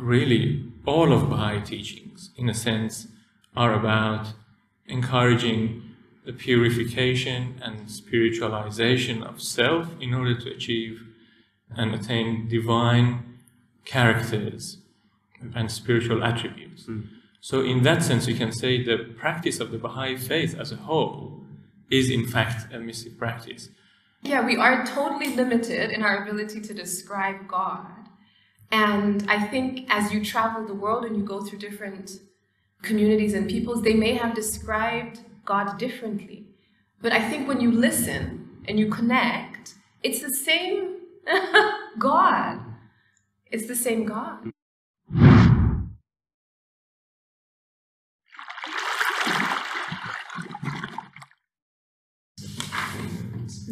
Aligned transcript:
really 0.00 0.64
all 0.86 1.12
of 1.12 1.28
Baha'i 1.28 1.60
teachings, 1.60 2.30
in 2.36 2.48
a 2.48 2.54
sense, 2.54 3.08
are 3.56 3.74
about 3.74 4.32
encouraging 4.86 5.82
the 6.24 6.32
purification 6.32 7.60
and 7.62 7.88
spiritualization 7.88 9.22
of 9.22 9.40
self 9.40 9.88
in 10.00 10.14
order 10.14 10.38
to 10.38 10.50
achieve 10.50 11.02
and 11.76 11.94
attain 11.94 12.48
divine 12.48 13.38
characters 13.84 14.78
and 15.54 15.70
spiritual 15.70 16.22
attributes. 16.22 16.84
Mm. 16.84 17.08
So, 17.40 17.62
in 17.62 17.82
that 17.84 18.02
sense, 18.02 18.26
we 18.26 18.34
can 18.34 18.52
say 18.52 18.82
the 18.84 18.98
practice 19.16 19.60
of 19.60 19.70
the 19.70 19.78
Baha'i 19.78 20.16
faith 20.16 20.58
as 20.58 20.72
a 20.72 20.76
whole 20.76 21.40
is, 21.90 22.10
in 22.10 22.26
fact, 22.26 22.72
a 22.72 22.78
mystic 22.78 23.18
practice. 23.18 23.70
Yeah, 24.22 24.44
we 24.44 24.56
are 24.56 24.84
totally 24.84 25.34
limited 25.34 25.90
in 25.90 26.02
our 26.02 26.22
ability 26.22 26.60
to 26.60 26.74
describe 26.74 27.48
God. 27.48 27.99
And 28.70 29.28
I 29.28 29.46
think 29.46 29.86
as 29.88 30.12
you 30.12 30.24
travel 30.24 30.66
the 30.66 30.74
world 30.74 31.04
and 31.04 31.16
you 31.16 31.24
go 31.24 31.40
through 31.40 31.58
different 31.58 32.20
communities 32.82 33.34
and 33.34 33.48
peoples, 33.48 33.82
they 33.82 33.94
may 33.94 34.14
have 34.14 34.34
described 34.34 35.20
God 35.44 35.78
differently. 35.78 36.46
But 37.02 37.12
I 37.12 37.28
think 37.28 37.48
when 37.48 37.60
you 37.60 37.70
listen 37.72 38.60
and 38.68 38.78
you 38.78 38.88
connect, 38.88 39.74
it's 40.02 40.20
the 40.20 40.32
same 40.32 40.98
God. 41.98 42.60
It's 43.50 43.66
the 43.66 43.76
same 43.76 44.04
God. 44.04 44.52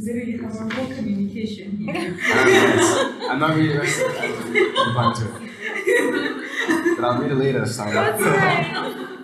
Zero, 0.00 0.24
you 0.24 0.42
have 0.42 0.56
our 0.56 0.70
whole 0.70 0.94
communication 0.94 1.76
here. 1.76 2.16
I'm 3.30 3.38
not 3.40 3.56
reading 3.56 3.76
the 3.76 3.80
rest 3.82 4.00
of 4.00 4.14
it. 4.54 4.74
I'm 4.78 4.94
fine 4.94 5.14
to. 5.16 6.94
But 6.96 7.04
I'll 7.04 7.20
read 7.20 7.32
it 7.32 7.34
later, 7.34 7.66
sorry. 7.66 7.92
That's 7.92 8.22
right. 8.22 9.04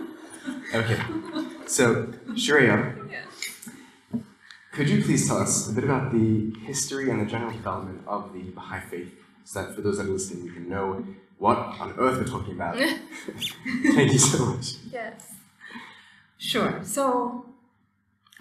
Okay. 0.74 1.00
So, 1.66 2.06
Shreya, 2.30 3.08
could 4.72 4.88
you 4.88 5.04
please 5.04 5.28
tell 5.28 5.38
us 5.38 5.68
a 5.70 5.72
bit 5.72 5.84
about 5.84 6.10
the 6.10 6.52
history 6.66 7.10
and 7.10 7.20
the 7.20 7.26
general 7.26 7.52
development 7.52 8.02
of 8.08 8.32
the 8.32 8.42
Baha'i 8.50 8.80
faith, 8.80 9.14
so 9.44 9.62
that 9.62 9.76
for 9.76 9.82
those 9.82 9.98
that 9.98 10.06
are 10.06 10.10
listening, 10.10 10.44
you 10.46 10.50
can 10.52 10.68
know 10.68 11.06
what 11.38 11.58
on 11.58 11.94
earth 11.96 12.18
we're 12.18 12.24
talking 12.24 12.54
about? 12.54 12.76
Thank 12.76 14.12
you 14.12 14.18
so 14.18 14.46
much. 14.46 14.74
Yes. 14.90 15.34
Sure. 16.38 16.80
So, 16.82 17.46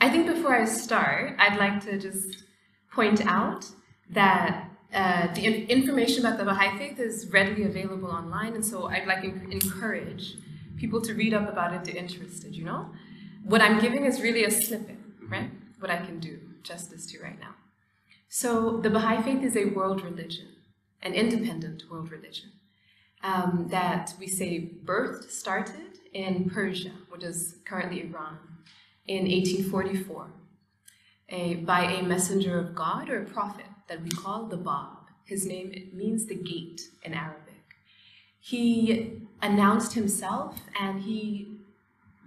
I 0.04 0.10
think 0.10 0.28
before 0.28 0.54
I 0.54 0.66
start, 0.66 1.38
I'd 1.40 1.58
like 1.58 1.82
to 1.86 1.98
just 1.98 2.44
point 2.92 3.26
out 3.26 3.66
that 4.10 4.70
uh, 4.94 5.34
the 5.34 5.46
in- 5.46 5.70
information 5.70 6.26
about 6.26 6.38
the 6.38 6.44
Baha'i 6.44 6.78
faith 6.78 7.00
is 7.00 7.32
readily 7.32 7.64
available 7.64 8.12
online, 8.12 8.54
and 8.54 8.66
so 8.66 8.88
I'd 8.88 9.08
like 9.08 9.22
to 9.22 9.32
encourage 9.50 10.36
people 10.76 11.00
to 11.04 11.14
read 11.14 11.34
up 11.34 11.48
about 11.48 11.74
it, 11.74 11.86
to 11.86 11.98
interested. 11.98 12.54
You 12.54 12.66
know, 12.66 12.90
what 13.46 13.62
I'm 13.62 13.80
giving 13.80 14.04
is 14.04 14.20
really 14.20 14.44
a 14.44 14.52
snippet, 14.52 14.98
right? 15.30 15.50
What 15.80 15.90
I 15.90 16.00
can 16.06 16.20
do 16.20 16.38
justice 16.64 17.06
to 17.12 17.24
right 17.24 17.40
now. 17.40 17.56
So 18.28 18.82
the 18.82 18.90
Baha'i 18.90 19.24
faith 19.24 19.42
is 19.42 19.56
a 19.56 19.66
world 19.78 20.04
religion, 20.04 20.50
an 21.02 21.14
independent 21.14 21.84
world 21.90 22.12
religion 22.12 22.52
um, 23.24 23.68
that 23.70 24.14
we 24.20 24.28
say 24.28 24.70
birthed, 24.84 25.32
started 25.32 25.92
in 26.14 26.50
Persia, 26.50 26.92
which 27.10 27.24
is 27.24 27.56
currently 27.64 28.02
Iran 28.02 28.38
in 29.08 29.24
1844 29.24 30.28
a, 31.30 31.56
by 31.56 31.84
a 31.86 32.04
messenger 32.04 32.60
of 32.60 32.76
God 32.76 33.10
or 33.10 33.22
a 33.22 33.26
prophet 33.26 33.66
that 33.88 34.02
we 34.02 34.10
call 34.10 34.46
the 34.46 34.58
Bab. 34.58 35.10
His 35.26 35.46
name 35.46 35.90
means 35.94 36.26
the 36.26 36.36
gate 36.36 36.82
in 37.04 37.14
Arabic. 37.14 37.54
He 38.40 39.22
announced 39.42 39.94
himself 39.94 40.60
and 40.80 41.02
he 41.02 41.58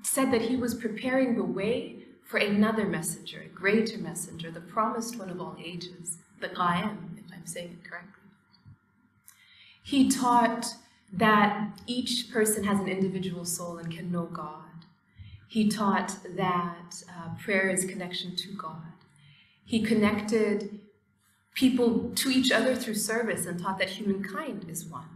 said 0.03 0.33
that 0.33 0.43
he 0.43 0.57
was 0.57 0.75
preparing 0.75 1.35
the 1.35 1.45
way 1.45 1.97
for 2.25 2.39
another 2.39 2.87
messenger, 2.87 3.43
a 3.43 3.49
greater 3.49 3.99
messenger, 3.99 4.51
the 4.51 4.61
promised 4.61 5.19
one 5.19 5.31
of 5.31 5.41
all 5.41 5.57
ages, 5.63 6.19
the 6.41 6.49
Qaim, 6.49 7.19
if 7.19 7.25
I'm 7.33 7.47
saying 7.47 7.79
it 7.81 7.89
correctly. 7.89 8.13
He 9.83 10.09
taught 10.09 10.67
that 11.13 11.79
each 11.87 12.31
person 12.33 12.65
has 12.65 12.81
an 12.81 12.89
individual 12.89 13.45
soul 13.45 13.79
and 13.79 13.95
can 13.95 14.11
know 14.11 14.25
God 14.25 14.76
he 15.49 15.69
taught 15.69 16.17
that 16.37 17.03
uh, 17.09 17.35
prayer 17.43 17.69
is 17.69 17.85
connection 17.85 18.35
to 18.37 18.53
God. 18.53 18.93
He 19.65 19.83
connected 19.83 20.81
people 21.55 22.11
to 22.15 22.29
each 22.29 22.53
other 22.53 22.75
through 22.75 22.95
service 22.95 23.47
and 23.47 23.61
taught 23.61 23.79
that 23.79 23.91
humankind 23.91 24.67
is 24.69 24.85
one. 24.85 25.09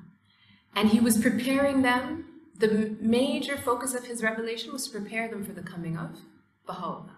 And 0.74 0.88
he 0.90 1.00
was 1.00 1.18
preparing 1.18 1.82
them, 1.82 2.26
the 2.56 2.96
major 3.00 3.56
focus 3.56 3.94
of 3.94 4.04
his 4.04 4.22
revelation 4.22 4.72
was 4.72 4.86
to 4.86 4.98
prepare 4.98 5.28
them 5.28 5.44
for 5.44 5.52
the 5.52 5.62
coming 5.62 5.96
of 5.96 6.18
Baha'u'llah. 6.66 7.16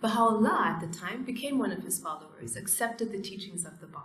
Baha'u'llah 0.00 0.76
at 0.76 0.80
the 0.80 0.98
time 0.98 1.24
became 1.24 1.58
one 1.58 1.70
of 1.70 1.84
his 1.84 2.00
followers, 2.00 2.56
accepted 2.56 3.12
the 3.12 3.20
teachings 3.20 3.64
of 3.64 3.80
the 3.80 3.86
Bab. 3.86 4.02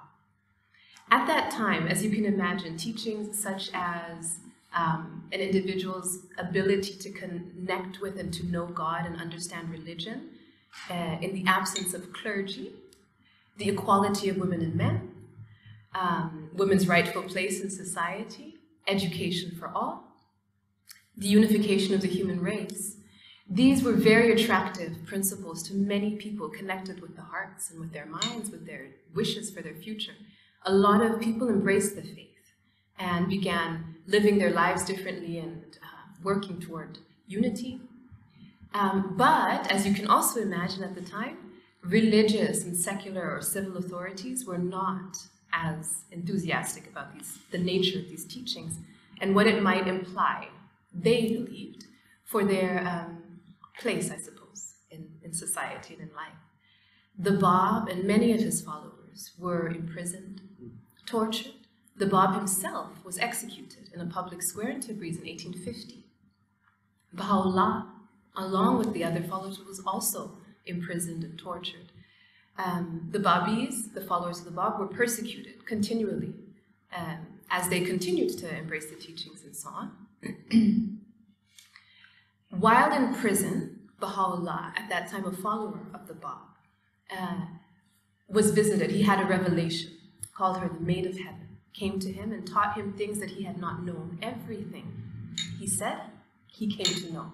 At 1.09 1.25
that 1.27 1.51
time, 1.51 1.87
as 1.87 2.03
you 2.03 2.11
can 2.11 2.25
imagine, 2.25 2.77
teachings 2.77 3.41
such 3.41 3.71
as 3.73 4.39
um, 4.77 5.23
an 5.31 5.39
individual's 5.39 6.19
ability 6.37 6.93
to 6.93 7.11
connect 7.11 7.99
with 7.99 8.19
and 8.19 8.33
to 8.33 8.45
know 8.45 8.67
God 8.67 9.05
and 9.05 9.19
understand 9.19 9.69
religion 9.69 10.29
uh, 10.89 11.17
in 11.21 11.33
the 11.33 11.43
absence 11.47 11.93
of 11.93 12.13
clergy, 12.13 12.71
the 13.57 13.69
equality 13.69 14.29
of 14.29 14.37
women 14.37 14.61
and 14.61 14.75
men, 14.75 15.11
um, 15.95 16.49
women's 16.53 16.87
rightful 16.87 17.23
place 17.23 17.61
in 17.61 17.69
society, 17.69 18.55
education 18.87 19.51
for 19.59 19.69
all, 19.73 20.03
the 21.17 21.27
unification 21.27 21.95
of 21.95 22.01
the 22.01 22.07
human 22.07 22.39
race. 22.39 22.97
These 23.49 23.81
were 23.81 23.93
very 23.93 24.31
attractive 24.33 24.93
principles 25.05 25.63
to 25.63 25.73
many 25.73 26.17
people 26.17 26.49
connected 26.49 27.01
with 27.01 27.15
the 27.15 27.23
hearts 27.23 27.71
and 27.71 27.79
with 27.79 27.93
their 27.93 28.05
minds, 28.05 28.51
with 28.51 28.67
their 28.67 28.87
wishes 29.15 29.49
for 29.49 29.61
their 29.61 29.73
future. 29.73 30.13
A 30.65 30.71
lot 30.71 31.01
of 31.01 31.19
people 31.19 31.49
embraced 31.49 31.95
the 31.95 32.01
faith 32.01 32.36
and 32.99 33.27
began 33.27 33.95
living 34.05 34.37
their 34.37 34.51
lives 34.51 34.83
differently 34.83 35.37
and 35.39 35.77
uh, 35.83 36.13
working 36.23 36.59
toward 36.59 36.99
unity. 37.27 37.79
Um, 38.73 39.15
but, 39.17 39.71
as 39.71 39.87
you 39.87 39.93
can 39.93 40.07
also 40.07 40.41
imagine 40.41 40.83
at 40.83 40.95
the 40.95 41.01
time, 41.01 41.37
religious 41.83 42.63
and 42.63 42.75
secular 42.75 43.31
or 43.31 43.41
civil 43.41 43.77
authorities 43.77 44.45
were 44.45 44.57
not 44.57 45.17
as 45.53 46.03
enthusiastic 46.11 46.87
about 46.87 47.13
these, 47.13 47.39
the 47.51 47.57
nature 47.57 47.99
of 47.99 48.09
these 48.09 48.25
teachings 48.25 48.75
and 49.21 49.33
what 49.33 49.47
it 49.47 49.63
might 49.63 49.87
imply, 49.87 50.47
they 50.93 51.27
believed, 51.27 51.85
for 52.23 52.43
their 52.43 52.85
um, 52.85 53.39
place, 53.79 54.11
I 54.11 54.17
suppose, 54.17 54.73
in, 54.91 55.07
in 55.23 55.33
society 55.33 55.93
and 55.93 56.09
in 56.09 56.15
life. 56.15 56.41
The 57.17 57.31
Bab 57.31 57.87
and 57.87 58.03
many 58.03 58.33
of 58.33 58.41
his 58.41 58.61
followers 58.61 59.31
were 59.39 59.69
imprisoned, 59.69 60.41
tortured, 61.05 61.53
the 61.97 62.05
Bab 62.05 62.35
himself 62.35 63.03
was 63.03 63.17
executed 63.17 63.89
in 63.93 64.01
a 64.01 64.05
public 64.05 64.43
square 64.43 64.69
in 64.69 64.79
Tabriz 64.79 65.17
in 65.17 65.25
1850. 65.25 66.05
Baha'u'llah, 67.13 67.87
along 68.35 68.77
with 68.77 68.93
the 68.93 69.03
other 69.03 69.21
followers, 69.23 69.59
was 69.59 69.81
also 69.85 70.37
imprisoned 70.65 71.23
and 71.23 71.39
tortured. 71.39 71.91
Um, 72.57 73.07
the 73.11 73.19
Babis, 73.19 73.93
the 73.93 74.01
followers 74.01 74.39
of 74.39 74.45
the 74.45 74.51
Bab, 74.51 74.79
were 74.79 74.87
persecuted 74.87 75.65
continually 75.65 76.33
um, 76.95 77.25
as 77.49 77.69
they 77.69 77.81
continued 77.81 78.37
to 78.39 78.55
embrace 78.55 78.89
the 78.89 78.95
teachings 78.95 79.43
and 79.43 79.55
so 79.55 79.69
on. 79.69 79.91
While 82.49 82.93
in 82.93 83.15
prison, 83.15 83.79
Baha'u'llah, 83.99 84.73
at 84.75 84.89
that 84.89 85.09
time 85.09 85.25
a 85.25 85.31
follower 85.31 85.79
of 85.93 86.07
the 86.07 86.13
Bab, 86.13 86.37
uh, 87.11 87.45
was 88.27 88.51
visited. 88.51 88.91
He 88.91 89.01
had 89.01 89.19
a 89.19 89.25
revelation, 89.25 89.91
called 90.35 90.59
her 90.59 90.67
the 90.67 90.79
Maid 90.79 91.07
of 91.07 91.17
Heaven 91.17 91.47
came 91.77 91.99
to 91.99 92.11
him 92.11 92.31
and 92.31 92.45
taught 92.47 92.75
him 92.75 92.93
things 92.93 93.19
that 93.19 93.31
he 93.31 93.43
had 93.43 93.59
not 93.59 93.83
known. 93.83 94.17
Everything 94.21 95.03
he 95.59 95.67
said, 95.67 96.01
he 96.47 96.67
came 96.67 96.93
to 97.01 97.13
know. 97.13 97.31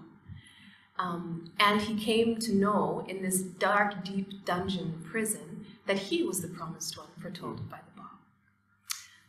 Um, 1.00 1.52
and 1.60 1.82
he 1.82 1.96
came 1.96 2.38
to 2.40 2.54
know 2.54 3.06
in 3.08 3.22
this 3.22 3.42
dark, 3.42 4.04
deep 4.04 4.46
dungeon 4.46 5.04
prison 5.10 5.66
that 5.88 5.98
he 5.98 6.24
was 6.24 6.42
the 6.42 6.48
promised 6.48 6.98
one 6.98 7.08
foretold 7.20 7.70
by 7.70 7.78
the 7.78 8.02
Bab. 8.02 8.06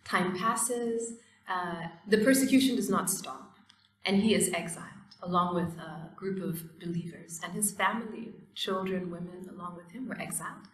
Time 0.05 0.37
passes, 0.37 1.15
uh, 1.49 1.89
the 2.09 2.19
persecution 2.19 2.77
does 2.77 2.91
not 2.91 3.09
stop, 3.09 3.57
and 4.05 4.23
he 4.23 4.35
is 4.35 4.53
exiled 4.53 4.89
along 5.23 5.55
with 5.55 5.79
a 5.79 6.11
group 6.15 6.43
of 6.43 6.79
believers, 6.79 7.41
and 7.43 7.55
his 7.55 7.73
family, 7.73 8.35
children, 8.55 9.11
women, 9.11 9.49
along 9.51 9.75
with 9.77 9.91
him, 9.91 10.07
were 10.07 10.21
exiled. 10.21 10.69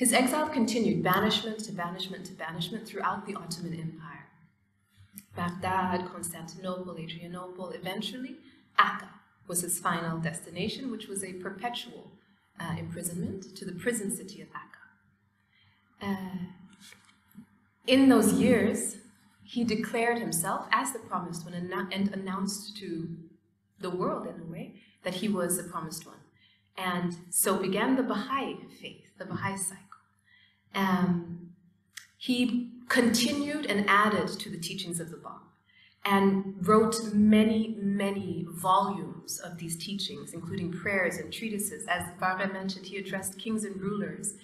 His 0.00 0.14
exile 0.14 0.48
continued, 0.48 1.02
banishment 1.02 1.58
to 1.66 1.72
banishment 1.72 2.24
to 2.24 2.32
banishment 2.32 2.88
throughout 2.88 3.26
the 3.26 3.34
Ottoman 3.34 3.74
Empire. 3.74 4.28
Baghdad, 5.36 6.10
Constantinople, 6.10 6.96
Adrianople, 6.96 7.68
eventually 7.72 8.36
Akka 8.78 9.10
was 9.46 9.60
his 9.60 9.78
final 9.78 10.16
destination, 10.18 10.90
which 10.90 11.06
was 11.06 11.22
a 11.22 11.34
perpetual 11.34 12.10
uh, 12.58 12.76
imprisonment 12.78 13.54
to 13.54 13.66
the 13.66 13.72
prison 13.72 14.10
city 14.10 14.40
of 14.40 14.48
Akka. 14.54 14.78
Uh, 16.00 16.46
in 17.86 18.08
those 18.08 18.32
years, 18.32 18.96
he 19.44 19.64
declared 19.64 20.18
himself 20.18 20.66
as 20.72 20.92
the 20.92 20.98
promised 20.98 21.44
one 21.44 21.52
and, 21.92 22.08
announced 22.14 22.74
to 22.78 23.06
the 23.78 23.90
world, 23.90 24.26
in 24.26 24.40
a 24.40 24.50
way, 24.50 24.76
that 25.02 25.16
he 25.16 25.28
was 25.28 25.58
the 25.58 25.64
promised 25.64 26.06
one. 26.06 26.22
And 26.78 27.18
so 27.28 27.58
began 27.58 27.96
the 27.96 28.02
Baha'i 28.02 28.56
faith, 28.80 29.10
the 29.18 29.26
Baha'i 29.26 29.58
cycle. 29.58 29.89
Um, 30.74 31.50
he 32.16 32.70
continued 32.88 33.66
and 33.66 33.88
added 33.88 34.28
to 34.40 34.50
the 34.50 34.58
teachings 34.58 35.00
of 35.00 35.10
the 35.10 35.16
Bab 35.16 35.40
and 36.04 36.54
wrote 36.66 37.12
many, 37.12 37.76
many 37.78 38.46
volumes 38.48 39.38
of 39.38 39.58
these 39.58 39.76
teachings, 39.76 40.32
including 40.32 40.72
prayers 40.72 41.16
and 41.18 41.32
treatises. 41.32 41.86
As 41.86 42.04
Farah 42.20 42.52
mentioned, 42.52 42.86
he 42.86 42.96
addressed 42.96 43.38
kings 43.38 43.64
and 43.64 43.80
rulers. 43.80 44.34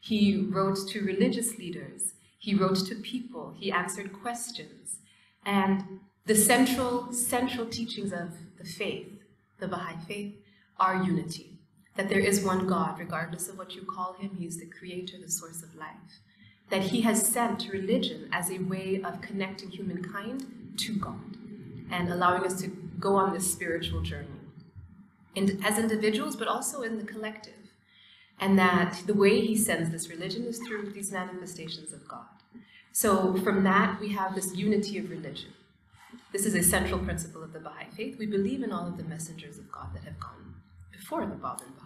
He 0.00 0.46
wrote 0.50 0.78
to 0.88 1.02
religious 1.02 1.56
leaders. 1.56 2.14
He 2.38 2.54
wrote 2.54 2.86
to 2.86 2.96
people. 2.96 3.54
He 3.56 3.70
answered 3.72 4.12
questions. 4.12 4.98
And 5.46 6.00
the 6.26 6.34
central, 6.34 7.12
central 7.12 7.66
teachings 7.66 8.12
of 8.12 8.32
the 8.58 8.64
faith, 8.64 9.22
the 9.58 9.68
Baha'i 9.68 9.96
faith, 10.06 10.34
are 10.78 11.02
unity. 11.02 11.53
That 11.96 12.08
there 12.08 12.20
is 12.20 12.44
one 12.44 12.66
God, 12.66 12.98
regardless 12.98 13.48
of 13.48 13.56
what 13.56 13.74
you 13.74 13.82
call 13.82 14.14
him. 14.14 14.36
He 14.38 14.46
is 14.46 14.58
the 14.58 14.66
creator, 14.66 15.16
the 15.18 15.30
source 15.30 15.62
of 15.62 15.74
life. 15.74 16.20
That 16.70 16.82
he 16.82 17.02
has 17.02 17.26
sent 17.26 17.68
religion 17.68 18.28
as 18.32 18.50
a 18.50 18.58
way 18.58 19.00
of 19.04 19.20
connecting 19.20 19.70
humankind 19.70 20.74
to 20.78 20.96
God 20.96 21.36
and 21.90 22.08
allowing 22.08 22.44
us 22.44 22.60
to 22.62 22.68
go 22.98 23.16
on 23.16 23.32
this 23.32 23.52
spiritual 23.52 24.00
journey 24.00 24.40
in, 25.34 25.62
as 25.64 25.78
individuals, 25.78 26.36
but 26.36 26.48
also 26.48 26.82
in 26.82 26.98
the 26.98 27.04
collective. 27.04 27.54
And 28.40 28.58
that 28.58 29.02
the 29.06 29.14
way 29.14 29.40
he 29.40 29.56
sends 29.56 29.90
this 29.90 30.08
religion 30.08 30.44
is 30.44 30.58
through 30.58 30.90
these 30.90 31.12
manifestations 31.12 31.92
of 31.92 32.08
God. 32.08 32.26
So 32.92 33.34
from 33.38 33.64
that, 33.64 34.00
we 34.00 34.10
have 34.10 34.34
this 34.34 34.54
unity 34.54 34.98
of 34.98 35.10
religion. 35.10 35.52
This 36.32 36.46
is 36.46 36.54
a 36.54 36.62
central 36.62 36.98
principle 36.98 37.42
of 37.42 37.52
the 37.52 37.60
Baha'i 37.60 37.86
faith. 37.96 38.18
We 38.18 38.26
believe 38.26 38.62
in 38.62 38.72
all 38.72 38.86
of 38.86 38.96
the 38.96 39.04
messengers 39.04 39.58
of 39.58 39.70
God 39.70 39.94
that 39.94 40.04
have 40.04 40.18
gone 40.18 40.54
before 40.92 41.26
the 41.26 41.34
Bab 41.34 41.60
and 41.60 41.76
Baha'u'llah. 41.76 41.83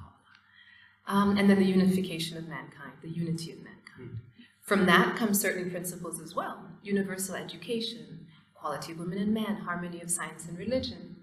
Um, 1.09 1.39
and 1.39 1.49
then 1.49 1.59
the 1.59 1.65
unification 1.65 2.37
of 2.37 2.47
mankind, 2.47 2.93
the 3.03 3.09
unity 3.09 3.53
of 3.53 3.59
mankind. 3.59 4.21
From 4.61 4.85
that 4.87 5.17
come 5.17 5.33
certain 5.33 5.71
principles 5.71 6.21
as 6.21 6.35
well 6.35 6.65
universal 6.83 7.35
education, 7.35 8.27
equality 8.55 8.93
of 8.93 8.99
women 8.99 9.19
and 9.19 9.35
men, 9.35 9.57
harmony 9.57 10.01
of 10.01 10.11
science 10.11 10.47
and 10.47 10.57
religion, 10.57 11.17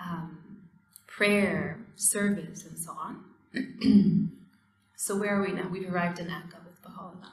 um, 0.00 0.38
prayer, 1.06 1.78
service, 1.96 2.64
and 2.64 2.78
so 2.78 2.92
on. 2.92 4.30
so 4.96 5.16
where 5.16 5.36
are 5.36 5.42
we 5.42 5.52
now? 5.52 5.68
We've 5.68 5.92
arrived 5.92 6.18
in 6.18 6.28
Akka 6.28 6.58
with 6.64 6.82
Baha'u'llah. 6.82 7.32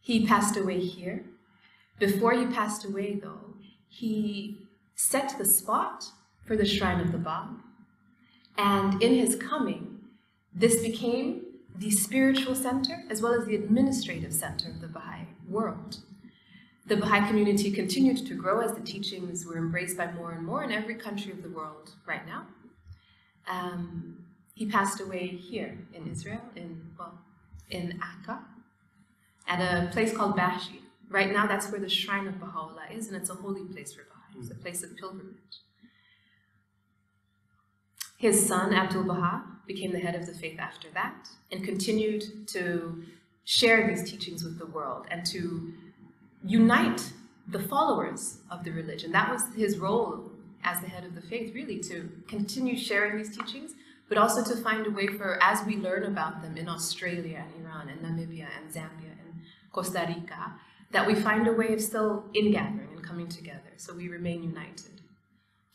He 0.00 0.26
passed 0.26 0.56
away 0.56 0.80
here. 0.80 1.24
Before 1.98 2.32
he 2.32 2.46
passed 2.46 2.84
away, 2.84 3.18
though, 3.22 3.54
he 3.88 4.58
set 4.94 5.36
the 5.38 5.44
spot 5.44 6.04
for 6.44 6.56
the 6.56 6.66
shrine 6.66 7.00
of 7.00 7.12
the 7.12 7.18
Bab. 7.18 7.58
And 8.58 9.02
in 9.02 9.14
his 9.14 9.36
coming, 9.36 9.95
this 10.56 10.80
became 10.80 11.42
the 11.76 11.90
spiritual 11.90 12.54
center 12.54 13.04
as 13.10 13.20
well 13.20 13.34
as 13.34 13.46
the 13.46 13.54
administrative 13.54 14.32
center 14.32 14.70
of 14.70 14.80
the 14.80 14.88
Baha'i 14.88 15.26
world. 15.46 15.98
The 16.86 16.96
Baha'i 16.96 17.28
community 17.28 17.70
continued 17.70 18.26
to 18.26 18.34
grow 18.34 18.60
as 18.60 18.72
the 18.72 18.80
teachings 18.80 19.44
were 19.44 19.58
embraced 19.58 19.98
by 19.98 20.10
more 20.12 20.32
and 20.32 20.46
more 20.46 20.64
in 20.64 20.72
every 20.72 20.94
country 20.94 21.30
of 21.30 21.42
the 21.42 21.50
world 21.50 21.90
right 22.06 22.26
now. 22.26 22.46
Um, 23.46 24.24
he 24.54 24.66
passed 24.66 25.00
away 25.00 25.26
here 25.26 25.76
in 25.92 26.10
Israel, 26.10 26.40
in 26.56 26.92
well, 26.98 27.18
in 27.68 28.00
Akka, 28.02 28.40
at 29.46 29.60
a 29.60 29.90
place 29.90 30.16
called 30.16 30.36
Bahji. 30.36 30.80
Right 31.10 31.30
now, 31.30 31.46
that's 31.46 31.70
where 31.70 31.80
the 31.80 31.88
shrine 31.88 32.26
of 32.26 32.40
Baha'u'llah 32.40 32.96
is, 32.96 33.08
and 33.08 33.16
it's 33.16 33.30
a 33.30 33.34
holy 33.34 33.64
place 33.64 33.92
for 33.92 34.04
Baha'i. 34.04 34.40
It's 34.40 34.50
a 34.50 34.54
place 34.54 34.82
of 34.82 34.96
pilgrimage. 34.96 35.60
His 38.16 38.46
son, 38.46 38.72
Abdul 38.72 39.04
Baha, 39.04 39.44
became 39.66 39.92
the 39.92 39.98
head 39.98 40.14
of 40.14 40.26
the 40.26 40.32
faith 40.32 40.58
after 40.58 40.88
that, 40.94 41.28
and 41.52 41.64
continued 41.64 42.48
to 42.48 43.04
share 43.44 43.86
these 43.86 44.10
teachings 44.10 44.42
with 44.42 44.58
the 44.58 44.66
world 44.66 45.06
and 45.10 45.24
to 45.26 45.72
unite 46.44 47.12
the 47.48 47.58
followers 47.58 48.38
of 48.50 48.64
the 48.64 48.72
religion. 48.72 49.12
That 49.12 49.30
was 49.30 49.42
his 49.54 49.78
role 49.78 50.30
as 50.64 50.80
the 50.80 50.88
head 50.88 51.04
of 51.04 51.14
the 51.14 51.20
faith, 51.20 51.54
really, 51.54 51.78
to 51.80 52.10
continue 52.26 52.76
sharing 52.76 53.18
these 53.18 53.36
teachings, 53.36 53.72
but 54.08 54.18
also 54.18 54.42
to 54.42 54.60
find 54.62 54.86
a 54.86 54.90
way 54.90 55.06
for, 55.06 55.38
as 55.42 55.64
we 55.64 55.76
learn 55.76 56.04
about 56.04 56.42
them 56.42 56.56
in 56.56 56.68
Australia 56.68 57.44
and 57.44 57.64
Iran 57.64 57.88
and 57.88 58.00
Namibia 58.00 58.48
and 58.58 58.72
Zambia 58.72 59.12
and 59.24 59.42
Costa 59.72 60.06
Rica, 60.08 60.54
that 60.92 61.06
we 61.06 61.14
find 61.14 61.46
a 61.46 61.52
way 61.52 61.72
of 61.72 61.80
still 61.80 62.24
ingathering 62.34 62.88
and 62.92 63.02
coming 63.02 63.28
together, 63.28 63.72
so 63.76 63.94
we 63.94 64.08
remain 64.08 64.42
united. 64.42 65.00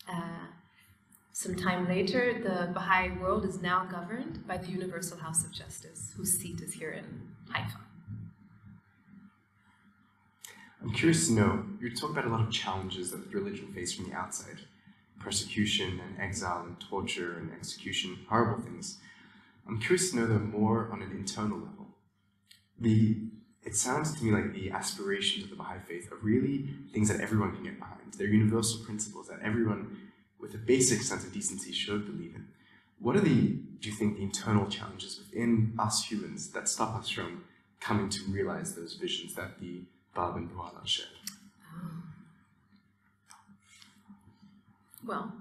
Uh, 0.10 0.48
some 1.34 1.56
time 1.56 1.88
later, 1.88 2.34
the 2.44 2.72
Baha'i 2.74 3.18
world 3.18 3.46
is 3.46 3.62
now 3.62 3.86
governed 3.86 4.46
by 4.48 4.58
the 4.58 4.68
Universal 4.68 5.18
House 5.20 5.46
of 5.46 5.52
Justice, 5.52 6.12
whose 6.16 6.38
seat 6.38 6.62
is 6.62 6.74
here 6.74 6.92
in 6.92 7.06
Haifa. 7.50 7.80
I'm 10.82 10.92
curious 10.92 11.28
to 11.28 11.34
know, 11.34 11.64
you 11.80 11.96
talk 11.96 12.10
about 12.10 12.26
a 12.26 12.30
lot 12.30 12.42
of 12.42 12.52
challenges 12.52 13.12
that 13.12 13.30
the 13.30 13.38
religion 13.38 13.72
faced 13.74 13.96
from 13.96 14.10
the 14.10 14.16
outside 14.16 14.58
persecution 15.20 16.02
and 16.04 16.20
exile 16.20 16.64
and 16.66 16.80
torture 16.80 17.38
and 17.38 17.52
execution, 17.54 18.18
horrible 18.28 18.64
things. 18.64 18.98
I'm 19.68 19.80
curious 19.80 20.10
to 20.12 20.18
know 20.18 20.26
though 20.26 20.40
more 20.40 20.90
on 20.92 21.02
an 21.02 21.12
internal 21.12 21.60
level. 21.60 21.88
The 22.80 23.18
it 23.64 23.76
sounds 23.76 24.18
to 24.18 24.26
me 24.26 24.32
like 24.32 24.54
the 24.54 24.72
aspirations 24.72 25.44
of 25.44 25.52
the 25.52 25.56
Baha'i 25.56 25.78
faith 25.88 26.12
are 26.12 26.16
really 26.16 26.68
things 26.92 27.10
that 27.10 27.22
everyone 27.22 27.54
can 27.54 27.64
get 27.64 27.78
behind. 27.78 28.16
They're 28.18 28.26
universal 28.26 28.84
principles 28.84 29.28
that 29.28 29.40
everyone 29.44 30.11
with 30.42 30.54
a 30.56 30.58
basic 30.58 31.02
sense 31.02 31.24
of 31.24 31.32
decency 31.32 31.72
should 31.72 32.06
believe 32.06 32.36
in. 32.36 32.48
What 33.00 33.16
are 33.16 33.22
the, 33.22 33.60
do 33.80 33.90
you 33.90 33.96
think, 33.96 34.18
the 34.18 34.24
internal 34.24 34.68
challenges 34.68 35.20
within 35.20 35.74
us 35.80 36.06
humans 36.06 36.50
that 36.50 36.68
stop 36.68 36.96
us 36.96 37.10
from 37.10 37.46
coming 37.80 38.10
to 38.10 38.24
realize 38.30 38.76
those 38.76 38.94
visions 38.94 39.34
that 39.36 39.60
the 39.60 39.84
Bab 40.16 40.36
and 40.36 40.50
Baha'u'llah 40.50 40.86
shared? 40.86 41.10
Well, 45.06 45.34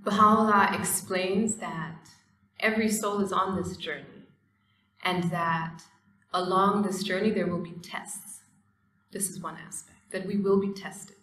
Baha'u'llah 0.00 0.78
explains 0.78 1.56
that 1.56 2.08
every 2.60 2.88
soul 2.90 3.20
is 3.20 3.32
on 3.32 3.56
this 3.56 3.76
journey 3.76 4.04
and 5.04 5.24
that 5.30 5.82
along 6.32 6.82
this 6.82 7.02
journey 7.02 7.30
there 7.30 7.46
will 7.46 7.62
be 7.62 7.72
tests. 7.82 8.40
This 9.12 9.28
is 9.28 9.40
one 9.40 9.56
aspect, 9.66 9.98
that 10.12 10.26
we 10.26 10.36
will 10.36 10.60
be 10.60 10.72
tested. 10.72 11.16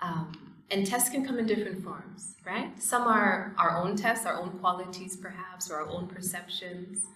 Um, 0.00 0.57
and 0.70 0.86
tests 0.86 1.08
can 1.10 1.24
come 1.24 1.38
in 1.38 1.46
different 1.46 1.82
forms, 1.82 2.34
right? 2.46 2.80
Some 2.80 3.02
are 3.04 3.54
our 3.58 3.76
own 3.78 3.96
tests, 3.96 4.26
our 4.26 4.34
own 4.34 4.50
qualities 4.58 5.16
perhaps, 5.16 5.70
or 5.70 5.76
our 5.76 5.88
own 5.88 6.06
perceptions 6.06 7.06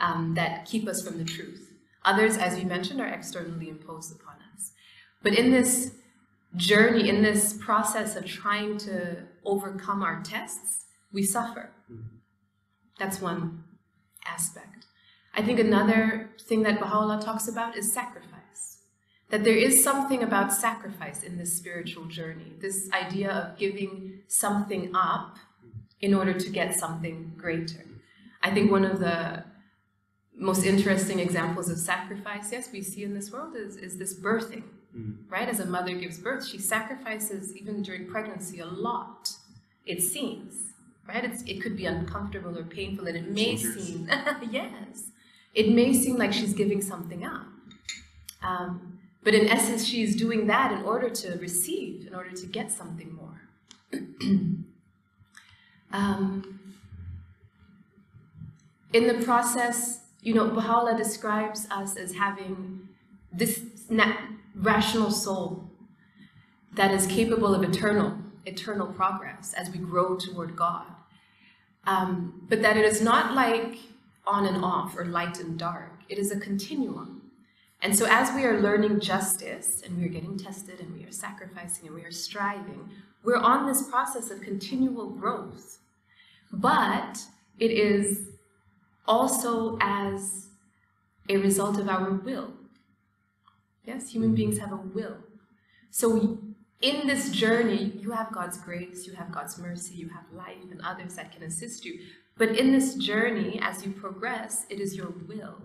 um, 0.00 0.34
that 0.34 0.66
keep 0.66 0.88
us 0.88 1.06
from 1.06 1.18
the 1.18 1.24
truth. 1.24 1.70
Others, 2.04 2.36
as 2.36 2.58
you 2.58 2.66
mentioned, 2.66 3.00
are 3.00 3.08
externally 3.08 3.68
imposed 3.68 4.14
upon 4.14 4.36
us. 4.54 4.72
But 5.22 5.34
in 5.34 5.50
this 5.50 5.92
journey, 6.54 7.08
in 7.08 7.22
this 7.22 7.54
process 7.60 8.16
of 8.16 8.24
trying 8.26 8.78
to 8.78 9.24
overcome 9.44 10.02
our 10.02 10.22
tests, 10.22 10.86
we 11.12 11.22
suffer. 11.22 11.70
That's 12.98 13.20
one 13.20 13.64
aspect. 14.24 14.86
I 15.34 15.42
think 15.42 15.58
another 15.58 16.30
thing 16.40 16.62
that 16.62 16.80
Baha'u'llah 16.80 17.22
talks 17.22 17.48
about 17.48 17.76
is 17.76 17.92
sacrifice. 17.92 18.35
That 19.30 19.42
there 19.42 19.56
is 19.56 19.82
something 19.82 20.22
about 20.22 20.52
sacrifice 20.52 21.22
in 21.24 21.36
this 21.36 21.56
spiritual 21.56 22.04
journey, 22.04 22.52
this 22.60 22.88
idea 22.92 23.30
of 23.30 23.58
giving 23.58 24.20
something 24.28 24.94
up 24.94 25.36
in 26.00 26.14
order 26.14 26.32
to 26.32 26.48
get 26.50 26.78
something 26.78 27.32
greater. 27.36 27.84
I 28.42 28.52
think 28.52 28.70
one 28.70 28.84
of 28.84 29.00
the 29.00 29.44
most 30.36 30.64
interesting 30.64 31.18
examples 31.18 31.68
of 31.70 31.78
sacrifice, 31.78 32.52
yes, 32.52 32.68
we 32.70 32.82
see 32.82 33.02
in 33.02 33.14
this 33.14 33.32
world 33.32 33.56
is, 33.56 33.76
is 33.76 33.96
this 33.96 34.14
birthing, 34.14 34.64
mm. 34.96 35.16
right? 35.28 35.48
As 35.48 35.60
a 35.60 35.66
mother 35.66 35.94
gives 35.94 36.18
birth, 36.18 36.46
she 36.46 36.58
sacrifices 36.58 37.56
even 37.56 37.82
during 37.82 38.06
pregnancy 38.06 38.60
a 38.60 38.66
lot, 38.66 39.30
it 39.86 40.02
seems, 40.02 40.74
right? 41.08 41.24
It's, 41.24 41.42
it 41.42 41.62
could 41.62 41.76
be 41.76 41.86
uncomfortable 41.86 42.56
or 42.56 42.64
painful, 42.64 43.06
and 43.06 43.16
it 43.16 43.30
may 43.30 43.56
seem, 43.56 44.08
yes, 44.50 45.10
it 45.54 45.70
may 45.70 45.94
seem 45.94 46.16
like 46.16 46.32
she's 46.32 46.52
giving 46.52 46.82
something 46.82 47.24
up. 47.24 47.46
Um, 48.42 48.95
but 49.26 49.34
in 49.34 49.48
essence, 49.48 49.84
she 49.84 50.04
is 50.04 50.14
doing 50.14 50.46
that 50.46 50.70
in 50.70 50.84
order 50.84 51.10
to 51.10 51.36
receive, 51.38 52.06
in 52.06 52.14
order 52.14 52.30
to 52.30 52.46
get 52.46 52.70
something 52.70 53.12
more. 53.12 53.40
um, 55.92 56.60
in 58.92 59.08
the 59.08 59.24
process, 59.24 60.02
you 60.22 60.32
know, 60.32 60.46
Baha'u'llah 60.50 60.96
describes 60.96 61.66
us 61.72 61.96
as 61.96 62.14
having 62.14 62.88
this 63.32 63.64
rational 64.54 65.10
soul 65.10 65.72
that 66.74 66.92
is 66.92 67.08
capable 67.08 67.52
of 67.52 67.64
eternal, 67.64 68.16
eternal 68.44 68.86
progress 68.86 69.52
as 69.54 69.70
we 69.70 69.78
grow 69.78 70.14
toward 70.14 70.54
God. 70.54 70.86
Um, 71.84 72.46
but 72.48 72.62
that 72.62 72.76
it 72.76 72.84
is 72.84 73.02
not 73.02 73.34
like 73.34 73.78
on 74.24 74.46
and 74.46 74.64
off 74.64 74.96
or 74.96 75.04
light 75.04 75.40
and 75.40 75.58
dark. 75.58 76.02
It 76.08 76.16
is 76.16 76.30
a 76.30 76.38
continuum 76.38 77.15
And 77.82 77.96
so, 77.96 78.06
as 78.08 78.34
we 78.34 78.44
are 78.44 78.60
learning 78.60 79.00
justice 79.00 79.82
and 79.84 79.98
we 79.98 80.04
are 80.04 80.08
getting 80.08 80.38
tested 80.38 80.80
and 80.80 80.94
we 80.94 81.04
are 81.04 81.12
sacrificing 81.12 81.86
and 81.86 81.94
we 81.94 82.02
are 82.02 82.10
striving, 82.10 82.88
we're 83.22 83.36
on 83.36 83.66
this 83.66 83.82
process 83.82 84.30
of 84.30 84.40
continual 84.40 85.10
growth. 85.10 85.78
But 86.52 87.24
it 87.58 87.70
is 87.70 88.30
also 89.06 89.78
as 89.80 90.48
a 91.28 91.36
result 91.36 91.78
of 91.78 91.88
our 91.88 92.10
will. 92.10 92.52
Yes, 93.84 94.10
human 94.10 94.30
mm-hmm. 94.30 94.36
beings 94.36 94.58
have 94.58 94.72
a 94.72 94.76
will. 94.76 95.18
So, 95.90 96.38
in 96.82 97.06
this 97.06 97.30
journey, 97.30 97.92
you 98.00 98.10
have 98.10 98.32
God's 98.32 98.58
grace, 98.58 99.06
you 99.06 99.14
have 99.14 99.32
God's 99.32 99.58
mercy, 99.58 99.94
you 99.94 100.08
have 100.08 100.24
life 100.32 100.70
and 100.70 100.80
others 100.82 101.14
that 101.14 101.32
can 101.32 101.42
assist 101.42 101.84
you. 101.84 102.00
But 102.36 102.58
in 102.58 102.70
this 102.70 102.94
journey, 102.96 103.58
as 103.62 103.84
you 103.84 103.92
progress, 103.92 104.66
it 104.68 104.78
is 104.78 104.94
your 104.94 105.12
will. 105.26 105.56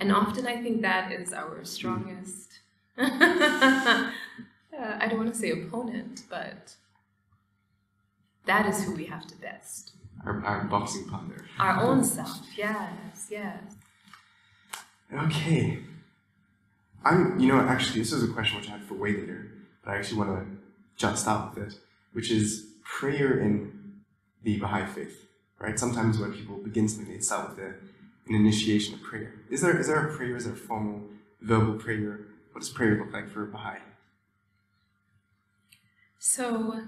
And 0.00 0.10
often 0.10 0.46
I 0.46 0.62
think 0.62 0.80
that 0.80 1.12
is 1.12 1.32
our 1.34 1.62
strongest, 1.64 2.60
uh, 2.98 3.04
I 4.72 5.06
don't 5.08 5.18
want 5.18 5.32
to 5.32 5.38
say 5.38 5.50
opponent, 5.50 6.22
but 6.30 6.74
that 8.46 8.66
is 8.66 8.82
who 8.82 8.94
we 8.94 9.04
have 9.04 9.26
to 9.26 9.36
best. 9.36 9.92
Our, 10.24 10.42
our 10.42 10.64
boxing 10.64 11.06
partner. 11.06 11.44
Our 11.58 11.82
own 11.82 12.02
self, 12.16 12.40
yes, 12.56 13.28
yes. 13.30 13.62
Okay. 15.12 15.80
I'm, 17.04 17.38
you 17.38 17.48
know, 17.48 17.60
actually, 17.60 18.00
this 18.00 18.12
is 18.12 18.22
a 18.24 18.32
question 18.32 18.58
which 18.58 18.68
I 18.68 18.72
had 18.72 18.84
for 18.84 18.94
way 18.94 19.12
later, 19.12 19.52
but 19.84 19.92
I 19.92 19.96
actually 19.98 20.18
want 20.18 20.30
to 20.30 20.56
just 20.96 21.22
start 21.22 21.54
with 21.54 21.68
it, 21.68 21.78
which 22.12 22.30
is 22.30 22.66
prayer 22.84 23.38
in 23.38 24.00
the 24.42 24.58
Baha'i 24.58 24.86
faith, 24.86 25.26
right? 25.58 25.78
Sometimes 25.78 26.18
when 26.18 26.32
people 26.32 26.56
begin 26.56 26.88
something, 26.88 27.12
they 27.12 27.20
start 27.20 27.50
with 27.50 27.58
a, 27.58 27.74
an 28.30 28.36
initiation 28.36 28.94
of 28.94 29.02
prayer. 29.02 29.34
Is 29.50 29.60
there, 29.60 29.78
is 29.78 29.88
there 29.88 30.06
a 30.06 30.16
prayer? 30.16 30.36
Is 30.36 30.44
there 30.44 30.54
a 30.54 30.56
formal 30.56 31.02
verbal 31.40 31.74
prayer? 31.74 32.20
What 32.52 32.60
does 32.60 32.70
prayer 32.70 32.96
look 32.96 33.12
like 33.12 33.28
for 33.28 33.42
a 33.42 33.46
Baha'i? 33.46 33.78
So, 36.18 36.82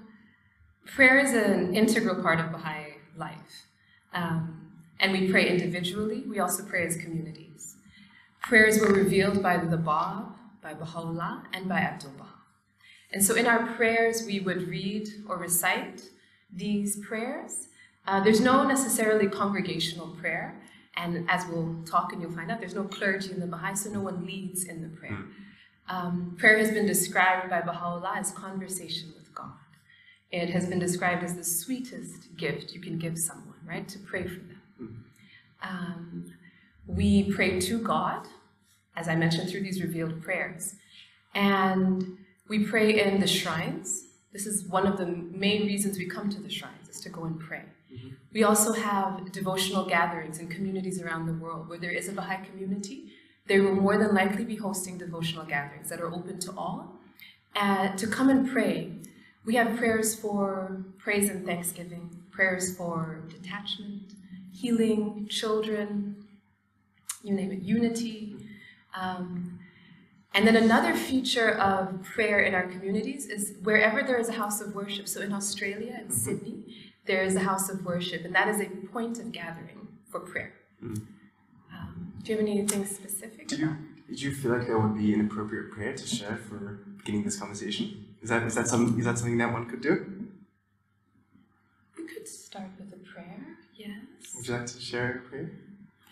prayer 0.86 1.18
is 1.18 1.32
an 1.34 1.74
integral 1.74 2.22
part 2.22 2.38
of 2.38 2.52
Baha'i 2.52 2.94
life. 3.16 3.66
Um, 4.14 4.70
and 5.00 5.12
we 5.12 5.30
pray 5.30 5.48
individually, 5.48 6.22
we 6.28 6.38
also 6.38 6.64
pray 6.64 6.86
as 6.86 6.96
communities. 6.96 7.76
Prayers 8.42 8.80
were 8.80 8.92
revealed 8.92 9.42
by 9.42 9.56
the 9.56 9.76
Bab, 9.76 10.36
by 10.62 10.74
Baha'u'llah, 10.74 11.44
and 11.52 11.68
by 11.68 11.80
Abdul 11.80 12.12
Baha. 12.18 12.30
And 13.12 13.24
so 13.24 13.34
in 13.34 13.46
our 13.46 13.66
prayers, 13.74 14.24
we 14.24 14.38
would 14.40 14.68
read 14.68 15.08
or 15.28 15.38
recite 15.38 16.02
these 16.52 16.96
prayers. 16.98 17.68
Uh, 18.06 18.22
there's 18.22 18.40
no 18.40 18.66
necessarily 18.66 19.28
congregational 19.28 20.08
prayer, 20.20 20.60
and 20.96 21.28
as 21.30 21.46
we'll 21.46 21.82
talk 21.86 22.12
and 22.12 22.20
you'll 22.20 22.32
find 22.32 22.50
out, 22.50 22.60
there's 22.60 22.74
no 22.74 22.84
clergy 22.84 23.30
in 23.32 23.40
the 23.40 23.46
Baha'i, 23.46 23.74
so 23.74 23.90
no 23.90 24.00
one 24.00 24.26
leads 24.26 24.64
in 24.64 24.82
the 24.82 24.88
prayer. 24.88 25.18
Um, 25.88 26.36
prayer 26.38 26.58
has 26.58 26.70
been 26.70 26.86
described 26.86 27.50
by 27.50 27.60
Baha'u'llah 27.60 28.14
as 28.18 28.30
conversation 28.32 29.12
with 29.16 29.34
God. 29.34 29.52
It 30.30 30.50
has 30.50 30.66
been 30.66 30.78
described 30.78 31.24
as 31.24 31.34
the 31.34 31.44
sweetest 31.44 32.36
gift 32.36 32.72
you 32.72 32.80
can 32.80 32.98
give 32.98 33.18
someone, 33.18 33.56
right? 33.66 33.86
To 33.88 33.98
pray 33.98 34.22
for 34.24 34.40
them. 34.40 34.62
Um, 35.62 36.32
we 36.86 37.32
pray 37.32 37.60
to 37.60 37.78
God, 37.78 38.26
as 38.96 39.08
I 39.08 39.14
mentioned, 39.14 39.50
through 39.50 39.62
these 39.62 39.82
revealed 39.82 40.22
prayers. 40.22 40.74
And 41.34 42.18
we 42.48 42.64
pray 42.64 43.02
in 43.02 43.20
the 43.20 43.26
shrines. 43.26 44.04
This 44.32 44.46
is 44.46 44.66
one 44.66 44.86
of 44.86 44.98
the 44.98 45.06
main 45.06 45.66
reasons 45.66 45.98
we 45.98 46.06
come 46.06 46.28
to 46.30 46.40
the 46.40 46.50
shrines, 46.50 46.88
is 46.88 47.00
to 47.00 47.08
go 47.08 47.24
and 47.24 47.38
pray. 47.38 47.62
We 48.32 48.44
also 48.44 48.72
have 48.72 49.30
devotional 49.32 49.84
gatherings 49.84 50.38
in 50.38 50.48
communities 50.48 51.00
around 51.02 51.26
the 51.26 51.34
world 51.34 51.68
where 51.68 51.78
there 51.78 51.90
is 51.90 52.08
a 52.08 52.12
Baha'i 52.12 52.44
community. 52.46 53.12
They 53.46 53.60
will 53.60 53.74
more 53.74 53.98
than 53.98 54.14
likely 54.14 54.44
be 54.44 54.56
hosting 54.56 54.98
devotional 54.98 55.44
gatherings 55.44 55.88
that 55.90 56.00
are 56.00 56.12
open 56.12 56.38
to 56.40 56.52
all. 56.56 56.98
To 57.54 58.06
come 58.06 58.30
and 58.30 58.50
pray. 58.50 58.92
We 59.44 59.56
have 59.56 59.76
prayers 59.76 60.14
for 60.14 60.84
praise 60.98 61.28
and 61.28 61.44
thanksgiving, 61.44 62.22
prayers 62.30 62.76
for 62.76 63.24
detachment, 63.28 64.14
healing, 64.52 65.26
children, 65.28 66.24
you 67.22 67.34
name 67.34 67.52
it, 67.52 67.62
unity. 67.62 68.36
Um, 68.94 69.58
and 70.32 70.46
then 70.46 70.56
another 70.56 70.94
feature 70.94 71.50
of 71.50 72.02
prayer 72.02 72.40
in 72.40 72.54
our 72.54 72.66
communities 72.68 73.26
is 73.26 73.54
wherever 73.62 74.02
there 74.02 74.18
is 74.18 74.28
a 74.28 74.32
house 74.32 74.60
of 74.60 74.74
worship. 74.74 75.08
So 75.08 75.20
in 75.20 75.32
Australia, 75.32 76.00
in 76.02 76.10
Sydney, 76.10 76.91
there 77.06 77.22
is 77.24 77.34
a 77.34 77.40
house 77.40 77.68
of 77.68 77.84
worship, 77.84 78.24
and 78.24 78.34
that 78.34 78.48
is 78.48 78.60
a 78.60 78.66
point 78.92 79.18
of 79.18 79.32
gathering 79.32 79.88
for 80.10 80.20
prayer. 80.20 80.52
Mm. 80.82 81.02
Um, 81.72 82.12
do 82.22 82.32
you 82.32 82.38
have 82.38 82.46
anything 82.46 82.86
specific? 82.86 83.48
Did 83.48 83.58
you, 83.58 83.76
did 84.08 84.20
you 84.22 84.32
feel 84.34 84.52
like 84.52 84.66
that 84.68 84.78
would 84.78 84.96
be 84.96 85.12
an 85.14 85.20
appropriate 85.26 85.70
prayer 85.72 85.94
to 85.94 86.06
share 86.06 86.36
for 86.36 86.80
beginning 86.98 87.24
this 87.24 87.38
conversation? 87.38 88.14
Is 88.22 88.28
that, 88.28 88.42
is 88.44 88.54
that, 88.54 88.68
some, 88.68 88.98
is 88.98 89.04
that 89.04 89.18
something 89.18 89.38
that 89.38 89.52
one 89.52 89.68
could 89.68 89.80
do? 89.80 90.06
We 91.98 92.04
could 92.04 92.28
start 92.28 92.68
with 92.78 92.92
a 92.92 92.98
prayer. 92.98 93.58
Yes. 93.74 93.98
Would 94.36 94.46
you 94.46 94.54
like 94.54 94.66
to 94.66 94.80
share 94.80 95.22
a 95.24 95.28
prayer? 95.28 95.50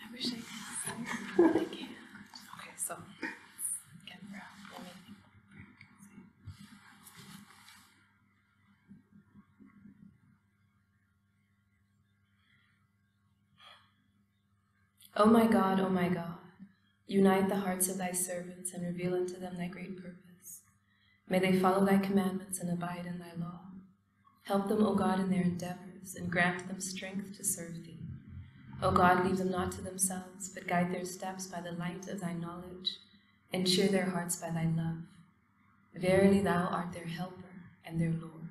I 0.03 0.11
wish 0.11 0.27
I 0.27 0.29
could. 0.29 1.45
I 1.45 1.63
can't. 1.63 1.71
Okay, 1.71 2.75
so 2.75 2.97
get 4.05 4.17
around. 4.29 4.43
Let 4.73 4.83
me 4.83 4.89
think. 5.05 5.17
O 15.21 15.25
my 15.27 15.45
God, 15.45 15.79
O 15.79 15.87
my 15.87 16.09
God, 16.09 16.33
unite 17.05 17.47
the 17.47 17.57
hearts 17.57 17.87
of 17.87 17.99
thy 17.99 18.11
servants 18.11 18.73
and 18.73 18.83
reveal 18.83 19.13
unto 19.13 19.39
them 19.39 19.55
thy 19.55 19.67
great 19.67 19.95
purpose. 19.95 20.61
May 21.29 21.37
they 21.37 21.59
follow 21.59 21.85
thy 21.85 21.99
commandments 21.99 22.59
and 22.59 22.71
abide 22.71 23.05
in 23.05 23.19
thy 23.19 23.33
law. 23.39 23.59
Help 24.45 24.67
them, 24.67 24.83
O 24.83 24.95
God, 24.95 25.19
in 25.19 25.29
their 25.29 25.43
endeavors, 25.43 26.15
and 26.15 26.31
grant 26.31 26.67
them 26.67 26.81
strength 26.81 27.37
to 27.37 27.43
serve 27.43 27.85
thee. 27.85 27.99
O 28.81 28.89
God, 28.89 29.23
leave 29.23 29.37
them 29.37 29.51
not 29.51 29.71
to 29.73 29.81
themselves, 29.83 30.49
but 30.49 30.67
guide 30.67 30.91
their 30.91 31.05
steps 31.05 31.45
by 31.45 31.61
the 31.61 31.73
light 31.73 32.07
of 32.07 32.19
thy 32.19 32.33
knowledge, 32.33 32.97
and 33.53 33.67
cheer 33.67 33.89
their 33.89 34.09
hearts 34.09 34.37
by 34.37 34.49
thy 34.49 34.65
love. 34.75 35.03
Verily, 35.93 36.39
thou 36.39 36.65
art 36.65 36.93
their 36.93 37.05
helper 37.05 37.61
and 37.85 38.01
their 38.01 38.09
Lord. 38.09 38.49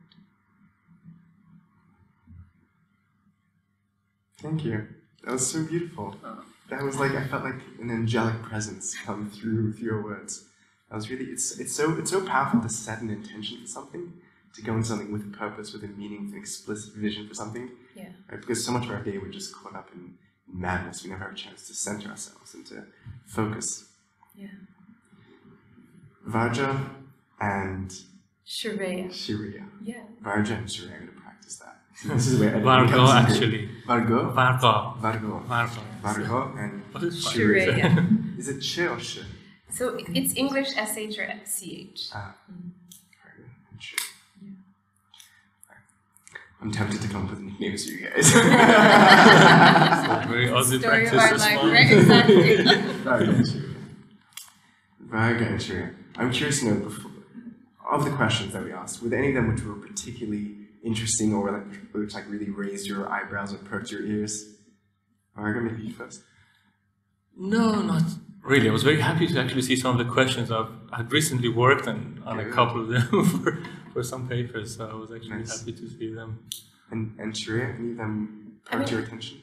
Thank 4.40 4.64
you. 4.64 4.86
That 5.24 5.32
was 5.32 5.50
so 5.50 5.64
beautiful. 5.64 6.14
Oh. 6.24 6.44
That 6.70 6.82
was 6.82 6.98
like 6.98 7.12
I 7.12 7.26
felt 7.26 7.44
like 7.44 7.60
an 7.80 7.90
angelic 7.90 8.42
presence 8.42 8.96
come 9.04 9.30
through 9.30 9.66
with 9.66 9.80
your 9.80 10.02
words. 10.02 10.44
That 10.88 10.96
was 10.96 11.10
really 11.10 11.26
it's 11.26 11.58
it's 11.58 11.74
so 11.74 11.96
it's 11.98 12.10
so 12.10 12.24
powerful 12.24 12.60
to 12.60 12.68
set 12.68 13.00
an 13.02 13.10
intention 13.10 13.60
for 13.60 13.66
something, 13.66 14.12
to 14.54 14.62
go 14.62 14.74
into 14.74 14.86
something 14.86 15.12
with 15.12 15.22
a 15.22 15.36
purpose, 15.36 15.72
with 15.72 15.84
a 15.84 15.88
meaning, 15.88 16.26
with 16.26 16.34
an 16.34 16.38
explicit 16.40 16.94
vision 16.94 17.28
for 17.28 17.34
something. 17.34 17.70
Yeah. 17.94 18.08
Right? 18.30 18.40
Because 18.40 18.64
so 18.64 18.72
much 18.72 18.84
of 18.84 18.90
our 18.90 19.02
day 19.02 19.18
we're 19.18 19.30
just 19.30 19.54
caught 19.54 19.74
up 19.74 19.90
in 19.92 20.14
madness. 20.52 21.02
We 21.02 21.10
never 21.10 21.24
have 21.24 21.32
a 21.32 21.36
chance 21.36 21.66
to 21.68 21.74
center 21.74 22.08
ourselves 22.08 22.54
and 22.54 22.64
to 22.66 22.84
focus. 23.26 23.86
Yeah. 24.36 24.48
Varja 26.28 26.88
and 27.40 27.92
Sharia. 28.44 29.12
Sharia. 29.12 29.64
Yeah. 29.82 30.02
Varja 30.22 30.58
and 30.58 30.70
Sharia. 30.70 30.94
I'm 30.94 31.06
gonna 31.06 31.20
practice 31.20 31.56
that. 31.56 31.78
this 32.04 32.26
is 32.28 32.38
where 32.38 32.52
Vargo, 32.60 32.90
comes 32.90 33.10
actually. 33.10 33.69
Vargo. 33.86 34.32
Vargo. 34.34 34.96
Vargo. 35.00 35.42
Vargo. 35.46 35.82
Vargo 36.02 36.58
and 36.58 36.82
What 36.92 37.02
is 37.04 37.22
Sharia. 37.22 37.64
Sharia. 37.66 38.06
Is 38.38 38.48
it 38.48 38.60
Ch 38.60 38.78
or 38.80 38.98
Sh? 38.98 39.20
So 39.70 39.96
it's 39.98 40.34
English 40.36 40.70
SH 40.74 41.18
or 41.18 41.26
CH. 41.46 42.10
Ah. 42.14 42.34
Ch. 43.78 43.94
I'm 46.62 46.70
tempted 46.70 47.00
to 47.00 47.08
come 47.08 47.24
up 47.24 47.30
with 47.30 47.40
nicknames 47.40 47.86
for 47.86 47.92
you 47.92 48.08
guys. 48.10 48.32
Very 50.28 50.48
Aussie 50.48 50.78
Story 50.78 51.06
of 51.06 51.12
practice 51.12 51.42
our 51.46 51.64
life, 51.68 51.92
response. 51.92 52.30
Exactly. 52.30 52.56
Varga 53.02 53.30
and 53.32 53.46
Sharia. 53.48 53.66
Varga 55.00 55.44
and 55.46 55.62
Sharia. 55.62 55.90
I'm 56.16 56.30
curious 56.30 56.60
to 56.60 56.66
know, 56.66 56.74
before, 56.80 57.10
of 57.90 58.04
the 58.04 58.10
questions 58.10 58.52
that 58.52 58.62
we 58.62 58.72
asked, 58.72 59.02
were 59.02 59.08
there 59.08 59.20
any 59.20 59.28
of 59.28 59.34
them 59.36 59.48
which 59.54 59.62
were 59.64 59.74
particularly 59.74 60.59
interesting 60.82 61.32
or 61.34 61.50
like, 61.52 61.92
which 61.92 62.14
like 62.14 62.28
really 62.28 62.50
raised 62.50 62.86
your 62.86 63.08
eyebrows 63.10 63.52
or 63.52 63.58
perked 63.58 63.90
your 63.90 64.02
ears? 64.02 64.44
Varga, 65.36 65.60
maybe 65.60 65.82
you 65.84 65.92
first. 65.92 66.22
No, 67.36 67.80
not 67.82 68.02
really. 68.42 68.68
I 68.68 68.72
was 68.72 68.82
very 68.82 69.00
happy 69.00 69.26
to 69.26 69.40
actually 69.40 69.62
see 69.62 69.76
some 69.76 69.98
of 69.98 70.04
the 70.06 70.12
questions. 70.12 70.50
I've 70.50 70.68
had 70.92 71.12
recently 71.12 71.48
worked 71.48 71.86
on, 71.88 72.22
on 72.26 72.40
a 72.40 72.50
couple 72.50 72.80
of 72.82 72.88
them 72.88 73.24
for, 73.42 73.62
for 73.92 74.02
some 74.02 74.28
papers, 74.28 74.76
so 74.76 74.88
I 74.90 74.94
was 74.94 75.10
actually 75.12 75.36
Nice. 75.38 75.58
happy 75.60 75.72
to 75.72 75.88
see 75.88 76.12
them. 76.14 76.44
And, 76.90 77.14
and 77.18 77.36
Sharia, 77.36 77.74
any 77.78 77.92
of 77.92 77.96
them 77.98 78.58
I 78.68 78.76
perked 78.76 78.90
mean- 78.90 78.98
your 78.98 79.06
attention? 79.06 79.42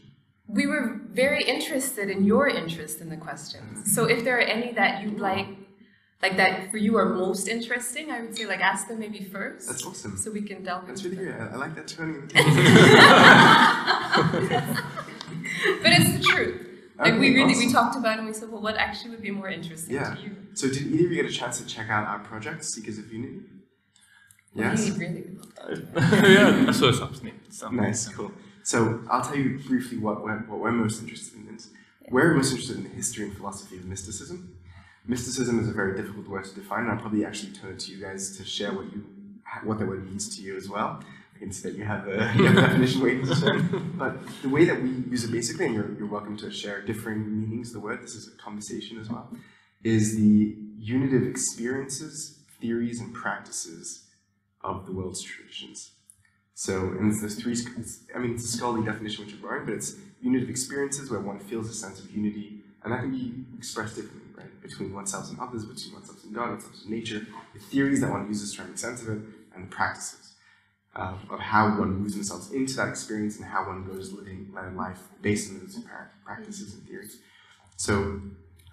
We 0.50 0.65
were 0.65 1.01
very 1.12 1.44
interested 1.44 2.10
in 2.10 2.24
your 2.24 2.48
interest 2.48 3.01
in 3.01 3.10
the 3.10 3.17
questions. 3.17 3.94
So 3.94 4.06
if 4.06 4.24
there 4.24 4.38
are 4.38 4.41
any 4.41 4.72
that 4.74 5.03
you'd 5.03 5.20
like, 5.20 5.46
like 6.22 6.38
that 6.38 6.72
for 6.72 6.78
you 6.78 6.98
are 6.98 7.06
most 7.14 7.48
interesting, 7.48 8.10
I 8.12 8.22
would 8.22 8.36
say 8.36 8.46
like 8.46 8.60
ask 8.60 8.88
them 8.88 9.00
maybe 9.00 9.24
first. 9.24 9.68
That's 9.68 9.86
awesome. 9.86 10.18
So 10.18 10.32
we 10.32 10.42
can 10.42 10.64
delve 10.64 10.88
That's 10.88 11.04
into 11.04 11.16
really 11.18 11.30
them. 11.32 11.38
good. 11.40 11.52
I, 11.52 11.54
I 11.54 11.58
like 11.58 11.76
that 11.76 11.88
turning 11.88 12.16
of 12.18 12.28
the 12.28 12.34
table. 12.34 12.52
But 15.84 15.92
it's 15.94 16.12
the 16.18 16.24
truth. 16.24 16.62
Like 16.98 17.14
we 17.14 17.30
Okay, 17.30 17.34
really 17.36 17.56
we 17.58 17.72
talked 17.72 17.96
about 17.96 18.14
it 18.16 18.20
and 18.20 18.28
we 18.28 18.34
said, 18.34 18.50
well, 18.52 18.62
what 18.62 18.76
actually 18.78 19.12
would 19.12 19.22
be 19.22 19.30
more 19.32 19.50
interesting 19.50 19.94
Yeah. 19.96 20.16
to 20.16 20.22
you? 20.22 20.36
So 20.56 20.68
did 20.68 20.82
either 20.88 21.06
of 21.06 21.12
you 21.12 21.16
get 21.22 21.26
a 21.26 21.32
chance 21.34 21.60
to 21.60 21.66
check 21.66 21.90
out 21.90 22.08
our 22.08 22.20
project, 22.20 22.64
Seekers 22.66 22.98
of 22.98 23.12
Unity? 23.14 23.42
Yes? 24.56 24.90
We 24.90 25.06
really 25.06 25.22
would 25.22 25.36
love 25.38 25.94
that. 25.94 26.30
yeah, 26.30 26.66
I 26.70 26.72
saw 26.72 26.92
something. 26.92 27.34
something. 27.50 27.78
Nice, 27.80 28.08
cool. 28.10 28.32
So 28.64 29.02
I'll 29.12 29.22
tell 29.22 29.36
you 29.38 29.60
briefly 29.68 30.00
what 30.00 30.24
we're, 30.24 30.40
what 30.48 30.60
we're 30.60 30.72
most 30.72 31.00
interested 31.02 31.36
in. 31.48 31.56
Is 31.56 31.70
we're 32.10 32.34
most 32.34 32.50
interested 32.52 32.78
in 32.78 32.84
the 32.84 32.90
history 32.90 33.26
and 33.26 33.38
philosophy 33.38 33.78
of 33.78 33.86
mysticism. 33.86 34.57
Mysticism 35.08 35.60
is 35.60 35.70
a 35.70 35.72
very 35.72 35.96
difficult 35.96 36.28
word 36.28 36.44
to 36.46 36.54
define, 36.54 36.82
and 36.82 36.92
I'll 36.92 36.98
probably 36.98 37.24
actually 37.24 37.54
turn 37.54 37.72
it 37.72 37.80
to 37.80 37.92
you 37.92 38.02
guys 38.02 38.38
to 38.38 38.44
share 38.44 38.74
what 38.74 38.92
you 38.92 39.06
what 39.64 39.80
the 39.80 39.86
word 39.86 40.06
means 40.06 40.36
to 40.36 40.42
you 40.42 40.58
as 40.58 40.70
well. 40.70 41.02
I 41.34 41.40
can 41.40 41.52
see 41.52 41.70
that 41.70 41.78
you 41.78 41.86
have 41.86 42.08
a, 42.08 42.34
you 42.36 42.46
have 42.46 42.58
a 42.58 42.62
definition 42.62 43.02
waiting 43.02 43.26
to 43.26 43.36
share. 43.36 43.60
But 43.98 44.18
the 44.42 44.50
way 44.50 44.66
that 44.66 44.82
we 44.82 44.90
use 44.90 45.24
it 45.24 45.32
basically, 45.32 45.68
and 45.68 45.76
you're, 45.76 45.94
you're 45.98 46.08
welcome 46.08 46.36
to 46.38 46.52
share 46.52 46.82
differing 46.82 47.40
meanings 47.42 47.70
of 47.70 47.76
the 47.76 47.80
word, 47.80 48.02
this 48.02 48.16
is 48.16 48.28
a 48.28 48.38
conversation 48.38 49.00
as 49.00 49.10
well, 49.10 49.30
is 49.84 50.18
the 50.18 50.56
unitive 50.78 51.24
experiences, 51.24 52.40
theories, 52.60 53.00
and 53.00 53.14
practices 53.14 54.04
of 54.62 54.86
the 54.86 54.92
world's 54.92 55.22
traditions. 55.22 55.92
So, 56.54 56.88
and 57.00 57.12
it's, 57.12 57.22
there's 57.22 57.36
three, 57.36 57.54
it's, 57.54 58.00
I 58.16 58.20
mean, 58.20 58.34
it's 58.34 58.44
a 58.44 58.58
scholarly 58.58 58.84
definition 58.84 59.24
which 59.24 59.34
you're 59.34 59.42
borrowing, 59.42 59.66
but 59.66 59.76
it's 59.76 59.96
unitive 60.22 60.50
experiences 60.50 61.10
where 61.10 61.20
one 61.20 61.40
feels 61.40 61.70
a 61.70 61.74
sense 61.74 62.00
of 62.00 62.10
unity, 62.12 62.62
and 62.84 62.92
that 62.92 63.02
can 63.02 63.12
be 63.12 63.46
expressed 63.58 63.96
differently, 63.96 64.27
right? 64.38 64.62
Between 64.62 64.94
oneself 64.94 65.29
and 65.29 65.39
others, 65.39 65.65
between 65.65 65.96
oneself 65.96 66.24
and 66.24 66.34
God, 66.34 66.50
oneself 66.51 66.74
and 66.82 66.89
nature, 66.91 67.25
the 67.53 67.60
theories 67.60 68.01
that 68.01 68.12
one 68.12 68.27
uses 68.27 68.53
to 68.56 68.63
make 68.63 68.77
sense 68.77 69.01
of 69.01 69.10
it, 69.10 69.20
and 69.56 69.65
the 69.65 69.75
practices 69.75 70.36
uh, 70.96 71.13
of 71.29 71.39
how 71.39 71.67
one 71.79 71.94
moves 71.94 72.13
themselves 72.13 72.51
into 72.51 72.75
that 72.75 72.89
experience 72.89 73.38
and 73.38 73.46
how 73.46 73.65
one 73.65 73.86
goes 73.86 74.13
living 74.13 74.51
their 74.53 74.72
life 74.72 75.00
based 75.22 75.51
on 75.51 75.60
those 75.60 75.79
practices 76.24 76.74
and 76.75 76.88
theories. 76.88 77.17
So, 77.75 78.22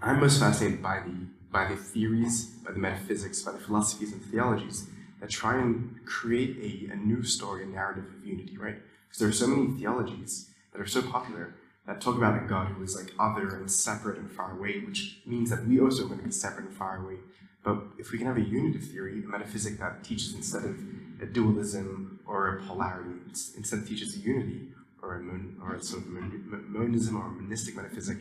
I'm 0.01 0.21
most 0.21 0.41
fascinated 0.41 0.83
by 0.83 1.01
the 1.01 1.15
by 1.51 1.69
the 1.69 1.77
theories, 1.77 2.47
by 2.65 2.73
the 2.73 2.79
metaphysics, 2.79 3.41
by 3.43 3.53
the 3.53 3.59
philosophies 3.59 4.13
and 4.13 4.21
theologies 4.25 4.89
that 5.21 5.31
try 5.31 5.57
and 5.61 6.01
create 6.05 6.57
a, 6.59 6.93
a 6.93 6.97
new 6.97 7.23
story, 7.23 7.63
a 7.63 7.67
narrative 7.67 8.07
of 8.07 8.27
unity, 8.27 8.59
right? 8.59 8.77
Because 9.07 9.21
there 9.21 9.29
are 9.29 9.33
so 9.33 9.47
many 9.47 9.79
theologies 9.79 10.51
that 10.73 10.81
are 10.81 10.87
so 10.87 11.01
popular 11.01 11.55
that 11.87 12.01
talk 12.01 12.17
about 12.17 12.43
a 12.43 12.47
God 12.47 12.69
who 12.69 12.83
is 12.83 12.97
like 12.97 13.13
other 13.19 13.57
and 13.57 13.71
separate 13.71 14.19
and 14.19 14.31
far 14.31 14.53
away, 14.53 14.81
which 14.81 15.21
means 15.27 15.51
that 15.51 15.67
we 15.67 15.81
also 15.81 16.05
are 16.05 16.07
going 16.07 16.21
to 16.21 16.25
be 16.25 16.33
separate 16.33 16.67
and 16.67 16.75
far 16.75 17.05
away. 17.05 17.17
But 17.63 17.79
if 17.99 18.13
we 18.13 18.19
can 18.19 18.27
have 18.27 18.37
a 18.37 18.43
unitive 18.43 18.85
theory, 18.85 19.23
a 19.25 19.27
metaphysic 19.27 19.79
that 19.79 20.05
teaches 20.05 20.35
instead 20.35 20.65
of 20.65 20.77
a 21.21 21.27
dualism 21.27 22.21
or 22.27 22.57
a 22.57 22.63
polarity, 22.63 23.21
ins- 23.27 23.55
instead 23.57 23.87
teaches 23.87 24.17
a 24.17 24.21
unity 24.21 24.69
or 25.03 25.17
a, 25.17 25.21
mon- 25.21 25.57
or 25.63 25.75
a 25.75 25.83
sort 25.83 26.03
of 26.03 26.09
mon- 26.09 26.45
mon- 26.47 26.65
monism 26.69 27.17
or 27.17 27.27
a 27.27 27.31
monistic 27.31 27.77
metaphysic, 27.77 28.19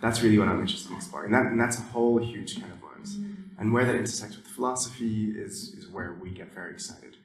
that's 0.00 0.22
really 0.22 0.38
what 0.38 0.48
I'm 0.48 0.60
interested 0.60 0.90
in 0.90 0.96
exploring. 0.96 1.32
And, 1.32 1.34
that, 1.34 1.50
and 1.52 1.60
that's 1.60 1.78
a 1.78 1.82
whole 1.82 2.18
huge 2.18 2.60
kind 2.60 2.72
of 2.72 2.82
worms. 2.82 3.16
Mm. 3.16 3.34
And 3.58 3.72
where 3.72 3.84
that 3.84 3.94
intersects 3.94 4.36
with 4.36 4.46
philosophy 4.46 5.30
is, 5.30 5.74
is 5.78 5.88
where 5.88 6.16
we 6.20 6.30
get 6.30 6.52
very 6.52 6.72
excited. 6.72 7.16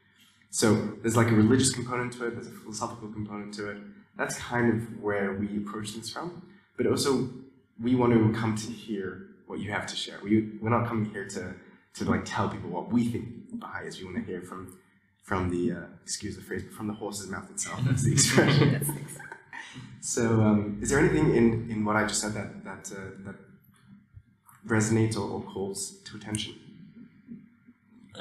So 0.51 0.75
there's 1.01 1.17
like 1.17 1.27
a 1.27 1.35
religious 1.35 1.71
component 1.71 2.13
to 2.13 2.27
it, 2.27 2.35
there's 2.35 2.47
a 2.47 2.51
philosophical 2.51 3.09
component 3.09 3.53
to 3.55 3.71
it. 3.71 3.77
That's 4.17 4.37
kind 4.37 4.73
of 4.73 5.01
where 5.01 5.33
we 5.33 5.57
approach 5.57 5.91
things 5.91 6.09
from. 6.09 6.41
But 6.75 6.87
also, 6.87 7.29
we 7.81 7.95
want 7.95 8.13
to 8.13 8.39
come 8.39 8.55
to 8.55 8.71
hear 8.71 9.27
what 9.45 9.59
you 9.59 9.71
have 9.71 9.85
to 9.87 9.95
share. 9.95 10.19
We, 10.23 10.53
we're 10.61 10.69
not 10.69 10.87
coming 10.87 11.05
here 11.05 11.27
to, 11.29 11.53
to 11.95 12.05
like 12.05 12.23
tell 12.25 12.49
people 12.49 12.69
what 12.69 12.91
we 12.91 13.05
think 13.05 13.25
Baha'i 13.53 13.87
is. 13.87 13.99
We 13.99 14.05
want 14.05 14.17
to 14.17 14.23
hear 14.23 14.41
from, 14.41 14.77
from 15.23 15.49
the, 15.49 15.71
uh, 15.71 15.85
excuse 16.03 16.35
the 16.35 16.41
phrase, 16.41 16.63
but 16.63 16.73
from 16.73 16.87
the 16.87 16.93
horse's 16.93 17.29
mouth 17.29 17.49
itself. 17.51 17.79
That's 17.85 18.03
the 18.03 18.11
expression. 18.11 18.71
That's 18.73 18.89
exciting. 18.89 19.27
So, 20.01 20.41
um, 20.41 20.79
is 20.81 20.89
there 20.89 20.99
anything 20.99 21.35
in, 21.35 21.69
in 21.69 21.85
what 21.85 21.95
I 21.95 22.05
just 22.05 22.21
said 22.21 22.33
that 22.33 22.63
that 22.63 22.91
uh, 22.95 23.01
that 23.25 23.35
resonates 24.65 25.15
or, 25.15 25.29
or 25.29 25.41
calls 25.41 25.97
to 26.05 26.17
attention? 26.17 26.55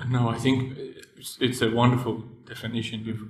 No, 0.09 0.29
I 0.29 0.39
think 0.39 0.77
it's, 1.17 1.39
it's 1.41 1.63
a 1.63 1.71
wonderful 1.71 2.25
definition 2.45 3.05
you've 3.05 3.29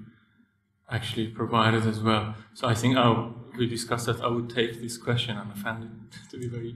actually 0.90 1.28
provided 1.28 1.87
as 1.87 2.00
well. 2.00 2.35
So 2.55 2.69
I 2.69 2.75
think 2.75 2.96
I'll, 2.96 3.35
we 3.59 3.66
discussed 3.66 4.07
that 4.07 4.20
I 4.20 4.29
would 4.29 4.51
take 4.51 4.81
this 4.81 4.96
question 4.96 5.37
and 5.37 5.51
I 5.51 5.55
found 5.57 5.85
it 5.85 5.90
to 6.31 6.38
be 6.38 6.49
very, 6.49 6.75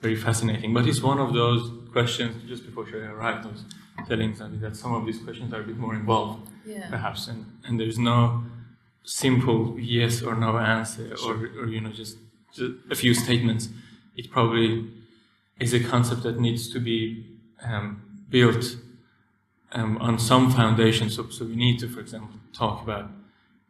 very 0.00 0.16
fascinating. 0.16 0.72
But 0.74 0.86
it's 0.86 1.02
one 1.02 1.18
of 1.18 1.32
those 1.34 1.70
questions, 1.92 2.48
just 2.48 2.64
before 2.64 2.84
Shreya 2.84 3.10
arrived, 3.10 3.46
I 3.46 3.50
was 3.50 3.64
telling 4.08 4.32
Zadi 4.34 4.60
that 4.60 4.76
some 4.76 4.94
of 4.94 5.04
these 5.06 5.18
questions 5.18 5.52
are 5.52 5.60
a 5.60 5.64
bit 5.64 5.76
more 5.76 5.94
involved, 5.94 6.48
Yeah. 6.64 6.88
perhaps, 6.88 7.26
and, 7.26 7.46
and 7.66 7.80
there's 7.80 7.98
no 7.98 8.44
simple 9.04 9.76
yes 9.78 10.22
or 10.22 10.34
no 10.36 10.58
answer 10.58 11.14
or, 11.26 11.34
or 11.60 11.66
you 11.66 11.80
know, 11.80 11.90
just, 11.90 12.16
just 12.54 12.72
a 12.90 12.94
few 12.94 13.14
statements. 13.14 13.68
It 14.16 14.30
probably 14.30 14.86
is 15.58 15.74
a 15.74 15.80
concept 15.80 16.22
that 16.22 16.38
needs 16.38 16.70
to 16.72 16.78
be 16.78 17.26
um, 17.64 18.02
built 18.28 18.76
um, 19.72 19.96
on 19.98 20.18
some 20.18 20.50
foundation. 20.52 21.10
So, 21.10 21.28
so 21.30 21.44
we 21.44 21.56
need 21.56 21.78
to, 21.80 21.88
for 21.88 22.00
example, 22.00 22.38
talk 22.52 22.82
about 22.82 23.10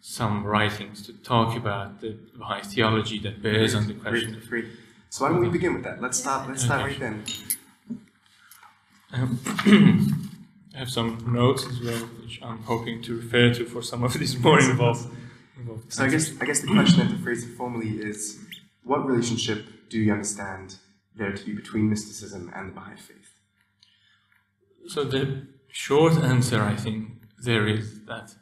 some 0.00 0.44
writings, 0.44 1.04
to 1.06 1.12
talk 1.12 1.56
about 1.56 2.00
the 2.00 2.16
Baha'i 2.36 2.62
theology 2.62 3.18
that 3.20 3.42
bears 3.42 3.74
on 3.74 3.86
the 3.86 3.94
question 3.94 4.32
Great, 4.32 4.42
of 4.42 4.48
great. 4.48 4.64
So 5.10 5.24
why 5.24 5.30
don't 5.30 5.40
we 5.40 5.48
begin 5.48 5.74
with 5.74 5.84
that? 5.84 6.00
Let's 6.00 6.18
start. 6.18 6.48
Let's 6.48 6.64
start 6.64 6.82
right 6.82 7.00
then. 7.00 7.24
Um, 9.12 9.40
I 10.74 10.78
have 10.78 10.90
some 10.90 11.32
notes 11.32 11.66
as 11.66 11.80
well, 11.80 12.08
which 12.22 12.40
I'm 12.42 12.62
hoping 12.62 13.02
to 13.02 13.16
refer 13.16 13.52
to 13.54 13.64
for 13.64 13.82
some 13.82 14.04
of 14.04 14.12
these 14.12 14.38
more 14.44 14.60
involved. 14.60 15.10
involved 15.56 15.92
So 15.92 16.04
I 16.04 16.08
guess 16.08 16.30
I 16.40 16.44
guess 16.44 16.60
the 16.60 16.68
question, 16.68 17.00
and 17.00 17.10
to 17.10 17.18
phrase 17.18 17.44
it 17.44 17.56
formally, 17.56 17.98
is 17.98 18.38
what 18.84 19.04
relationship 19.06 19.88
do 19.88 19.98
you 19.98 20.12
understand 20.12 20.76
there 21.16 21.32
to 21.32 21.44
be 21.44 21.52
between 21.54 21.88
mysticism 21.88 22.52
and 22.54 22.68
the 22.68 22.72
Baha'i 22.74 22.96
faith? 22.96 23.34
So 24.86 25.04
the 25.04 25.46
short 25.68 26.14
answer, 26.14 26.62
I 26.62 26.76
think, 26.76 27.08
there 27.42 27.66
is 27.66 28.04
that 28.04 28.34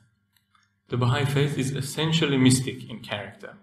the 0.89 0.97
Baha'i 0.97 1.25
faith 1.25 1.59
is 1.59 1.73
essentially 1.73 2.37
mystic 2.37 2.89
in 2.89 3.01
character, 3.01 3.55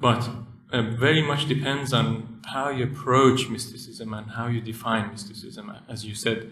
but 0.00 0.28
uh, 0.72 0.82
very 0.82 1.22
much 1.22 1.46
depends 1.46 1.92
on 1.92 2.40
how 2.46 2.68
you 2.70 2.84
approach 2.84 3.48
mysticism 3.48 4.12
and 4.14 4.30
how 4.30 4.46
you 4.48 4.60
define 4.60 5.10
mysticism. 5.10 5.72
As 5.88 6.04
you 6.04 6.14
said, 6.14 6.50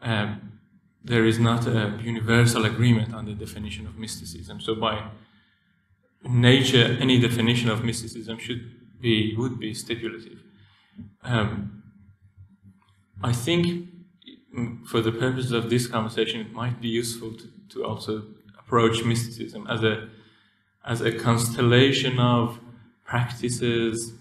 um, 0.00 0.58
there 1.04 1.24
is 1.24 1.38
not 1.38 1.66
a 1.66 1.98
universal 2.02 2.64
agreement 2.64 3.14
on 3.14 3.26
the 3.26 3.34
definition 3.34 3.86
of 3.86 3.98
mysticism. 3.98 4.60
So 4.60 4.74
by 4.74 5.04
nature, 6.24 6.96
any 7.00 7.20
definition 7.20 7.68
of 7.68 7.84
mysticism 7.84 8.38
should 8.38 9.00
be 9.00 9.34
would 9.36 9.58
be 9.58 9.74
stipulative. 9.74 10.40
Um, 11.22 11.82
I 13.22 13.32
think 13.32 13.88
mm, 14.56 14.86
for 14.86 15.00
the 15.00 15.12
purposes 15.12 15.52
of 15.52 15.70
this 15.70 15.86
conversation, 15.86 16.40
it 16.40 16.52
might 16.52 16.80
be 16.80 16.88
useful 16.88 17.32
to, 17.32 17.48
to 17.70 17.84
also 17.84 18.22
approach 18.72 19.04
mysticism 19.04 19.66
as 19.68 19.82
a 19.84 20.08
as 20.84 21.00
a 21.00 21.12
constellation 21.12 22.18
of 22.18 22.58
practices, 23.04 24.14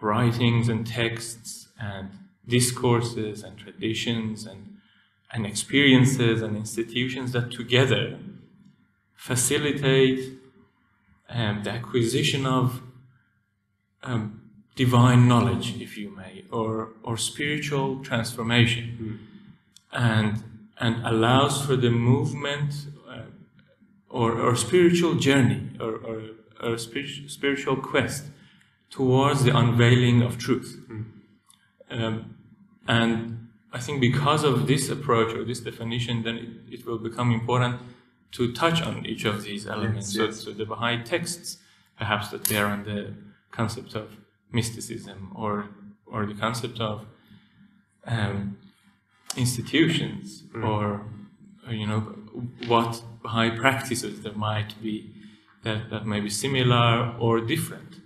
writings, 0.00 0.68
and 0.68 0.86
texts, 0.86 1.68
and 1.80 2.10
discourses, 2.46 3.42
and 3.42 3.56
traditions, 3.56 4.46
and 4.46 4.76
and 5.32 5.46
experiences, 5.46 6.42
and 6.42 6.56
institutions 6.56 7.32
that 7.32 7.50
together 7.50 8.18
facilitate 9.14 10.20
um, 11.30 11.62
the 11.64 11.70
acquisition 11.70 12.44
of 12.44 12.82
um, 14.02 14.42
divine 14.74 15.26
knowledge, 15.26 15.80
if 15.80 15.96
you 15.96 16.14
may, 16.14 16.44
or, 16.52 16.90
or 17.02 17.16
spiritual 17.16 18.04
transformation, 18.04 19.18
and, 19.90 20.44
and 20.78 20.94
allows 21.04 21.64
for 21.64 21.74
the 21.76 21.90
movement 21.90 22.72
or, 24.08 24.38
or 24.40 24.56
spiritual 24.56 25.14
journey 25.14 25.70
or, 25.80 25.94
or, 25.96 26.22
or 26.62 26.78
spiritual, 26.78 27.28
spiritual 27.28 27.76
quest 27.76 28.24
towards 28.90 29.44
the 29.44 29.56
unveiling 29.56 30.22
of 30.22 30.38
truth. 30.38 30.80
Um, 31.90 32.36
and 32.88 33.48
I 33.72 33.78
think 33.78 34.00
because 34.00 34.44
of 34.44 34.66
this 34.66 34.88
approach 34.88 35.34
or 35.34 35.44
this 35.44 35.60
definition, 35.60 36.22
then 36.22 36.36
it, 36.36 36.80
it 36.80 36.86
will 36.86 36.98
become 36.98 37.32
important 37.32 37.80
to 38.32 38.52
touch 38.52 38.82
on 38.82 39.04
each 39.06 39.24
of 39.24 39.42
these 39.42 39.66
elements. 39.66 40.14
Yes, 40.14 40.26
yes. 40.28 40.36
So, 40.36 40.52
so 40.52 40.56
the 40.56 40.66
Baha'i 40.66 41.02
texts, 41.02 41.58
perhaps 41.98 42.28
that 42.28 42.48
bear 42.48 42.66
on 42.66 42.84
the 42.84 43.14
concept 43.50 43.94
of 43.94 44.16
mysticism 44.52 45.32
or 45.34 45.68
or 46.06 46.24
the 46.24 46.34
concept 46.34 46.80
of 46.80 47.04
um, 48.06 48.56
institutions 49.36 50.44
or, 50.62 51.02
or 51.66 51.72
you 51.72 51.86
know 51.86 52.14
what 52.66 53.02
Baha'i 53.22 53.50
practices 53.50 54.20
there 54.22 54.32
might 54.34 54.80
be 54.82 55.10
that, 55.64 55.90
that 55.90 56.06
may 56.06 56.20
be 56.20 56.30
similar 56.30 57.14
or 57.18 57.40
different 57.40 57.96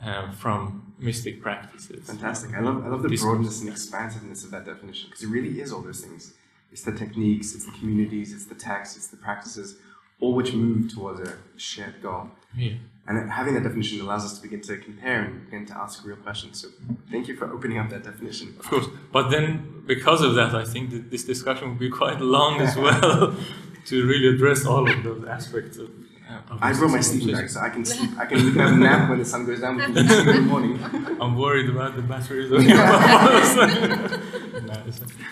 um, 0.00 0.32
from 0.32 0.94
mystic 0.98 1.40
practices. 1.42 2.06
Fantastic. 2.06 2.54
I 2.54 2.60
love 2.60 2.84
I 2.84 2.88
love 2.88 3.02
the 3.02 3.08
This- 3.08 3.22
broadness 3.22 3.60
and 3.60 3.68
expansiveness 3.70 4.44
of 4.44 4.50
that 4.50 4.64
definition 4.66 5.08
because 5.08 5.22
it 5.22 5.28
really 5.28 5.60
is 5.60 5.72
all 5.72 5.82
those 5.82 6.00
things. 6.00 6.34
It's 6.72 6.82
the 6.82 6.92
techniques, 6.92 7.54
it's 7.54 7.64
the 7.64 7.72
communities, 7.72 8.32
it's 8.32 8.44
the 8.46 8.54
texts, 8.54 8.96
it's 8.96 9.08
the 9.08 9.16
practices, 9.16 9.76
all 10.20 10.34
which 10.34 10.52
move 10.52 10.92
towards 10.94 11.20
a 11.28 11.36
shared 11.56 12.00
goal. 12.02 12.30
Yeah. 12.56 12.74
And 13.10 13.28
having 13.28 13.54
that 13.54 13.64
definition 13.64 14.00
allows 14.00 14.24
us 14.24 14.36
to 14.36 14.42
begin 14.42 14.60
to 14.60 14.76
compare 14.76 15.22
and 15.24 15.44
begin 15.44 15.66
to 15.66 15.76
ask 15.76 16.06
real 16.06 16.14
questions. 16.14 16.60
So 16.62 16.68
thank 17.10 17.26
you 17.26 17.34
for 17.34 17.52
opening 17.52 17.76
up 17.78 17.90
that 17.90 18.04
definition. 18.04 18.54
Of 18.60 18.66
course. 18.66 18.86
But 19.10 19.30
then, 19.30 19.82
because 19.84 20.22
of 20.22 20.36
that, 20.36 20.54
I 20.54 20.64
think 20.64 20.90
that 20.90 21.10
this 21.10 21.24
discussion 21.24 21.70
will 21.70 21.82
be 21.88 21.90
quite 21.90 22.20
long 22.20 22.60
as 22.60 22.76
well 22.84 23.34
to 23.86 24.06
really 24.06 24.28
address 24.28 24.64
all 24.64 24.88
of 24.88 25.02
those 25.02 25.24
aspects 25.26 25.76
of. 25.78 25.90
Uh, 25.90 26.58
I 26.60 26.72
brought 26.72 26.92
my 26.92 27.00
sleeping 27.00 27.34
bag, 27.34 27.50
so 27.50 27.58
I 27.58 27.70
can 27.70 27.84
sleep. 27.84 28.10
I 28.16 28.26
can 28.26 28.38
have 28.52 28.74
a 28.74 28.76
nap 28.76 29.10
when 29.10 29.18
the 29.18 29.24
sun 29.24 29.44
goes 29.44 29.60
down. 29.60 29.78
We 29.78 29.86
can 29.86 30.06
sleep 30.06 30.28
in 30.28 30.36
the 30.36 30.40
morning. 30.42 30.78
I'm 31.20 31.36
worried 31.36 31.68
about 31.68 31.96
the 31.96 32.02
batteries 32.02 32.52
on 32.52 32.62
your 32.62 32.76
mouse. 32.76 33.56
No, 33.56 34.82
it's 34.86 35.02
okay. 35.02 35.24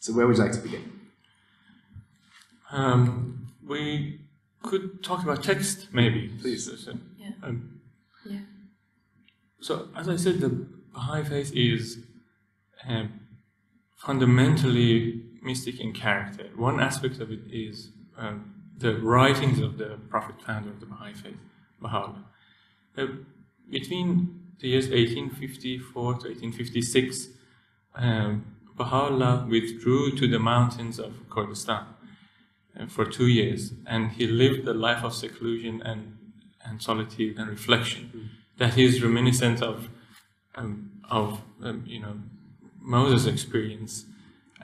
So 0.00 0.14
where 0.14 0.26
would 0.26 0.38
you 0.38 0.42
like 0.42 0.52
to 0.52 0.60
begin? 0.60 1.00
Um, 2.72 3.48
we 3.66 4.20
could 4.62 5.02
talk 5.02 5.22
about 5.22 5.42
text, 5.42 5.88
maybe. 5.92 6.28
Please. 6.40 6.88
Um, 7.46 7.80
Yeah. 8.24 8.40
so, 9.60 9.88
as 9.94 10.08
I 10.08 10.16
said, 10.16 10.40
the 10.40 10.48
Baha'i 10.92 11.24
faith 11.24 11.52
is 11.54 12.04
um, 12.86 13.20
fundamentally 13.96 15.22
mystic 15.42 15.80
in 15.80 15.92
character. 15.92 16.50
One 16.56 16.80
aspect 16.80 17.20
of 17.20 17.30
it 17.30 17.40
is 17.50 17.90
um, 18.16 18.54
the 18.76 18.96
writings 18.98 19.60
of 19.60 19.78
the 19.78 19.98
Prophet 20.08 20.40
founder 20.42 20.70
of 20.70 20.80
the 20.80 20.86
Baha'i 20.86 21.14
faith, 21.14 21.36
Baha'u'llah. 21.80 22.24
Uh, 22.98 23.06
between 23.70 24.40
the 24.60 24.68
years 24.68 24.88
1854 24.88 26.02
to 26.14 26.28
1856, 26.28 27.28
um, 27.94 28.56
Baha'u'llah 28.76 29.46
withdrew 29.48 30.16
to 30.16 30.26
the 30.26 30.38
mountains 30.38 30.98
of 30.98 31.28
Kurdistan 31.30 31.86
uh, 32.78 32.86
for 32.86 33.04
two 33.04 33.26
years, 33.26 33.72
and 33.86 34.12
he 34.12 34.26
lived 34.26 34.66
a 34.66 34.74
life 34.74 35.04
of 35.04 35.14
seclusion 35.14 35.80
and, 35.82 36.15
and 36.66 36.82
solitude 36.82 37.38
and 37.38 37.48
reflection 37.48 38.30
that 38.58 38.78
is 38.78 39.02
reminiscent 39.02 39.62
of 39.62 39.88
um, 40.54 40.90
of 41.10 41.40
um, 41.62 41.84
you 41.86 42.00
know 42.00 42.14
Moses' 42.80 43.26
experience 43.26 44.06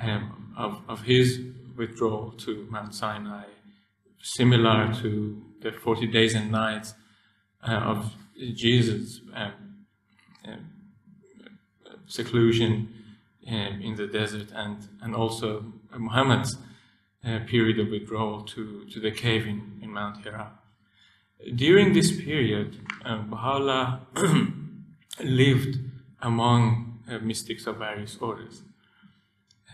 um, 0.01 0.55
of 0.57 0.81
of 0.89 1.03
his 1.03 1.41
withdrawal 1.77 2.33
to 2.33 2.67
Mount 2.71 2.95
Sinai, 2.95 3.45
similar 4.23 4.93
to 5.03 5.43
the 5.61 5.73
forty 5.73 6.07
days 6.07 6.35
and 6.35 6.51
nights 6.51 6.95
uh, 7.67 7.73
of 7.73 8.13
Jesus' 8.55 9.21
um, 9.35 9.53
um, 10.47 10.71
seclusion 12.07 12.89
um, 13.49 13.81
in 13.83 13.95
the 13.97 14.07
desert, 14.07 14.49
and 14.55 14.89
and 15.03 15.15
also 15.15 15.65
Muhammad's 15.97 16.57
uh, 17.25 17.39
period 17.47 17.79
of 17.79 17.89
withdrawal 17.89 18.43
to, 18.43 18.85
to 18.87 18.99
the 18.99 19.11
cave 19.11 19.47
in, 19.47 19.79
in 19.81 19.91
Mount 19.91 20.25
Hira. 20.25 20.51
During 21.55 21.93
this 21.93 22.13
period, 22.13 22.77
uh, 23.05 23.19
Baha'u'llah 23.19 24.01
lived 25.25 25.79
among 26.21 27.01
uh, 27.11 27.19
mystics 27.19 27.67
of 27.67 27.79
various 27.79 28.17
orders. 28.21 28.63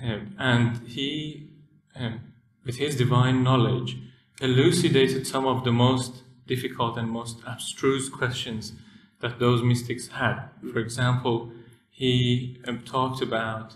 Um, 0.02 0.34
and 0.38 0.88
he, 0.88 1.50
um, 1.94 2.20
with 2.64 2.76
his 2.76 2.96
divine 2.96 3.42
knowledge, 3.42 3.98
elucidated 4.40 5.26
some 5.26 5.46
of 5.46 5.64
the 5.64 5.72
most 5.72 6.22
difficult 6.46 6.96
and 6.96 7.10
most 7.10 7.38
abstruse 7.46 8.08
questions 8.08 8.72
that 9.20 9.38
those 9.38 9.62
mystics 9.62 10.08
had. 10.08 10.48
For 10.72 10.78
example, 10.78 11.52
he 11.90 12.60
um, 12.66 12.80
talked 12.84 13.20
about 13.20 13.74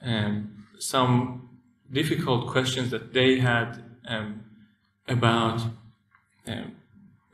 um, 0.00 0.64
some 0.78 1.48
difficult 1.92 2.48
questions 2.48 2.90
that 2.90 3.12
they 3.12 3.40
had 3.40 3.82
um, 4.08 4.44
about 5.08 5.60
um, 5.60 5.72
uh, 6.46 6.62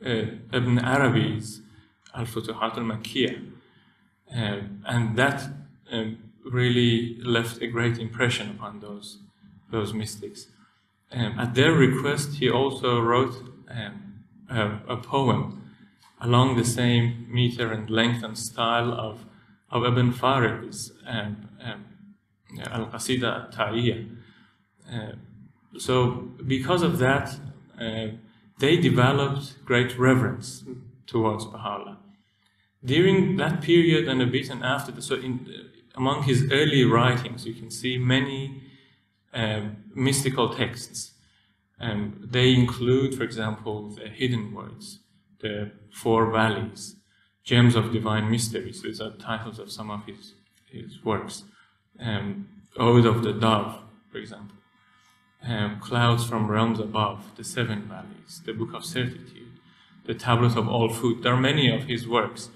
Ibn 0.01 0.79
Arabi's 0.79 1.61
Al-Futuhat 2.13 2.77
al-Makkiyah. 2.77 3.51
Um, 4.33 4.83
and 4.85 5.17
that 5.17 5.49
um, 5.91 6.17
really 6.43 7.17
left 7.21 7.61
a 7.61 7.67
great 7.67 7.97
impression 7.97 8.49
upon 8.49 8.79
those, 8.79 9.19
those 9.71 9.93
mystics. 9.93 10.47
Um, 11.11 11.39
at 11.39 11.55
their 11.55 11.71
request, 11.71 12.35
he 12.35 12.49
also 12.49 12.99
wrote 12.99 13.35
um, 13.69 14.23
a, 14.49 14.79
a 14.89 14.97
poem 14.97 15.63
along 16.19 16.57
the 16.57 16.65
same 16.65 17.27
meter 17.29 17.71
and 17.71 17.89
length 17.89 18.23
and 18.23 18.37
style 18.37 18.91
of, 18.91 19.25
of 19.69 19.85
Ibn 19.85 20.11
Farid's 20.11 20.91
um, 21.05 21.49
um, 21.63 21.85
Al-Qasida 22.71 23.45
al-Ta'iyah. 23.45 24.05
Uh, 24.91 25.11
so, 25.77 26.11
because 26.45 26.81
of 26.81 26.97
that, 26.97 27.35
uh, 27.79 28.07
they 28.59 28.77
developed 28.77 29.63
great 29.65 29.97
reverence 29.97 30.63
towards 31.05 31.45
Baha'u'llah. 31.45 31.97
During 32.83 33.37
that 33.37 33.61
period 33.61 34.07
and 34.07 34.21
a 34.21 34.25
bit 34.25 34.49
and 34.49 34.63
after, 34.63 34.91
the, 34.91 35.01
so 35.01 35.15
in, 35.15 35.49
among 35.95 36.23
his 36.23 36.49
early 36.51 36.83
writings, 36.83 37.45
you 37.45 37.53
can 37.53 37.69
see 37.69 37.97
many 37.97 38.61
um, 39.33 39.77
mystical 39.93 40.49
texts. 40.49 41.11
Um, 41.79 42.27
they 42.31 42.53
include, 42.53 43.15
for 43.15 43.23
example, 43.23 43.89
the 43.89 44.09
hidden 44.09 44.53
words, 44.53 44.99
the 45.39 45.71
four 45.91 46.31
valleys, 46.31 46.95
gems 47.43 47.75
of 47.75 47.91
divine 47.91 48.29
mysteries. 48.29 48.81
These 48.81 48.99
are 49.01 49.11
titles 49.11 49.59
of 49.59 49.71
some 49.71 49.91
of 49.91 50.05
his, 50.05 50.33
his 50.71 51.03
works. 51.03 51.43
Um, 51.99 52.47
Ode 52.77 53.05
of 53.05 53.23
the 53.23 53.33
Dove, 53.33 53.79
for 54.11 54.17
example 54.17 54.56
um, 55.47 55.79
clouds 55.79 56.25
from 56.25 56.47
realms 56.47 56.79
above, 56.79 57.35
the 57.35 57.43
seven 57.43 57.83
valleys, 57.83 58.41
the 58.45 58.53
book 58.53 58.73
of 58.73 58.83
certitude, 58.85 59.53
the 60.05 60.13
tablet 60.13 60.57
of 60.57 60.67
all 60.67 60.89
food. 60.89 61.23
There 61.23 61.33
are 61.33 61.39
many 61.39 61.73
of 61.73 61.83
his 61.83 62.07
works, 62.07 62.49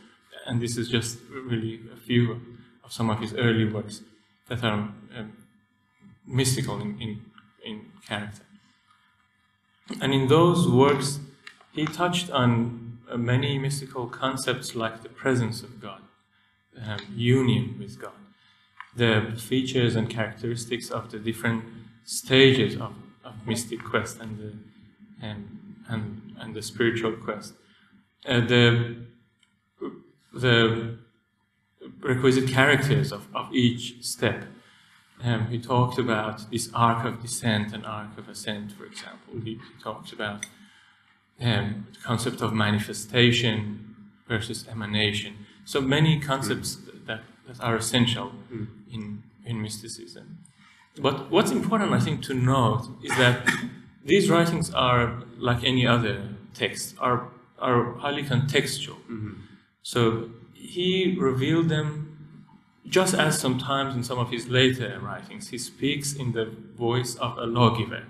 and 0.45 0.61
this 0.61 0.77
is 0.77 0.89
just 0.89 1.19
really 1.29 1.79
a 1.93 1.97
few 1.97 2.41
of 2.83 2.91
some 2.91 3.09
of 3.09 3.19
his 3.19 3.33
early 3.33 3.65
works 3.65 4.01
that 4.47 4.63
are 4.63 4.73
um, 5.17 5.33
mystical 6.25 6.81
in, 6.81 6.99
in, 7.01 7.21
in 7.63 7.85
character. 8.07 8.43
And 10.01 10.13
in 10.13 10.27
those 10.27 10.67
works, 10.67 11.19
he 11.73 11.85
touched 11.85 12.29
on 12.29 12.99
uh, 13.09 13.17
many 13.17 13.57
mystical 13.57 14.07
concepts 14.07 14.75
like 14.75 15.03
the 15.03 15.09
presence 15.09 15.63
of 15.63 15.81
God, 15.81 16.01
um, 16.81 16.99
union 17.13 17.75
with 17.79 17.99
God, 17.99 18.13
the 18.95 19.33
features 19.37 19.95
and 19.95 20.09
characteristics 20.09 20.89
of 20.89 21.11
the 21.11 21.19
different 21.19 21.63
stages 22.03 22.75
of, 22.75 22.93
of 23.23 23.33
mystic 23.45 23.83
quest 23.83 24.19
and 24.19 24.37
the, 24.37 24.53
and, 25.25 25.75
and, 25.89 26.35
and 26.39 26.55
the 26.55 26.61
spiritual 26.61 27.13
quest. 27.13 27.53
Uh, 28.27 28.41
the, 28.41 28.97
the 30.33 30.97
requisite 32.01 32.49
characters 32.49 33.11
of, 33.11 33.27
of 33.33 33.53
each 33.53 34.03
step. 34.03 34.45
Um, 35.23 35.47
he 35.47 35.59
talked 35.59 35.99
about 35.99 36.49
this 36.51 36.69
arc 36.73 37.05
of 37.05 37.21
descent 37.21 37.73
and 37.73 37.85
arc 37.85 38.17
of 38.17 38.27
ascent, 38.27 38.71
for 38.71 38.85
example. 38.85 39.35
He, 39.43 39.51
he 39.51 39.83
talked 39.83 40.13
about 40.13 40.45
um, 41.39 41.87
the 41.93 41.99
concept 41.99 42.41
of 42.41 42.53
manifestation 42.53 43.95
versus 44.27 44.67
emanation. 44.67 45.45
So 45.65 45.81
many 45.81 46.19
concepts 46.19 46.75
that, 46.75 47.21
that 47.47 47.59
are 47.59 47.75
essential 47.75 48.31
in, 48.91 49.23
in 49.45 49.61
mysticism. 49.61 50.39
But 50.99 51.31
what's 51.31 51.51
important, 51.51 51.93
I 51.93 51.99
think, 51.99 52.21
to 52.23 52.33
note 52.33 52.87
is 53.03 53.15
that 53.17 53.47
these 54.03 54.29
writings 54.29 54.73
are, 54.73 55.23
like 55.37 55.63
any 55.63 55.87
other 55.87 56.29
text, 56.53 56.95
are, 56.99 57.27
are 57.59 57.93
highly 57.95 58.23
contextual. 58.23 58.97
So 59.83 60.29
he 60.53 61.15
revealed 61.19 61.69
them 61.69 62.07
just 62.87 63.13
as 63.13 63.39
sometimes 63.39 63.95
in 63.95 64.03
some 64.03 64.19
of 64.19 64.31
his 64.31 64.49
later 64.49 64.99
writings, 65.01 65.49
he 65.49 65.57
speaks 65.57 66.13
in 66.13 66.33
the 66.33 66.45
voice 66.75 67.15
of 67.15 67.37
a 67.37 67.45
lawgiver. 67.45 68.03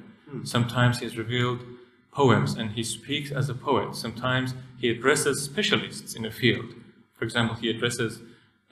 Sometimes 0.44 1.00
he 1.00 1.06
has 1.06 1.18
revealed 1.18 1.60
poems 2.12 2.54
and 2.54 2.72
he 2.72 2.84
speaks 2.84 3.32
as 3.32 3.50
a 3.50 3.54
poet. 3.54 3.96
Sometimes 3.96 4.54
he 4.78 4.90
addresses 4.90 5.44
specialists 5.44 6.16
in 6.16 6.26
a 6.26 6.32
field. 6.32 6.74
For 7.14 7.26
example, 7.26 7.56
he 7.56 7.70
addresses 7.70 8.22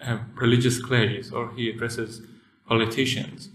uh, 0.02 0.19
religious 0.36 0.82
clerics 0.82 1.32
or 1.32 1.52
he 1.52 1.69
addresses 1.69 2.22
politicians. 2.65 3.50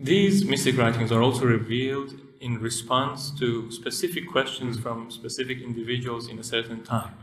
These 0.00 0.44
mystic 0.46 0.76
writings 0.78 1.12
are 1.12 1.22
also 1.22 1.44
revealed 1.44 2.14
in 2.40 2.58
response 2.58 3.30
to 3.38 3.70
specific 3.70 4.28
questions 4.30 4.78
from 4.78 5.10
specific 5.10 5.60
individuals 5.60 6.28
in 6.28 6.38
a 6.38 6.42
certain 6.44 6.82
time. 6.82 7.14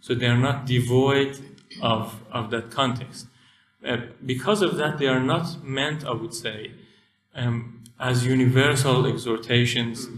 So 0.00 0.14
they 0.14 0.26
are 0.26 0.38
not 0.38 0.64
devoid 0.64 1.38
of, 1.82 2.22
of 2.30 2.50
that 2.50 2.70
context. 2.70 3.26
Uh, 3.84 3.96
because 4.24 4.62
of 4.62 4.76
that, 4.76 4.98
they 4.98 5.08
are 5.08 5.20
not 5.20 5.64
meant, 5.64 6.04
I 6.04 6.12
would 6.12 6.34
say, 6.34 6.72
um, 7.34 7.82
as 7.98 8.24
universal 8.26 9.06
exhortations 9.06 10.08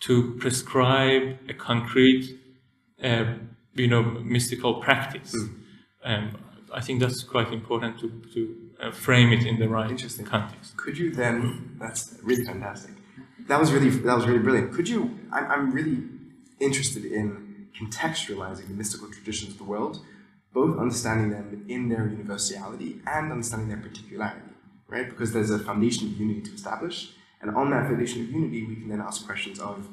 to 0.00 0.34
prescribe 0.34 1.38
a 1.48 1.54
concrete, 1.54 2.38
uh, 3.02 3.34
you 3.74 3.86
know, 3.88 4.02
mystical 4.02 4.74
practice. 4.74 5.34
Um, 6.04 6.36
I 6.74 6.80
think 6.80 7.00
that's 7.00 7.22
quite 7.22 7.52
important 7.52 7.98
to, 8.00 8.10
to 8.34 8.61
Uh, 8.82 8.90
frame 8.90 9.32
it 9.32 9.46
in 9.46 9.60
the 9.60 9.68
right 9.68 9.90
Interesting. 9.90 10.26
context. 10.26 10.76
Could 10.76 10.98
you 10.98 11.12
then, 11.12 11.76
that's 11.78 12.18
really 12.20 12.44
fantastic. 12.44 12.90
that 13.46 13.60
was 13.60 13.72
really 13.72 13.90
that 13.90 14.16
was 14.16 14.26
really 14.26 14.40
brilliant. 14.40 14.72
Could 14.72 14.88
you? 14.88 15.00
I'm, 15.32 15.46
I'm 15.52 15.70
really 15.72 15.98
interested 16.58 17.04
in 17.04 17.68
contextualizing 17.78 18.66
the 18.66 18.74
mystical 18.74 19.08
traditions 19.08 19.52
of 19.52 19.58
the 19.58 19.64
world, 19.64 20.00
both 20.52 20.78
understanding 20.78 21.30
them 21.30 21.64
in 21.68 21.88
their 21.88 22.08
universality 22.08 23.00
and 23.06 23.30
understanding 23.30 23.68
their 23.68 23.82
particularity, 23.88 24.52
right? 24.88 25.08
Because 25.08 25.32
there's 25.32 25.50
a 25.50 25.60
foundation 25.60 26.08
of 26.08 26.18
unity 26.18 26.42
to 26.48 26.52
establish, 26.54 27.12
and 27.40 27.54
on 27.54 27.70
that 27.70 27.86
foundation 27.86 28.22
of 28.22 28.30
unity, 28.30 28.66
we 28.66 28.74
can 28.74 28.88
then 28.88 29.00
ask 29.00 29.24
questions 29.24 29.60
of 29.60 29.88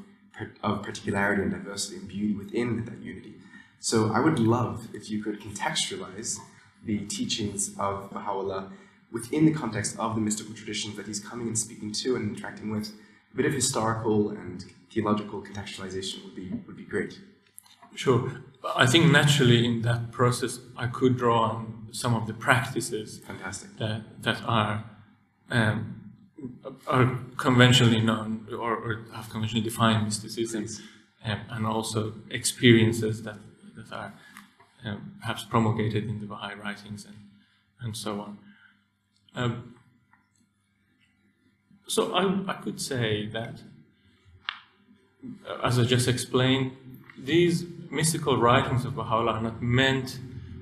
of 0.63 0.81
particularity 0.81 1.43
and 1.43 1.51
diversity 1.51 1.97
and 1.97 2.07
beauty 2.07 2.33
within 2.33 2.85
that 2.85 2.99
unity. 3.03 3.35
So 3.79 4.11
I 4.11 4.19
would 4.19 4.39
love 4.39 4.87
if 4.93 5.11
you 5.11 5.21
could 5.23 5.39
contextualize 5.41 6.37
the 6.83 6.99
teachings 7.05 7.69
of 7.77 8.09
Baha'u'llah 8.11 8.71
within 9.11 9.45
the 9.45 9.53
context 9.53 9.97
of 9.97 10.15
the 10.15 10.21
mystical 10.21 10.53
traditions 10.53 10.95
that 10.95 11.07
he's 11.07 11.19
coming 11.19 11.47
and 11.47 11.57
speaking 11.57 11.91
to 11.91 12.15
and 12.15 12.35
interacting 12.35 12.69
with. 12.71 12.91
A 13.33 13.37
bit 13.37 13.45
of 13.45 13.53
historical 13.53 14.29
and 14.29 14.65
theological 14.91 15.41
contextualization 15.41 16.23
would 16.23 16.35
be 16.35 16.49
would 16.65 16.77
be 16.77 16.83
great. 16.83 17.19
Sure. 17.95 18.41
I 18.75 18.85
think 18.85 19.11
naturally 19.11 19.65
in 19.65 19.81
that 19.83 20.11
process 20.11 20.59
I 20.77 20.87
could 20.87 21.17
draw 21.17 21.41
on 21.49 21.87
some 21.91 22.13
of 22.15 22.27
the 22.27 22.33
practices 22.33 23.19
Fantastic. 23.19 23.77
that 23.77 24.21
that 24.21 24.41
are 24.45 24.83
um, 25.49 26.11
are 26.87 27.19
conventionally 27.37 28.01
known 28.01 28.47
or, 28.51 28.75
or, 28.75 29.05
have 29.13 29.29
conventionally 29.29 29.63
defined 29.63 30.05
mysticism, 30.05 30.67
um, 31.25 31.39
and 31.49 31.65
also 31.65 32.13
experiences 32.29 33.23
that 33.23 33.39
that 33.75 33.91
are 33.91 34.13
um, 34.85 35.15
perhaps 35.19 35.43
promulgated 35.43 36.07
in 36.07 36.19
the 36.19 36.25
Baha'i 36.25 36.55
writings 36.55 37.05
and 37.05 37.17
and 37.81 37.95
so 37.95 38.21
on. 38.21 38.37
Um, 39.35 39.75
so 41.87 42.13
I, 42.13 42.51
I 42.51 42.53
could 42.55 42.79
say 42.79 43.27
that, 43.27 43.61
uh, 45.47 45.57
as 45.63 45.79
I 45.79 45.83
just 45.83 46.07
explained, 46.07 46.75
these 47.17 47.65
mystical 47.89 48.37
writings 48.37 48.85
of 48.85 48.95
Baha'u'llah 48.95 49.33
are 49.33 49.41
not 49.41 49.61
meant 49.61 50.19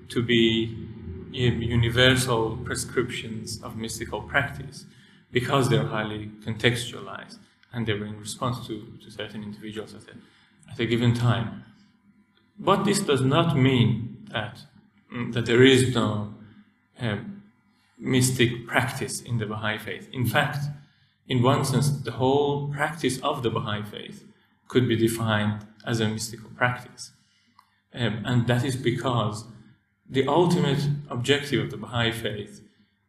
to 0.09 0.23
be 0.23 0.87
universal 1.31 2.57
prescriptions 2.57 3.61
of 3.61 3.75
mystical 3.75 4.21
practice 4.21 4.85
because 5.31 5.69
they're 5.69 5.85
highly 5.85 6.31
contextualized 6.45 7.37
and 7.73 7.85
they're 7.85 8.03
in 8.05 8.19
response 8.19 8.65
to, 8.65 8.87
to 9.03 9.11
certain 9.11 9.43
individuals 9.43 9.93
at 9.93 10.03
a, 10.03 10.71
at 10.71 10.79
a 10.79 10.85
given 10.85 11.13
time. 11.13 11.63
But 12.57 12.85
this 12.85 13.01
does 13.01 13.21
not 13.21 13.55
mean 13.57 14.25
that, 14.31 14.59
mm, 15.13 15.33
that 15.33 15.45
there 15.45 15.63
is 15.63 15.93
no 15.93 16.33
um, 16.99 17.26
mystic 17.97 18.67
practice 18.67 19.21
in 19.21 19.37
the 19.37 19.45
Baha'i 19.45 19.77
faith. 19.77 20.09
In 20.11 20.25
fact, 20.25 20.65
in 21.27 21.41
one 21.41 21.65
sense, 21.65 21.89
the 21.89 22.11
whole 22.11 22.69
practice 22.69 23.19
of 23.19 23.43
the 23.43 23.49
Baha'i 23.49 23.83
faith 23.83 24.23
could 24.67 24.87
be 24.87 24.95
defined 24.95 25.65
as 25.85 25.99
a 25.99 26.07
mystical 26.07 26.49
practice. 26.55 27.11
Um, 27.93 28.23
and 28.25 28.47
that 28.47 28.63
is 28.63 28.75
because 28.75 29.45
the 30.09 30.27
ultimate 30.27 30.87
objective 31.09 31.65
of 31.65 31.71
the 31.71 31.77
Baha'i 31.77 32.11
faith 32.11 32.61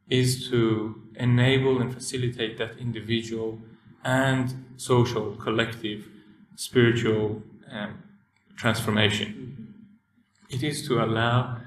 is 0.08 0.48
to 0.48 1.02
enable 1.16 1.80
and 1.80 1.92
facilitate 1.92 2.58
that 2.58 2.78
individual 2.78 3.58
and 4.04 4.64
social, 4.76 5.32
collective, 5.36 6.08
spiritual 6.56 7.42
um, 7.70 8.02
transformation. 8.56 9.74
It 10.48 10.62
is 10.62 10.86
to 10.88 11.04
allow, 11.04 11.58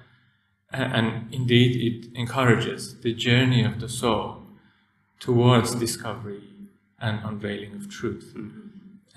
and 0.72 1.34
indeed 1.34 1.76
it 1.76 2.18
encourages, 2.18 3.00
the 3.02 3.14
journey 3.14 3.64
of 3.64 3.80
the 3.80 3.90
soul 3.90 4.44
towards 5.20 5.76
discovery 5.76 6.44
and 7.00 7.20
unveiling 7.24 7.76
of 7.76 7.90
truth. 7.90 8.36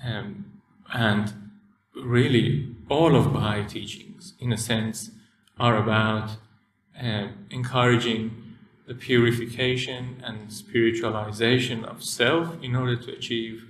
Um, 0.03 0.45
and 0.93 1.33
really, 1.95 2.75
all 2.89 3.15
of 3.15 3.31
Baha'i 3.31 3.65
teachings, 3.65 4.33
in 4.39 4.51
a 4.51 4.57
sense, 4.57 5.11
are 5.57 5.77
about 5.77 6.31
um, 6.99 7.47
encouraging 7.49 8.55
the 8.87 8.93
purification 8.93 10.21
and 10.23 10.49
spiritualization 10.49 11.83
of 11.83 12.03
self 12.03 12.61
in 12.61 12.75
order 12.75 12.95
to 12.95 13.11
achieve 13.13 13.65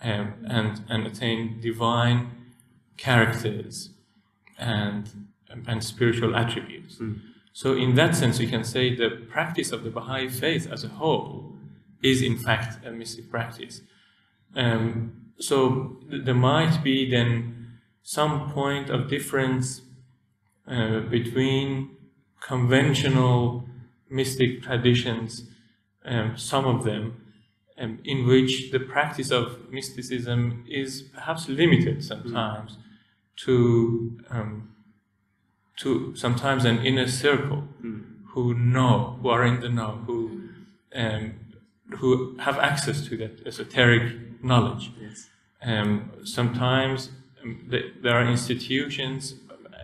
um, 0.00 0.34
and, 0.48 0.82
and 0.88 1.06
attain 1.06 1.60
divine 1.60 2.30
characters 2.96 3.90
and, 4.58 5.27
and 5.50 5.82
spiritual 5.82 6.36
attributes. 6.36 6.96
Mm. 6.96 7.20
So, 7.52 7.74
in 7.74 7.94
that 7.96 8.14
sense, 8.14 8.38
we 8.38 8.46
can 8.46 8.64
say 8.64 8.94
the 8.94 9.10
practice 9.30 9.72
of 9.72 9.82
the 9.82 9.90
Baha'i 9.90 10.28
faith 10.28 10.70
as 10.70 10.84
a 10.84 10.88
whole 10.88 11.56
is, 12.02 12.22
in 12.22 12.36
fact, 12.36 12.84
a 12.86 12.92
mystic 12.92 13.30
practice. 13.30 13.82
Um, 14.54 15.32
so, 15.38 15.96
th- 16.08 16.24
there 16.24 16.34
might 16.34 16.82
be 16.84 17.10
then 17.10 17.78
some 18.02 18.50
point 18.52 18.90
of 18.90 19.08
difference 19.08 19.82
uh, 20.66 21.00
between 21.00 21.96
conventional 22.40 23.64
mystic 24.10 24.62
traditions, 24.62 25.48
um, 26.04 26.36
some 26.36 26.66
of 26.66 26.84
them, 26.84 27.20
um, 27.78 27.98
in 28.04 28.26
which 28.26 28.70
the 28.70 28.80
practice 28.80 29.30
of 29.30 29.70
mysticism 29.70 30.64
is 30.68 31.02
perhaps 31.02 31.48
limited 31.48 32.04
sometimes 32.04 32.72
mm. 32.72 32.82
to 33.36 34.18
um, 34.30 34.67
to 35.78 36.14
sometimes 36.16 36.64
an 36.64 36.84
inner 36.84 37.08
circle 37.08 37.68
mm. 37.82 38.04
who 38.28 38.54
know, 38.54 39.18
who 39.22 39.28
are 39.28 39.44
in 39.44 39.60
the 39.60 39.68
know, 39.68 40.02
who 40.06 40.48
um, 40.94 41.34
who 41.98 42.36
have 42.38 42.58
access 42.58 43.06
to 43.06 43.16
that 43.16 43.46
esoteric 43.46 44.42
knowledge. 44.42 44.90
Yes. 45.00 45.28
Um, 45.62 46.10
sometimes 46.24 47.10
um, 47.42 47.66
the, 47.68 47.92
there 48.02 48.14
are 48.14 48.26
institutions, 48.26 49.34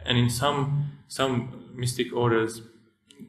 and 0.05 0.19
in 0.19 0.29
some 0.29 0.93
some 1.09 1.71
mystic 1.75 2.13
orders, 2.13 2.63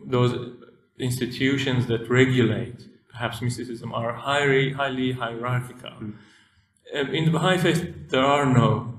those 0.03 0.51
institutions 0.97 1.87
that 1.87 2.09
regulate 2.09 2.87
perhaps 3.09 3.41
mysticism 3.41 3.93
are 3.93 4.13
highly, 4.13 4.73
highly 4.73 5.13
hierarchical. 5.13 5.91
Mm. 6.01 7.13
in 7.13 7.25
the 7.25 7.31
Baha'i 7.31 7.57
faith, 7.57 8.09
there 8.09 8.25
are 8.25 8.45
no 8.45 8.94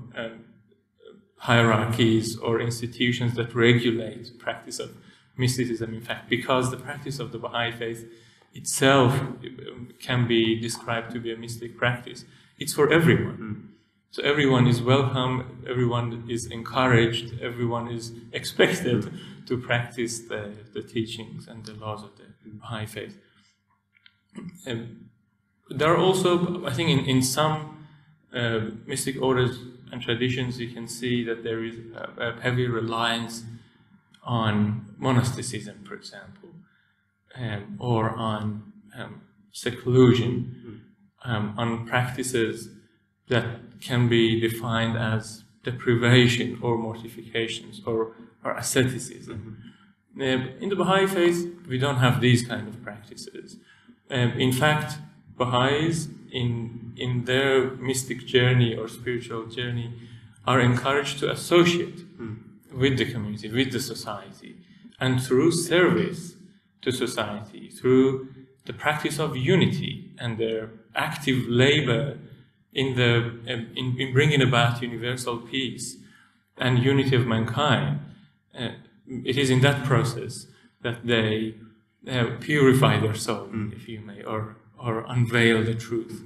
hierarchies 1.37 2.37
or 2.37 2.59
institutions 2.59 3.35
that 3.35 3.53
regulate 3.53 4.37
practice 4.39 4.79
of 4.79 4.95
mysticism, 5.37 5.93
in 5.93 6.01
fact, 6.01 6.29
because 6.29 6.71
the 6.71 6.77
practice 6.77 7.19
of 7.19 7.31
the 7.31 7.37
Baha'i 7.37 7.71
faith 7.71 8.05
itself 8.53 9.13
um, 9.19 9.89
can 10.01 10.27
be 10.27 10.59
described 10.59 11.11
to 11.11 11.19
be 11.19 11.31
a 11.31 11.37
mystic 11.37 11.77
practice. 11.77 12.25
It's 12.57 12.73
for 12.73 12.91
everyone. 12.91 13.37
Mm. 13.37 13.67
So 14.09 14.23
everyone 14.23 14.65
is 14.67 14.81
welcome, 14.81 15.63
everyone 15.69 16.25
is 16.27 16.47
encouraged, 16.47 17.39
everyone 17.39 17.89
is 17.89 18.13
expected 18.33 19.11
to 19.45 19.57
practice 19.57 20.19
the, 20.19 20.53
the 20.73 20.81
teachings 20.81 21.47
and 21.47 21.65
the 21.65 21.73
laws 21.73 22.03
of 22.03 22.17
the 22.17 22.23
Baha'i 22.45 22.85
faith. 22.87 23.17
Um, 24.65 25.09
there 25.69 25.93
are 25.93 25.97
also, 25.97 26.65
I 26.65 26.73
think, 26.73 26.89
in, 26.89 26.99
in 27.05 27.21
some 27.21 27.85
uh, 28.33 28.59
mystic 28.85 29.21
orders 29.21 29.59
and 29.91 30.01
traditions, 30.01 30.59
you 30.59 30.69
can 30.69 30.87
see 30.87 31.23
that 31.23 31.43
there 31.43 31.63
is 31.63 31.75
a, 31.95 32.21
a 32.21 32.41
heavy 32.41 32.67
reliance 32.67 33.43
on 34.23 34.95
monasticism, 34.97 35.83
for 35.85 35.95
example, 35.95 36.49
um, 37.35 37.77
or 37.79 38.09
on 38.09 38.73
um, 38.97 39.21
seclusion, 39.51 40.83
um, 41.23 41.53
on 41.57 41.87
practices 41.87 42.69
that 43.29 43.45
can 43.79 44.07
be 44.07 44.39
defined 44.39 44.97
as 44.97 45.43
deprivation 45.63 46.59
or 46.61 46.77
mortifications 46.77 47.81
or 47.85 48.15
or 48.43 48.55
asceticism. 48.55 49.57
Mm-hmm. 50.17 50.63
in 50.63 50.69
the 50.69 50.75
Baha'i 50.75 51.05
faith, 51.07 51.39
we 51.67 51.77
don't 51.77 51.97
have 51.97 52.21
these 52.21 52.41
kind 52.47 52.67
of 52.67 52.81
practices. 52.83 53.57
Um, 54.09 54.31
in 54.31 54.51
fact, 54.51 54.97
Baha'is, 55.37 56.07
in, 56.31 56.86
in 56.97 57.25
their 57.25 57.71
mystic 57.71 58.25
journey 58.25 58.75
or 58.75 58.87
spiritual 58.87 59.45
journey, 59.45 59.93
are 60.45 60.61
encouraged 60.61 61.19
to 61.19 61.29
associate 61.29 61.99
mm. 62.19 62.37
with 62.73 62.97
the 62.97 63.05
community, 63.05 63.51
with 63.51 63.71
the 63.71 63.79
society, 63.79 64.55
and 64.99 65.21
through 65.21 65.51
service 65.51 66.35
to 66.81 66.91
society, 66.91 67.69
through 67.69 68.29
the 68.65 68.73
practice 68.73 69.19
of 69.19 69.35
unity 69.35 70.11
and 70.19 70.37
their 70.37 70.69
active 70.95 71.47
labor 71.47 72.17
in, 72.73 72.95
the, 72.95 73.15
um, 73.51 73.67
in, 73.75 73.95
in 73.99 74.13
bringing 74.13 74.41
about 74.41 74.81
universal 74.81 75.37
peace 75.37 75.97
and 76.57 76.79
unity 76.79 77.15
of 77.15 77.25
mankind, 77.25 77.99
uh, 78.57 78.69
it 79.25 79.37
is 79.37 79.49
in 79.49 79.61
that 79.61 79.85
process 79.85 80.47
that 80.81 81.05
they 81.05 81.55
uh, 82.09 82.27
purify 82.39 82.99
their 82.99 83.15
soul, 83.15 83.47
mm. 83.47 83.73
if 83.73 83.87
you 83.87 83.99
may, 83.99 84.23
or, 84.23 84.55
or 84.77 85.05
unveil 85.07 85.63
the 85.63 85.75
truth, 85.75 86.23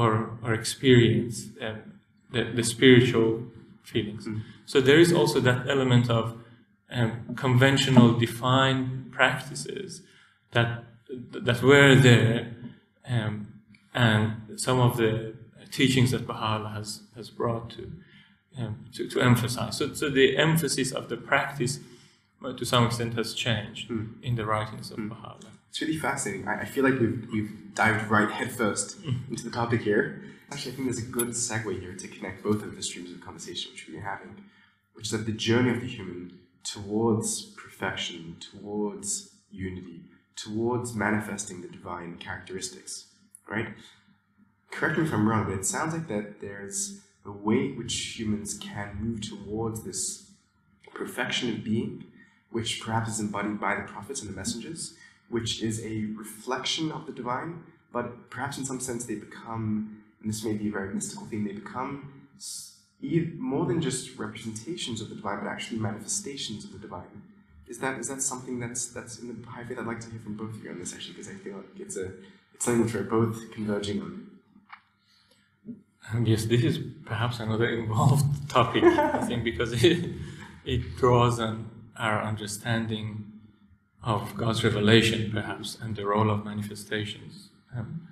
or, 0.00 0.10
or 0.44 0.50
experience 0.54 1.34
the, 2.34 2.42
the 2.58 2.62
spiritual 2.62 3.42
feelings. 3.82 4.26
Mm. 4.26 4.42
So 4.66 4.80
there 4.80 5.00
is 5.00 5.12
also 5.12 5.40
that 5.40 5.68
element 5.68 6.06
of 6.10 6.24
um, 6.90 7.12
conventional, 7.36 8.08
defined 8.26 9.12
practices 9.12 10.02
that 10.52 10.70
that 11.46 11.62
were 11.62 11.94
there, 11.94 12.54
um, 13.08 13.34
and 13.94 14.24
some 14.56 14.78
of 14.86 14.98
the 14.98 15.12
teachings 15.70 16.10
that 16.10 16.26
Baha'u'llah 16.26 16.72
has, 16.74 17.02
has 17.16 17.30
brought 17.30 17.70
to, 17.70 17.90
um, 18.58 18.84
to, 18.94 19.08
to 19.08 19.20
emphasize. 19.20 19.78
So, 19.78 19.94
so 19.94 20.10
the 20.10 20.36
emphasis 20.36 20.92
of 20.92 21.08
the 21.08 21.16
practice, 21.16 21.80
uh, 22.44 22.52
to 22.52 22.64
some 22.64 22.84
extent, 22.86 23.14
has 23.14 23.34
changed 23.34 23.88
Hmm. 23.88 24.04
in 24.22 24.34
the 24.36 24.44
writings 24.44 24.90
of 24.90 24.98
Baha'u'llah. 24.98 25.57
It's 25.78 25.86
really 25.86 25.96
fascinating. 26.00 26.48
I, 26.48 26.62
I 26.62 26.64
feel 26.64 26.82
like 26.82 26.98
we've, 26.98 27.28
we've 27.32 27.74
dived 27.74 28.10
right 28.10 28.28
headfirst 28.28 29.00
Mm. 29.00 29.30
into 29.30 29.44
the 29.44 29.50
topic 29.50 29.82
here. 29.82 30.20
Actually, 30.50 30.72
I 30.72 30.74
think 30.74 30.88
there's 30.88 30.98
a 30.98 31.02
good 31.12 31.28
segue 31.28 31.78
here 31.80 31.94
to 31.94 32.08
connect 32.08 32.42
both 32.42 32.64
of 32.64 32.74
the 32.74 32.82
streams 32.82 33.12
of 33.12 33.20
conversation 33.20 33.70
which 33.70 33.86
we've 33.86 33.94
been 33.94 34.04
having, 34.04 34.42
which 34.94 35.06
is 35.06 35.12
that 35.12 35.24
the 35.26 35.30
journey 35.30 35.70
of 35.70 35.80
the 35.80 35.86
human 35.86 36.36
towards 36.64 37.42
perfection, 37.54 38.38
towards 38.40 39.36
unity, 39.52 40.00
towards 40.34 40.96
manifesting 40.96 41.62
the 41.62 41.68
divine 41.68 42.16
characteristics, 42.18 43.06
right? 43.48 43.68
Correct 44.72 44.98
me 44.98 45.04
if 45.04 45.12
I'm 45.12 45.28
wrong, 45.28 45.44
but 45.44 45.54
it 45.60 45.64
sounds 45.64 45.92
like 45.92 46.08
that 46.08 46.40
there's 46.40 47.02
a 47.24 47.30
way 47.30 47.66
in 47.66 47.76
which 47.78 48.18
humans 48.18 48.58
can 48.60 48.96
move 49.00 49.20
towards 49.20 49.84
this 49.84 50.28
perfection 50.92 51.50
of 51.50 51.62
being, 51.62 52.02
which 52.50 52.80
perhaps 52.80 53.10
is 53.10 53.20
embodied 53.20 53.60
by 53.60 53.76
the 53.76 53.82
prophets 53.82 54.22
and 54.22 54.28
the 54.28 54.34
messengers, 54.34 54.94
which 55.28 55.62
is 55.62 55.84
a 55.84 56.06
reflection 56.16 56.90
of 56.92 57.06
the 57.06 57.12
divine, 57.12 57.62
but 57.92 58.30
perhaps 58.30 58.58
in 58.58 58.64
some 58.64 58.80
sense 58.80 59.04
they 59.06 59.14
become, 59.14 60.02
and 60.20 60.28
this 60.28 60.44
may 60.44 60.52
be 60.54 60.68
a 60.68 60.70
very 60.70 60.94
mystical 60.94 61.26
thing, 61.26 61.44
they 61.44 61.52
become 61.52 62.12
more 63.38 63.64
than 63.66 63.80
just 63.80 64.18
representations 64.18 65.00
of 65.00 65.08
the 65.08 65.14
divine, 65.14 65.38
but 65.38 65.48
actually 65.48 65.78
manifestations 65.78 66.64
of 66.64 66.72
the 66.72 66.78
divine. 66.78 67.22
Is 67.68 67.78
that 67.80 67.98
is 67.98 68.08
that 68.08 68.22
something 68.22 68.58
that's 68.58 68.86
that's 68.86 69.18
in 69.18 69.28
the 69.28 69.34
Baha'i 69.34 69.64
faith? 69.64 69.78
I'd 69.78 69.86
like 69.86 70.00
to 70.00 70.10
hear 70.10 70.20
from 70.20 70.36
both 70.36 70.54
of 70.54 70.64
you 70.64 70.70
on 70.70 70.78
this 70.78 70.94
actually, 70.94 71.14
because 71.14 71.28
I 71.28 71.34
feel 71.34 71.56
like 71.56 71.78
it's 71.78 71.96
a 71.96 72.06
it's 72.54 72.64
something 72.64 72.84
which 72.84 72.94
we're 72.94 73.02
both 73.02 73.50
converging 73.52 74.00
on. 74.00 74.28
And 76.10 76.26
yes, 76.26 76.46
this 76.46 76.64
is 76.64 76.78
perhaps 77.04 77.38
another 77.38 77.68
involved 77.68 78.24
topic, 78.48 78.82
I 78.82 79.24
think, 79.26 79.44
because 79.44 79.84
it, 79.84 80.10
it 80.64 80.96
draws 80.96 81.38
on 81.38 81.70
our 81.98 82.22
understanding 82.22 83.27
of 84.02 84.34
God's 84.36 84.64
revelation, 84.64 85.30
perhaps, 85.32 85.76
and 85.82 85.96
the 85.96 86.06
role 86.06 86.30
of 86.30 86.44
manifestations. 86.44 87.48
Um, 87.76 88.02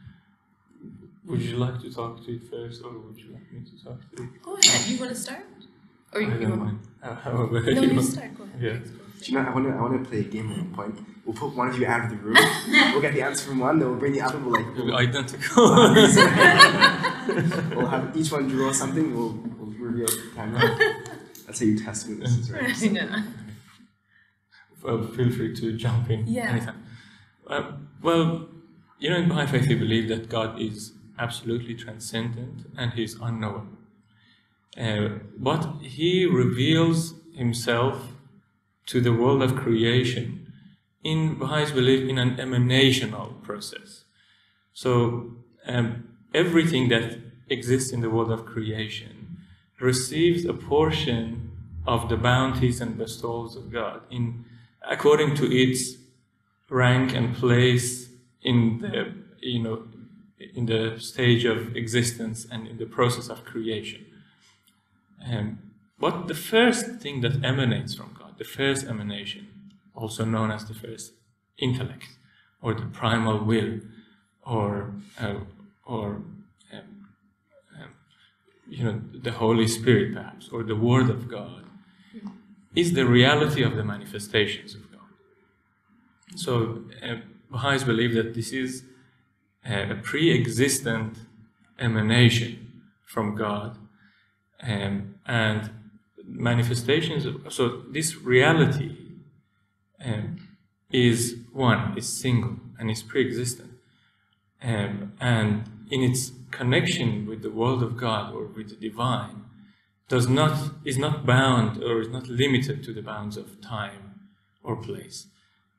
would 1.27 1.41
you 1.43 1.57
like 1.57 1.81
to 1.81 1.93
talk 1.93 2.25
to 2.25 2.35
it 2.37 2.43
first, 2.51 2.83
or 2.85 2.93
would 2.93 3.19
you 3.19 3.33
like 3.33 3.51
me 3.53 3.61
to 3.71 3.85
talk 3.85 4.01
to 4.17 4.23
it? 4.23 4.43
Go 4.43 4.55
ahead. 4.57 4.89
You 4.91 4.99
want 4.99 5.11
to 5.11 5.17
start? 5.17 5.45
Or 6.13 6.21
you, 6.21 6.31
I 6.31 6.35
you 6.35 6.41
don't 6.41 6.51
want 6.59 6.63
mind. 6.65 6.79
Uh, 7.03 7.15
However, 7.17 7.61
No, 7.63 7.71
you 7.83 7.89
you 7.89 7.95
want. 7.97 8.07
start. 8.07 8.37
Go 8.39 8.45
ahead. 8.45 8.63
Yeah. 8.63 8.71
please, 8.79 8.91
go 8.91 8.97
ahead. 8.97 9.21
Do 9.21 9.33
you 9.33 9.39
know? 9.39 9.45
I 9.49 9.55
want 9.55 9.67
to 9.67 9.73
I 9.73 9.81
want 9.81 10.05
to 10.05 10.09
play 10.11 10.21
a 10.21 10.25
game 10.25 10.51
at 10.53 10.59
one 10.59 10.75
point. 10.75 10.99
We'll 11.25 11.35
put 11.35 11.57
one 11.57 11.69
of 11.69 11.79
you 11.79 11.87
out 11.87 12.05
of 12.05 12.11
the 12.11 12.17
room. 12.17 12.37
we'll 12.93 13.01
get 13.01 13.15
the 13.15 13.23
answer 13.23 13.49
from 13.49 13.59
one. 13.59 13.79
Then 13.81 13.89
we'll 13.89 13.99
bring 13.99 14.13
the 14.13 14.21
other. 14.21 14.39
We'll 14.39 14.53
like. 14.53 14.67
We'll 14.67 14.75
be 14.87 14.93
We'll, 14.93 14.97
identical. 14.97 15.65
we'll 17.77 17.87
have 17.89 18.17
each 18.17 18.31
one 18.31 18.47
draw 18.49 18.71
something. 18.73 19.15
We'll, 19.17 19.31
we'll 19.59 19.73
reveal 19.79 20.07
the 20.07 20.31
camera. 20.35 20.77
That's 21.47 21.59
how 21.61 21.67
you 21.67 21.79
test 21.79 22.09
witnesses, 22.09 22.51
right? 22.53 22.83
I 22.83 22.87
know. 22.89 23.23
Well, 24.87 25.03
feel 25.17 25.31
free 25.31 25.55
to 25.61 25.67
jump 25.85 26.11
in 26.11 26.27
Yeah. 26.27 26.51
anytime. 26.53 26.81
Uh, 27.47 27.73
well, 28.03 28.49
you 28.99 29.11
know, 29.11 29.17
in 29.17 29.29
Baha'i 29.29 29.47
faith, 29.47 29.69
we 29.69 29.75
believe 29.75 30.09
that 30.09 30.29
God 30.29 30.51
is 30.61 30.93
absolutely 31.19 31.75
transcendent 31.75 32.67
and 32.79 32.93
He 32.93 33.03
is 33.05 33.15
unknowable. 33.29 33.79
Uh, 34.79 35.09
but 35.49 35.63
He 35.83 36.27
reveals 36.27 37.15
Himself 37.35 37.97
to 38.87 39.01
the 39.01 39.13
world 39.13 39.43
of 39.43 39.57
creation 39.57 40.27
in 41.03 41.39
Baha'is 41.39 41.71
belief 41.73 42.09
in 42.09 42.19
an 42.19 42.37
emanational 42.37 43.29
process. 43.43 44.05
So 44.73 44.91
um, 45.67 46.09
everything 46.35 46.89
that 46.89 47.19
exists 47.49 47.93
in 47.93 48.01
the 48.01 48.11
world 48.11 48.33
of 48.33 48.45
creation 48.45 49.37
receives 49.81 50.45
a 50.45 50.55
portion 50.55 51.51
of 51.87 52.09
the 52.09 52.17
bounties 52.17 52.81
and 52.81 52.99
bestowals 52.99 53.57
of 53.57 53.71
God 53.73 54.01
in 54.11 54.45
according 54.89 55.35
to 55.37 55.45
its 55.51 55.97
rank 56.71 57.15
and 57.15 57.35
place 57.35 58.09
in 58.43 58.79
the 58.79 59.15
you 59.41 59.63
know 59.63 59.85
in 60.55 60.67
the 60.67 60.99
stage 60.99 61.45
of 61.45 61.77
existence 61.77 62.47
and 62.51 62.67
in 62.67 62.79
the 62.79 62.87
process 62.87 63.29
of 63.29 63.45
creation. 63.45 64.05
Um, 65.31 65.59
but 65.99 66.29
the 66.29 66.35
first 66.35 67.01
thing 67.01 67.23
that 67.23 67.43
emanates 67.43 67.95
from 67.95 68.15
God, 68.19 68.39
the 68.39 68.45
first 68.45 68.87
emanation, 68.87 69.49
also 69.95 70.25
known 70.25 70.51
as 70.51 70.67
the 70.67 70.75
first 70.75 71.13
intellect, 71.59 72.19
or 72.61 72.75
the 72.75 72.87
primal 72.87 73.43
will, 73.45 73.81
or 74.45 74.93
uh, 75.19 75.41
or 75.85 76.23
um, 76.73 77.09
um, 77.81 77.91
you 78.69 78.85
know 78.85 79.01
the 79.13 79.33
Holy 79.33 79.67
Spirit, 79.67 80.15
perhaps, 80.15 80.51
or 80.51 80.63
the 80.63 80.77
Word 80.77 81.09
of 81.09 81.29
God, 81.29 81.65
is 82.77 82.93
the 82.93 83.07
reality 83.07 83.63
of 83.63 83.75
the 83.75 83.83
manifestations 83.83 84.75
of 84.75 84.83
God. 84.93 85.11
So 86.37 86.85
uh, 87.03 87.17
Baha'is 87.51 87.85
believe 87.85 88.15
that 88.15 88.35
this 88.35 88.53
is 88.53 88.85
uh, 89.69 89.95
a 89.95 89.95
pre-existent 89.97 91.19
emanation 91.79 92.83
from 93.05 93.35
God, 93.35 93.79
um, 94.63 95.15
and 95.27 95.71
manifestations. 96.25 97.25
Of, 97.25 97.53
so 97.53 97.83
this 97.91 98.17
reality 98.17 98.97
um, 100.05 100.49
is 100.91 101.37
one, 101.53 101.97
is 101.97 102.09
single, 102.09 102.57
and 102.79 102.91
is 102.91 103.03
pre-existent, 103.03 103.73
um, 104.63 105.13
and 105.21 105.65
in 105.91 106.03
its 106.03 106.33
connection 106.51 107.27
with 107.27 107.43
the 107.43 107.51
world 107.51 107.83
of 107.83 107.97
God 107.97 108.35
or 108.35 108.47
with 108.47 108.69
the 108.69 108.77
divine, 108.77 109.45
does 110.09 110.29
not 110.29 110.71
is 110.85 110.99
not 110.99 111.27
bound 111.27 111.83
or 111.83 112.01
is 112.01 112.09
not 112.09 112.29
limited 112.29 112.83
to 112.85 112.93
the 112.93 113.03
bounds 113.03 113.37
of 113.37 113.61
time 113.61 114.21
or 114.63 114.77
place, 114.77 115.27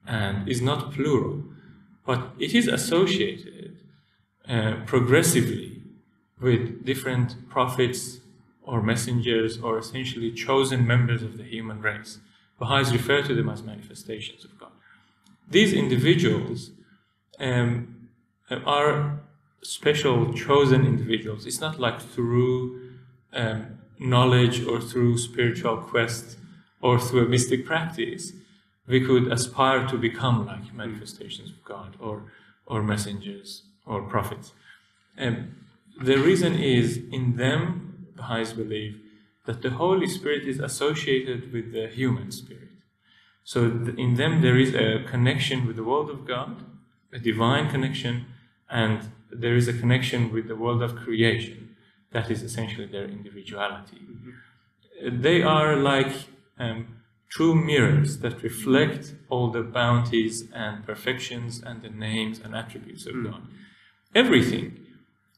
and 0.06 0.48
is 0.48 0.62
not 0.62 0.94
plural, 0.94 1.44
but 2.06 2.34
it 2.40 2.54
is 2.54 2.68
associated 2.68 3.78
uh, 4.48 4.76
progressively 4.86 5.82
with 6.40 6.86
different 6.86 7.50
prophets 7.50 8.20
or 8.62 8.82
messengers 8.82 9.58
or 9.60 9.78
essentially 9.78 10.32
chosen 10.32 10.86
members 10.86 11.24
of 11.24 11.38
the 11.38 11.44
human 11.44 11.82
race. 11.82 12.20
Baha'is 12.60 12.92
refer 12.92 13.22
to 13.22 13.34
them 13.34 13.50
as 13.50 13.64
manifestations 13.64 14.44
of 14.44 14.58
God. 14.60 14.72
These 15.50 15.74
individuals 15.74 16.72
um, 17.40 18.10
are 18.50 19.20
special 19.62 20.34
chosen 20.34 20.86
individuals. 20.86 21.46
It's 21.46 21.62
not 21.62 21.80
like 21.80 22.02
through 22.02 22.92
um, 23.34 23.77
knowledge 24.00 24.64
or 24.64 24.80
through 24.80 25.18
spiritual 25.18 25.78
quest 25.78 26.38
or 26.82 27.00
through 27.00 27.26
a 27.26 27.30
mystic 27.30 27.66
practice 27.66 28.34
we 28.88 29.06
could 29.06 29.32
aspire 29.32 29.86
to 29.86 29.98
become 29.98 30.46
like 30.46 30.74
manifestations 30.74 31.50
of 31.50 31.64
God 31.64 31.98
or 32.00 32.32
or 32.68 32.84
messengers 32.84 33.64
or 33.86 34.02
prophets. 34.04 34.54
And 35.18 35.56
the 36.02 36.18
reason 36.18 36.56
is 36.56 36.98
in 37.12 37.38
them, 37.38 38.08
Baha'is 38.16 38.54
believe 38.54 39.00
that 39.46 39.62
the 39.62 39.72
Holy 39.72 40.08
Spirit 40.08 40.48
is 40.48 40.60
associated 40.60 41.52
with 41.54 41.72
the 41.72 41.88
human 41.88 42.32
spirit. 42.32 42.70
So 43.44 43.64
in 43.98 44.16
them 44.16 44.42
there 44.42 44.58
is 44.58 44.76
a 44.76 45.06
connection 45.08 45.66
with 45.66 45.78
the 45.78 45.84
world 45.84 46.10
of 46.10 46.28
God, 46.28 46.64
a 47.14 47.20
divine 47.20 47.70
connection, 47.70 48.26
and 48.70 49.10
there 49.32 49.56
is 49.56 49.68
a 49.70 49.74
connection 49.74 50.32
with 50.34 50.50
the 50.50 50.56
world 50.56 50.84
of 50.84 50.98
creation. 50.98 51.67
That 52.18 52.28
is 52.36 52.42
essentially 52.50 52.88
their 52.96 53.08
individuality. 53.18 54.02
Mm-hmm. 54.04 55.22
They 55.26 55.40
are 55.56 55.72
like 55.94 56.14
um, 56.66 56.80
true 57.36 57.56
mirrors 57.70 58.12
that 58.24 58.36
reflect 58.50 59.04
mm-hmm. 59.04 59.34
all 59.34 59.48
the 59.58 59.66
bounties 59.80 60.36
and 60.66 60.76
perfections 60.92 61.52
and 61.68 61.78
the 61.86 61.94
names 62.08 62.38
and 62.44 62.52
attributes 62.62 63.06
of 63.10 63.16
mm. 63.16 63.26
God. 63.30 63.42
Everything 64.24 64.68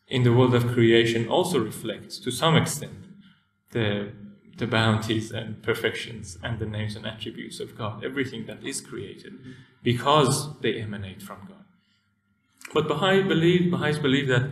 in 0.07 0.21
the 0.23 0.33
world 0.37 0.55
of 0.59 0.63
creation 0.75 1.21
also 1.27 1.59
reflects, 1.71 2.13
to 2.25 2.31
some 2.31 2.55
extent, 2.55 2.99
the, 3.71 3.89
the 4.61 4.67
bounties 4.67 5.31
and 5.39 5.61
perfections 5.69 6.37
and 6.45 6.59
the 6.59 6.69
names 6.77 6.95
and 6.95 7.05
attributes 7.05 7.59
of 7.59 7.77
God. 7.81 7.95
Everything 8.09 8.45
that 8.49 8.63
is 8.71 8.77
created, 8.89 9.33
mm-hmm. 9.33 9.51
because 9.83 10.59
they 10.63 10.73
emanate 10.85 11.21
from 11.21 11.39
God. 11.51 11.65
But 12.73 12.87
Baha'i 12.87 13.21
believe, 13.33 13.71
Baha'is 13.71 13.99
believe 13.99 14.27
that 14.27 14.45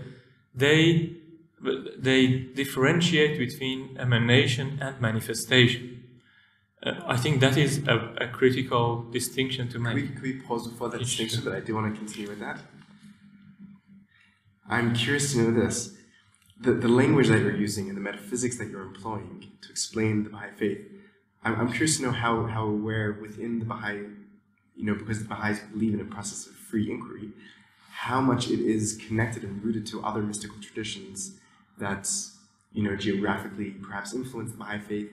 they, 0.54 1.17
they 1.62 2.28
differentiate 2.28 3.38
between 3.40 3.98
emanation 3.98 4.80
and 4.82 5.02
manifestation. 5.02 6.04
Uh, 6.84 6.94
I 7.08 7.18
think 7.18 7.40
that 7.42 7.58
is 7.58 7.80
a, 7.88 8.14
a 8.22 8.28
critical 8.28 9.04
distinction 9.12 9.68
to 9.70 9.74
Can 9.74 9.84
make. 9.84 9.96
we, 9.96 10.08
can 10.10 10.22
we 10.22 10.34
pause 10.42 10.68
before 10.68 10.90
that 10.90 11.00
distinction? 11.00 11.42
But 11.44 11.54
I 11.54 11.60
do 11.62 11.74
want 11.74 11.92
to 11.94 12.00
continue 12.00 12.30
with 12.30 12.40
that. 12.40 12.60
I'm 14.70 14.94
curious 14.94 15.34
to 15.34 15.40
know 15.40 15.52
this. 15.66 15.96
The, 16.60 16.74
the 16.74 16.88
language 16.88 17.28
that 17.30 17.40
you're 17.40 17.56
using 17.56 17.88
and 17.88 17.98
the 17.98 18.02
metaphysics 18.02 18.58
that 18.58 18.68
you're 18.70 18.82
employing 18.82 19.52
to 19.62 19.70
explain 19.70 20.24
the 20.24 20.30
Baha'i 20.30 20.52
faith, 20.56 20.80
I'm, 21.44 21.60
I'm 21.60 21.70
curious 21.70 21.98
to 21.98 22.04
know 22.04 22.12
how, 22.12 22.46
how 22.46 22.66
aware 22.66 23.18
within 23.22 23.60
the 23.60 23.66
Baha'i, 23.66 24.04
you 24.76 24.86
know, 24.86 24.96
because 24.96 25.20
the 25.20 25.28
Baha'is 25.28 25.60
believe 25.72 25.94
in 25.94 26.02
a 26.02 26.06
process 26.06 26.48
of 26.48 26.54
free 26.54 26.92
inquiry, 26.92 27.30
how 27.92 28.22
much 28.22 28.50
it 28.50 28.60
is 28.60 29.00
connected 29.08 29.44
and 29.44 29.64
rooted 29.64 29.86
to 29.88 30.04
other 30.04 30.22
mystical 30.22 30.58
traditions 30.62 31.40
that 31.80 32.10
you 32.74 32.84
know 32.84 32.96
geographically 32.96 33.72
perhaps 33.72 34.14
influenced 34.14 34.58
Baha'i 34.58 34.80
faith. 34.80 35.12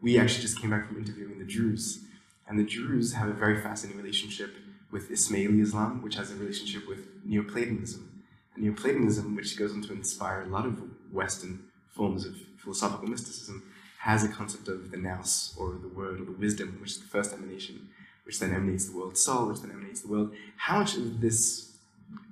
We 0.00 0.18
actually 0.18 0.42
just 0.42 0.60
came 0.60 0.70
back 0.70 0.88
from 0.88 0.98
interviewing 0.98 1.38
the 1.38 1.44
Druze, 1.44 2.00
and 2.48 2.58
the 2.58 2.64
Druze 2.64 3.14
have 3.14 3.28
a 3.28 3.32
very 3.32 3.60
fascinating 3.60 4.00
relationship 4.00 4.54
with 4.90 5.10
Ismaili 5.10 5.60
Islam, 5.60 6.02
which 6.02 6.16
has 6.16 6.30
a 6.30 6.36
relationship 6.36 6.86
with 6.86 7.08
Neoplatonism. 7.24 8.22
And 8.54 8.64
Neoplatonism, 8.64 9.34
which 9.34 9.58
goes 9.58 9.72
on 9.72 9.82
to 9.82 9.92
inspire 9.92 10.42
a 10.42 10.46
lot 10.46 10.66
of 10.66 10.80
Western 11.12 11.64
forms 11.90 12.24
of 12.26 12.36
philosophical 12.58 13.08
mysticism, 13.08 13.62
has 13.98 14.22
a 14.22 14.28
concept 14.28 14.68
of 14.68 14.90
the 14.90 14.96
nous, 14.96 15.54
or 15.58 15.78
the 15.80 15.88
word, 15.88 16.20
or 16.20 16.24
the 16.24 16.32
wisdom, 16.32 16.78
which 16.80 16.92
is 16.92 16.98
the 16.98 17.06
first 17.06 17.32
emanation, 17.32 17.88
which 18.24 18.38
then 18.38 18.54
emanates 18.54 18.86
the 18.86 18.96
world 18.96 19.16
soul, 19.16 19.48
which 19.48 19.60
then 19.60 19.70
emanates 19.70 20.02
the 20.02 20.08
world. 20.08 20.32
How 20.58 20.78
much 20.78 20.96
of 20.96 21.20
this 21.20 21.72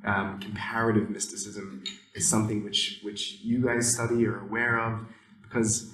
um, 0.04 0.38
comparative 0.38 1.10
mysticism 1.10 1.82
is 2.14 2.28
something 2.28 2.64
which 2.64 3.00
which 3.02 3.38
you 3.42 3.64
guys 3.64 3.92
study 3.94 4.26
or 4.26 4.36
are 4.36 4.40
aware 4.40 4.78
of? 4.78 5.06
Because 5.42 5.92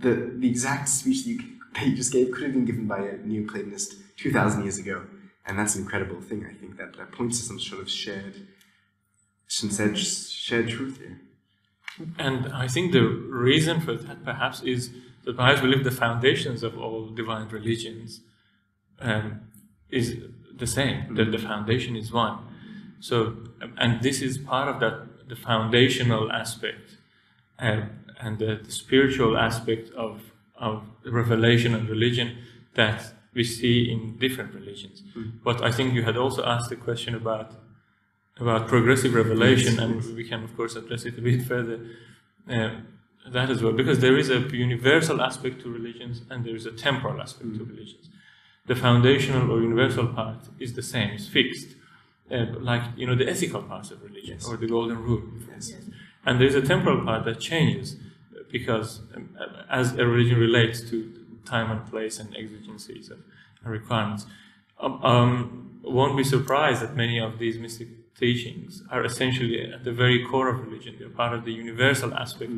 the 0.00 0.32
the 0.36 0.48
exact 0.48 0.88
speech 0.88 1.24
that 1.24 1.30
you, 1.30 1.40
that 1.74 1.86
you 1.86 1.96
just 1.96 2.12
gave 2.12 2.30
could 2.30 2.44
have 2.44 2.52
been 2.52 2.64
given 2.64 2.86
by 2.86 2.98
a 2.98 3.14
Neoplatonist 3.18 3.94
two 4.16 4.32
thousand 4.32 4.62
years 4.62 4.78
ago, 4.78 5.04
and 5.46 5.58
that's 5.58 5.74
an 5.74 5.82
incredible 5.82 6.20
thing. 6.20 6.46
I 6.48 6.54
think 6.54 6.76
that 6.78 6.96
that 6.96 7.12
points 7.12 7.38
to 7.40 7.44
some 7.44 7.60
sort 7.60 7.82
of 7.82 7.90
shared, 7.90 8.46
some 9.46 9.70
shared, 9.70 9.98
shared 9.98 10.68
truth 10.68 10.98
here. 10.98 11.20
And 12.18 12.52
I 12.52 12.66
think 12.66 12.92
the 12.92 13.02
reason 13.02 13.80
for 13.80 13.94
that 13.94 14.24
perhaps 14.24 14.62
is 14.62 14.90
that 15.24 15.36
Baha'is 15.36 15.60
believe 15.60 15.84
the 15.84 15.90
foundations 15.90 16.62
of 16.62 16.76
all 16.78 17.08
divine 17.10 17.48
religions 17.48 18.20
um, 19.00 19.42
is 19.90 20.16
the 20.56 20.66
same, 20.66 21.14
that 21.14 21.30
the 21.30 21.38
foundation 21.38 21.96
is 21.96 22.12
one. 22.12 22.38
So, 23.00 23.36
and 23.76 24.02
this 24.02 24.22
is 24.22 24.38
part 24.38 24.68
of 24.68 24.80
that, 24.80 25.06
the 25.28 25.36
foundational 25.36 26.30
aspect 26.30 26.96
uh, 27.58 27.82
and 28.20 28.38
the, 28.38 28.60
the, 28.64 28.70
spiritual 28.70 29.36
aspect 29.36 29.90
of, 29.94 30.20
of 30.56 30.82
revelation 31.04 31.74
and 31.74 31.88
religion 31.88 32.38
that 32.74 33.12
we 33.32 33.44
see 33.44 33.90
in 33.90 34.18
different 34.18 34.54
religions. 34.54 35.02
Mm. 35.16 35.32
But 35.42 35.62
I 35.62 35.70
think 35.70 35.94
you 35.94 36.02
had 36.02 36.16
also 36.16 36.44
asked 36.44 36.70
a 36.72 36.76
question 36.76 37.14
about 37.14 37.52
about 38.36 38.66
progressive 38.66 39.14
revelation, 39.14 39.78
and 39.78 40.02
we 40.16 40.24
can, 40.28 40.42
of 40.42 40.56
course, 40.56 40.74
address 40.74 41.04
it 41.04 41.16
a 41.16 41.20
bit 41.20 41.42
further. 41.42 41.78
Uh, 42.50 42.70
that 43.28 43.48
as 43.48 43.62
well, 43.62 43.72
because 43.72 44.00
there 44.00 44.18
is 44.18 44.28
a 44.28 44.40
universal 44.40 45.22
aspect 45.22 45.62
to 45.62 45.72
religions 45.72 46.22
and 46.30 46.44
there 46.44 46.54
is 46.54 46.66
a 46.66 46.72
temporal 46.72 47.20
aspect 47.20 47.52
mm. 47.52 47.58
to 47.58 47.64
religions. 47.64 48.10
The 48.66 48.74
foundational 48.74 49.50
or 49.50 49.60
universal 49.60 50.06
part 50.08 50.48
is 50.58 50.74
the 50.74 50.82
same, 50.82 51.10
it's 51.10 51.26
fixed, 51.26 51.76
uh, 52.30 52.46
like 52.58 52.82
you 52.96 53.06
know 53.06 53.14
the 53.14 53.28
ethical 53.28 53.62
parts 53.62 53.90
of 53.90 54.02
religion 54.02 54.38
yes. 54.38 54.48
or 54.48 54.56
the 54.56 54.66
golden 54.66 54.98
rule. 55.02 55.22
for 55.44 55.52
Yes. 55.52 55.72
And 56.26 56.40
there 56.40 56.46
is 56.46 56.54
a 56.54 56.62
temporal 56.62 57.04
part 57.04 57.24
that 57.26 57.38
changes 57.38 57.96
because 58.50 59.00
um, 59.14 59.36
as 59.68 59.92
a 59.96 60.06
religion 60.06 60.38
relates 60.38 60.80
to 60.90 61.24
time 61.44 61.70
and 61.70 61.86
place 61.86 62.18
and 62.18 62.34
exigencies 62.36 63.10
and 63.10 63.22
requirements. 63.64 64.26
Um, 64.80 65.04
um, 65.04 65.80
won't 65.82 66.16
be 66.16 66.24
surprised 66.24 66.82
that 66.82 66.96
many 66.96 67.18
of 67.18 67.38
these 67.38 67.58
mystic 67.58 67.88
teachings 68.14 68.82
are 68.90 69.04
essentially 69.04 69.70
at 69.72 69.84
the 69.84 69.92
very 69.92 70.24
core 70.24 70.48
of 70.48 70.60
religion. 70.66 70.96
They're 70.98 71.08
part 71.08 71.34
of 71.34 71.44
the 71.44 71.52
universal 71.52 72.14
aspect 72.14 72.52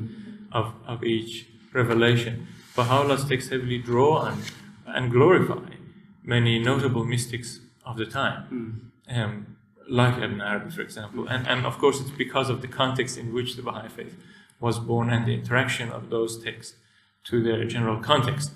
of, 0.53 0.75
of 0.87 1.03
each 1.03 1.47
revelation. 1.73 2.47
Baha'u'llah's 2.77 3.25
texts 3.25 3.51
heavily 3.51 3.79
draw 3.79 4.19
on 4.19 4.43
and 4.87 5.11
glorify 5.11 5.75
many 6.23 6.59
notable 6.59 7.05
mystics 7.05 7.61
of 7.85 7.97
the 7.97 8.07
time, 8.07 8.91
um, 9.09 9.56
like 9.89 10.17
Ibn 10.23 10.41
Arabi, 10.41 10.71
for 10.71 10.83
example. 10.83 11.27
And, 11.27 11.47
and 11.47 11.67
of 11.67 11.79
course, 11.79 12.01
it's 12.01 12.11
because 12.11 12.49
of 12.51 12.61
the 12.63 12.69
context 12.69 13.17
in 13.17 13.33
which 13.33 13.57
the 13.57 13.63
Baha'i 13.63 13.89
faith 13.89 14.17
was 14.61 14.79
born 14.79 15.11
and 15.11 15.27
the 15.27 15.35
interaction 15.35 15.91
of 15.91 16.11
those 16.11 16.43
texts 16.43 16.77
to 17.25 17.43
their 17.43 17.65
general 17.65 18.01
context, 18.01 18.53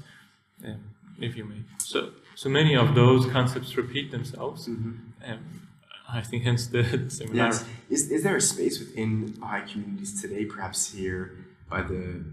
um, 0.65 0.81
if 1.21 1.37
you 1.37 1.45
may. 1.45 1.63
So, 1.79 2.11
so 2.35 2.49
many 2.49 2.75
of 2.75 2.95
those 2.95 3.27
concepts 3.27 3.77
repeat 3.77 4.11
themselves. 4.11 4.69
Mm-hmm. 4.69 5.31
Um, 5.31 5.69
I 6.13 6.23
think 6.23 6.45
hence 6.45 6.67
the 6.67 6.85
similarity. 7.09 7.37
Yes. 7.37 7.65
Is, 7.89 8.11
is 8.11 8.23
there 8.23 8.37
a 8.37 8.41
space 8.41 8.79
within 8.79 9.33
Baha'i 9.33 9.71
communities 9.71 10.21
today, 10.21 10.45
perhaps 10.45 10.93
here 10.93 11.37
by 11.69 11.83
the 11.83 12.25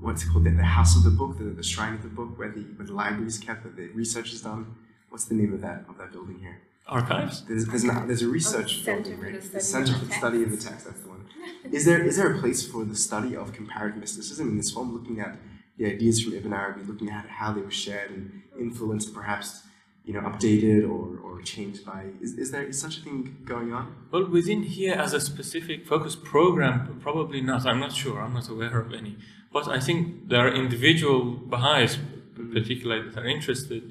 what's 0.00 0.22
it 0.24 0.28
called 0.30 0.44
the, 0.44 0.50
the 0.50 0.62
house 0.62 0.96
of 0.96 1.02
the 1.02 1.10
book, 1.10 1.38
the, 1.38 1.44
the 1.44 1.62
shrine 1.62 1.94
of 1.94 2.02
the 2.02 2.08
book, 2.08 2.38
where 2.38 2.50
the 2.50 2.60
where 2.60 2.86
the 2.86 2.92
library 2.92 3.26
is 3.26 3.38
kept, 3.38 3.64
where 3.64 3.72
the 3.72 3.88
research 3.88 4.32
is 4.32 4.42
done? 4.42 4.74
What's 5.08 5.24
the 5.24 5.34
name 5.34 5.52
of 5.52 5.60
that 5.62 5.84
of 5.88 5.98
that 5.98 6.12
building 6.12 6.38
here? 6.38 6.60
Archives. 6.88 7.44
There's 7.44 7.66
there's, 7.66 7.84
not, 7.84 8.06
there's 8.06 8.22
a 8.22 8.28
research 8.28 8.80
oh, 8.82 8.86
building, 8.86 9.20
right? 9.20 9.40
The 9.40 9.60
Center 9.60 9.94
for 9.94 10.06
the 10.06 10.14
Study 10.14 10.42
of 10.42 10.50
the 10.50 10.56
Text. 10.56 10.86
That's 10.86 11.00
the 11.00 11.08
one. 11.08 11.26
is 11.70 11.84
there 11.84 12.02
is 12.02 12.16
there 12.16 12.34
a 12.34 12.38
place 12.40 12.66
for 12.66 12.84
the 12.84 12.96
study 12.96 13.36
of 13.36 13.52
comparative 13.52 13.98
mysticism 14.00 14.48
in 14.48 14.56
this 14.56 14.70
form, 14.70 14.94
looking 14.94 15.20
at 15.20 15.36
the 15.76 15.86
ideas 15.86 16.22
from 16.22 16.34
Ibn 16.34 16.52
Arabi, 16.52 16.82
looking 16.82 17.10
at 17.10 17.26
how 17.28 17.52
they 17.52 17.60
were 17.60 17.70
shared 17.70 18.10
and 18.10 18.42
influenced, 18.58 19.14
perhaps 19.14 19.62
you 20.08 20.14
know, 20.14 20.20
updated 20.20 20.88
or, 20.88 21.18
or 21.18 21.42
changed 21.42 21.84
by? 21.84 22.06
Is, 22.22 22.32
is 22.32 22.50
there 22.50 22.62
is 22.62 22.80
such 22.80 22.96
a 22.96 23.00
thing 23.02 23.36
going 23.44 23.74
on? 23.74 23.94
Well, 24.10 24.26
within 24.26 24.62
here 24.62 24.94
as 24.94 25.12
a 25.12 25.20
specific 25.20 25.86
focus 25.86 26.16
program, 26.16 26.98
probably 27.02 27.42
not. 27.42 27.66
I'm 27.66 27.78
not 27.78 27.92
sure. 27.92 28.22
I'm 28.22 28.32
not 28.32 28.48
aware 28.48 28.80
of 28.80 28.94
any. 28.94 29.18
But 29.52 29.68
I 29.68 29.80
think 29.80 30.28
there 30.30 30.40
are 30.46 30.54
individual 30.54 31.20
Baha'is, 31.52 31.98
particularly 32.34 33.10
that 33.10 33.18
are 33.22 33.28
interested, 33.28 33.82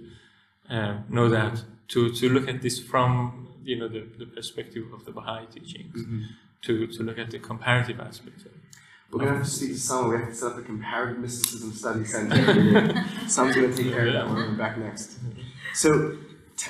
uh, 0.67 1.01
know 1.07 1.29
that 1.29 1.63
to, 1.89 2.11
to 2.13 2.29
look 2.29 2.47
at 2.47 2.61
this 2.61 2.79
from 2.79 3.47
you 3.63 3.77
know 3.77 3.87
the, 3.87 4.07
the 4.17 4.25
perspective 4.25 4.85
of 4.93 5.05
the 5.05 5.11
Baha'i 5.11 5.45
teachings, 5.47 6.01
mm-hmm. 6.01 6.23
to, 6.63 6.87
to 6.87 7.03
look 7.03 7.19
at 7.19 7.31
the 7.31 7.39
comparative 7.39 7.99
aspects 7.99 8.41
of 8.45 8.51
it. 8.51 8.53
We're 9.11 9.19
going 9.19 9.31
to 9.31 9.37
have 9.37 9.45
to 9.45 9.51
speak 9.51 9.69
to 9.69 9.79
someone. 9.79 10.11
We 10.11 10.17
have 10.19 10.29
to 10.29 10.35
set 10.35 10.51
up 10.51 10.57
a 10.57 10.61
comparative 10.61 11.19
mysticism 11.19 11.71
study 11.71 12.03
center. 12.03 13.05
Someone's 13.27 13.55
going 13.55 13.73
to 13.73 13.83
take 13.83 13.93
care 13.93 14.07
of 14.07 14.13
that 14.13 14.25
when 14.27 14.35
we're 14.35 14.57
back 14.57 14.77
next. 14.77 15.17
So, 15.73 16.17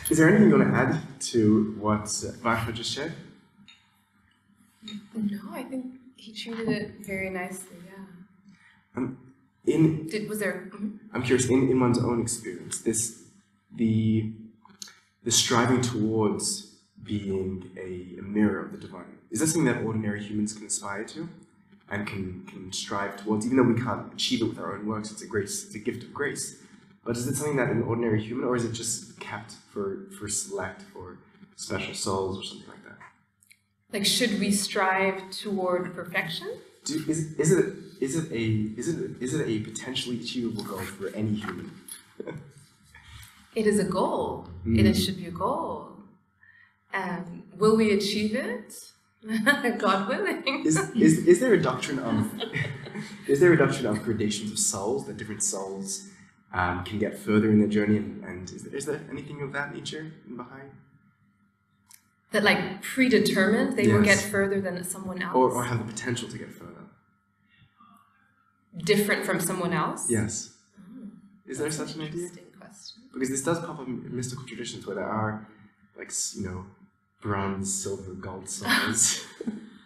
is 0.10 0.20
there 0.20 0.30
anything 0.30 0.50
you 0.50 0.58
want 0.58 0.72
to 0.72 0.78
add 0.78 1.20
to 1.32 1.76
what 1.80 2.04
Varsha 2.04 2.74
just 2.74 2.92
shared? 2.92 3.14
No, 5.16 5.40
I 5.52 5.64
think 5.64 5.86
he 6.16 6.32
treated 6.32 6.70
it 6.70 6.92
very 7.06 7.32
nicely. 7.32 7.78
Yeah. 7.86 8.04
Um, 8.96 9.18
in 9.66 10.08
Did, 10.08 10.30
was 10.30 10.40
there? 10.40 10.70
Mm-hmm. 10.74 11.16
I'm 11.16 11.24
curious. 11.24 11.50
In, 11.50 11.70
in 11.70 11.80
one's 11.80 12.00
own 12.00 12.22
experience, 12.22 12.82
this 12.82 13.24
the 13.76 14.32
the 15.28 15.34
striving 15.34 15.82
towards 15.82 16.78
being 17.04 17.70
a, 17.78 18.18
a 18.18 18.22
mirror 18.22 18.64
of 18.64 18.72
the 18.72 18.78
divine 18.78 19.18
is 19.30 19.42
that 19.42 19.48
something 19.48 19.66
that 19.66 19.84
ordinary 19.84 20.24
humans 20.24 20.54
can 20.54 20.66
aspire 20.66 21.04
to 21.04 21.28
and 21.90 22.08
can 22.08 22.46
can 22.46 22.72
strive 22.72 23.22
towards, 23.22 23.46
even 23.46 23.58
though 23.58 23.64
we 23.64 23.78
can't 23.88 24.14
achieve 24.14 24.42
it 24.42 24.46
with 24.46 24.58
our 24.58 24.78
own 24.78 24.86
works. 24.88 25.12
It's 25.12 25.22
a 25.22 25.28
grace. 25.28 25.66
It's 25.66 25.76
a 25.76 25.80
gift 25.80 26.04
of 26.04 26.14
grace. 26.14 26.64
But 27.04 27.18
is 27.18 27.28
it 27.28 27.36
something 27.36 27.58
that 27.58 27.70
an 27.70 27.84
ordinary 27.84 28.22
human, 28.24 28.46
or 28.48 28.56
is 28.56 28.64
it 28.64 28.72
just 28.72 29.20
kept 29.20 29.52
for, 29.72 30.08
for 30.18 30.30
select, 30.30 30.84
for 30.94 31.18
special 31.58 31.94
souls, 31.94 32.40
or 32.40 32.44
something 32.44 32.70
like 32.70 32.84
that? 32.86 32.98
Like, 33.92 34.06
should 34.06 34.40
we 34.40 34.50
strive 34.52 35.30
toward 35.30 35.94
perfection? 35.94 36.50
Do, 36.86 37.04
is, 37.06 37.34
is, 37.34 37.52
it, 37.52 37.76
is, 38.00 38.16
it 38.16 38.32
a, 38.32 38.80
is, 38.80 38.88
it, 38.88 39.22
is 39.22 39.34
it 39.34 39.46
a 39.46 39.60
potentially 39.60 40.22
achievable 40.22 40.64
goal 40.64 40.80
for 40.80 41.10
any 41.10 41.34
human? 41.34 41.72
it 43.56 43.68
is 43.68 43.80
a 43.80 43.84
goal. 43.84 44.48
Mm. 44.66 44.86
It 44.86 44.94
should 44.96 45.18
be 45.18 45.28
a 45.28 45.32
goal. 45.32 45.92
Um, 46.94 47.44
will 47.58 47.76
we 47.76 47.92
achieve 47.92 48.36
it? 48.36 48.74
God 49.80 50.08
willing. 50.08 50.64
is, 50.66 50.78
is, 50.96 51.28
is 51.28 51.40
there 51.40 51.54
a 51.54 51.62
doctrine 51.62 52.00
of 52.00 52.32
is 53.28 53.40
there 53.40 53.52
a 53.52 53.58
doctrine 53.58 53.88
of 53.88 54.04
gradations 54.04 54.52
of 54.52 54.60
souls 54.60 55.06
that 55.08 55.18
different 55.18 55.44
souls 55.44 56.08
um, 56.54 56.84
can 56.84 57.00
get 57.00 57.18
further 57.18 57.50
in 57.52 57.60
their 57.60 57.68
journey. 57.68 57.98
And, 57.98 58.24
and 58.24 58.50
is, 58.50 58.64
there, 58.64 58.76
is, 58.76 58.86
there 58.86 59.02
anything 59.10 59.42
of 59.42 59.54
that 59.54 59.74
nature 59.74 60.12
in 60.28 60.38
Baha'i? 60.38 60.62
That 62.32 62.44
like 62.44 62.82
predetermined, 62.82 63.78
they 63.78 63.84
yes. 63.84 63.94
will 63.94 64.02
get 64.02 64.20
further 64.20 64.60
than 64.60 64.84
someone 64.84 65.22
else, 65.22 65.36
or, 65.36 65.52
or 65.52 65.64
have 65.64 65.80
the 65.80 65.92
potential 65.92 66.28
to 66.28 66.38
get 66.38 66.52
further. 66.52 66.74
Different 68.76 69.26
from 69.26 69.40
someone 69.40 69.74
else. 69.74 70.08
Yes. 70.10 70.54
Oh, 70.78 71.08
is 71.46 71.58
there 71.60 71.72
such 71.72 71.96
an 71.96 72.02
idea? 72.02 72.30
Question. 73.10 73.20
Because 73.20 73.30
this 73.30 73.44
does 73.44 73.60
pop 73.60 73.80
up 73.80 73.88
in 73.88 74.16
mystical 74.16 74.46
traditions 74.46 74.86
where 74.86 74.96
there 74.96 75.06
are, 75.06 75.48
like 75.98 76.12
you 76.36 76.44
know, 76.44 76.66
bronze, 77.22 77.84
silver, 77.84 78.14
gold 78.14 78.50
souls. 78.50 79.26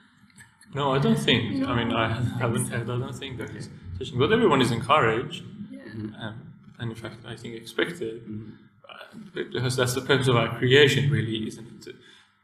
no, 0.76 0.93
I 0.93 0.99
don't 0.99 1.19
think. 1.19 1.55
No, 1.55 1.67
I 1.67 1.84
mean, 1.84 1.93
I 1.93 2.13
haven't 2.39 2.67
heard. 2.67 2.89
I 2.89 2.97
don't 2.97 3.13
think 3.13 3.38
there 3.38 3.55
is 3.55 3.69
such. 3.97 4.17
But 4.17 4.32
everyone 4.32 4.61
is 4.61 4.72
encouraged. 4.72 5.43
Yeah. 5.72 5.80
Um, 6.19 6.53
and 6.80 6.91
in 6.91 6.95
fact, 6.95 7.26
I 7.26 7.36
think 7.36 7.55
expected, 7.55 8.24
mm-hmm. 8.24 8.51
uh, 8.89 9.41
because 9.51 9.76
that's 9.76 9.93
the 9.93 10.01
purpose 10.01 10.28
of 10.28 10.36
our 10.36 10.57
creation, 10.57 11.11
really, 11.11 11.47
isn't 11.47 11.67
it? 11.67 11.82
To 11.84 11.93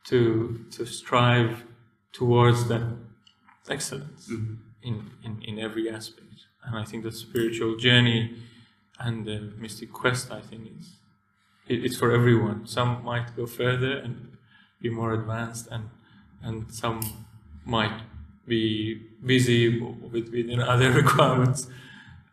to, 0.08 0.66
to 0.72 0.86
strive 0.86 1.66
towards 2.14 2.68
that 2.70 2.82
excellence 3.70 4.30
mm-hmm. 4.32 4.56
in, 4.82 5.12
in, 5.24 5.42
in 5.44 5.60
every 5.60 5.90
aspect. 5.90 6.28
And 6.64 6.78
I 6.78 6.86
think 6.86 7.04
the 7.04 7.12
spiritual 7.12 7.78
journey 7.78 8.36
and 9.00 9.26
the 9.26 9.54
mystic 9.58 9.92
quest, 9.94 10.32
I 10.32 10.42
think, 10.42 10.70
is 10.80 10.98
it, 11.68 11.84
it's 11.86 11.98
for 11.98 12.12
everyone. 12.12 12.66
Some 12.66 13.04
might 13.04 13.36
go 13.36 13.46
further 13.46 13.98
and 13.98 14.38
be 14.82 14.90
more 14.90 15.14
advanced, 15.14 15.68
and 15.72 15.90
and 16.42 16.72
some 16.74 17.02
might 17.66 18.02
be 18.48 19.02
busy 19.26 19.80
with 19.80 20.30
within 20.32 20.60
other 20.74 20.92
requirements 20.92 21.68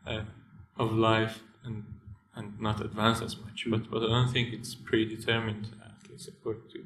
uh, 0.07 0.23
of 0.77 0.93
life 0.93 1.41
and 1.65 1.85
and 2.37 2.61
not 2.61 2.81
advance 2.81 3.21
as 3.21 3.37
much. 3.37 3.67
But 3.69 3.91
but 3.91 4.03
I 4.03 4.09
don't 4.09 4.33
think 4.33 4.53
it's 4.53 4.75
predetermined, 4.75 5.69
at 5.85 6.11
least 6.11 6.29
according 6.29 6.69
to. 6.73 6.85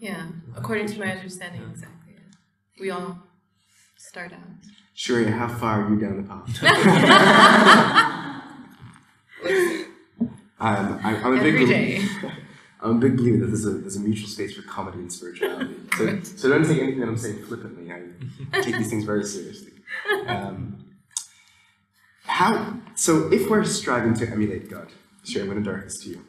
Yeah, 0.00 0.28
according 0.56 0.86
to 0.88 0.98
my 1.00 1.10
understanding, 1.10 1.62
exactly. 1.70 2.14
yeah. 2.14 2.80
We 2.80 2.90
all 2.90 3.18
start 3.96 4.32
out. 4.32 4.40
Sharia, 4.94 5.32
how 5.32 5.48
far 5.48 5.82
are 5.82 5.90
you 5.90 5.96
down 5.98 6.16
the 6.18 6.22
path? 6.22 6.44
um, 10.60 11.00
I, 11.04 11.16
I'm 11.16 11.38
a 11.38 11.42
big 11.42 11.54
Every 11.54 11.66
belie- 11.66 11.72
day. 11.72 12.04
I'm 12.80 12.90
a 12.92 13.00
big 13.00 13.16
believer 13.16 13.38
that 13.38 13.46
there's 13.46 13.66
a, 13.66 13.70
there's 13.70 13.96
a 13.96 14.00
mutual 14.00 14.28
space 14.28 14.54
for 14.54 14.62
comedy 14.62 14.98
and 14.98 15.12
spirituality. 15.12 15.74
So, 15.96 16.20
so 16.22 16.48
don't 16.48 16.64
take 16.64 16.78
anything 16.80 17.00
that 17.00 17.08
I'm 17.08 17.16
saying 17.18 17.44
flippantly. 17.44 17.90
I 17.92 18.60
take 18.60 18.76
these 18.76 18.88
things 18.88 19.02
very 19.04 19.24
seriously. 19.24 19.72
Um, 20.28 20.84
how? 22.22 22.74
So 22.94 23.32
if 23.32 23.50
we're 23.50 23.64
striving 23.64 24.14
to 24.14 24.28
emulate 24.30 24.70
God, 24.70 24.88
sure, 25.24 25.42
I'm 25.42 25.48
going 25.48 25.58
to 25.62 25.68
direct 25.68 25.86
this 25.86 25.98
to 26.04 26.10
you. 26.10 26.24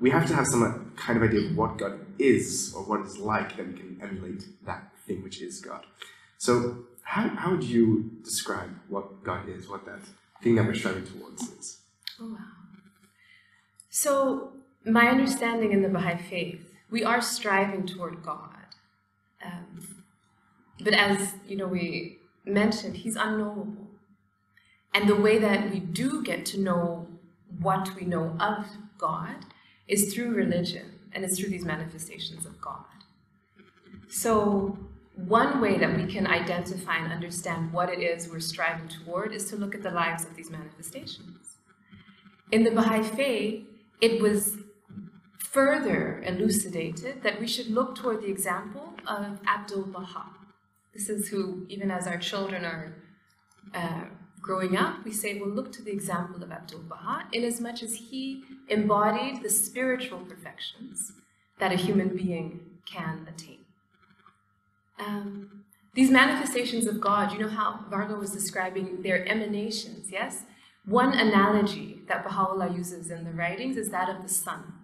We 0.00 0.08
have 0.08 0.26
to 0.28 0.34
have 0.34 0.46
some 0.46 0.92
kind 0.96 1.22
of 1.22 1.28
idea 1.28 1.50
of 1.50 1.56
what 1.56 1.76
God 1.76 2.00
is 2.18 2.72
or 2.74 2.82
what 2.84 3.00
it's 3.00 3.18
like 3.18 3.58
that 3.58 3.66
we 3.66 3.74
can 3.74 3.98
emulate 4.02 4.44
that 4.64 4.90
thing 5.06 5.22
which 5.22 5.42
is 5.42 5.60
God. 5.60 5.84
So 6.38 6.84
how, 7.02 7.28
how 7.28 7.50
would 7.50 7.64
you 7.64 8.10
describe 8.24 8.70
what 8.88 9.22
God 9.22 9.50
is, 9.50 9.68
what 9.68 9.84
that 9.84 10.00
thing 10.42 10.54
that 10.54 10.64
we're 10.64 10.74
striving 10.74 11.04
towards 11.04 11.42
is? 11.42 11.79
Oh, 12.20 12.32
wow. 12.32 12.38
So, 13.88 14.52
my 14.84 15.08
understanding 15.08 15.72
in 15.72 15.82
the 15.82 15.88
Baha'i 15.88 16.18
faith, 16.18 16.72
we 16.90 17.02
are 17.02 17.20
striving 17.20 17.86
toward 17.86 18.22
God. 18.22 18.54
Um, 19.44 20.04
but 20.80 20.94
as 20.94 21.34
you 21.46 21.56
know, 21.56 21.66
we 21.66 22.18
mentioned, 22.44 22.98
He's 22.98 23.16
unknowable. 23.16 23.88
And 24.92 25.08
the 25.08 25.16
way 25.16 25.38
that 25.38 25.70
we 25.70 25.80
do 25.80 26.22
get 26.22 26.44
to 26.46 26.60
know 26.60 27.06
what 27.60 27.94
we 27.94 28.02
know 28.02 28.36
of 28.40 28.66
God 28.98 29.36
is 29.88 30.12
through 30.12 30.34
religion, 30.34 30.98
and 31.12 31.24
it's 31.24 31.38
through 31.38 31.50
these 31.50 31.64
manifestations 31.64 32.44
of 32.44 32.60
God. 32.60 32.84
So, 34.08 34.78
one 35.14 35.60
way 35.60 35.78
that 35.78 35.96
we 35.96 36.06
can 36.06 36.26
identify 36.26 36.96
and 36.96 37.12
understand 37.12 37.72
what 37.72 37.88
it 37.88 38.00
is 38.00 38.28
we're 38.28 38.40
striving 38.40 38.88
toward 38.88 39.32
is 39.32 39.48
to 39.50 39.56
look 39.56 39.74
at 39.74 39.82
the 39.82 39.90
lives 39.90 40.24
of 40.24 40.34
these 40.34 40.50
manifestations. 40.50 41.39
In 42.52 42.64
the 42.64 42.70
Baha'i 42.70 43.02
faith, 43.02 43.64
it 44.00 44.20
was 44.20 44.56
further 45.38 46.22
elucidated 46.24 47.22
that 47.22 47.40
we 47.40 47.46
should 47.46 47.68
look 47.68 47.94
toward 47.94 48.22
the 48.22 48.28
example 48.28 48.94
of 49.06 49.38
Abdul 49.46 49.86
Baha. 49.86 50.24
This 50.92 51.08
is 51.08 51.28
who, 51.28 51.66
even 51.68 51.90
as 51.90 52.06
our 52.06 52.18
children 52.18 52.64
are 52.64 52.96
uh, 53.74 54.04
growing 54.40 54.76
up, 54.76 55.04
we 55.04 55.12
say, 55.12 55.38
well, 55.38 55.50
look 55.50 55.72
to 55.72 55.82
the 55.82 55.92
example 55.92 56.42
of 56.42 56.50
Abdul 56.50 56.80
Baha, 56.80 57.26
inasmuch 57.32 57.82
as 57.82 57.94
he 57.94 58.42
embodied 58.68 59.42
the 59.42 59.50
spiritual 59.50 60.18
perfections 60.20 61.12
that 61.58 61.72
a 61.72 61.76
human 61.76 62.16
being 62.16 62.60
can 62.84 63.28
attain. 63.32 63.58
Um, 64.98 65.64
these 65.94 66.10
manifestations 66.10 66.86
of 66.86 67.00
God, 67.00 67.32
you 67.32 67.38
know 67.38 67.48
how 67.48 67.80
Varga 67.88 68.14
was 68.14 68.32
describing 68.32 69.02
their 69.02 69.26
emanations, 69.28 70.10
yes? 70.10 70.44
One 70.86 71.12
analogy 71.12 72.02
that 72.08 72.24
Baha'u'llah 72.24 72.72
uses 72.72 73.10
in 73.10 73.24
the 73.24 73.32
writings 73.32 73.76
is 73.76 73.90
that 73.90 74.08
of 74.08 74.22
the 74.22 74.28
sun. 74.28 74.74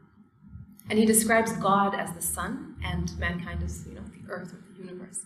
And 0.88 0.98
he 0.98 1.06
describes 1.06 1.52
God 1.52 1.94
as 1.94 2.12
the 2.12 2.22
sun 2.22 2.76
and 2.84 3.18
mankind 3.18 3.62
as, 3.64 3.84
you 3.86 3.94
know, 3.94 4.02
the 4.02 4.30
earth 4.30 4.52
or 4.52 4.62
the 4.72 4.78
universe. 4.78 5.20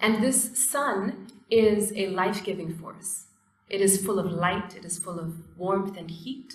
And 0.00 0.22
this 0.22 0.70
sun 0.70 1.28
is 1.50 1.92
a 1.96 2.08
life-giving 2.08 2.74
force. 2.76 3.26
It 3.68 3.80
is 3.80 4.04
full 4.04 4.18
of 4.18 4.30
light, 4.30 4.76
it 4.76 4.84
is 4.84 4.98
full 4.98 5.18
of 5.18 5.34
warmth 5.56 5.96
and 5.96 6.10
heat, 6.10 6.54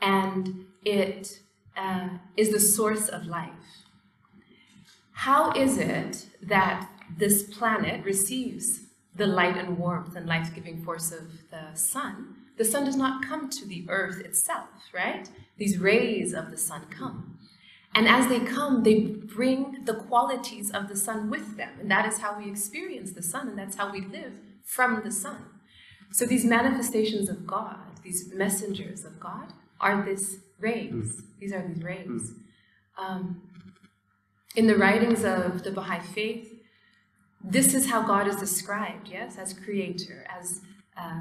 and 0.00 0.66
it 0.84 1.40
uh, 1.76 2.08
is 2.36 2.50
the 2.50 2.60
source 2.60 3.08
of 3.08 3.26
life. 3.26 3.84
How 5.12 5.52
is 5.52 5.78
it 5.78 6.26
that 6.42 6.88
this 7.16 7.42
planet 7.42 8.04
receives 8.04 8.80
the 9.14 9.26
light 9.26 9.56
and 9.56 9.78
warmth 9.78 10.14
and 10.14 10.26
life 10.26 10.54
giving 10.54 10.84
force 10.84 11.10
of 11.12 11.50
the 11.50 11.74
sun? 11.74 12.36
The 12.58 12.64
sun 12.64 12.84
does 12.84 12.96
not 12.96 13.24
come 13.24 13.48
to 13.50 13.64
the 13.64 13.86
earth 13.88 14.20
itself, 14.20 14.68
right? 14.92 15.30
These 15.56 15.78
rays 15.78 16.34
of 16.34 16.50
the 16.50 16.58
sun 16.58 16.86
come. 16.90 17.38
And 17.94 18.06
as 18.06 18.28
they 18.28 18.40
come, 18.40 18.82
they 18.82 19.00
bring 19.00 19.84
the 19.84 19.94
qualities 19.94 20.70
of 20.70 20.88
the 20.88 20.96
sun 20.96 21.30
with 21.30 21.56
them. 21.56 21.70
And 21.80 21.90
that 21.90 22.06
is 22.06 22.18
how 22.18 22.36
we 22.38 22.50
experience 22.50 23.12
the 23.12 23.22
sun, 23.22 23.48
and 23.48 23.58
that's 23.58 23.76
how 23.76 23.90
we 23.90 24.02
live 24.02 24.34
from 24.64 25.02
the 25.02 25.10
sun. 25.10 25.44
So 26.12 26.26
these 26.26 26.44
manifestations 26.44 27.28
of 27.28 27.46
God, 27.46 27.78
these 28.02 28.32
messengers 28.34 29.04
of 29.04 29.18
God, 29.20 29.52
are 29.80 30.04
these 30.04 30.40
rays. 30.58 31.22
These 31.38 31.52
are 31.52 31.66
these 31.66 31.82
rays. 31.82 32.34
Um, 32.98 33.42
in 34.56 34.66
the 34.66 34.76
writings 34.76 35.24
of 35.24 35.62
the 35.62 35.70
Baha'i 35.70 36.00
faith, 36.00 36.52
this 37.42 37.74
is 37.74 37.88
how 37.88 38.02
God 38.02 38.26
is 38.26 38.36
described, 38.36 39.08
yes, 39.08 39.38
as 39.38 39.52
creator, 39.52 40.26
as 40.28 40.60
uh, 40.96 41.20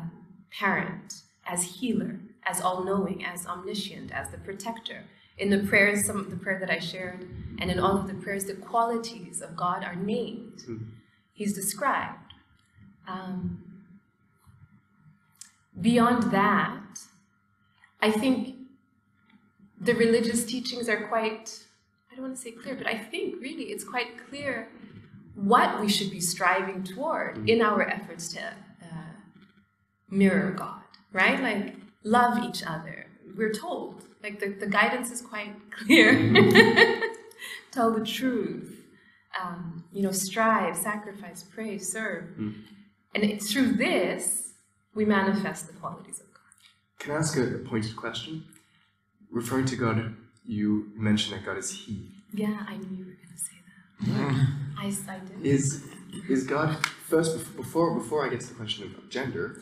parent, 0.51 1.21
as 1.47 1.63
healer, 1.63 2.19
as 2.45 2.61
all 2.61 2.83
knowing, 2.83 3.25
as 3.25 3.45
omniscient, 3.45 4.11
as 4.11 4.29
the 4.29 4.37
protector. 4.37 5.03
In 5.37 5.49
the 5.49 5.59
prayers, 5.59 6.05
some 6.05 6.17
of 6.17 6.29
the 6.29 6.35
prayer 6.37 6.59
that 6.59 6.69
I 6.69 6.79
shared, 6.79 7.27
and 7.59 7.69
in 7.69 7.79
all 7.79 7.97
of 7.97 8.07
the 8.07 8.13
prayers, 8.15 8.45
the 8.45 8.55
qualities 8.55 9.41
of 9.41 9.55
God 9.55 9.83
are 9.83 9.95
named. 9.95 10.63
He's 11.33 11.53
described. 11.53 12.33
Um, 13.07 13.63
beyond 15.79 16.31
that, 16.31 16.99
I 18.01 18.11
think 18.11 18.55
the 19.79 19.93
religious 19.93 20.45
teachings 20.45 20.89
are 20.89 21.07
quite, 21.07 21.59
I 22.11 22.15
don't 22.15 22.25
want 22.25 22.35
to 22.35 22.41
say 22.41 22.51
clear, 22.51 22.75
but 22.75 22.87
I 22.87 22.97
think 22.97 23.39
really 23.41 23.65
it's 23.65 23.83
quite 23.83 24.27
clear 24.29 24.69
what 25.35 25.79
we 25.79 25.87
should 25.87 26.09
be 26.09 26.19
striving 26.19 26.83
toward 26.83 27.47
in 27.47 27.61
our 27.61 27.87
efforts 27.87 28.33
to 28.33 28.41
uh, 28.41 29.13
mirror 30.09 30.51
God, 30.51 30.81
right? 31.13 31.39
Mm-hmm. 31.39 31.65
Like, 31.67 31.75
love 32.03 32.43
each 32.43 32.63
other. 32.65 33.07
We're 33.35 33.53
told, 33.53 34.03
like, 34.23 34.39
the, 34.39 34.49
the 34.49 34.67
guidance 34.67 35.11
is 35.11 35.21
quite 35.21 35.53
clear. 35.71 36.13
Mm-hmm. 36.13 37.03
Tell 37.71 37.91
the 37.93 38.05
truth. 38.05 38.73
Um, 39.41 39.83
you 39.91 40.01
know, 40.01 40.11
strive, 40.11 40.75
sacrifice, 40.75 41.43
pray, 41.43 41.77
serve. 41.77 42.25
Mm-hmm. 42.31 42.61
And 43.13 43.23
it's 43.23 43.51
through 43.51 43.73
this 43.73 44.47
we 44.97 45.05
manifest 45.05 45.67
the 45.67 45.73
qualities 45.73 46.19
of 46.19 46.25
God. 46.33 46.41
Can 46.99 47.11
I 47.13 47.17
ask 47.17 47.37
a, 47.37 47.43
a 47.43 47.59
pointed 47.59 47.95
question? 47.95 48.43
Referring 49.31 49.65
to 49.65 49.75
God, 49.75 50.15
you 50.43 50.91
mentioned 50.95 51.37
that 51.37 51.45
God 51.45 51.57
is 51.57 51.69
He. 51.71 52.09
Yeah, 52.33 52.65
I 52.67 52.77
knew 52.77 52.97
you 52.97 53.05
were 53.05 53.11
going 53.11 53.35
to 53.35 53.37
say 53.37 53.57
that. 53.67 54.47
I, 54.79 55.15
I 55.15 55.19
did. 55.19 55.45
Is 55.45 55.83
is 56.27 56.45
God 56.45 56.83
first 57.07 57.55
before 57.55 57.93
before 57.93 58.25
I 58.25 58.29
get 58.29 58.41
to 58.41 58.47
the 58.47 58.55
question 58.55 58.85
of 58.85 59.09
gender? 59.09 59.61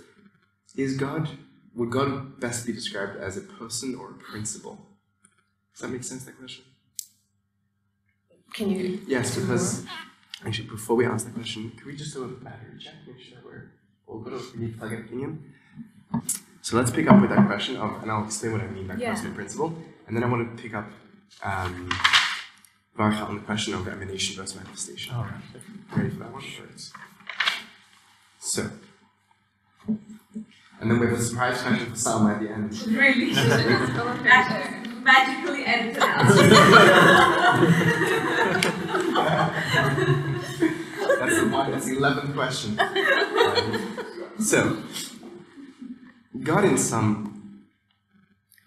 Is 0.77 0.97
God 0.97 1.29
would 1.75 1.89
God 1.89 2.39
best 2.39 2.65
be 2.65 2.73
described 2.73 3.17
as 3.17 3.35
a 3.37 3.41
person 3.41 3.95
or 3.95 4.11
a 4.11 4.13
principle? 4.13 4.79
Does 5.73 5.81
that 5.81 5.89
make 5.89 6.03
sense? 6.03 6.23
That 6.23 6.37
question. 6.37 6.63
Can 8.53 8.69
you? 8.71 9.01
Yes, 9.07 9.35
because 9.37 9.85
actually, 10.45 10.69
before 10.69 10.95
we 10.95 11.05
ask 11.05 11.25
the 11.25 11.33
question, 11.33 11.71
can 11.77 11.87
we 11.87 11.95
just 11.95 12.13
do 12.13 12.23
a 12.23 12.27
battery 12.27 12.79
check? 12.79 12.93
Make 13.05 13.19
sure 13.19 13.37
we're 13.43 13.71
all 14.07 14.19
good. 14.19 14.33
Or 14.33 14.39
we 14.53 14.65
need 14.65 14.73
to 14.73 14.79
plug 14.79 14.93
an 14.93 14.99
opinion. 15.01 15.53
So 16.61 16.77
let's 16.77 16.89
pick 16.91 17.07
up 17.11 17.19
with 17.21 17.29
that 17.31 17.45
question, 17.45 17.75
of, 17.75 18.01
and 18.01 18.09
I'll 18.09 18.23
explain 18.25 18.53
what 18.53 18.61
I 18.61 18.67
mean 18.67 18.87
by 18.87 18.95
Yeah. 18.95 19.11
person 19.11 19.27
and 19.27 19.35
principle, 19.35 19.77
and 20.07 20.15
then 20.15 20.23
I 20.23 20.27
want 20.27 20.55
to 20.55 20.63
pick 20.63 20.73
up 20.73 20.89
um, 21.43 21.91
Varka 22.95 23.17
on 23.25 23.35
the 23.35 23.41
question 23.41 23.73
of 23.73 23.87
emanation 23.87 24.37
versus 24.37 24.55
manifestation. 24.55 25.13
All 25.13 25.23
right. 25.23 25.41
Ready 25.95 26.09
for 26.09 26.19
that 26.19 26.31
one? 26.31 26.43
So, 28.39 28.69
and 30.79 30.91
then 30.91 30.99
we 30.99 31.07
have 31.07 31.17
a 31.17 31.21
surprise 31.21 31.61
question 31.61 31.87
for 31.87 31.95
Salma 31.95 32.35
at 32.35 32.41
the 32.41 32.49
end. 32.49 32.71
Really? 32.95 33.33
Actually, 33.35 34.93
magically 35.03 35.65
edited 35.65 36.01
out. 36.01 36.27
That's 41.19 41.39
the 41.39 41.47
one. 41.47 41.71
That's 41.71 41.85
the 41.85 41.97
eleventh 41.97 42.33
question. 42.33 42.79
Um, 42.79 43.97
so, 44.39 44.77
God 46.43 46.65
in 46.65 46.77
some, 46.77 47.63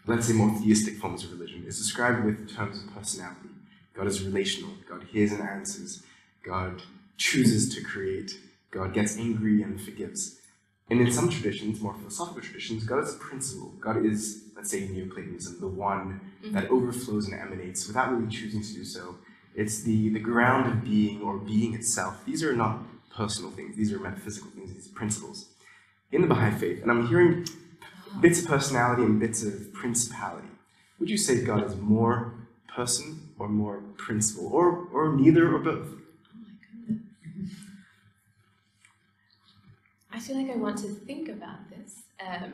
let's 0.06 0.26
say, 0.26 0.32
more 0.32 0.50
theistic 0.58 0.96
forms 0.96 1.24
of 1.24 1.32
religion 1.32 1.64
is 1.66 1.78
described 1.78 2.24
with 2.24 2.54
terms 2.54 2.82
of 2.82 2.94
personality. 2.94 3.48
God 3.94 4.06
is 4.06 4.24
relational. 4.24 4.72
God 4.88 5.04
hears 5.04 5.32
and 5.32 5.42
answers. 5.42 6.02
God 6.44 6.82
chooses 7.16 7.74
to 7.74 7.82
create. 7.82 8.38
God 8.70 8.94
gets 8.94 9.18
angry 9.18 9.62
and 9.62 9.80
forgives. 9.80 10.37
And 10.90 11.00
in 11.00 11.12
some 11.12 11.28
traditions, 11.28 11.80
more 11.80 11.94
philosophical 11.94 12.40
traditions, 12.40 12.84
God 12.84 13.02
is 13.04 13.14
a 13.14 13.18
principle. 13.18 13.72
God 13.78 14.04
is, 14.04 14.44
let's 14.56 14.70
say, 14.70 14.84
in 14.84 14.94
Neoplatonism, 14.94 15.60
the 15.60 15.68
one 15.68 16.20
mm-hmm. 16.42 16.54
that 16.54 16.70
overflows 16.70 17.28
and 17.28 17.38
emanates 17.38 17.86
without 17.86 18.10
really 18.10 18.30
choosing 18.30 18.62
to 18.62 18.72
do 18.72 18.84
so. 18.84 19.16
It's 19.54 19.82
the, 19.82 20.08
the 20.10 20.18
ground 20.18 20.72
of 20.72 20.84
being 20.84 21.20
or 21.20 21.36
being 21.36 21.74
itself. 21.74 22.24
These 22.24 22.42
are 22.42 22.54
not 22.54 22.78
personal 23.14 23.50
things. 23.50 23.76
These 23.76 23.92
are 23.92 23.98
metaphysical 23.98 24.50
things. 24.50 24.72
These 24.72 24.88
are 24.88 24.94
principles. 24.94 25.48
In 26.10 26.22
the 26.22 26.28
Baha'i 26.28 26.52
faith, 26.52 26.80
and 26.80 26.90
I'm 26.90 27.06
hearing 27.08 27.46
bits 28.20 28.40
of 28.40 28.46
personality 28.46 29.02
and 29.02 29.20
bits 29.20 29.42
of 29.42 29.74
principality. 29.74 30.48
Would 30.98 31.10
you 31.10 31.18
say 31.18 31.44
God 31.44 31.64
is 31.64 31.76
more 31.76 32.32
person 32.66 33.28
or 33.38 33.48
more 33.48 33.82
principle, 33.98 34.46
or 34.46 34.88
or 34.92 35.12
neither 35.12 35.54
or 35.54 35.58
both? 35.58 35.88
I 40.18 40.20
feel 40.20 40.36
like 40.36 40.50
I 40.50 40.56
want 40.56 40.78
to 40.78 40.88
think 40.88 41.28
about 41.28 41.60
this. 41.70 42.02
Um, 42.18 42.52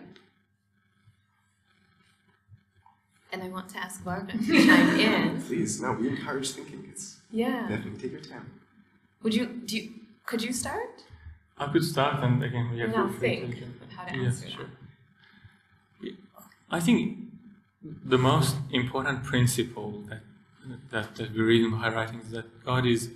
and 3.32 3.42
I 3.42 3.48
want 3.48 3.70
to 3.70 3.78
ask 3.78 4.02
Varga 4.02 4.32
to 4.36 4.66
chime 4.66 5.00
in. 5.00 5.40
Please, 5.40 5.80
no, 5.80 5.92
we 5.92 6.08
encourage 6.10 6.50
thinking. 6.50 6.84
It's 6.90 7.06
Yeah. 7.30 7.62
definitely 7.66 7.98
take 8.02 8.12
your 8.12 8.20
time. 8.20 8.46
Would 9.22 9.34
you 9.34 9.46
do 9.68 9.78
you 9.78 9.84
could 10.26 10.42
you 10.42 10.52
start? 10.52 10.90
I 11.56 11.66
could 11.72 11.84
start 11.94 12.22
and 12.22 12.44
again 12.48 12.66
we 12.70 12.80
have 12.80 12.90
And 12.90 12.96
I'll 12.98 13.08
feel 13.08 13.14
to 13.14 13.20
think 13.20 13.60
jump 13.60 13.76
in. 13.80 13.82
of 13.88 13.92
how 13.96 14.04
to 14.04 14.16
Yes, 14.24 14.42
answer 14.42 14.50
sure. 14.56 14.70
Yeah, 16.02 16.12
I 16.78 16.80
think 16.80 17.00
the 18.14 18.18
most 18.18 18.56
important 18.80 19.24
principle 19.24 19.90
that, 20.10 20.22
that, 20.92 21.14
that 21.16 21.32
we 21.32 21.40
read 21.50 21.62
in 21.64 21.70
Baha'i 21.70 21.94
writings 21.96 22.24
is 22.26 22.32
that 22.32 22.48
God 22.62 22.84
is 22.84 23.10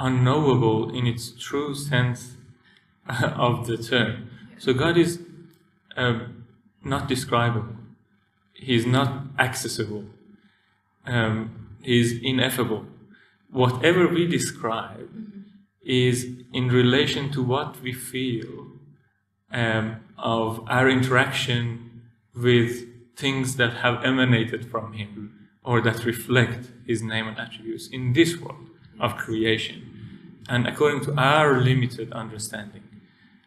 unknowable 0.00 0.80
in 0.98 1.06
its 1.06 1.24
true 1.46 1.76
sense 1.76 2.20
of 3.22 3.66
the 3.66 3.76
term. 3.76 4.30
So 4.58 4.72
God 4.72 4.96
is 4.96 5.20
um, 5.96 6.44
not 6.84 7.08
describable. 7.08 7.76
He 8.54 8.76
is 8.76 8.86
not 8.86 9.24
accessible. 9.38 10.04
Um, 11.04 11.76
he 11.82 12.00
is 12.00 12.20
ineffable. 12.22 12.86
Whatever 13.50 14.06
we 14.06 14.26
describe 14.26 15.10
is 15.84 16.26
in 16.52 16.68
relation 16.68 17.30
to 17.32 17.42
what 17.42 17.80
we 17.82 17.92
feel 17.92 18.68
um, 19.50 19.96
of 20.16 20.64
our 20.68 20.88
interaction 20.88 22.02
with 22.34 22.86
things 23.16 23.56
that 23.56 23.74
have 23.74 24.04
emanated 24.04 24.70
from 24.70 24.92
Him 24.92 25.48
or 25.64 25.80
that 25.80 26.04
reflect 26.04 26.70
His 26.86 27.02
name 27.02 27.26
and 27.26 27.38
attributes 27.38 27.88
in 27.88 28.12
this 28.12 28.38
world 28.38 28.70
of 29.00 29.16
creation 29.16 29.92
and 30.48 30.66
according 30.66 31.00
to 31.04 31.14
our 31.14 31.60
limited 31.60 32.12
understanding. 32.12 32.82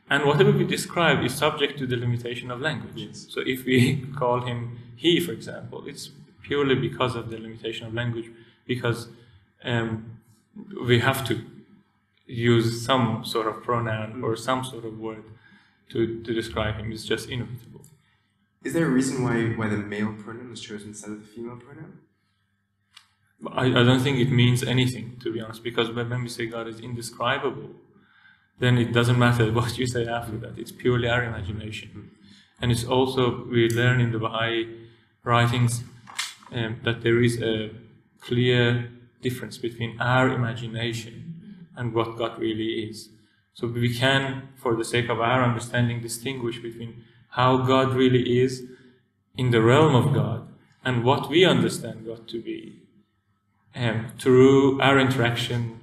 And 0.09 0.25
whatever 0.25 0.51
we 0.51 0.65
describe 0.65 1.23
is 1.23 1.33
subject 1.33 1.79
to 1.79 1.87
the 1.87 1.95
limitation 1.95 2.51
of 2.51 2.61
language. 2.61 2.93
Yes. 2.95 3.27
So 3.29 3.41
if 3.45 3.65
we 3.65 4.05
call 4.15 4.41
Him 4.41 4.77
He, 4.95 5.19
for 5.19 5.31
example, 5.31 5.83
it's 5.87 6.11
purely 6.43 6.75
because 6.75 7.15
of 7.15 7.29
the 7.29 7.37
limitation 7.37 7.87
of 7.87 7.93
language, 7.93 8.29
because 8.67 9.07
um, 9.63 10.19
we 10.85 10.99
have 10.99 11.25
to 11.27 11.43
use 12.27 12.85
some 12.85 13.23
sort 13.25 13.47
of 13.47 13.63
pronoun 13.63 14.23
or 14.23 14.35
some 14.35 14.63
sort 14.63 14.85
of 14.85 14.99
word 14.99 15.23
to, 15.89 16.21
to 16.23 16.33
describe 16.33 16.75
him. 16.77 16.91
It's 16.91 17.03
just 17.03 17.29
inevitable. 17.29 17.81
Is 18.63 18.73
there 18.73 18.85
a 18.85 18.89
reason 18.89 19.23
why 19.23 19.53
why 19.59 19.67
the 19.69 19.77
male 19.77 20.13
pronoun 20.13 20.51
is 20.51 20.61
chosen 20.61 20.89
instead 20.89 21.11
of 21.11 21.19
the 21.21 21.27
female 21.27 21.57
pronoun? 21.57 21.99
I, 23.51 23.65
I 23.65 23.83
don't 23.83 23.99
think 23.99 24.17
it 24.17 24.31
means 24.31 24.63
anything, 24.63 25.17
to 25.21 25.31
be 25.31 25.39
honest, 25.39 25.63
because 25.63 25.91
when 25.91 26.09
when 26.09 26.23
we 26.23 26.29
say 26.29 26.47
God 26.47 26.67
is 26.67 26.79
indescribable, 26.79 27.69
then 28.59 28.77
it 28.77 28.93
doesn't 28.93 29.19
matter 29.19 29.51
what 29.59 29.77
you 29.77 29.87
say 29.87 30.07
after 30.07 30.37
that. 30.37 30.57
It's 30.57 30.71
purely 30.71 31.07
our 31.07 31.23
imagination. 31.23 32.11
And 32.61 32.71
it's 32.71 32.85
also, 32.85 33.45
we 33.45 33.69
learn 33.69 33.99
in 33.99 34.11
the 34.11 34.19
Baha'i 34.19 34.67
writings 35.23 35.83
um, 36.51 36.79
that 36.83 37.01
there 37.01 37.21
is 37.21 37.41
a 37.41 37.71
clear 38.21 38.89
difference 39.21 39.57
between 39.57 39.99
our 39.99 40.29
imagination 40.29 41.67
and 41.75 41.93
what 41.93 42.17
God 42.17 42.39
really 42.39 42.89
is. 42.89 43.09
So 43.53 43.67
we 43.67 43.93
can, 43.93 44.49
for 44.55 44.75
the 44.75 44.85
sake 44.85 45.09
of 45.09 45.19
our 45.19 45.43
understanding, 45.43 46.01
distinguish 46.01 46.59
between 46.59 47.03
how 47.29 47.57
God 47.57 47.93
really 47.93 48.39
is 48.39 48.63
in 49.37 49.51
the 49.51 49.61
realm 49.61 49.95
of 49.95 50.13
God 50.13 50.47
and 50.83 51.03
what 51.03 51.29
we 51.29 51.43
understand 51.43 52.05
God 52.05 52.27
to 52.29 52.41
be 52.41 52.81
um, 53.75 54.07
through 54.19 54.79
our 54.81 54.99
interaction 54.99 55.81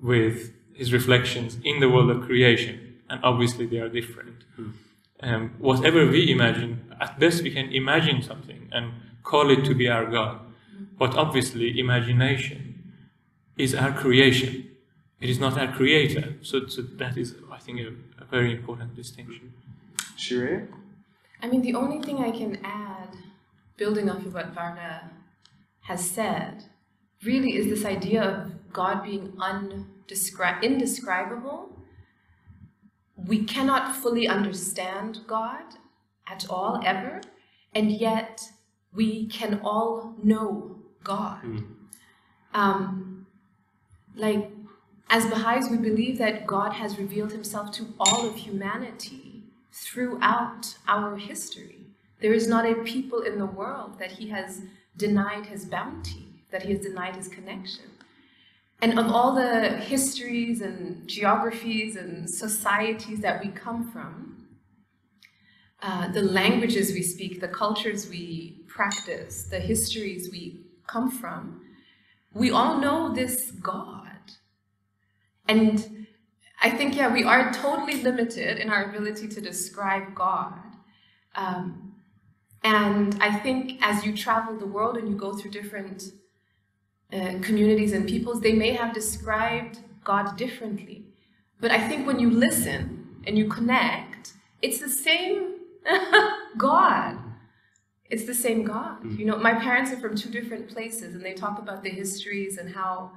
with 0.00 0.52
His 0.78 0.92
reflections 0.98 1.58
in 1.70 1.80
the 1.82 1.88
world 1.92 2.10
of 2.14 2.18
creation. 2.28 2.74
And 3.10 3.18
obviously, 3.30 3.66
they 3.66 3.80
are 3.84 3.88
different. 4.00 4.36
Um, 5.20 5.42
whatever 5.58 6.00
we 6.06 6.30
imagine, 6.30 6.70
at 7.04 7.18
best 7.18 7.42
we 7.42 7.50
can 7.50 7.66
imagine 7.72 8.22
something 8.22 8.68
and 8.70 8.84
call 9.24 9.50
it 9.50 9.64
to 9.64 9.74
be 9.74 9.88
our 9.88 10.06
God. 10.06 10.34
But 11.00 11.16
obviously, 11.16 11.78
imagination 11.78 12.60
is 13.56 13.74
our 13.74 13.92
creation. 13.92 14.52
It 15.20 15.28
is 15.28 15.38
not 15.40 15.58
our 15.58 15.70
creator. 15.72 16.36
So, 16.42 16.66
so 16.66 16.82
that 17.02 17.16
is, 17.16 17.34
I 17.50 17.58
think, 17.58 17.80
a, 17.80 17.88
a 18.22 18.26
very 18.36 18.52
important 18.52 18.94
distinction. 18.94 19.52
Shiraya? 20.16 20.68
I 21.42 21.46
mean, 21.48 21.62
the 21.62 21.74
only 21.74 22.00
thing 22.02 22.18
I 22.18 22.30
can 22.30 22.58
add, 22.64 23.16
building 23.76 24.08
off 24.10 24.24
of 24.26 24.34
what 24.34 24.48
Varga 24.54 25.10
has 25.82 26.08
said, 26.08 26.64
really 27.24 27.56
is 27.56 27.66
this 27.66 27.84
idea 27.84 28.22
of 28.22 28.72
God 28.72 29.02
being 29.02 29.32
undescri- 29.32 30.62
indescribable. 30.62 31.76
We 33.16 33.44
cannot 33.44 33.96
fully 33.96 34.28
understand 34.28 35.20
God 35.26 35.64
at 36.26 36.46
all, 36.48 36.80
ever, 36.84 37.20
and 37.74 37.90
yet 37.90 38.42
we 38.92 39.26
can 39.26 39.60
all 39.64 40.14
know 40.22 40.76
God. 41.02 41.64
Um, 42.54 43.26
like, 44.14 44.50
as 45.10 45.26
Baha'is, 45.26 45.70
we 45.70 45.78
believe 45.78 46.18
that 46.18 46.46
God 46.46 46.72
has 46.74 46.98
revealed 46.98 47.32
himself 47.32 47.72
to 47.72 47.86
all 47.98 48.28
of 48.28 48.36
humanity 48.36 49.44
throughout 49.72 50.76
our 50.86 51.16
history. 51.16 51.86
There 52.20 52.32
is 52.32 52.48
not 52.48 52.66
a 52.66 52.74
people 52.82 53.20
in 53.22 53.38
the 53.38 53.46
world 53.46 53.98
that 53.98 54.12
he 54.12 54.28
has 54.28 54.62
denied 54.96 55.46
his 55.46 55.64
bounty, 55.64 56.27
that 56.50 56.62
he 56.62 56.72
has 56.72 56.80
denied 56.80 57.16
his 57.16 57.28
connection. 57.28 57.84
And 58.80 58.98
of 58.98 59.08
all 59.08 59.34
the 59.34 59.70
histories 59.70 60.60
and 60.60 61.06
geographies 61.08 61.96
and 61.96 62.28
societies 62.30 63.20
that 63.20 63.44
we 63.44 63.50
come 63.50 63.90
from, 63.90 64.46
uh, 65.82 66.08
the 66.12 66.22
languages 66.22 66.92
we 66.92 67.02
speak, 67.02 67.40
the 67.40 67.48
cultures 67.48 68.08
we 68.08 68.62
practice, 68.68 69.44
the 69.44 69.58
histories 69.58 70.30
we 70.30 70.60
come 70.86 71.10
from, 71.10 71.60
we 72.32 72.50
all 72.50 72.78
know 72.78 73.12
this 73.12 73.50
God. 73.50 74.06
And 75.48 76.06
I 76.60 76.70
think, 76.70 76.96
yeah, 76.96 77.12
we 77.12 77.24
are 77.24 77.52
totally 77.52 78.02
limited 78.02 78.58
in 78.58 78.70
our 78.70 78.90
ability 78.90 79.28
to 79.28 79.40
describe 79.40 80.14
God. 80.14 80.60
Um, 81.34 81.94
and 82.62 83.16
I 83.20 83.38
think 83.38 83.78
as 83.80 84.04
you 84.04 84.16
travel 84.16 84.56
the 84.56 84.66
world 84.66 84.96
and 84.96 85.08
you 85.08 85.14
go 85.14 85.32
through 85.32 85.52
different 85.52 86.02
uh, 87.12 87.34
communities 87.40 87.92
and 87.92 88.06
peoples, 88.06 88.40
they 88.40 88.52
may 88.52 88.72
have 88.72 88.92
described 88.92 89.78
God 90.04 90.36
differently. 90.36 91.04
But 91.60 91.70
I 91.70 91.88
think 91.88 92.06
when 92.06 92.18
you 92.18 92.30
listen 92.30 93.22
and 93.26 93.36
you 93.36 93.48
connect, 93.48 94.34
it's 94.62 94.78
the 94.78 94.88
same 94.88 95.56
God. 96.56 97.18
It's 98.10 98.24
the 98.24 98.34
same 98.34 98.64
God. 98.64 99.04
You 99.18 99.26
know, 99.26 99.36
my 99.36 99.54
parents 99.54 99.92
are 99.92 100.00
from 100.00 100.16
two 100.16 100.30
different 100.30 100.68
places 100.68 101.14
and 101.14 101.24
they 101.24 101.34
talk 101.34 101.58
about 101.58 101.82
the 101.82 101.90
histories 101.90 102.58
and 102.58 102.74
how 102.74 103.12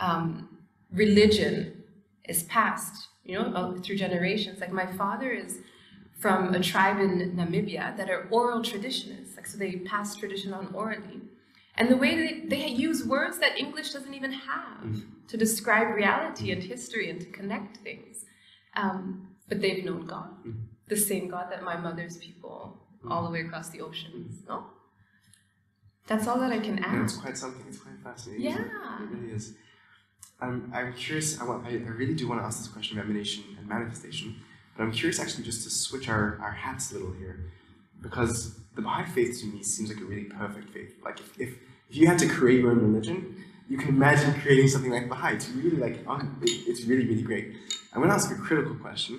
um, 0.00 0.58
religion 0.92 1.82
is 2.28 2.42
passed, 2.44 3.08
you 3.24 3.38
know, 3.38 3.52
uh, 3.54 3.80
through 3.80 3.96
generations. 3.96 4.60
Like 4.60 4.72
my 4.72 4.86
father 4.86 5.30
is 5.30 5.60
from 6.18 6.54
a 6.54 6.60
tribe 6.60 7.00
in 7.00 7.36
Namibia 7.36 7.96
that 7.96 8.10
are 8.10 8.26
oral 8.30 8.60
traditionists. 8.60 9.36
Like 9.36 9.46
so 9.46 9.58
they 9.58 9.76
pass 9.76 10.16
tradition 10.16 10.52
on 10.52 10.70
orally. 10.74 11.20
And 11.76 11.88
the 11.90 11.96
way 11.96 12.14
they, 12.14 12.40
they 12.46 12.68
use 12.68 13.04
words 13.04 13.38
that 13.38 13.58
English 13.58 13.92
doesn't 13.92 14.14
even 14.14 14.32
have 14.32 15.02
to 15.28 15.36
describe 15.36 15.94
reality 15.94 16.52
and 16.52 16.62
history 16.62 17.10
and 17.10 17.20
to 17.20 17.26
connect 17.26 17.78
things. 17.78 18.24
Um, 18.76 19.28
but 19.48 19.60
they've 19.60 19.84
known 19.84 20.06
God, 20.06 20.30
the 20.88 20.96
same 20.96 21.28
God 21.28 21.50
that 21.50 21.62
my 21.62 21.76
mother's 21.76 22.16
people 22.18 22.78
all 23.10 23.24
the 23.24 23.30
way 23.30 23.40
across 23.40 23.68
the 23.70 23.80
oceans. 23.80 24.42
No? 24.48 24.64
That's 26.06 26.26
all 26.26 26.38
that 26.40 26.52
I 26.52 26.58
can 26.58 26.78
add. 26.78 27.02
it's 27.02 27.16
quite 27.16 27.36
something. 27.36 27.64
It's 27.68 27.78
quite 27.78 27.98
fascinating. 28.02 28.44
Yeah. 28.44 28.58
It 29.02 29.08
really 29.10 29.32
is. 29.32 29.54
Um, 30.40 30.70
I'm 30.74 30.92
curious. 30.92 31.40
I, 31.40 31.44
want, 31.44 31.66
I, 31.66 31.70
I 31.70 31.90
really 31.90 32.14
do 32.14 32.28
want 32.28 32.40
to 32.40 32.44
ask 32.44 32.58
this 32.58 32.68
question 32.68 32.98
of 32.98 33.04
emanation 33.04 33.44
and 33.58 33.66
manifestation, 33.66 34.36
but 34.76 34.82
I'm 34.82 34.92
curious 34.92 35.18
actually 35.18 35.44
just 35.44 35.64
to 35.64 35.70
switch 35.70 36.08
our, 36.08 36.38
our 36.42 36.50
hats 36.50 36.90
a 36.90 36.94
little 36.94 37.12
here, 37.12 37.52
because 38.04 38.60
the 38.76 38.82
Baha'i 38.82 39.06
faith 39.06 39.40
to 39.40 39.46
me 39.46 39.62
seems 39.62 39.88
like 39.88 40.00
a 40.00 40.04
really 40.04 40.24
perfect 40.24 40.70
faith. 40.70 40.94
Like 41.04 41.18
if, 41.18 41.40
if, 41.40 41.48
if 41.90 41.96
you 41.96 42.06
had 42.06 42.18
to 42.20 42.28
create 42.28 42.60
your 42.60 42.70
own 42.70 42.80
religion, 42.92 43.42
you 43.68 43.78
can 43.78 43.88
imagine 43.88 44.38
creating 44.40 44.68
something 44.68 44.92
like 44.92 45.08
Baha'i. 45.08 45.34
It's 45.34 45.48
really 45.48 45.78
like 45.78 46.06
um, 46.06 46.38
it's 46.42 46.84
really 46.84 47.06
really 47.06 47.22
great. 47.22 47.56
I'm 47.92 48.00
going 48.00 48.10
to 48.10 48.14
ask 48.14 48.30
a 48.30 48.34
critical 48.34 48.74
question. 48.76 49.18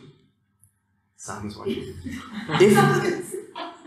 Someone's 1.17 1.57
watching. 1.57 1.95
if, 2.49 3.33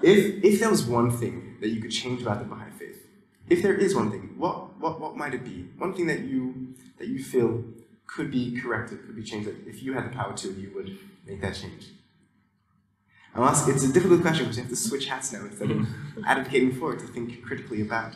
if 0.03 0.45
if 0.45 0.61
there 0.61 0.71
was 0.71 0.85
one 0.85 1.11
thing 1.17 1.57
that 1.61 1.69
you 1.69 1.81
could 1.81 1.93
change 1.93 2.23
about 2.23 2.41
the 2.41 2.45
Baha'i 2.45 2.71
faith, 2.73 3.07
if 3.49 3.63
there 3.63 3.75
is 3.75 3.95
one 3.95 4.11
thing, 4.11 4.35
what 4.37 4.79
what 4.81 5.01
what 5.01 5.17
might 5.17 5.33
it 5.33 5.45
be? 5.45 5.69
One 5.79 5.95
thing 5.95 6.09
that 6.09 6.21
you 6.21 6.75
that 6.99 7.07
you 7.07 7.23
feel 7.23 7.63
could 8.09 8.31
be 8.33 8.61
corrected, 8.61 9.07
could 9.07 9.15
be 9.15 9.23
changed. 9.23 9.49
That 9.49 9.69
if 9.69 9.83
you 9.83 9.93
had 9.93 10.11
the 10.11 10.17
power 10.17 10.35
to, 10.39 10.49
you 10.53 10.73
would 10.75 10.99
make 11.25 11.41
that 11.43 11.55
change. 11.55 11.87
I'm 13.35 13.43
asking, 13.43 13.75
it's 13.75 13.85
a 13.85 13.93
difficult 13.93 14.23
question 14.23 14.45
because 14.45 14.57
you 14.57 14.63
have 14.63 14.71
to 14.71 14.77
switch 14.77 15.07
hats 15.07 15.33
now 15.33 15.45
instead 15.45 15.71
of 15.71 15.77
mm-hmm. 15.79 16.25
advocating 16.25 16.75
for 16.75 16.95
it 16.95 17.01
to 17.01 17.07
think 17.07 17.43
critically 17.43 17.81
about. 17.81 18.15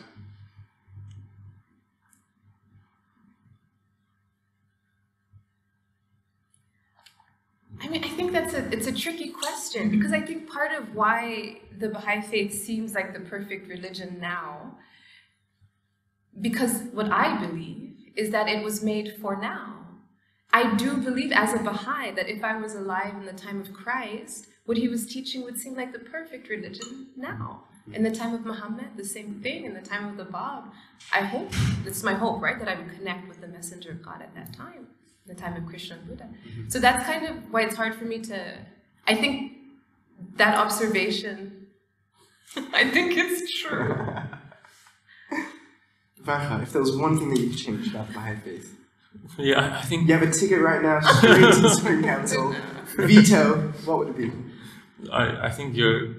I 7.83 7.89
mean, 7.89 8.03
I 8.03 8.09
think 8.09 8.31
that's 8.31 8.53
a 8.53 8.65
it's 8.71 8.87
a 8.87 8.93
tricky 8.93 9.29
question 9.29 9.89
because 9.89 10.13
I 10.13 10.21
think 10.21 10.49
part 10.49 10.71
of 10.71 10.95
why 10.95 11.59
the 11.77 11.89
Baha'i 11.89 12.21
faith 12.21 12.53
seems 12.53 12.93
like 12.93 13.13
the 13.13 13.19
perfect 13.19 13.67
religion 13.67 14.19
now, 14.21 14.77
because 16.39 16.83
what 16.93 17.11
I 17.11 17.37
believe 17.45 17.93
is 18.15 18.29
that 18.29 18.47
it 18.47 18.63
was 18.63 18.81
made 18.83 19.17
for 19.21 19.35
now. 19.35 19.85
I 20.53 20.75
do 20.75 20.97
believe 20.97 21.31
as 21.33 21.53
a 21.53 21.57
Baha'i 21.57 22.11
that 22.11 22.29
if 22.29 22.43
I 22.43 22.57
was 22.57 22.73
alive 22.75 23.15
in 23.15 23.25
the 23.25 23.33
time 23.33 23.59
of 23.59 23.73
Christ, 23.73 24.47
what 24.65 24.77
he 24.77 24.87
was 24.87 25.05
teaching 25.05 25.43
would 25.43 25.57
seem 25.59 25.75
like 25.75 25.91
the 25.91 25.99
perfect 25.99 26.49
religion 26.49 27.07
now. 27.17 27.63
Mm-hmm. 27.81 27.95
In 27.95 28.03
the 28.03 28.11
time 28.11 28.33
of 28.33 28.45
Muhammad, 28.45 28.85
the 28.95 29.03
same 29.03 29.39
thing. 29.41 29.65
In 29.65 29.73
the 29.73 29.81
time 29.81 30.05
of 30.07 30.15
the 30.17 30.23
Bab, 30.25 30.63
I 31.13 31.21
hope, 31.21 31.51
it's 31.85 32.01
my 32.03 32.13
hope, 32.13 32.41
right, 32.41 32.57
that 32.59 32.67
I 32.69 32.75
would 32.75 32.91
connect 32.95 33.27
with 33.27 33.41
the 33.41 33.47
messenger 33.47 33.91
of 33.91 34.01
God 34.01 34.21
at 34.21 34.33
that 34.35 34.53
time, 34.53 34.87
in 35.25 35.35
the 35.35 35.35
time 35.35 35.55
of 35.57 35.65
Krishna 35.65 35.97
and 35.97 36.07
Buddha. 36.07 36.29
Mm-hmm. 36.47 36.69
So 36.69 36.79
that's 36.79 37.05
kind 37.05 37.25
of 37.25 37.51
why 37.51 37.63
it's 37.63 37.75
hard 37.75 37.95
for 37.95 38.05
me 38.05 38.19
to, 38.21 38.57
I 39.05 39.15
think 39.15 39.51
that 40.37 40.55
observation, 40.57 41.67
I 42.73 42.89
think 42.89 43.17
it's 43.17 43.51
true. 43.61 43.95
Varga, 46.21 46.61
if 46.63 46.71
there 46.71 46.81
was 46.81 46.95
one 46.95 47.17
thing 47.17 47.29
that 47.31 47.39
you 47.39 47.49
could 47.49 47.57
change 47.57 47.87
about 47.89 48.07
the 48.07 48.13
Baha'i 48.13 48.37
faith, 48.37 48.77
Yeah, 49.37 49.59
I- 49.59 49.79
I 49.79 49.81
think 49.81 50.07
you 50.07 50.13
have 50.13 50.23
a 50.23 50.31
ticket 50.31 50.61
right 50.61 50.81
now 50.81 51.01
straight 51.01 51.53
to 51.53 51.59
the 51.59 51.69
Supreme 51.75 52.01
Council, 52.03 52.55
veto, 52.95 53.73
what 53.83 53.99
would 53.99 54.07
it 54.09 54.17
be? 54.17 54.31
I, 55.11 55.47
I 55.47 55.49
think 55.49 55.75
you're 55.75 56.15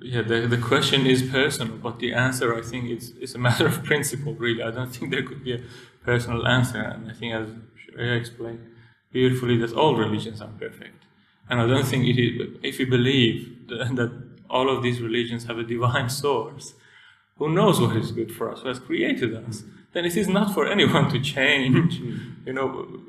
yeah 0.00 0.22
the, 0.22 0.46
the 0.46 0.58
question 0.58 1.06
is 1.06 1.22
personal, 1.22 1.76
but 1.76 1.98
the 1.98 2.12
answer 2.12 2.54
I 2.54 2.62
think 2.62 2.90
is 2.90 3.10
is 3.20 3.34
a 3.34 3.38
matter 3.48 3.66
of 3.66 3.84
principle 3.84 4.34
really. 4.34 4.62
I 4.62 4.70
don't 4.70 4.94
think 4.94 5.10
there 5.10 5.22
could 5.22 5.44
be 5.44 5.54
a 5.54 5.60
personal 6.04 6.46
answer, 6.46 6.80
and 6.80 7.10
I 7.10 7.14
think 7.14 7.34
as 7.34 7.48
Sharia 7.82 8.14
explained 8.14 8.60
beautifully 9.12 9.56
that 9.58 9.72
all 9.72 9.94
religions 9.94 10.40
are 10.40 10.52
perfect, 10.58 11.04
and 11.48 11.60
I 11.60 11.66
don't 11.66 11.86
think 11.86 12.06
it 12.06 12.18
is. 12.20 12.58
If 12.62 12.78
we 12.78 12.84
believe 12.84 13.68
that, 13.68 13.96
that 13.98 14.12
all 14.50 14.68
of 14.74 14.82
these 14.82 15.00
religions 15.00 15.44
have 15.44 15.58
a 15.58 15.64
divine 15.64 16.08
source, 16.08 16.74
who 17.38 17.48
knows 17.48 17.80
what 17.80 17.96
is 17.96 18.12
good 18.12 18.32
for 18.32 18.52
us, 18.52 18.60
who 18.62 18.68
has 18.68 18.78
created 18.78 19.34
us, 19.34 19.64
then 19.92 20.04
it 20.04 20.16
is 20.16 20.28
not 20.28 20.52
for 20.54 20.66
anyone 20.66 21.10
to 21.10 21.20
change, 21.34 21.98
hmm. 21.98 22.18
you 22.46 22.52
know, 22.52 23.00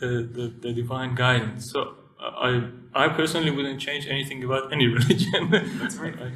the, 0.00 0.28
the, 0.36 0.54
the 0.60 0.72
divine 0.72 1.14
guidance. 1.14 1.70
So 1.70 1.94
I, 2.20 2.68
I 2.94 3.08
personally 3.08 3.50
wouldn't 3.50 3.80
change 3.80 4.06
anything 4.06 4.44
about 4.44 4.72
any 4.72 4.86
religion. 4.98 5.50
That's 5.80 5.96
right. 5.96 6.14
I- 6.20 6.32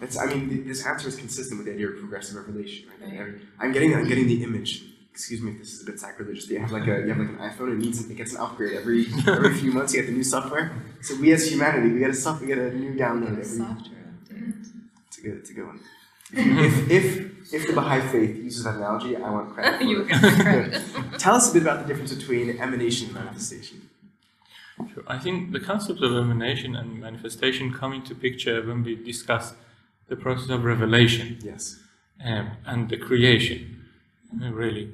That's, 0.00 0.18
I 0.18 0.26
mean, 0.26 0.66
this 0.66 0.84
answer 0.86 1.08
is 1.08 1.16
consistent 1.16 1.58
with 1.58 1.66
the 1.66 1.72
idea 1.74 1.88
of 1.88 1.98
progressive 1.98 2.36
revelation, 2.36 2.88
right? 3.00 3.10
Right. 3.10 3.20
Every- 3.20 3.40
I'm 3.58 3.72
getting, 3.72 3.94
I'm 3.94 4.06
getting 4.08 4.26
the 4.26 4.42
image. 4.42 4.84
Excuse 5.12 5.40
me 5.40 5.52
if 5.52 5.58
this 5.58 5.72
is 5.74 5.82
a 5.82 5.86
bit 5.86 6.00
sacrilegious. 6.00 6.48
You 6.50 6.58
have 6.58 6.72
like 6.72 6.82
a, 6.88 7.00
you 7.02 7.08
have 7.08 7.18
like 7.18 7.28
an 7.28 7.38
iPhone. 7.38 7.72
It 7.72 7.78
needs, 7.78 8.04
it 8.10 8.16
gets 8.16 8.32
an 8.34 8.40
upgrade 8.40 8.72
every, 8.76 9.06
every 9.26 9.54
few 9.54 9.70
months. 9.72 9.94
You 9.94 10.00
get 10.00 10.06
the 10.08 10.12
new 10.12 10.24
software. 10.24 10.72
So 11.02 11.14
we 11.20 11.32
as 11.32 11.48
humanity, 11.50 11.92
we 11.92 12.00
get 12.00 12.10
a 12.10 12.14
soft, 12.14 12.40
we 12.40 12.48
get 12.48 12.58
a 12.58 12.72
new 12.74 12.94
download 12.94 13.30
every. 13.32 13.44
Software 13.44 14.04
update. 14.30 14.66
It's 15.08 15.18
a 15.18 15.22
good, 15.22 15.34
it's 15.38 15.50
a 15.50 15.52
good 15.54 15.66
one. 15.66 15.80
if, 16.32 16.90
if, 16.90 17.54
if 17.54 17.66
the 17.68 17.72
Baha'i 17.74 18.00
faith 18.08 18.36
uses 18.42 18.64
that 18.64 18.74
analogy, 18.74 19.16
I 19.16 19.30
want 19.30 19.54
credit. 19.54 19.78
For 19.78 19.84
You 19.84 20.00
it. 20.02 20.08
get 20.08 20.20
credit. 20.40 20.82
Tell 21.18 21.36
us 21.36 21.48
a 21.50 21.52
bit 21.54 21.62
about 21.62 21.82
the 21.82 21.86
difference 21.86 22.12
between 22.12 22.58
emanation 22.58 23.06
and 23.06 23.14
manifestation. 23.14 23.88
Sure. 24.92 25.04
I 25.06 25.18
think 25.18 25.52
the 25.52 25.60
concept 25.60 26.00
of 26.02 26.12
emanation 26.12 26.74
and 26.74 27.00
manifestation 27.00 27.72
come 27.72 27.92
into 27.92 28.14
picture 28.14 28.60
when 28.66 28.82
we 28.82 28.96
discuss 28.96 29.54
the 30.08 30.16
process 30.16 30.50
of 30.50 30.64
revelation 30.64 31.38
Yes. 31.42 31.78
um, 32.24 32.50
and 32.66 32.88
the 32.88 32.96
creation, 32.96 33.84
really. 34.40 34.90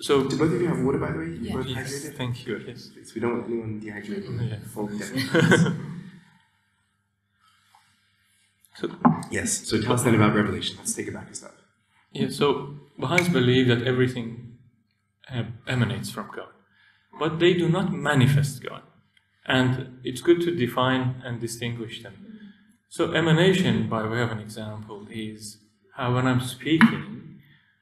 So, 0.00 0.24
Do 0.28 0.36
both 0.36 0.52
of 0.52 0.60
you 0.60 0.66
have 0.66 0.80
water, 0.80 0.98
by 0.98 1.12
the 1.12 1.18
way? 1.18 1.28
Yeah. 1.40 1.54
both 1.54 1.66
yes, 1.66 1.76
hydrated? 1.78 2.16
thank 2.16 2.46
you. 2.46 2.58
Yes. 2.66 2.88
Please, 2.88 3.14
we 3.14 3.20
don't 3.20 3.34
want 3.38 3.46
anyone 3.46 3.80
dehydrated. 3.80 4.40
Yeah. 4.40 5.72
So, 8.78 8.90
yes. 9.30 9.66
So 9.68 9.80
tell 9.80 9.94
us 9.94 10.02
then 10.02 10.14
about 10.14 10.34
revelation. 10.34 10.76
Let's 10.78 10.92
take 10.94 11.08
it 11.08 11.14
back 11.14 11.30
a 11.30 11.34
step. 11.34 11.54
Yeah, 12.12 12.28
so 12.28 12.74
Baha'is 12.98 13.28
believe 13.30 13.68
that 13.68 13.82
everything 13.86 14.58
uh, 15.32 15.44
emanates 15.66 16.10
from 16.10 16.28
God, 16.34 16.48
but 17.18 17.38
they 17.38 17.54
do 17.54 17.68
not 17.70 17.92
manifest 17.92 18.62
God. 18.62 18.82
And 19.46 20.00
it's 20.02 20.20
good 20.20 20.40
to 20.42 20.54
define 20.54 21.22
and 21.24 21.40
distinguish 21.40 22.02
them. 22.02 22.14
So, 22.88 23.12
emanation, 23.12 23.88
by 23.88 24.06
way 24.06 24.20
of 24.22 24.32
an 24.32 24.40
example, 24.40 25.06
is 25.10 25.58
how 25.94 26.14
when 26.14 26.26
I'm 26.26 26.40
speaking, 26.40 27.40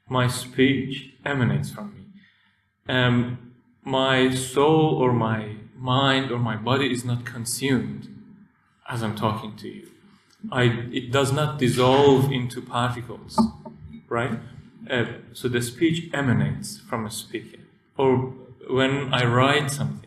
my 0.09 0.27
speech 0.27 1.15
emanates 1.25 1.71
from 1.71 1.95
me. 1.95 2.95
Um, 2.95 3.55
my 3.83 4.35
soul 4.35 4.95
or 4.95 5.13
my 5.13 5.57
mind 5.77 6.31
or 6.31 6.39
my 6.39 6.57
body 6.57 6.91
is 6.91 7.05
not 7.05 7.25
consumed 7.25 8.09
as 8.89 9.03
I'm 9.03 9.17
talking 9.17 9.57
to 9.57 9.69
you. 9.69 9.89
I, 10.53 10.65
it 10.93 11.11
does 11.11 11.33
not 11.33 11.59
dissolve 11.59 12.31
into 12.31 12.61
particles, 12.61 13.41
right? 14.09 14.39
Uh, 14.91 15.05
so 15.33 15.49
the 15.49 15.63
speech 15.63 16.11
emanates 16.13 16.79
from 16.79 17.07
a 17.07 17.11
speaker. 17.11 17.63
Or 17.97 18.35
when 18.69 19.13
I 19.13 19.25
write 19.25 19.71
something, 19.71 20.04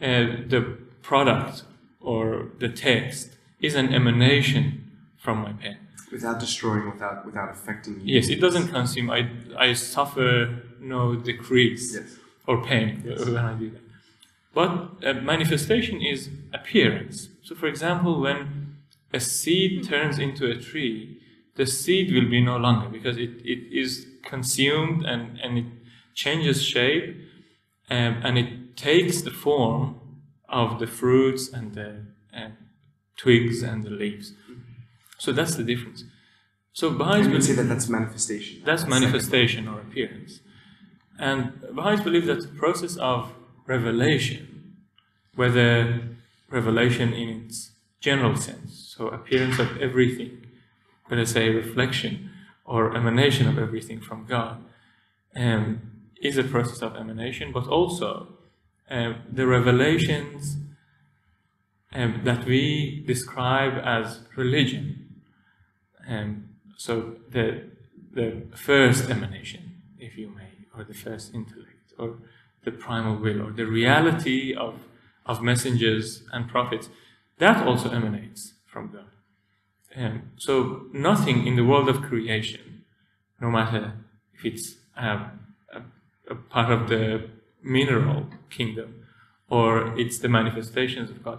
the 0.00 0.78
product 1.02 1.64
or 2.00 2.48
the 2.58 2.68
text 2.68 3.30
is 3.60 3.74
an 3.74 3.92
emanation 3.94 4.90
from 5.18 5.38
my 5.38 5.52
pen. 5.52 5.76
Without 6.12 6.40
destroying, 6.40 6.90
without 6.90 7.26
without 7.26 7.50
affecting 7.50 7.94
you. 8.00 8.14
Yes, 8.16 8.28
it 8.28 8.40
doesn't 8.40 8.68
consume. 8.68 9.10
I, 9.10 9.28
I 9.58 9.74
suffer 9.74 10.62
no 10.80 11.16
decrease 11.16 11.94
Yes. 11.94 12.16
or 12.46 12.64
pain 12.64 13.02
Yes. 13.04 13.24
when 13.26 13.36
I 13.36 13.52
do 13.54 13.70
that. 13.70 13.80
But 14.54 15.04
uh, 15.06 15.12
manifestation 15.20 16.00
is 16.00 16.30
appearance. 16.54 17.28
So, 17.42 17.54
for 17.54 17.66
example, 17.66 18.20
when 18.20 18.76
a 19.12 19.20
seed 19.20 19.84
turns 19.84 20.18
into 20.18 20.50
a 20.50 20.56
tree, 20.56 21.20
the 21.56 21.66
seed 21.66 22.12
will 22.14 22.28
be 22.30 22.40
no 22.40 22.56
longer 22.56 22.88
because 22.88 23.18
it, 23.18 23.30
it 23.44 23.60
is 23.70 24.06
consumed 24.24 25.04
and, 25.04 25.38
and 25.40 25.58
it 25.58 25.64
changes 26.14 26.62
shape 26.62 27.16
um, 27.90 28.20
and 28.24 28.38
it 28.38 28.48
takes 28.78 29.22
the 29.22 29.30
form 29.30 30.00
of 30.48 30.78
the 30.78 30.86
fruits 30.86 31.52
and 31.52 31.74
the 31.74 31.90
uh, 32.34 32.50
twigs 33.16 33.62
and 33.62 33.82
the 33.84 33.90
leaves. 33.90 34.32
So 35.18 35.32
that's 35.32 35.56
the 35.56 35.64
difference. 35.64 36.04
So 36.72 36.90
Baha'is 36.90 37.26
You 37.26 37.32
would 37.32 37.44
say 37.44 37.54
that 37.54 37.64
that's 37.72 37.88
manifestation. 37.88 38.62
that's 38.64 38.82
second. 38.82 39.00
manifestation 39.00 39.66
or 39.68 39.80
appearance. 39.80 40.40
And 41.18 41.40
Baha'is 41.74 42.00
believe 42.00 42.26
that 42.26 42.40
the 42.42 42.54
process 42.64 42.96
of 42.96 43.32
revelation, 43.66 44.76
whether 45.34 46.00
revelation 46.48 47.12
in 47.12 47.28
its 47.40 47.72
general 48.00 48.36
sense, 48.36 48.94
so 48.96 49.08
appearance 49.08 49.58
of 49.58 49.68
everything, 49.82 50.46
let 51.10 51.18
us 51.18 51.32
say 51.32 51.48
reflection 51.50 52.30
or 52.64 52.94
emanation 52.96 53.48
of 53.48 53.58
everything 53.58 54.00
from 54.00 54.24
God, 54.24 54.62
um, 55.34 55.80
is 56.22 56.38
a 56.38 56.44
process 56.44 56.80
of 56.80 56.94
emanation, 56.96 57.50
but 57.52 57.66
also 57.66 58.37
um, 58.90 59.22
the 59.30 59.46
revelations 59.46 60.56
um, 61.94 62.20
that 62.24 62.44
we 62.44 63.04
describe 63.06 63.74
as 63.84 64.20
religion. 64.36 65.20
Um, 66.08 66.50
so 66.76 67.16
the 67.30 67.64
the 68.12 68.42
first 68.54 69.10
emanation, 69.10 69.82
if 69.98 70.16
you 70.16 70.28
may, 70.28 70.66
or 70.74 70.84
the 70.84 70.94
first 70.94 71.34
intellect, 71.34 71.92
or 71.98 72.16
the 72.64 72.70
primal 72.70 73.16
will, 73.16 73.42
or 73.42 73.52
the 73.52 73.66
reality 73.66 74.54
of 74.54 74.74
of 75.26 75.42
messengers 75.42 76.22
and 76.32 76.48
prophets, 76.48 76.88
that 77.38 77.66
also 77.66 77.90
emanates 77.90 78.54
from 78.66 78.90
God. 78.90 79.10
Um, 79.96 80.30
so 80.36 80.86
nothing 80.92 81.46
in 81.46 81.56
the 81.56 81.64
world 81.64 81.88
of 81.88 82.02
creation, 82.02 82.84
no 83.40 83.50
matter 83.50 83.94
if 84.34 84.44
it's 84.44 84.76
um, 84.96 85.40
a, 85.72 85.82
a 86.30 86.34
part 86.34 86.70
of 86.70 86.88
the 86.88 87.30
mineral 87.68 88.26
kingdom 88.50 89.04
or 89.50 89.98
it's 89.98 90.18
the 90.18 90.28
manifestations 90.28 91.10
of 91.10 91.22
God, 91.22 91.38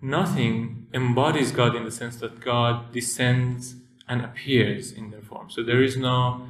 nothing 0.00 0.86
embodies 0.92 1.52
God 1.52 1.74
in 1.74 1.84
the 1.84 1.90
sense 1.90 2.16
that 2.16 2.40
God 2.40 2.92
descends 2.92 3.76
and 4.08 4.24
appears 4.24 4.92
in 4.92 5.10
their 5.10 5.22
form. 5.22 5.50
So 5.50 5.62
there 5.62 5.82
is 5.82 5.96
no 5.96 6.46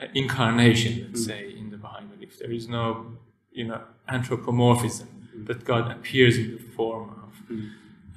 uh, 0.00 0.06
incarnation, 0.14 1.06
let's 1.08 1.24
say, 1.24 1.54
in 1.56 1.70
the 1.70 1.76
Baha'i 1.76 2.04
belief. 2.04 2.38
There 2.38 2.52
is 2.52 2.68
no, 2.68 3.12
you 3.52 3.64
know, 3.64 3.82
anthropomorphism 4.08 5.08
that 5.46 5.64
God 5.64 5.90
appears 5.90 6.36
in 6.38 6.52
the 6.52 6.62
form 6.62 7.10
of 7.26 7.32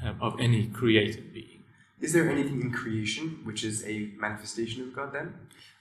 uh, 0.04 0.14
of 0.22 0.40
any 0.40 0.68
created 0.68 1.34
being. 1.34 1.64
Is 2.00 2.14
there 2.14 2.30
anything 2.30 2.62
in 2.62 2.72
creation 2.72 3.40
which 3.44 3.64
is 3.64 3.84
a 3.86 4.12
manifestation 4.18 4.84
of 4.84 4.96
God 4.96 5.14
then? 5.14 5.34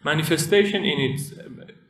Manifestation 0.02 0.84
in 0.84 0.98
its 0.98 1.32
uh, 1.32 1.42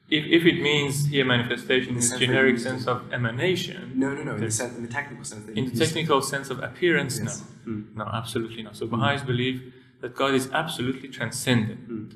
if, 0.09 0.25
if 0.27 0.45
it 0.47 0.61
means 0.63 1.07
here 1.07 1.25
manifestation 1.25 1.91
in 1.91 1.95
The 1.97 2.01
the 2.01 2.07
sense 2.07 2.21
generic 2.21 2.59
sense 2.59 2.87
of 2.87 3.13
emanation, 3.13 3.93
No, 3.97 4.15
no, 4.15 4.23
no. 4.23 4.35
In 4.35 4.37
the, 4.37 4.41
There's- 4.41 4.55
sen- 4.57 4.75
in 4.77 4.83
the 4.83 4.89
technical 4.89 5.25
sense. 5.25 5.49
in 5.49 5.55
the 5.55 5.71
use- 5.71 5.79
technical 5.79 6.23
sense 6.23 6.49
of 6.51 6.63
appearance, 6.63 7.19
Yes. 7.19 7.43
no. 7.67 7.73
Mm. 7.73 7.97
No, 7.97 8.05
absolutely 8.05 8.63
not. 8.63 8.77
So 8.77 8.87
Baha'is 8.87 9.23
believe 9.23 9.73
that 10.03 10.15
God 10.15 10.35
is 10.35 10.49
absolutely 10.53 11.09
transcendent, 11.09 11.89
Mm. 11.91 12.13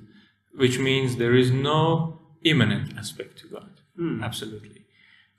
which 0.54 0.78
means 0.78 1.16
there 1.16 1.34
is 1.34 1.50
no 1.50 2.20
immanent 2.42 2.96
aspect 2.96 3.38
to 3.40 3.46
God. 3.48 3.70
Mm. 3.98 4.22
Absolutely. 4.22 4.82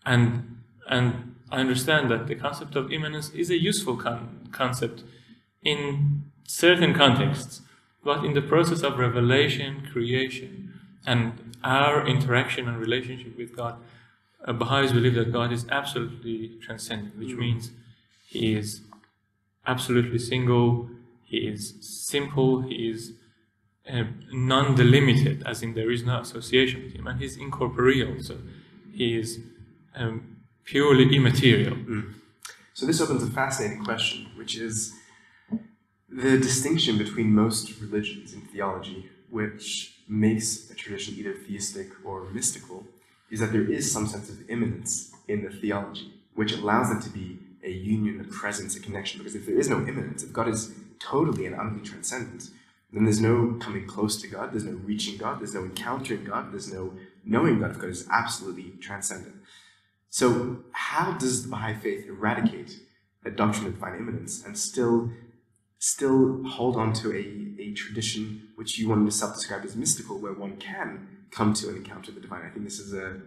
And 0.05 0.57
and 0.87 1.35
I 1.51 1.59
understand 1.61 2.09
that 2.11 2.27
the 2.27 2.35
concept 2.35 2.75
of 2.75 2.91
immanence 2.91 3.29
is 3.41 3.49
a 3.49 3.57
useful 3.69 3.95
con- 3.95 4.47
concept 4.51 5.03
in 5.63 6.23
certain 6.47 6.93
contexts, 6.93 7.61
but 8.03 8.25
in 8.25 8.33
the 8.33 8.41
process 8.41 8.81
of 8.83 8.97
revelation, 8.97 9.87
creation, 9.93 10.73
and 11.05 11.50
our 11.63 12.05
interaction 12.07 12.67
and 12.67 12.77
relationship 12.77 13.37
with 13.37 13.55
God, 13.55 13.75
uh, 14.45 14.53
Baha'is 14.53 14.91
believe 14.91 15.15
that 15.15 15.31
God 15.31 15.51
is 15.51 15.65
absolutely 15.69 16.57
transcendent, 16.61 17.17
which 17.17 17.29
Mm. 17.35 17.39
means 17.39 17.71
He 18.25 18.53
is 18.53 18.81
absolutely 19.67 20.19
single, 20.19 20.89
He 21.25 21.37
is 21.47 21.75
simple, 21.81 22.61
He 22.61 22.89
is 22.89 23.13
uh, 23.89 24.03
non-delimited, 24.31 25.43
as 25.45 25.61
in 25.63 25.73
there 25.73 25.91
is 25.91 26.03
no 26.03 26.19
association 26.19 26.83
with 26.83 26.93
Him, 26.93 27.07
and 27.07 27.19
He's 27.19 27.37
incorporeal, 27.37 28.21
so 28.21 28.37
He 28.91 29.17
is 29.17 29.39
um, 29.95 30.37
purely 30.63 31.15
immaterial. 31.15 31.77
So 32.73 32.85
this 32.85 33.01
opens 33.01 33.23
a 33.23 33.27
fascinating 33.29 33.83
question, 33.83 34.27
which 34.35 34.55
is 34.55 34.93
the 36.09 36.37
distinction 36.37 36.97
between 36.97 37.33
most 37.33 37.79
religions 37.81 38.33
in 38.33 38.41
theology, 38.41 39.09
which 39.29 40.00
makes 40.11 40.69
a 40.69 40.75
tradition 40.75 41.15
either 41.17 41.33
theistic 41.33 41.87
or 42.03 42.29
mystical, 42.31 42.85
is 43.29 43.39
that 43.39 43.53
there 43.53 43.63
is 43.63 43.89
some 43.89 44.05
sense 44.05 44.29
of 44.29 44.49
immanence 44.49 45.13
in 45.29 45.41
the 45.41 45.49
theology, 45.49 46.13
which 46.35 46.51
allows 46.51 46.91
it 46.91 47.01
to 47.01 47.09
be 47.09 47.39
a 47.63 47.71
union, 47.71 48.19
a 48.19 48.23
presence, 48.25 48.75
a 48.75 48.81
connection. 48.81 49.19
Because 49.19 49.35
if 49.35 49.45
there 49.45 49.57
is 49.57 49.69
no 49.69 49.77
immanence, 49.77 50.21
if 50.21 50.33
God 50.33 50.49
is 50.49 50.73
totally 50.99 51.45
and 51.45 51.55
utterly 51.55 51.81
transcendent, 51.81 52.49
then 52.91 53.05
there's 53.05 53.21
no 53.21 53.57
coming 53.61 53.87
close 53.87 54.21
to 54.21 54.27
God, 54.27 54.51
there's 54.51 54.65
no 54.65 54.73
reaching 54.83 55.17
God, 55.17 55.39
there's 55.39 55.53
no 55.53 55.63
encountering 55.63 56.25
God, 56.25 56.51
there's 56.51 56.71
no 56.71 56.93
knowing 57.23 57.59
God 57.59 57.71
if 57.71 57.79
God 57.79 57.89
is 57.89 58.05
absolutely 58.11 58.73
transcendent. 58.81 59.35
So, 60.09 60.65
how 60.73 61.13
does 61.13 61.43
the 61.43 61.49
Baha'i 61.49 61.75
faith 61.75 62.05
eradicate 62.05 62.79
a 63.23 63.31
doctrine 63.31 63.67
of 63.67 63.75
divine 63.75 63.95
immanence 63.95 64.43
and 64.45 64.57
still 64.57 65.09
still 65.81 66.43
hold 66.43 66.77
on 66.77 66.93
to 66.93 67.11
a, 67.11 67.59
a 67.59 67.73
tradition 67.73 68.49
which 68.55 68.77
you 68.77 68.87
wanted 68.87 69.05
to 69.05 69.11
self-describe 69.11 69.65
as 69.65 69.75
mystical, 69.75 70.19
where 70.19 70.31
one 70.31 70.55
can 70.57 71.07
come 71.31 71.53
to 71.55 71.69
and 71.69 71.77
encounter 71.77 72.11
the 72.11 72.19
divine? 72.19 72.43
I 72.45 72.49
think 72.49 72.65
this 72.65 72.77
is 72.79 72.93
a 72.93 73.19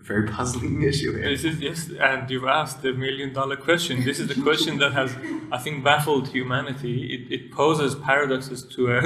very 0.00 0.26
puzzling 0.26 0.82
issue 0.90 1.12
here. 1.16 1.28
This 1.30 1.44
is 1.44 1.60
yes, 1.60 1.90
and 2.00 2.28
you've 2.28 2.44
asked 2.44 2.82
the 2.82 2.92
million 2.92 3.32
dollar 3.32 3.56
question. 3.56 4.04
This 4.04 4.18
is 4.18 4.26
the 4.26 4.42
question 4.42 4.78
that 4.78 4.92
has, 4.94 5.14
I 5.52 5.58
think, 5.58 5.84
baffled 5.84 6.26
humanity. 6.28 7.14
It, 7.14 7.32
it 7.36 7.52
poses 7.52 7.94
paradoxes 7.94 8.64
to 8.74 8.92
a 8.98 9.02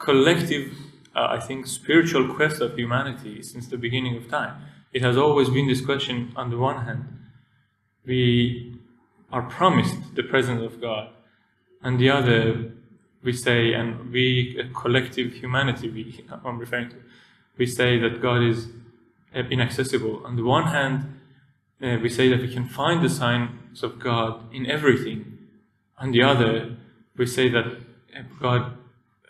collective, 0.00 0.72
uh, 1.14 1.28
I 1.30 1.38
think, 1.38 1.68
spiritual 1.68 2.34
quest 2.34 2.60
of 2.60 2.76
humanity 2.76 3.40
since 3.42 3.68
the 3.68 3.78
beginning 3.78 4.16
of 4.16 4.28
time. 4.28 4.56
It 4.92 5.02
has 5.02 5.16
always 5.16 5.48
been 5.48 5.68
this 5.68 5.80
question. 5.80 6.32
On 6.34 6.50
the 6.50 6.58
one 6.58 6.84
hand, 6.86 7.04
we 8.04 8.80
are 9.30 9.42
promised 9.42 10.16
the 10.16 10.24
presence 10.24 10.60
of 10.60 10.80
God, 10.80 11.10
and 11.82 11.98
the 11.98 12.10
other, 12.10 12.72
we 13.22 13.32
say, 13.32 13.72
and 13.72 14.10
we, 14.12 14.58
a 14.58 14.72
collective 14.72 15.32
humanity, 15.34 15.90
we, 15.90 16.24
I'm 16.44 16.58
referring 16.58 16.90
to, 16.90 16.96
we 17.58 17.66
say 17.66 17.98
that 17.98 18.20
God 18.20 18.42
is 18.42 18.68
uh, 19.34 19.40
inaccessible. 19.50 20.22
On 20.24 20.36
the 20.36 20.44
one 20.44 20.68
hand, 20.68 21.20
uh, 21.82 21.98
we 22.00 22.08
say 22.08 22.28
that 22.28 22.40
we 22.40 22.52
can 22.52 22.68
find 22.68 23.04
the 23.04 23.08
signs 23.08 23.82
of 23.82 23.98
God 23.98 24.52
in 24.54 24.66
everything. 24.66 25.38
On 25.98 26.12
the 26.12 26.22
other, 26.22 26.76
we 27.16 27.26
say 27.26 27.48
that 27.48 27.66
uh, 27.66 28.22
God 28.40 28.76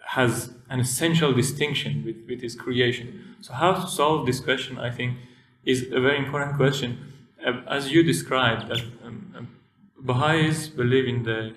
has 0.09 0.53
an 0.69 0.81
essential 0.81 1.33
distinction 1.33 2.05
with, 2.05 2.17
with 2.29 2.43
His 2.43 2.55
creation. 2.55 3.37
So, 3.41 3.55
how 3.55 3.73
to 3.73 3.87
solve 3.87 4.27
this 4.27 4.41
question, 4.41 4.79
I 4.79 4.91
think, 4.91 5.17
is 5.65 5.87
a 5.91 6.01
very 6.01 6.19
important 6.19 6.57
question. 6.57 7.13
Uh, 7.45 7.61
as 7.69 7.91
you 7.91 8.03
described, 8.03 8.69
that 8.69 8.83
um, 9.05 9.35
um, 9.37 9.49
Baha'is 9.99 10.69
believe 10.69 11.07
in 11.09 11.23
the 11.23 11.55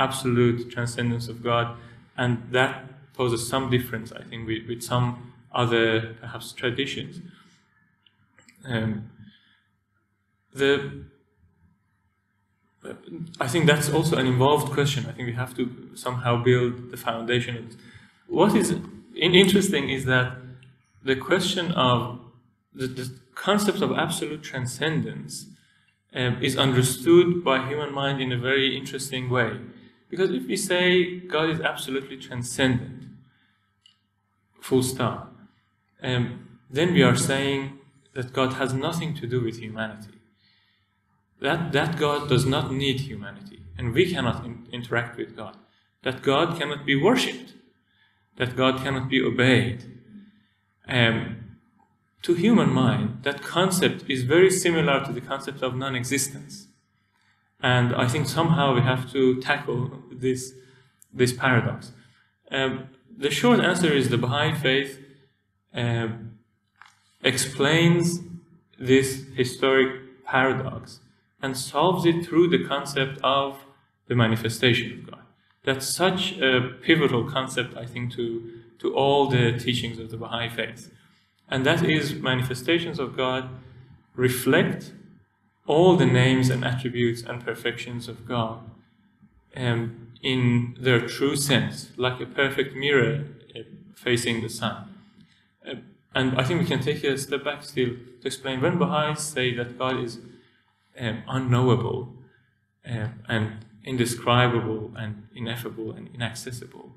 absolute 0.00 0.70
transcendence 0.70 1.28
of 1.28 1.42
God, 1.42 1.76
and 2.16 2.42
that 2.50 3.14
poses 3.14 3.46
some 3.46 3.70
difference, 3.70 4.12
I 4.12 4.22
think, 4.22 4.48
with, 4.48 4.66
with 4.66 4.82
some 4.82 5.32
other 5.52 6.16
perhaps 6.20 6.52
traditions. 6.52 7.20
Um, 8.64 9.10
the 10.52 11.04
I 13.38 13.46
think 13.46 13.66
that's 13.66 13.90
also 13.90 14.16
an 14.16 14.26
involved 14.26 14.72
question. 14.72 15.04
I 15.06 15.12
think 15.12 15.26
we 15.26 15.34
have 15.34 15.54
to 15.56 15.90
somehow 15.94 16.42
build 16.42 16.90
the 16.90 16.96
foundation. 16.96 17.76
What 18.26 18.54
is 18.54 18.74
interesting 19.14 19.90
is 19.90 20.06
that 20.06 20.36
the 21.04 21.16
question 21.16 21.72
of 21.72 22.20
the, 22.72 22.86
the 22.86 23.10
concept 23.34 23.82
of 23.82 23.92
absolute 23.92 24.42
transcendence 24.42 25.46
um, 26.14 26.42
is 26.42 26.56
understood 26.56 27.44
by 27.44 27.68
human 27.68 27.92
mind 27.92 28.20
in 28.20 28.32
a 28.32 28.38
very 28.38 28.76
interesting 28.76 29.28
way. 29.28 29.58
Because 30.10 30.30
if 30.32 30.46
we 30.46 30.56
say 30.56 31.20
God 31.20 31.50
is 31.50 31.60
absolutely 31.60 32.16
transcendent, 32.16 33.04
full 34.60 34.82
stop, 34.82 35.32
um, 36.02 36.58
then 36.68 36.92
we 36.92 37.02
are 37.02 37.16
saying 37.16 37.78
that 38.14 38.32
God 38.32 38.54
has 38.54 38.74
nothing 38.74 39.14
to 39.14 39.26
do 39.26 39.42
with 39.42 39.60
humanity. 39.60 40.18
That, 41.40 41.72
that 41.72 41.96
God 41.96 42.28
does 42.28 42.44
not 42.44 42.72
need 42.72 43.00
humanity, 43.00 43.60
and 43.78 43.94
we 43.94 44.12
cannot 44.12 44.44
in- 44.44 44.66
interact 44.72 45.16
with 45.16 45.36
God. 45.36 45.56
That 46.02 46.22
God 46.22 46.58
cannot 46.58 46.84
be 46.84 46.96
worshipped. 46.96 47.54
That 48.36 48.56
God 48.56 48.82
cannot 48.82 49.08
be 49.08 49.22
obeyed. 49.22 49.84
Um, 50.88 51.58
to 52.22 52.34
human 52.34 52.70
mind, 52.70 53.22
that 53.22 53.42
concept 53.42 54.04
is 54.08 54.24
very 54.24 54.50
similar 54.50 55.04
to 55.04 55.12
the 55.12 55.20
concept 55.20 55.62
of 55.62 55.74
non-existence. 55.74 56.66
And 57.62 57.94
I 57.94 58.08
think 58.08 58.26
somehow 58.28 58.74
we 58.74 58.80
have 58.80 59.10
to 59.12 59.40
tackle 59.40 60.02
this, 60.10 60.52
this 61.12 61.32
paradox. 61.32 61.92
Um, 62.50 62.88
the 63.16 63.30
short 63.30 63.60
answer 63.60 63.92
is 63.92 64.08
the 64.08 64.18
Baha'i 64.18 64.54
faith 64.54 64.98
um, 65.74 66.38
explains 67.22 68.20
this 68.78 69.24
historic 69.36 70.24
paradox 70.24 71.00
and 71.42 71.56
solves 71.56 72.06
it 72.06 72.24
through 72.24 72.48
the 72.48 72.64
concept 72.64 73.18
of 73.22 73.58
the 74.08 74.14
manifestation 74.14 74.92
of 74.92 75.10
God. 75.10 75.20
That's 75.64 75.86
such 75.86 76.38
a 76.38 76.76
pivotal 76.82 77.30
concept, 77.30 77.76
I 77.76 77.84
think, 77.84 78.12
to, 78.14 78.50
to 78.78 78.94
all 78.94 79.28
the 79.28 79.52
teachings 79.58 79.98
of 79.98 80.10
the 80.10 80.16
Baha'i 80.16 80.48
faith. 80.48 80.90
And 81.48 81.66
that 81.66 81.84
is 81.84 82.14
manifestations 82.14 82.98
of 82.98 83.16
God 83.16 83.50
reflect 84.14 84.92
all 85.70 85.96
the 85.96 86.06
names 86.06 86.50
and 86.50 86.64
attributes 86.64 87.22
and 87.22 87.44
perfections 87.44 88.08
of 88.08 88.26
God 88.26 88.58
um, 89.56 90.08
in 90.22 90.76
their 90.80 91.00
true 91.06 91.36
sense, 91.36 91.92
like 91.96 92.20
a 92.20 92.26
perfect 92.26 92.74
mirror 92.74 93.24
uh, 93.54 93.60
facing 93.94 94.42
the 94.42 94.48
sun. 94.48 94.76
Uh, 95.66 95.76
and 96.14 96.38
I 96.40 96.42
think 96.42 96.60
we 96.60 96.66
can 96.66 96.80
take 96.80 97.04
a 97.04 97.16
step 97.16 97.44
back 97.44 97.62
still 97.62 97.90
to 98.20 98.26
explain 98.26 98.60
when 98.60 98.78
Baha'is 98.78 99.20
say 99.20 99.54
that 99.54 99.78
God 99.78 100.02
is 100.02 100.18
um, 100.98 101.22
unknowable 101.28 102.14
um, 102.84 103.22
and 103.28 103.64
indescribable 103.84 104.92
and 104.96 105.28
ineffable 105.36 105.92
and 105.92 106.10
inaccessible, 106.12 106.90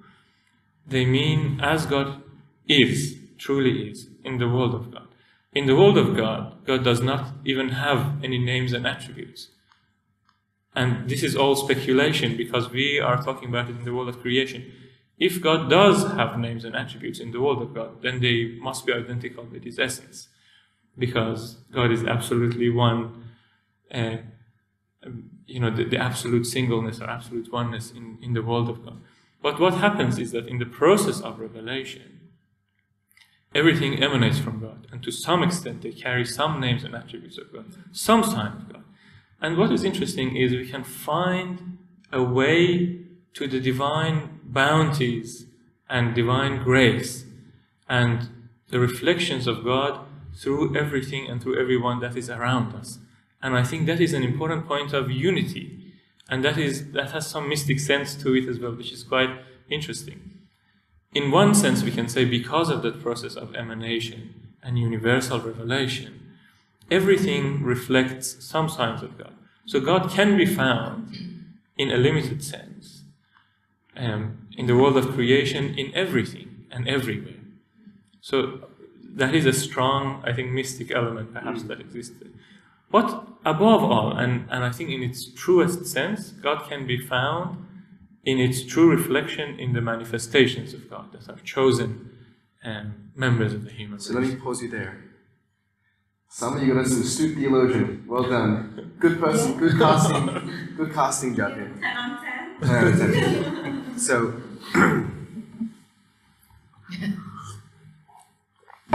they 0.88 1.06
mean 1.06 1.60
as 1.62 1.86
God 1.86 2.24
is, 2.68 3.18
truly 3.38 3.90
is, 3.90 4.08
in 4.24 4.40
the 4.40 4.50
world 4.50 4.74
of 4.74 4.92
God. 4.92 5.08
In 5.56 5.68
the 5.68 5.76
world 5.76 5.98
of 5.98 6.16
God, 6.18 6.66
God 6.66 6.84
does 6.84 7.02
not 7.02 7.34
even 7.46 7.70
have 7.70 8.24
any 8.24 8.40
names 8.40 8.74
and 8.74 8.88
attributes. 8.88 9.50
And 10.76 11.08
this 11.08 11.22
is 11.22 11.36
all 11.36 11.56
speculation 11.56 12.36
because 12.36 12.72
we 12.72 13.00
are 13.00 13.22
talking 13.22 13.50
about 13.50 13.70
it 13.70 13.78
in 13.78 13.86
the 13.86 13.94
world 13.94 14.10
of 14.10 14.20
creation. 14.22 14.72
If 15.20 15.42
God 15.42 15.70
does 15.70 16.04
have 16.14 16.40
names 16.40 16.66
and 16.66 16.76
attributes 16.76 17.20
in 17.20 17.32
the 17.32 17.40
world 17.40 17.62
of 17.62 17.74
God, 17.74 18.02
then 18.02 18.20
they 18.20 18.58
must 18.60 18.86
be 18.86 18.94
identical 18.94 19.46
with 19.46 19.64
His 19.64 19.78
essence. 19.78 20.30
Because 20.98 21.58
God 21.72 21.92
is 21.92 22.04
absolutely 22.04 22.70
one, 22.70 23.26
uh, 23.94 24.18
you 25.46 25.60
know, 25.60 25.70
the, 25.70 25.84
the 25.84 25.98
absolute 25.98 26.46
singleness 26.46 27.00
or 27.00 27.10
absolute 27.10 27.52
oneness 27.52 27.92
in, 27.92 28.18
in 28.22 28.34
the 28.34 28.42
world 28.42 28.70
of 28.70 28.84
God. 28.84 29.00
But 29.42 29.60
what 29.60 29.76
happens 29.76 30.18
is 30.18 30.32
that 30.32 30.48
in 30.48 30.58
the 30.58 30.66
process 30.66 31.22
of 31.22 31.40
revelation, 31.40 32.13
everything 33.56 34.02
emanates 34.02 34.40
from 34.40 34.60
God, 34.60 34.88
and 34.92 35.04
to 35.04 35.12
some 35.12 35.44
extent 35.44 35.82
they 35.82 35.92
carry 35.92 36.26
some 36.26 36.60
names 36.60 36.84
and 36.84 36.96
attributes 36.96 37.38
of 37.38 37.52
God, 37.52 37.66
some 37.92 38.24
sign 38.24 38.54
of 38.54 38.74
God. 38.74 38.84
And 39.42 39.58
what 39.58 39.72
is 39.72 39.84
interesting 39.84 40.36
is 40.36 40.52
we 40.52 40.68
can 40.68 40.84
find 40.84 41.78
a 42.12 42.24
way 42.24 43.00
to 43.34 43.48
the 43.48 43.60
divine 43.60 44.40
bounties 44.44 45.48
and 45.90 46.16
divine 46.16 46.64
grace 46.64 47.26
and 47.90 48.30
the 48.70 48.80
reflections 48.80 49.48
of 49.48 49.64
God 49.64 50.00
through 50.36 50.76
everything 50.76 51.28
and 51.28 51.42
through 51.42 51.60
everyone 51.60 52.00
that 52.00 52.16
is 52.16 52.30
around 52.30 52.74
us. 52.74 53.00
And 53.42 53.56
I 53.58 53.64
think 53.64 53.86
that 53.88 54.00
is 54.00 54.14
an 54.14 54.24
important 54.24 54.68
point 54.68 54.94
of 54.94 55.12
unity. 55.12 55.94
And 56.30 56.44
that 56.44 56.58
is 56.58 56.92
that 56.94 57.12
has 57.12 57.28
some 57.28 57.50
mystic 57.50 57.80
sense 57.80 58.16
to 58.16 58.34
it 58.34 58.48
as 58.48 58.60
well, 58.60 58.74
which 58.74 58.94
is 58.94 59.04
quite 59.04 59.30
interesting. 59.70 60.33
In 61.14 61.32
one 61.32 61.54
sense, 61.54 61.84
we 61.84 61.92
can 61.92 62.08
say 62.08 62.26
because 62.26 62.70
of 62.70 62.82
that 62.82 63.02
process 63.02 63.36
of 63.36 63.56
emanation 63.56 64.34
and 64.64 64.80
universal 64.80 65.40
revelation, 65.40 66.34
everything 66.90 67.64
reflects 67.64 68.44
some 68.44 68.68
signs 68.68 69.04
of 69.04 69.18
God. 69.18 69.34
So 69.66 69.80
God 69.80 70.10
can 70.10 70.38
be 70.38 70.46
found 70.46 71.16
in 71.78 71.92
a 71.92 71.98
limited 71.98 72.44
sense 72.44 73.04
um, 73.96 74.48
in 74.58 74.66
the 74.68 74.76
world 74.76 74.98
of 74.98 75.14
creation, 75.14 75.78
in 75.78 75.94
everything 75.96 76.66
and 76.72 76.88
everywhere. 76.88 77.42
So 78.22 78.68
that 79.04 79.36
is 79.36 79.46
a 79.46 79.54
strong, 79.54 80.22
I 80.26 80.34
think, 80.34 80.52
mystic 80.52 80.92
element 80.92 81.34
perhaps 81.34 81.64
that 81.64 81.80
exists. 81.80 82.16
But 82.92 83.28
above 83.46 83.84
all, 83.84 84.16
and, 84.16 84.48
and 84.50 84.64
I 84.64 84.72
think 84.72 84.90
in 84.90 85.04
its 85.04 85.26
truest 85.26 85.86
sense, 85.86 86.30
God 86.30 86.68
can 86.68 86.86
be 86.86 87.00
found 87.00 87.66
in 88.24 88.40
its 88.40 88.64
true 88.64 88.90
reflection 88.90 89.60
in 89.60 89.74
the 89.74 89.82
manifestations 89.82 90.74
of 90.74 90.90
God 90.90 91.12
that 91.12 91.26
have 91.26 91.44
chosen 91.44 92.10
um, 92.64 93.12
members 93.16 93.54
of 93.54 93.66
the 93.66 93.72
human 93.72 93.96
race. 93.96 94.08
So 94.08 94.14
let 94.14 94.24
me 94.24 94.36
pause 94.36 94.62
you 94.62 94.70
there. 94.70 95.04
Somebody 96.30 96.68
got 96.68 96.78
us 96.78 96.94
an 96.94 97.02
astute 97.02 97.38
theologian. 97.38 98.06
Well 98.08 98.24
done. 98.24 98.94
Good 99.00 99.20
person, 99.20 99.58
good 99.60 99.74
casting, 99.78 100.76
good 100.76 100.92
casting 100.94 101.36
job 101.36 101.54
here. 101.54 101.72
10 101.80 101.98
on 101.98 102.24
10. 102.24 102.44
Ten 102.62 102.70
out 102.72 102.88
of 102.88 102.98
ten. 103.00 104.00
So, 104.00 104.34
I 104.74 105.06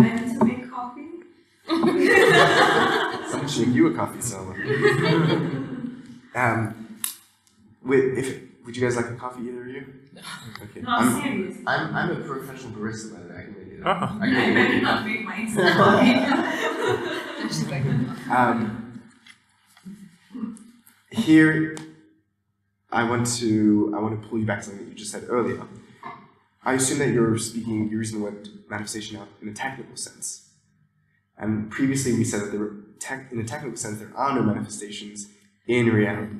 need 0.01 0.39
to 0.39 0.45
make 0.45 0.70
coffee. 0.70 1.09
someone 3.31 3.49
should 3.49 3.68
make 3.68 3.76
you 3.76 3.87
a 3.87 3.95
coffee, 3.95 4.20
Selma. 4.20 4.53
um, 6.35 6.99
with, 7.85 8.18
if, 8.18 8.48
would 8.69 8.77
you 8.77 8.83
guys 8.83 8.97
like 8.97 9.07
a 9.07 9.14
coffee, 9.14 9.45
either 9.49 9.62
of 9.62 9.69
you? 9.69 9.87
Okay. 10.62 10.83
No, 10.83 10.91
I'm, 10.91 11.23
serious. 11.23 11.57
I'm, 11.66 11.95
I'm 11.97 12.11
a 12.11 12.16
professional 12.16 12.73
barista, 12.73 13.14
by 13.14 13.23
the 13.23 13.29
way. 13.31 13.39
I 13.39 13.43
can 13.45 13.55
make 13.55 13.73
it. 13.73 13.81
Ah. 13.83 14.19
I 14.21 14.27
I 14.27 14.29
can 14.29 14.35
make 14.35 14.55
better 14.55 14.77
it. 14.77 14.83
not 14.83 15.07
make 15.07 15.25
myself 15.25 15.73
coffee. 15.73 17.49
She's 17.49 17.66
like, 17.71 17.85
Um, 18.31 19.01
here, 21.11 21.77
I 22.93 23.05
want 23.05 23.27
to 23.39 23.95
I 23.97 24.01
want 24.01 24.21
to 24.21 24.29
pull 24.29 24.39
you 24.39 24.45
back 24.45 24.59
to 24.59 24.64
something 24.66 24.85
that 24.85 24.91
you 24.91 24.99
just 24.99 25.12
said 25.12 25.25
earlier. 25.31 25.62
I 26.62 26.75
assume 26.75 26.99
that 26.99 27.09
you're 27.09 27.39
speaking, 27.39 27.89
you're 27.89 28.01
using 28.01 28.19
the 28.19 28.25
word 28.27 28.49
manifestation 28.69 29.16
now 29.16 29.29
in 29.41 29.49
a 29.49 29.55
technical 29.55 29.97
sense. 29.97 30.51
And 31.39 31.71
previously 31.71 32.12
we 32.12 32.25
said 32.25 32.43
that 32.43 32.51
there 32.51 32.61
were 32.61 32.77
tech, 33.01 33.33
in 33.33 33.41
a 33.41 33.45
technical 33.45 33.79
sense 33.79 33.99
there 33.99 34.12
are 34.14 34.35
no 34.35 34.43
manifestations 34.43 35.29
in 35.66 35.87
reality. 35.87 36.35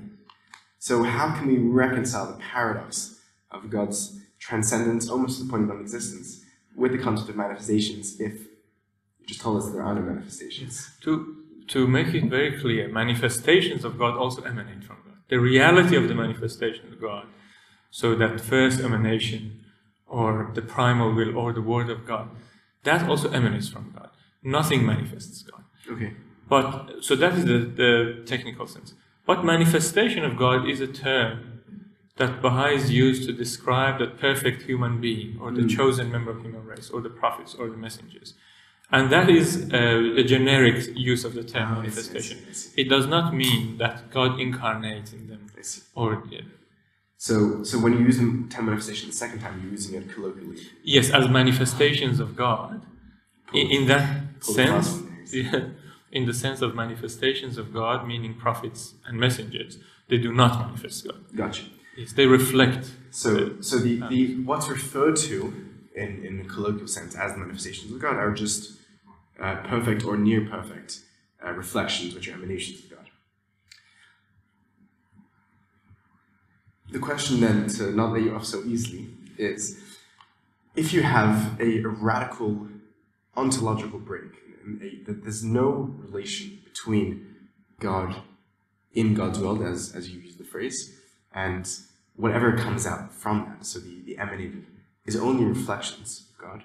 So 0.79 1.03
how 1.03 1.35
can 1.35 1.49
we 1.49 1.59
reconcile 1.59 2.26
the 2.26 2.39
paradox 2.39 3.20
of 3.51 3.68
God's 3.70 4.20
transcendence, 4.39 5.09
almost 5.09 5.39
to 5.39 5.45
the 5.45 5.51
point 5.51 5.64
of 5.64 5.68
non-existence, 5.70 6.45
with 6.76 6.93
the 6.93 6.99
concept 6.99 7.29
of 7.29 7.37
manifestations 7.37 8.20
if 8.20 8.35
you 9.18 9.26
just 9.26 9.41
told 9.41 9.61
us 9.61 9.70
there 9.70 9.83
are 9.83 9.95
no 9.95 10.03
manifestations? 10.03 10.91
To, 11.03 11.37
to 11.68 11.87
make 11.87 12.14
it 12.14 12.24
very 12.24 12.59
clear, 12.61 12.89
manifestations 12.89 13.85
of 13.85 13.99
God 13.99 14.16
also 14.16 14.43
emanate 14.43 14.85
from 14.85 14.97
God. 15.05 15.16
The 15.29 15.41
reality 15.41 15.97
of 15.97 16.09
the 16.09 16.14
manifestation 16.14 16.93
of 16.93 17.01
God, 17.01 17.26
so 17.91 18.14
that 18.14 18.41
first 18.41 18.81
emanation, 18.81 19.64
or 20.07 20.51
the 20.55 20.62
primal 20.62 21.12
will, 21.14 21.37
or 21.37 21.53
the 21.53 21.61
Word 21.61 21.91
of 21.91 22.07
God, 22.07 22.31
that 22.85 23.09
also 23.09 23.31
emanates 23.31 23.68
from 23.68 23.93
God. 23.97 24.11
Nothing 24.43 24.87
manifests 24.87 25.43
God. 25.43 25.64
Okay. 25.91 26.12
But 26.49 27.05
so 27.05 27.16
that 27.16 27.35
is 27.35 27.45
the, 27.45 27.59
the 27.59 28.22
technical 28.24 28.66
sense. 28.66 28.95
But 29.29 29.45
manifestation 29.45 30.22
of 30.29 30.33
God 30.47 30.61
is 30.72 30.81
a 30.89 30.91
term 31.09 31.35
that 32.20 32.33
Baha'is 32.45 32.85
use 33.05 33.18
to 33.26 33.33
describe 33.45 33.95
the 34.03 34.09
perfect 34.26 34.59
human 34.70 34.95
being, 35.07 35.31
or 35.43 35.49
the 35.59 35.64
Mm. 35.66 35.76
chosen 35.79 36.07
member 36.16 36.31
of 36.35 36.39
human 36.47 36.64
race, 36.72 36.89
or 36.95 36.99
the 37.09 37.14
prophets, 37.22 37.53
or 37.59 37.64
the 37.74 37.81
messengers. 37.87 38.29
And 38.97 39.03
that 39.14 39.26
is 39.39 39.49
uh, 39.79 40.22
a 40.22 40.24
generic 40.35 40.76
use 41.12 41.22
of 41.29 41.33
the 41.39 41.45
term 41.55 41.68
I 41.68 41.74
see, 41.74 41.74
I 41.74 41.74
see, 41.74 41.83
manifestation. 41.83 42.37
I 42.51 42.53
see. 42.61 42.70
It 42.83 42.89
does 42.95 43.07
not 43.14 43.26
mean 43.43 43.61
that 43.83 43.97
God 44.18 44.31
incarnates 44.47 45.11
in 45.18 45.22
them, 45.31 45.43
or 46.01 46.11
yeah. 46.35 46.47
So, 47.29 47.35
so 47.70 47.74
when 47.83 47.93
you 47.97 48.03
use 48.11 48.18
the 48.24 48.29
term 48.53 48.64
manifestation 48.70 49.05
the 49.14 49.18
second 49.24 49.41
time, 49.45 49.55
you're 49.61 49.72
using 49.79 49.95
it 50.01 50.05
colloquially. 50.14 50.62
yes, 50.97 51.07
as 51.18 51.24
manifestations 51.41 52.16
of 52.24 52.29
God. 52.47 52.76
In, 53.61 53.66
in 53.76 53.83
that 53.93 54.07
sense, 54.41 54.87
fast 54.87 55.01
one 55.03 55.16
there. 55.33 55.43
yeah, 55.43 55.64
in 56.11 56.27
the 56.27 56.35
sense 56.35 56.63
of 56.63 56.75
manifestations 56.75 57.59
of 57.59 57.73
God, 57.73 58.07
meaning 58.07 58.35
prophets 58.35 58.95
and 59.07 59.19
messengers, 59.19 59.79
they 60.09 60.19
do 60.19 60.33
not 60.33 60.59
manifest 60.59 61.07
God. 61.07 61.25
Gotcha. 61.35 61.65
Yes, 61.97 62.13
they 62.13 62.27
reflect. 62.27 62.93
So, 63.11 63.61
so 63.61 63.79
the, 63.79 64.01
the 64.09 64.37
what's 64.45 64.69
referred 64.69 65.17
to 65.17 65.55
in, 65.95 66.25
in 66.25 66.39
the 66.39 66.45
colloquial 66.45 66.87
sense 66.87 67.15
as 67.15 67.33
the 67.33 67.39
manifestations 67.39 67.93
of 67.93 68.01
God 68.01 68.17
are 68.17 68.33
just 68.33 68.79
uh, 69.41 69.57
perfect 69.57 70.05
or 70.05 70.17
near 70.17 70.47
perfect 70.47 71.01
uh, 71.45 71.53
reflections, 71.53 72.15
which 72.15 72.29
are 72.29 72.35
emanations 72.35 72.85
of 72.85 72.91
God. 72.91 73.11
The 76.91 76.99
question 76.99 77.41
then, 77.41 77.69
to 77.69 77.91
not 77.91 78.13
let 78.13 78.23
you 78.23 78.35
off 78.35 78.47
so 78.47 78.63
easily, 78.65 79.09
is 79.37 79.83
if 80.75 80.93
you 80.93 81.03
have 81.03 81.61
a, 81.61 81.81
radical 81.81 82.69
ontological 83.37 83.99
break, 83.99 84.33
that 85.07 85.23
there's 85.23 85.45
no 85.45 85.95
relation 85.99 86.61
between 86.65 87.27
God 87.81 88.17
in 88.93 89.15
God's 89.15 89.39
world, 89.39 89.63
as, 89.63 89.95
as 89.95 90.11
you 90.11 90.21
use 90.21 90.37
the 90.37 90.45
phrase, 90.45 90.99
and 91.33 91.69
whatever 92.17 92.57
comes 92.57 92.87
out 92.87 93.13
from 93.13 93.45
that, 93.45 93.65
so 93.65 93.79
the, 93.79 94.03
the 94.05 94.19
emanated, 94.19 94.67
is 95.07 95.17
only 95.17 95.45
reflections 95.45 96.27
of 96.31 96.39
God. 96.39 96.65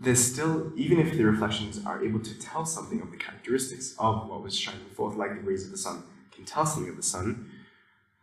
There's 0.00 0.24
still, 0.24 0.72
even 0.76 0.98
if 1.00 1.16
the 1.16 1.24
reflections 1.24 1.84
are 1.84 2.04
able 2.04 2.20
to 2.20 2.38
tell 2.38 2.64
something 2.64 3.00
of 3.00 3.10
the 3.10 3.16
characteristics 3.16 3.94
of 3.98 4.28
what 4.28 4.42
was 4.42 4.56
shining 4.56 4.86
forth, 4.94 5.16
like 5.16 5.34
the 5.34 5.42
rays 5.42 5.64
of 5.64 5.72
the 5.72 5.78
sun 5.78 6.04
can 6.32 6.44
tell 6.44 6.64
something 6.64 6.90
of 6.90 6.96
the 6.96 7.02
sun, 7.02 7.50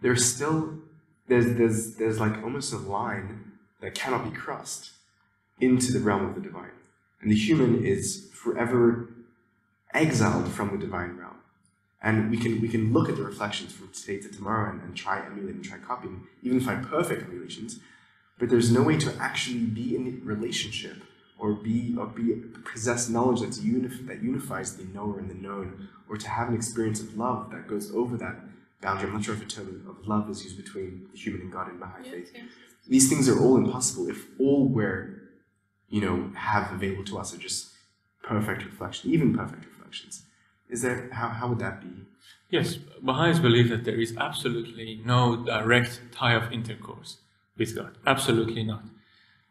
there's 0.02 0.26
still, 0.26 0.80
there's, 1.28 1.56
there's, 1.58 1.96
there's 1.96 2.20
like 2.20 2.42
almost 2.44 2.74
a 2.74 2.78
line 2.78 3.52
that 3.82 3.94
cannot 3.94 4.24
be 4.24 4.36
crossed 4.36 4.92
into 5.60 5.92
the 5.92 6.00
realm 6.00 6.26
of 6.26 6.36
the 6.36 6.42
divine. 6.42 6.72
And 7.22 7.32
the 7.32 7.36
human 7.36 7.84
is 7.84 8.30
forever 8.34 9.10
exiled 9.94 10.50
from 10.50 10.72
the 10.72 10.78
divine 10.78 11.18
realm. 11.18 11.38
And 12.02 12.30
we 12.30 12.38
can 12.38 12.62
we 12.62 12.68
can 12.68 12.94
look 12.94 13.10
at 13.10 13.16
the 13.16 13.24
reflections 13.24 13.74
from 13.74 13.90
today 13.90 14.20
to 14.20 14.30
tomorrow 14.30 14.70
and, 14.70 14.82
and 14.84 14.96
try 14.96 15.26
emulating, 15.26 15.64
try 15.64 15.80
copying, 15.80 16.28
even 16.44 16.60
find 16.60 16.86
perfect 16.86 17.24
emulations, 17.24 17.80
but 18.38 18.50
there's 18.50 18.72
no 18.72 18.84
way 18.84 18.98
to 18.98 19.16
actually 19.20 19.62
be 19.62 19.96
in 19.96 20.22
relationship 20.24 20.98
or 21.40 21.54
be 21.54 21.96
or 21.98 22.06
be 22.06 22.36
possess 22.72 23.10
knowledge 23.10 23.42
that's 23.42 23.60
unif- 23.60 24.06
that 24.08 24.22
unifies 24.22 24.78
the 24.78 24.84
knower 24.94 25.18
and 25.18 25.30
the 25.30 25.36
known, 25.36 25.90
or 26.08 26.18
to 26.18 26.30
have 26.30 26.50
an 26.50 26.56
experience 26.56 27.02
of 27.02 27.18
love 27.18 27.50
that 27.52 27.68
goes 27.68 27.92
over 27.94 28.18
that 28.18 28.36
boundary. 28.82 29.08
I'm 29.08 29.16
not 29.16 29.24
sure 29.24 29.34
if 29.34 29.42
a 29.42 29.46
term 29.46 29.86
of 29.90 30.08
love 30.08 30.30
is 30.30 30.44
used 30.44 30.58
between 30.58 31.08
the 31.12 31.18
human 31.18 31.42
and 31.42 31.52
God 31.52 31.70
in 31.70 31.80
Baha'i 31.80 32.04
faith. 32.04 32.32
These 32.88 33.10
things 33.10 33.28
are 33.28 33.40
all 33.42 33.58
impossible 33.58 34.10
if 34.10 34.28
all 34.40 34.68
we're 34.68 35.25
you 35.90 36.02
know 36.02 36.32
have 36.36 36.72
available 36.72 37.06
to 37.06 37.18
us 37.18 37.34
are 37.34 37.38
just 37.38 37.74
perfect 38.24 38.64
reflection, 38.66 39.12
even 39.12 39.36
perfect 39.36 39.66
reflections. 39.66 40.24
Is 40.70 40.82
there 40.82 41.10
how, 41.12 41.30
how 41.30 41.48
would 41.48 41.60
that 41.60 41.82
be? 41.82 42.06
Yes, 42.50 42.76
Baha'is 42.76 43.40
believe 43.40 43.70
that 43.70 43.86
there 43.86 44.00
is 44.00 44.16
absolutely 44.18 45.02
no 45.06 45.46
direct 45.46 46.02
tie 46.12 46.34
of 46.34 46.52
intercourse 46.52 47.18
with 47.58 47.76
God. 47.76 47.98
Absolutely 48.06 48.64
not. 48.64 48.84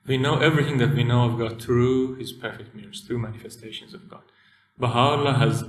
We 0.07 0.17
know 0.17 0.39
everything 0.39 0.79
that 0.79 0.95
we 0.95 1.05
know 1.05 1.25
of 1.25 1.39
God 1.39 1.63
through 1.63 2.17
His 2.17 2.33
perfect 2.33 2.75
mirrors, 2.75 3.01
through 3.01 3.19
manifestations 3.19 3.95
of 3.95 4.09
God. 4.09 4.23
Baha'u'llah 4.79 5.39
has 5.39 5.65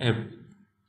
uh, 0.00 0.12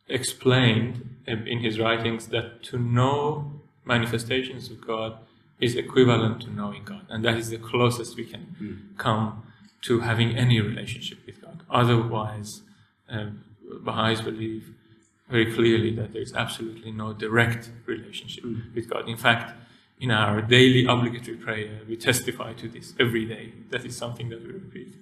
explained 0.07 1.17
uh, 1.27 1.31
in 1.31 1.59
his 1.59 1.79
writings 1.79 2.27
that 2.27 2.63
to 2.63 2.77
know 2.77 3.61
manifestations 3.85 4.69
of 4.69 4.85
God 4.85 5.17
is 5.59 5.75
equivalent 5.75 6.41
to 6.43 6.49
knowing 6.51 6.83
God, 6.83 7.05
and 7.09 7.25
that 7.25 7.35
is 7.37 7.49
the 7.49 7.57
closest 7.57 8.15
we 8.15 8.25
can 8.25 8.93
come 8.97 9.43
to 9.81 10.01
having 10.01 10.35
any 10.35 10.59
relationship 10.61 11.19
with 11.25 11.41
God. 11.41 11.63
Otherwise, 11.69 12.61
um, 13.09 13.43
Baha'is 13.81 14.21
believe 14.21 14.73
very 15.29 15.51
clearly 15.53 15.93
that 15.95 16.13
there 16.13 16.21
is 16.21 16.33
absolutely 16.33 16.91
no 16.91 17.13
direct 17.13 17.69
relationship 17.85 18.43
with 18.73 18.89
God. 18.89 19.07
In 19.09 19.17
fact, 19.17 19.53
in 19.99 20.11
our 20.11 20.41
daily 20.41 20.85
obligatory 20.85 21.37
prayer, 21.37 21.81
we 21.87 21.97
testify 21.97 22.53
to 22.53 22.67
this 22.67 22.93
every 22.99 23.25
day. 23.25 23.53
That 23.69 23.83
is 23.85 23.97
something 23.97 24.29
that 24.29 24.41
we 24.41 24.53
repeat. 24.53 24.93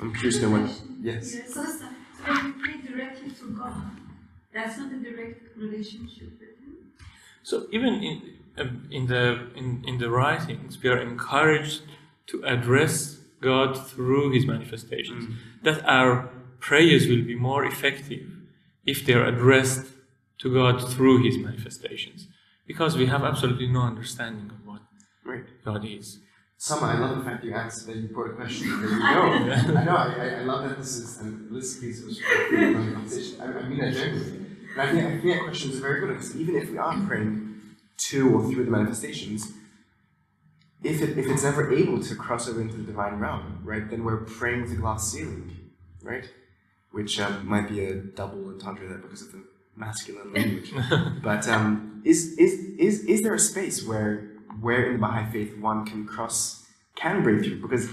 I'm 0.00 0.12
curious 0.14 0.38
to 0.40 0.48
know. 0.48 0.68
Yes. 1.00 1.34
Yes, 1.34 1.54
so, 1.54 1.64
so 1.64 1.70
so 1.70 2.32
when 2.32 2.46
you 2.46 2.54
pray 2.62 2.76
directly 2.80 3.30
to 3.30 3.50
God, 3.50 3.74
that's 4.52 4.78
not 4.78 4.92
a 4.92 4.96
direct 4.96 5.56
relationship 5.56 6.30
with 6.40 6.58
Him. 6.60 6.92
So 7.42 7.66
even 7.72 7.94
in 7.94 8.16
um, 8.16 8.31
Um, 8.58 8.86
in 8.90 9.06
the 9.06 9.48
in, 9.56 9.82
in 9.86 9.98
the 9.98 10.10
writings, 10.10 10.78
we 10.82 10.90
are 10.90 11.00
encouraged 11.00 11.82
to 12.26 12.42
address 12.44 13.18
God 13.40 13.70
through 13.88 14.32
His 14.32 14.44
manifestations. 14.46 15.24
Mm. 15.24 15.34
That 15.62 15.88
our 15.88 16.28
prayers 16.60 17.06
will 17.08 17.24
be 17.24 17.34
more 17.34 17.64
effective 17.64 18.26
if 18.84 19.06
they 19.06 19.14
are 19.14 19.24
addressed 19.24 19.86
to 20.40 20.52
God 20.52 20.86
through 20.92 21.24
His 21.24 21.38
manifestations, 21.38 22.28
because 22.66 22.96
we 22.96 23.06
have 23.06 23.22
absolutely 23.24 23.68
no 23.68 23.82
understanding 23.82 24.50
of 24.50 24.66
what 24.66 24.82
Right. 25.24 25.44
God 25.64 25.84
is. 25.84 26.18
Summer, 26.58 26.86
I 26.88 26.98
love 26.98 27.18
the 27.18 27.24
fact 27.24 27.42
you 27.44 27.54
asked 27.54 27.86
that 27.86 27.96
you 27.96 28.08
put 28.08 28.30
a 28.30 28.34
question. 28.34 28.68
There 28.80 28.90
you 28.92 28.98
go. 28.98 29.04
I 29.80 29.84
know. 29.84 29.96
I, 29.96 30.14
I, 30.14 30.28
I 30.40 30.42
love 30.42 30.68
that 30.68 30.78
this 30.78 30.96
is 30.96 31.18
and 31.20 31.50
this 31.54 31.80
piece 31.80 32.04
was 32.04 32.20
a 32.20 32.22
conversation. 32.74 33.40
I, 33.40 33.46
I 33.46 33.68
mean 33.68 33.78
that 33.80 33.94
genuinely. 33.94 34.46
And 34.72 34.80
I 34.80 34.92
think, 34.92 35.04
I 35.04 35.10
think 35.20 35.34
that 35.34 35.42
question 35.44 35.70
is 35.72 35.80
very 35.80 36.00
good 36.00 36.10
because 36.10 36.36
even 36.36 36.54
if 36.56 36.70
we 36.70 36.78
are 36.78 36.96
praying 37.06 37.41
to 37.96 38.34
or 38.34 38.50
through 38.50 38.64
the 38.64 38.70
manifestations, 38.70 39.52
if 40.82 41.00
it 41.00 41.16
if 41.16 41.26
it's 41.26 41.44
never 41.44 41.72
able 41.72 42.02
to 42.02 42.14
cross 42.14 42.48
over 42.48 42.60
into 42.60 42.76
the 42.76 42.82
divine 42.82 43.18
realm, 43.18 43.60
right, 43.64 43.88
then 43.88 44.04
we're 44.04 44.18
praying 44.18 44.62
with 44.62 44.72
a 44.72 44.76
glass 44.76 45.12
ceiling, 45.12 45.70
right? 46.02 46.28
Which 46.90 47.20
um, 47.20 47.46
might 47.46 47.68
be 47.68 47.84
a 47.84 47.94
double 47.94 48.48
entendre 48.48 48.88
there 48.88 48.98
because 48.98 49.22
of 49.22 49.32
the 49.32 49.44
masculine 49.76 50.32
language. 50.32 50.72
but 51.22 51.48
um, 51.48 52.02
is, 52.04 52.36
is 52.38 52.52
is 52.78 53.04
is 53.04 53.22
there 53.22 53.34
a 53.34 53.38
space 53.38 53.86
where 53.86 54.30
where 54.60 54.86
in 54.86 54.94
the 54.94 54.98
Baha'i 54.98 55.30
faith 55.30 55.56
one 55.58 55.86
can 55.86 56.06
cross 56.06 56.66
can 56.94 57.22
break 57.22 57.44
through? 57.44 57.60
Because 57.60 57.88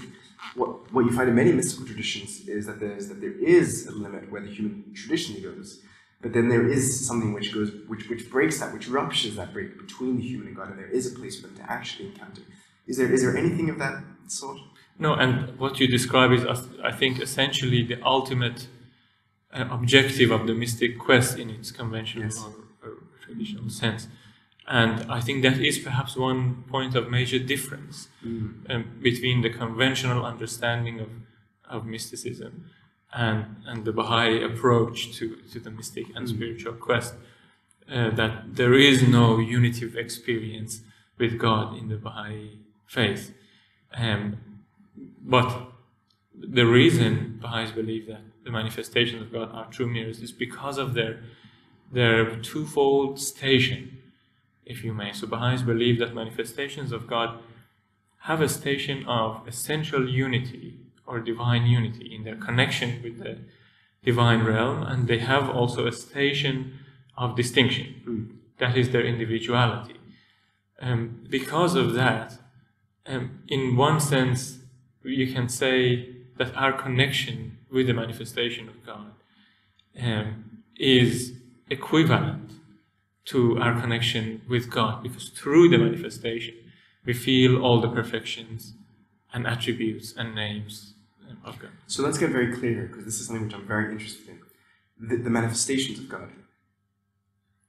what 0.54 0.92
what 0.92 1.04
you 1.04 1.12
find 1.12 1.28
in 1.28 1.34
many 1.34 1.52
mystical 1.52 1.86
traditions 1.86 2.48
is 2.48 2.66
that 2.66 2.80
there's 2.80 3.08
that 3.08 3.20
there 3.20 3.32
is 3.32 3.86
a 3.86 3.92
limit 3.92 4.30
where 4.30 4.42
the 4.42 4.50
human 4.50 4.92
traditionally 4.94 5.42
goes. 5.42 5.80
But 6.22 6.34
then 6.34 6.48
there 6.48 6.66
is 6.68 7.06
something 7.06 7.32
which 7.32 7.52
goes, 7.54 7.72
which, 7.86 8.08
which 8.10 8.30
breaks 8.30 8.60
that, 8.60 8.74
which 8.74 8.88
ruptures 8.88 9.36
that 9.36 9.52
break 9.54 9.78
between 9.78 10.16
the 10.18 10.22
human 10.22 10.48
and 10.48 10.56
God, 10.56 10.68
and 10.70 10.78
there 10.78 10.86
is 10.88 11.10
a 11.10 11.18
place 11.18 11.40
for 11.40 11.46
them 11.46 11.56
to 11.56 11.72
actually 11.72 12.08
encounter. 12.08 12.42
Is 12.86 12.98
there, 12.98 13.10
is 13.10 13.22
there 13.22 13.36
anything 13.36 13.70
of 13.70 13.78
that 13.78 14.02
sort? 14.26 14.58
No, 14.98 15.14
and 15.14 15.58
what 15.58 15.80
you 15.80 15.88
describe 15.88 16.30
is, 16.32 16.44
I 16.84 16.92
think, 16.92 17.20
essentially 17.20 17.82
the 17.82 18.02
ultimate 18.04 18.66
uh, 19.52 19.64
objective 19.70 20.30
of 20.30 20.46
the 20.46 20.54
mystic 20.54 20.98
quest 20.98 21.38
in 21.38 21.48
its 21.50 21.70
conventional 21.72 22.24
Yes. 22.24 22.44
or, 22.44 22.88
or 22.88 22.96
traditional 23.22 23.70
sense. 23.70 24.06
And 24.68 25.10
I 25.10 25.20
think 25.20 25.42
that 25.42 25.58
is 25.58 25.78
perhaps 25.78 26.16
one 26.16 26.64
point 26.68 26.94
of 26.94 27.10
major 27.10 27.38
difference 27.38 28.08
um, 28.22 28.98
between 29.02 29.40
the 29.40 29.50
conventional 29.50 30.24
understanding 30.24 31.00
of, 31.00 31.08
of 31.64 31.86
mysticism 31.86 32.66
and, 33.12 33.56
and 33.66 33.84
the 33.84 33.92
Baha'i 33.92 34.42
approach 34.42 35.16
to, 35.16 35.36
to 35.52 35.60
the 35.60 35.70
mystic 35.70 36.06
and 36.14 36.28
spiritual 36.28 36.74
quest. 36.74 37.14
Uh, 37.90 38.10
that 38.10 38.54
there 38.54 38.74
is 38.74 39.02
no 39.02 39.40
unity 39.40 39.84
of 39.84 39.96
experience 39.96 40.82
with 41.18 41.38
God 41.38 41.76
in 41.76 41.88
the 41.88 41.96
Baha'i 41.96 42.60
faith. 42.86 43.34
Um, 43.92 44.38
but 45.20 45.72
the 46.34 46.64
reason 46.64 47.38
Baha'is 47.42 47.72
believe 47.72 48.06
that 48.06 48.22
the 48.44 48.50
manifestations 48.50 49.22
of 49.22 49.32
God 49.32 49.50
are 49.52 49.66
true 49.70 49.88
mirrors 49.88 50.20
is 50.20 50.32
because 50.32 50.78
of 50.78 50.94
their 50.94 51.20
their 51.92 52.36
twofold 52.36 53.18
station, 53.18 53.98
if 54.64 54.84
you 54.84 54.94
may. 54.94 55.12
So 55.12 55.26
Baha'is 55.26 55.62
believe 55.62 55.98
that 55.98 56.14
manifestations 56.14 56.92
of 56.92 57.08
God 57.08 57.40
have 58.20 58.40
a 58.40 58.48
station 58.48 59.04
of 59.06 59.46
essential 59.48 60.08
unity 60.08 60.78
or 61.10 61.18
divine 61.20 61.66
unity 61.66 62.14
in 62.14 62.24
their 62.24 62.36
connection 62.36 63.02
with 63.02 63.18
the 63.18 63.38
divine 64.04 64.42
realm, 64.44 64.82
and 64.82 65.08
they 65.08 65.18
have 65.18 65.50
also 65.50 65.86
a 65.86 65.92
station 65.92 66.78
of 67.16 67.36
distinction. 67.36 68.38
That 68.58 68.76
is 68.76 68.90
their 68.90 69.04
individuality. 69.04 69.96
Um, 70.80 71.26
because 71.28 71.74
of 71.74 71.94
that, 71.94 72.38
um, 73.06 73.42
in 73.48 73.76
one 73.76 74.00
sense, 74.00 74.60
you 75.02 75.32
can 75.34 75.48
say 75.48 76.08
that 76.38 76.56
our 76.56 76.72
connection 76.72 77.58
with 77.70 77.86
the 77.86 77.94
manifestation 77.94 78.68
of 78.68 78.86
God 78.86 79.12
um, 80.00 80.62
is 80.76 81.34
equivalent 81.68 82.52
to 83.26 83.58
our 83.58 83.78
connection 83.80 84.42
with 84.48 84.70
God, 84.70 85.02
because 85.02 85.28
through 85.28 85.68
the 85.68 85.78
manifestation, 85.78 86.54
we 87.04 87.12
feel 87.12 87.62
all 87.62 87.80
the 87.80 87.88
perfections 87.88 88.74
and 89.32 89.46
attributes 89.46 90.14
and 90.16 90.34
names 90.34 90.89
of 91.44 91.58
God. 91.58 91.70
So 91.86 92.02
let's 92.02 92.18
get 92.18 92.30
very 92.30 92.54
clear 92.56 92.72
here, 92.72 92.86
because 92.86 93.04
this 93.04 93.20
is 93.20 93.26
something 93.26 93.44
which 93.44 93.54
I'm 93.54 93.66
very 93.66 93.92
interested 93.92 94.28
in. 94.28 94.40
The, 95.08 95.16
the 95.16 95.30
manifestations 95.30 95.98
of 95.98 96.08
God. 96.08 96.30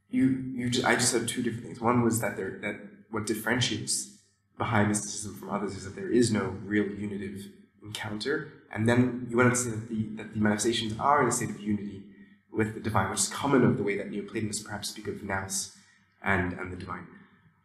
You, 0.09 0.43
you 0.53 0.69
just, 0.69 0.85
I 0.85 0.95
just 0.95 1.11
said 1.11 1.27
two 1.27 1.41
different 1.41 1.65
things. 1.65 1.79
One 1.79 2.03
was 2.03 2.19
that 2.19 2.35
there, 2.35 2.59
that 2.61 2.75
what 3.09 3.25
differentiates 3.25 4.17
Baha'i 4.57 4.85
mysticism 4.85 5.35
from 5.35 5.49
others 5.49 5.75
is 5.75 5.85
that 5.85 5.95
there 5.95 6.11
is 6.11 6.31
no 6.31 6.55
real 6.63 6.85
unitive 6.85 7.45
encounter, 7.83 8.53
and 8.73 8.87
then 8.87 9.27
you 9.29 9.37
went 9.37 9.47
on 9.49 9.55
to 9.55 9.61
say 9.61 9.69
that 9.71 9.89
the, 9.89 10.03
that 10.17 10.33
the 10.33 10.39
manifestations 10.39 10.93
are 10.99 11.21
in 11.21 11.29
a 11.29 11.31
state 11.31 11.49
of 11.49 11.59
unity 11.59 12.03
with 12.51 12.73
the 12.73 12.79
divine, 12.79 13.09
which 13.09 13.19
is 13.19 13.27
common 13.29 13.63
of 13.63 13.77
the 13.77 13.83
way 13.83 13.97
that 13.97 14.11
Neoplatonists 14.11 14.61
perhaps 14.61 14.89
speak 14.89 15.07
of 15.07 15.23
nous 15.23 15.75
and, 16.23 16.53
and 16.53 16.71
the 16.71 16.75
divine. 16.75 17.07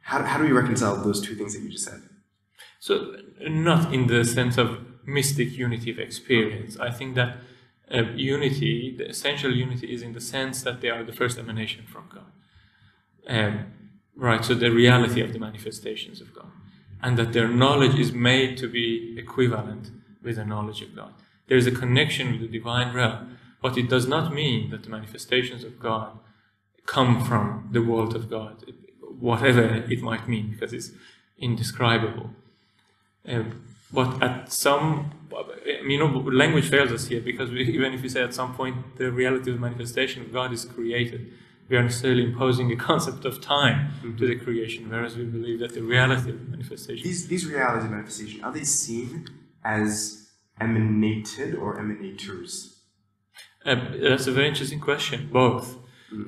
How, 0.01 0.23
how 0.23 0.39
do 0.39 0.45
we 0.45 0.53
reconcile 0.53 0.97
those 0.97 1.21
two 1.21 1.35
things 1.35 1.55
that 1.55 1.63
you 1.63 1.71
just 1.71 1.85
said? 1.85 2.03
So, 2.79 3.17
not 3.41 3.93
in 3.93 4.07
the 4.07 4.25
sense 4.25 4.57
of 4.57 4.79
mystic 5.07 5.57
unity 5.57 5.91
of 5.91 5.99
experience. 5.99 6.79
I 6.79 6.91
think 6.91 7.15
that 7.15 7.39
uh, 7.93 8.03
unity, 8.15 8.95
the 8.97 9.09
essential 9.09 9.55
unity, 9.55 9.93
is 9.93 10.03
in 10.03 10.13
the 10.13 10.21
sense 10.21 10.63
that 10.63 10.81
they 10.81 10.91
are 10.91 11.05
the 11.05 11.13
first 11.13 11.39
emanation 11.39 11.85
from 11.87 12.09
God. 12.13 12.33
Um, 13.29 13.67
right, 14.17 14.45
so 14.45 14.55
the 14.55 14.71
reality 14.71 15.21
of 15.21 15.33
the 15.33 15.39
manifestations 15.39 16.21
of 16.21 16.35
God. 16.35 16.51
And 17.03 17.17
that 17.19 17.33
their 17.33 17.49
knowledge 17.49 17.99
is 17.99 18.13
made 18.13 18.57
to 18.59 18.69
be 18.69 19.17
equivalent 19.19 19.91
with 20.23 20.37
the 20.37 20.45
knowledge 20.45 20.83
of 20.83 20.97
God. 20.97 21.13
There 21.47 21.57
is 21.57 21.67
a 21.67 21.71
connection 21.71 22.33
with 22.33 22.41
the 22.41 22.59
divine 22.59 22.93
realm, 22.95 23.39
but 23.63 23.79
it 23.79 23.89
does 23.89 24.09
not 24.09 24.35
mean 24.35 24.71
that 24.71 24.83
the 24.83 24.91
manifestations 24.91 25.63
of 25.63 25.79
God 25.79 26.19
come 26.87 27.25
from 27.25 27.69
the 27.71 27.83
world 27.83 28.17
of 28.17 28.29
God, 28.31 28.65
whatever 29.21 29.63
it 29.63 30.03
might 30.03 30.29
mean, 30.29 30.51
because 30.51 30.73
it's 30.73 30.91
indescribable. 31.39 32.31
Um, 33.29 33.65
but 33.93 34.23
at 34.23 34.53
some, 34.53 35.13
I 35.33 35.83
mean, 35.83 35.91
you 35.93 35.99
know, 35.99 36.07
language 36.07 36.69
fails 36.69 36.93
us 36.93 37.07
here 37.07 37.21
because 37.21 37.51
we, 37.51 37.63
even 37.77 37.93
if 37.95 38.03
we 38.03 38.09
say 38.09 38.23
at 38.23 38.35
some 38.35 38.55
point 38.55 38.97
the 38.97 39.11
reality 39.13 39.51
of 39.51 39.57
the 39.57 39.61
manifestation 39.61 40.23
of 40.23 40.33
God 40.33 40.53
is 40.53 40.65
created, 40.65 41.33
we 41.69 41.77
are 41.77 41.83
necessarily 41.83 42.25
imposing 42.25 42.71
a 42.73 42.77
concept 42.91 43.25
of 43.25 43.41
time 43.41 43.91
to 44.19 44.27
the 44.27 44.37
creation, 44.37 44.89
whereas 44.89 45.17
we 45.17 45.25
believe 45.25 45.61
that 45.61 45.75
the 45.75 45.83
reality 45.83 46.31
of 46.31 46.39
the 46.39 46.51
manifestation. 46.51 47.05
These, 47.05 47.29
these 47.29 47.47
realities 47.47 47.85
of 47.85 47.91
manifestation, 47.91 48.45
are 48.45 48.53
they 48.53 48.65
seen 48.65 49.27
as 49.65 50.31
emanated 50.61 51.55
or 51.55 51.77
emanators? 51.77 52.77
Uh, 53.65 53.77
that's 54.01 54.29
a 54.29 54.33
very 54.33 54.49
interesting 54.49 54.81
question. 54.81 55.29
Both. 55.33 55.79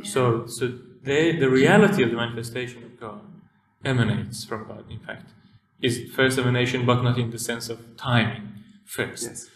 So, 0.02 0.46
so 0.46 0.76
they, 1.02 1.36
the 1.36 1.48
reality 1.48 2.02
of 2.02 2.10
the 2.10 2.16
manifestation 2.16 2.82
of 2.82 2.98
God 2.98 3.20
emanates 3.84 4.44
from 4.44 4.66
God. 4.66 4.84
In 4.90 4.98
fact, 4.98 5.30
is 5.80 6.10
first 6.14 6.38
emanation, 6.38 6.84
but 6.86 7.02
not 7.02 7.18
in 7.18 7.30
the 7.30 7.38
sense 7.38 7.68
of 7.68 7.78
timing 7.96 8.48
first, 8.84 9.24
Yes. 9.24 9.50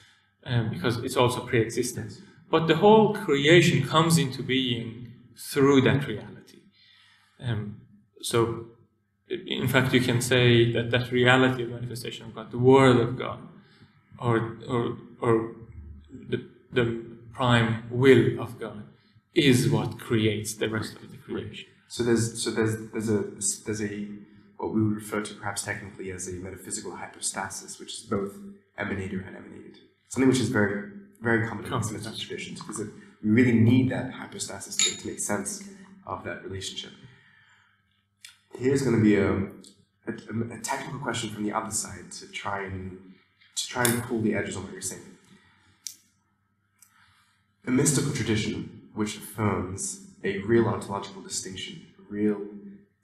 um, 0.45 0.71
because 0.71 0.99
it's 0.99 1.17
also 1.17 1.41
pre-existent. 1.47 2.21
But 2.51 2.67
the 2.67 2.77
whole 2.77 3.15
creation 3.15 3.83
comes 3.87 4.19
into 4.19 4.43
being 4.43 5.13
through 5.37 5.81
that 5.83 6.07
reality. 6.07 6.61
Um, 7.41 7.81
so, 8.21 8.67
in 9.29 9.67
fact, 9.69 9.93
you 9.95 10.01
can 10.01 10.21
say 10.21 10.71
that 10.73 10.91
that 10.91 11.11
reality 11.11 11.63
of 11.65 11.71
manifestation 11.71 12.27
of 12.27 12.35
God, 12.35 12.51
the 12.51 12.59
Word 12.59 12.99
of 13.01 13.17
God, 13.19 13.41
or 14.19 14.59
or 14.69 14.97
or 15.21 15.55
the 16.31 16.39
the 16.73 16.85
prime 17.33 17.85
will 17.91 18.39
of 18.41 18.61
God, 18.61 18.85
is 19.35 19.69
what 19.71 19.99
creates 19.99 20.55
the 20.55 20.69
rest 20.69 20.97
of 21.03 21.11
the 21.11 21.17
creation. 21.17 21.69
So 21.89 22.03
there's 22.05 22.43
so 22.43 22.51
there's 22.51 22.77
there's 22.93 23.09
a 23.11 23.21
there's 23.65 23.81
a 23.83 24.09
what 24.63 24.73
we 24.73 24.81
would 24.81 24.95
refer 24.95 25.21
to 25.21 25.35
perhaps 25.35 25.65
technically 25.65 26.13
as 26.13 26.29
a 26.29 26.33
metaphysical 26.35 26.95
hypostasis, 26.95 27.81
which 27.81 27.95
is 27.95 28.01
both 28.01 28.37
emanator 28.79 29.27
and 29.27 29.37
emanated. 29.37 29.79
Something 30.09 30.29
which 30.29 30.39
is 30.39 30.49
very 30.49 30.93
very 31.21 31.47
common 31.47 31.65
in 31.65 31.71
that's 31.71 32.19
traditions 32.19 32.61
because 32.61 32.81
it, 32.81 32.89
we 33.23 33.31
really 33.31 33.55
need 33.55 33.91
that 33.91 34.13
hypostasis 34.13 34.77
to, 34.77 34.99
to 34.99 35.07
make 35.07 35.21
sense 35.21 35.69
of 36.05 36.25
that 36.25 36.43
relationship. 36.43 36.91
Here's 38.59 38.83
going 38.83 38.97
to 38.97 39.03
be 39.03 39.17
a, 39.17 39.35
a, 40.11 40.57
a 40.57 40.61
technical 40.61 40.99
question 40.99 41.31
from 41.31 41.45
the 41.45 41.53
other 41.53 41.71
side 41.71 42.11
to 42.19 42.27
try 42.27 42.65
and 42.65 42.99
to 43.57 43.67
try 43.69 43.85
and 43.85 44.03
pull 44.05 44.21
the 44.21 44.35
edges 44.35 44.57
on 44.57 44.65
what 44.65 44.73
you're 44.73 44.81
saying. 44.81 45.03
A 47.67 47.71
mystical 47.71 48.13
tradition 48.13 48.89
which 48.95 49.17
affirms 49.17 50.07
a 50.25 50.39
real 50.39 50.67
ontological 50.67 51.23
distinction, 51.23 51.87
a 51.99 52.13
real 52.13 52.41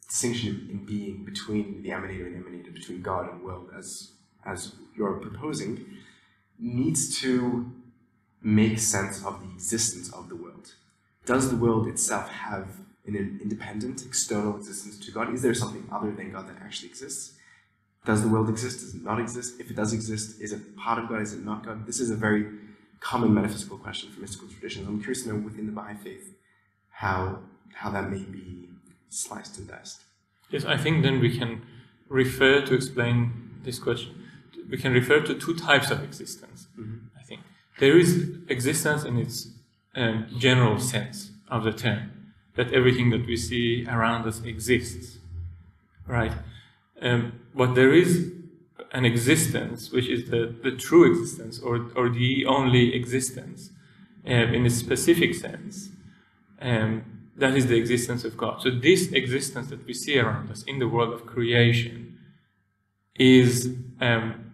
distinction 0.08 0.68
in 0.70 0.84
being 0.84 1.24
between 1.24 1.82
the 1.82 1.90
emanator 1.90 2.26
and 2.26 2.42
emanator, 2.42 2.72
between 2.72 3.02
God 3.02 3.30
and 3.30 3.42
world, 3.42 3.70
as 3.76 4.12
as 4.44 4.74
you're 4.96 5.14
proposing, 5.14 5.84
needs 6.58 7.20
to 7.20 7.70
make 8.42 8.78
sense 8.78 9.24
of 9.24 9.40
the 9.42 9.52
existence 9.52 10.12
of 10.12 10.28
the 10.28 10.36
world. 10.36 10.74
Does 11.26 11.50
the 11.50 11.56
world 11.56 11.86
itself 11.86 12.28
have 12.30 12.68
an 13.06 13.40
independent, 13.42 14.06
external 14.06 14.56
existence 14.56 14.98
to 15.04 15.10
God? 15.10 15.34
Is 15.34 15.42
there 15.42 15.54
something 15.54 15.86
other 15.92 16.12
than 16.12 16.32
God 16.32 16.48
that 16.48 16.56
actually 16.62 16.88
exists? 16.88 17.38
does 18.08 18.22
the 18.22 18.28
world 18.28 18.48
exist? 18.48 18.80
Does 18.80 18.94
it 18.94 19.02
not 19.02 19.20
exist? 19.20 19.60
If 19.60 19.70
it 19.70 19.76
does 19.76 19.92
exist, 19.92 20.40
is 20.40 20.52
it 20.52 20.76
part 20.76 20.98
of 20.98 21.08
God? 21.10 21.20
Is 21.20 21.34
it 21.34 21.44
not 21.44 21.64
God? 21.64 21.86
This 21.86 22.00
is 22.00 22.10
a 22.10 22.14
very 22.14 22.46
common 23.00 23.34
metaphysical 23.34 23.76
question 23.76 24.10
for 24.10 24.20
mystical 24.20 24.48
traditions. 24.48 24.88
I'm 24.88 24.98
curious 24.98 25.24
to 25.24 25.28
know 25.28 25.44
within 25.44 25.66
the 25.66 25.72
Baha'i 25.72 25.94
faith 25.96 26.34
how 26.90 27.40
how 27.74 27.90
that 27.90 28.10
may 28.10 28.22
be 28.22 28.67
sliced 29.08 29.58
and 29.58 29.68
diced. 29.68 30.02
Yes, 30.50 30.64
I 30.64 30.76
think 30.76 31.02
then 31.02 31.20
we 31.20 31.36
can 31.36 31.62
refer 32.08 32.60
to 32.62 32.74
explain 32.74 33.60
this 33.62 33.78
question. 33.78 34.14
We 34.70 34.76
can 34.76 34.92
refer 34.92 35.20
to 35.20 35.34
two 35.34 35.54
types 35.54 35.90
of 35.90 36.02
existence. 36.02 36.68
I 37.18 37.22
think 37.22 37.40
there 37.78 37.98
is 37.98 38.30
existence 38.48 39.04
in 39.04 39.18
its 39.18 39.48
um, 39.94 40.26
general 40.38 40.78
sense 40.78 41.32
of 41.50 41.64
the 41.64 41.72
term, 41.72 42.32
that 42.54 42.72
everything 42.72 43.10
that 43.10 43.26
we 43.26 43.36
see 43.36 43.86
around 43.86 44.26
us 44.26 44.42
exists, 44.42 45.18
right? 46.06 46.32
Um, 47.00 47.40
but 47.54 47.74
there 47.74 47.92
is 47.92 48.32
an 48.92 49.04
existence 49.04 49.90
which 49.90 50.08
is 50.08 50.30
the, 50.30 50.54
the 50.62 50.72
true 50.72 51.10
existence 51.10 51.58
or, 51.58 51.90
or 51.94 52.08
the 52.08 52.46
only 52.46 52.94
existence 52.94 53.70
um, 54.26 54.54
in 54.54 54.66
a 54.66 54.70
specific 54.70 55.34
sense. 55.34 55.90
Um, 56.60 57.17
that 57.38 57.56
is 57.56 57.66
the 57.66 57.76
existence 57.76 58.24
of 58.24 58.36
God. 58.36 58.60
So, 58.62 58.70
this 58.70 59.12
existence 59.12 59.68
that 59.68 59.86
we 59.86 59.94
see 59.94 60.18
around 60.18 60.50
us 60.50 60.62
in 60.64 60.78
the 60.78 60.88
world 60.88 61.12
of 61.12 61.26
creation 61.26 62.18
is 63.16 63.74
um, 64.00 64.52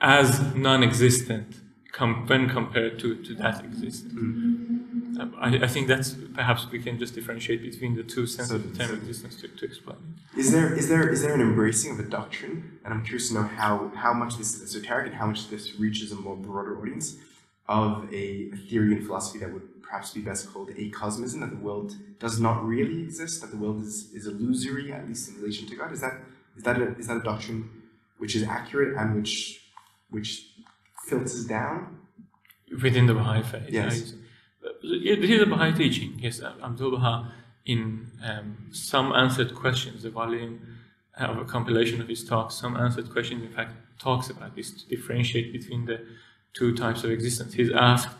as 0.00 0.40
non 0.54 0.82
existent 0.82 1.56
com- 1.92 2.26
when 2.26 2.48
compared 2.48 2.98
to, 3.00 3.22
to 3.22 3.34
that 3.36 3.64
existence. 3.64 4.12
Um, 4.14 5.34
I, 5.38 5.48
I 5.58 5.66
think 5.66 5.88
that's 5.88 6.14
perhaps 6.34 6.66
we 6.70 6.78
can 6.80 6.98
just 6.98 7.14
differentiate 7.14 7.62
between 7.62 7.94
the 7.96 8.02
two 8.02 8.26
senses 8.26 8.48
So- 8.50 8.56
of 8.56 8.62
the 8.76 8.84
term 8.84 8.96
existence 8.96 9.40
to, 9.42 9.48
to 9.48 9.64
explain. 9.64 9.98
Is 10.36 10.50
there 10.50 10.72
is 10.72 10.88
there 10.88 11.06
is 11.08 11.20
there 11.22 11.34
an 11.34 11.42
embracing 11.42 11.92
of 11.92 12.00
a 12.00 12.08
doctrine? 12.18 12.78
And 12.84 12.94
I'm 12.94 13.04
curious 13.04 13.28
to 13.28 13.34
know 13.34 13.42
how 13.42 13.92
how 13.94 14.14
much 14.14 14.38
this 14.38 14.54
is 14.54 14.62
esoteric 14.62 15.06
and 15.08 15.14
how 15.16 15.26
much 15.26 15.48
this 15.50 15.78
reaches 15.78 16.10
a 16.12 16.16
more 16.16 16.36
broader 16.36 16.78
audience 16.80 17.16
of 17.68 18.08
a, 18.12 18.50
a 18.52 18.56
theory 18.56 18.94
and 18.94 19.04
philosophy 19.06 19.38
that 19.40 19.52
would 19.52 19.68
perhaps 19.92 20.12
be 20.12 20.22
best 20.22 20.50
called 20.50 20.70
acosmism, 20.70 21.40
that 21.40 21.50
the 21.50 21.62
world 21.68 21.94
does 22.18 22.40
not 22.40 22.64
really 22.64 23.02
exist, 23.02 23.42
that 23.42 23.50
the 23.50 23.58
world 23.58 23.78
is, 23.82 24.10
is 24.14 24.26
illusory, 24.26 24.90
at 24.90 25.06
least 25.06 25.28
in 25.28 25.34
relation 25.38 25.68
to 25.68 25.76
God. 25.76 25.92
Is 25.92 26.00
that 26.00 26.14
is 26.56 26.62
that 26.64 26.80
a, 26.80 26.96
is 26.96 27.06
that 27.08 27.18
a 27.18 27.24
doctrine 27.32 27.68
which 28.16 28.34
is 28.34 28.42
accurate 28.42 28.96
and 28.96 29.14
which 29.16 29.34
which 30.08 30.30
filters 31.08 31.44
down? 31.44 31.98
within 32.82 33.04
the 33.04 33.12
Baha'i 33.12 33.42
faith. 33.42 33.68
Yes. 33.68 34.14
Uh, 34.64 34.68
This 34.82 35.30
is 35.36 35.42
a 35.42 35.50
Baha'i 35.54 35.72
teaching. 35.82 36.10
Yes, 36.26 36.40
Abdul 36.68 36.92
Baha, 36.92 37.16
in 37.66 37.80
um, 38.28 38.48
some 38.72 39.12
answered 39.12 39.54
questions, 39.54 40.04
the 40.06 40.10
volume 40.22 40.54
of 41.18 41.36
a 41.36 41.44
compilation 41.44 42.00
of 42.00 42.08
his 42.08 42.24
talks, 42.24 42.54
some 42.54 42.74
answered 42.84 43.08
questions, 43.16 43.42
in 43.48 43.52
fact, 43.58 43.72
talks 43.98 44.30
about 44.30 44.56
this 44.56 44.70
to 44.78 44.82
differentiate 44.94 45.52
between 45.52 45.84
the 45.90 45.98
two 46.54 46.74
types 46.74 47.04
of 47.04 47.10
existence. 47.10 47.52
He's 47.60 47.72
asked 47.90 48.16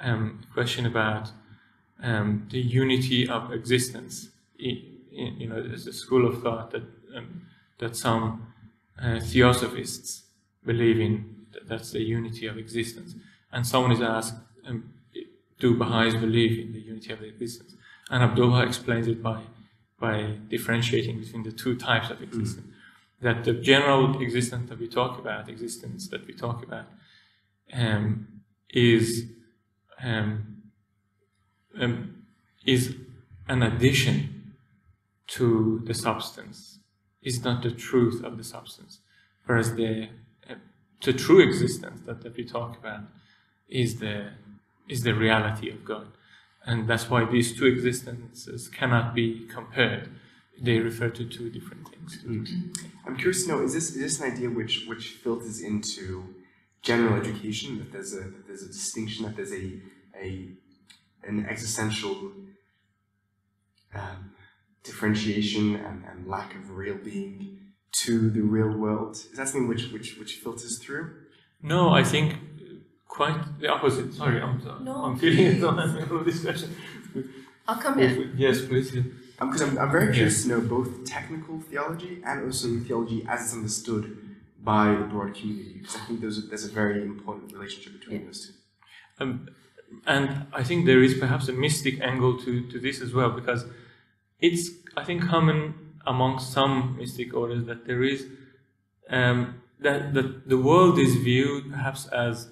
um, 0.00 0.40
a 0.48 0.52
question 0.54 0.86
about 0.86 1.30
um, 2.02 2.46
the 2.50 2.60
unity 2.60 3.28
of 3.28 3.52
existence. 3.52 4.30
You 4.56 5.48
know, 5.48 5.62
there's 5.62 5.86
a 5.86 5.92
school 5.92 6.26
of 6.26 6.42
thought 6.42 6.70
that 6.70 6.82
um, 7.16 7.42
that 7.78 7.96
some 7.96 8.46
uh, 9.00 9.20
theosophists 9.20 10.24
believe 10.64 11.00
in. 11.00 11.36
That 11.52 11.68
that's 11.68 11.90
the 11.90 12.00
unity 12.02 12.46
of 12.46 12.56
existence. 12.58 13.14
And 13.52 13.66
someone 13.66 13.90
is 13.90 14.00
asked, 14.00 14.36
um, 14.66 14.94
do 15.58 15.76
Baha'is 15.76 16.14
believe 16.14 16.64
in 16.64 16.72
the 16.72 16.80
unity 16.80 17.12
of 17.12 17.22
existence? 17.22 17.74
And 18.10 18.22
Abdul 18.22 18.50
Baha 18.50 18.66
explains 18.66 19.06
it 19.08 19.22
by 19.22 19.40
by 19.98 20.36
differentiating 20.48 21.20
between 21.20 21.42
the 21.42 21.52
two 21.52 21.76
types 21.76 22.10
of 22.10 22.22
existence. 22.22 22.66
That 23.20 23.44
the 23.44 23.52
general 23.52 24.20
existence 24.22 24.70
that 24.70 24.78
we 24.78 24.88
talk 24.88 25.18
about, 25.18 25.48
existence 25.48 26.08
that 26.08 26.26
we 26.26 26.32
talk 26.32 26.62
about, 26.62 26.86
um, 27.72 28.26
is 28.70 29.26
um, 30.02 30.62
um, 31.78 32.24
is 32.66 32.96
an 33.48 33.62
addition 33.62 34.54
to 35.28 35.82
the 35.84 35.94
substance, 35.94 36.78
is 37.22 37.44
not 37.44 37.62
the 37.62 37.70
truth 37.70 38.22
of 38.24 38.36
the 38.36 38.44
substance. 38.44 39.00
Whereas 39.46 39.74
the 39.74 40.08
uh, 40.48 40.54
the 41.04 41.12
true 41.12 41.40
existence 41.40 42.00
that, 42.06 42.22
that 42.22 42.36
we 42.36 42.44
talk 42.44 42.78
about 42.78 43.02
is 43.68 44.00
the 44.00 44.30
is 44.88 45.02
the 45.02 45.14
reality 45.14 45.70
of 45.70 45.84
God, 45.84 46.08
and 46.64 46.88
that's 46.88 47.08
why 47.08 47.24
these 47.24 47.56
two 47.56 47.66
existences 47.66 48.68
cannot 48.68 49.14
be 49.14 49.46
compared. 49.48 50.10
They 50.60 50.78
refer 50.78 51.08
to 51.08 51.24
two 51.24 51.48
different 51.48 51.88
things. 51.88 52.18
I'm 53.06 53.16
curious 53.16 53.44
to 53.44 53.48
know 53.48 53.62
is 53.62 53.72
this 53.72 53.90
is 53.90 53.96
this 53.96 54.20
an 54.20 54.32
idea 54.32 54.50
which 54.50 54.84
which 54.86 55.08
filters 55.22 55.60
into 55.60 56.34
general 56.82 57.14
education 57.20 57.78
that 57.78 57.92
there's 57.92 58.14
a 58.14 58.20
that 58.20 58.46
there's 58.46 58.62
a 58.62 58.68
distinction 58.68 59.24
that 59.24 59.36
there's 59.36 59.52
a 59.52 59.80
a 60.16 60.48
an 61.24 61.46
existential 61.48 62.32
um, 63.94 64.32
differentiation 64.82 65.76
and, 65.76 66.04
and 66.10 66.26
lack 66.26 66.54
of 66.54 66.70
real 66.70 66.96
being 66.96 67.58
to 67.92 68.30
the 68.30 68.40
real 68.40 68.70
world 68.78 69.16
is 69.16 69.32
that 69.36 69.48
something 69.48 69.68
which 69.68 69.90
which 69.92 70.16
which 70.18 70.34
filters 70.36 70.78
through 70.78 71.10
No, 71.62 71.90
I 71.90 72.02
think 72.04 72.36
quite 73.08 73.38
the 73.60 73.68
opposite. 73.68 74.14
Sorry, 74.14 74.40
I'm, 74.40 74.62
No, 74.82 74.94
I'm 75.04 75.18
feeling 75.18 75.46
it 75.56 75.64
on 75.64 75.76
the 75.76 76.22
discussion. 76.24 76.74
I'll 77.68 77.76
come 77.76 77.98
in. 77.98 78.32
Yes, 78.36 78.64
please. 78.64 78.92
because 78.92 79.60
I'm, 79.62 79.78
I'm 79.78 79.90
very 79.90 80.12
curious 80.14 80.42
to 80.42 80.48
know 80.50 80.60
both 80.60 81.04
technical 81.04 81.60
theology 81.60 82.22
and 82.24 82.44
also 82.46 82.68
theology 82.86 83.26
as 83.28 83.40
it's 83.42 83.54
understood 83.54 84.16
by 84.62 84.94
the 84.94 85.04
broad 85.04 85.34
community 85.34 85.78
because 85.78 85.96
I 85.96 86.00
think 86.00 86.20
there's 86.20 86.38
a, 86.38 86.42
there's 86.42 86.64
a 86.64 86.70
very 86.70 87.02
important 87.02 87.52
relationship 87.52 87.98
between 87.98 88.26
those 88.26 88.46
two. 88.46 88.52
Um, 89.18 89.48
and 90.06 90.46
I 90.52 90.62
think 90.62 90.86
there 90.86 91.02
is 91.02 91.14
perhaps 91.14 91.48
a 91.48 91.52
mystic 91.52 92.00
angle 92.00 92.38
to, 92.40 92.68
to 92.70 92.78
this 92.78 93.00
as 93.00 93.12
well, 93.12 93.30
because 93.30 93.64
it's, 94.40 94.70
I 94.96 95.04
think, 95.04 95.26
common 95.26 95.74
among 96.06 96.38
some 96.38 96.96
mystic 96.96 97.34
orders 97.34 97.64
that 97.66 97.86
there 97.86 98.02
is, 98.02 98.26
um, 99.08 99.62
that, 99.80 100.14
that 100.14 100.48
the 100.48 100.58
world 100.58 100.98
is 100.98 101.16
viewed 101.16 101.70
perhaps 101.70 102.06
as 102.08 102.50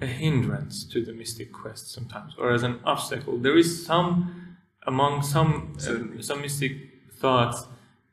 a 0.00 0.06
hindrance 0.06 0.84
to 0.84 1.04
the 1.04 1.12
mystic 1.12 1.52
quest 1.52 1.92
sometimes, 1.92 2.34
or 2.38 2.52
as 2.52 2.62
an 2.62 2.80
obstacle. 2.84 3.36
There 3.38 3.58
is 3.58 3.84
some, 3.84 4.56
among 4.86 5.22
some, 5.22 5.76
uh, 5.78 6.22
some 6.22 6.40
mystic 6.40 6.72
thoughts, 7.12 7.64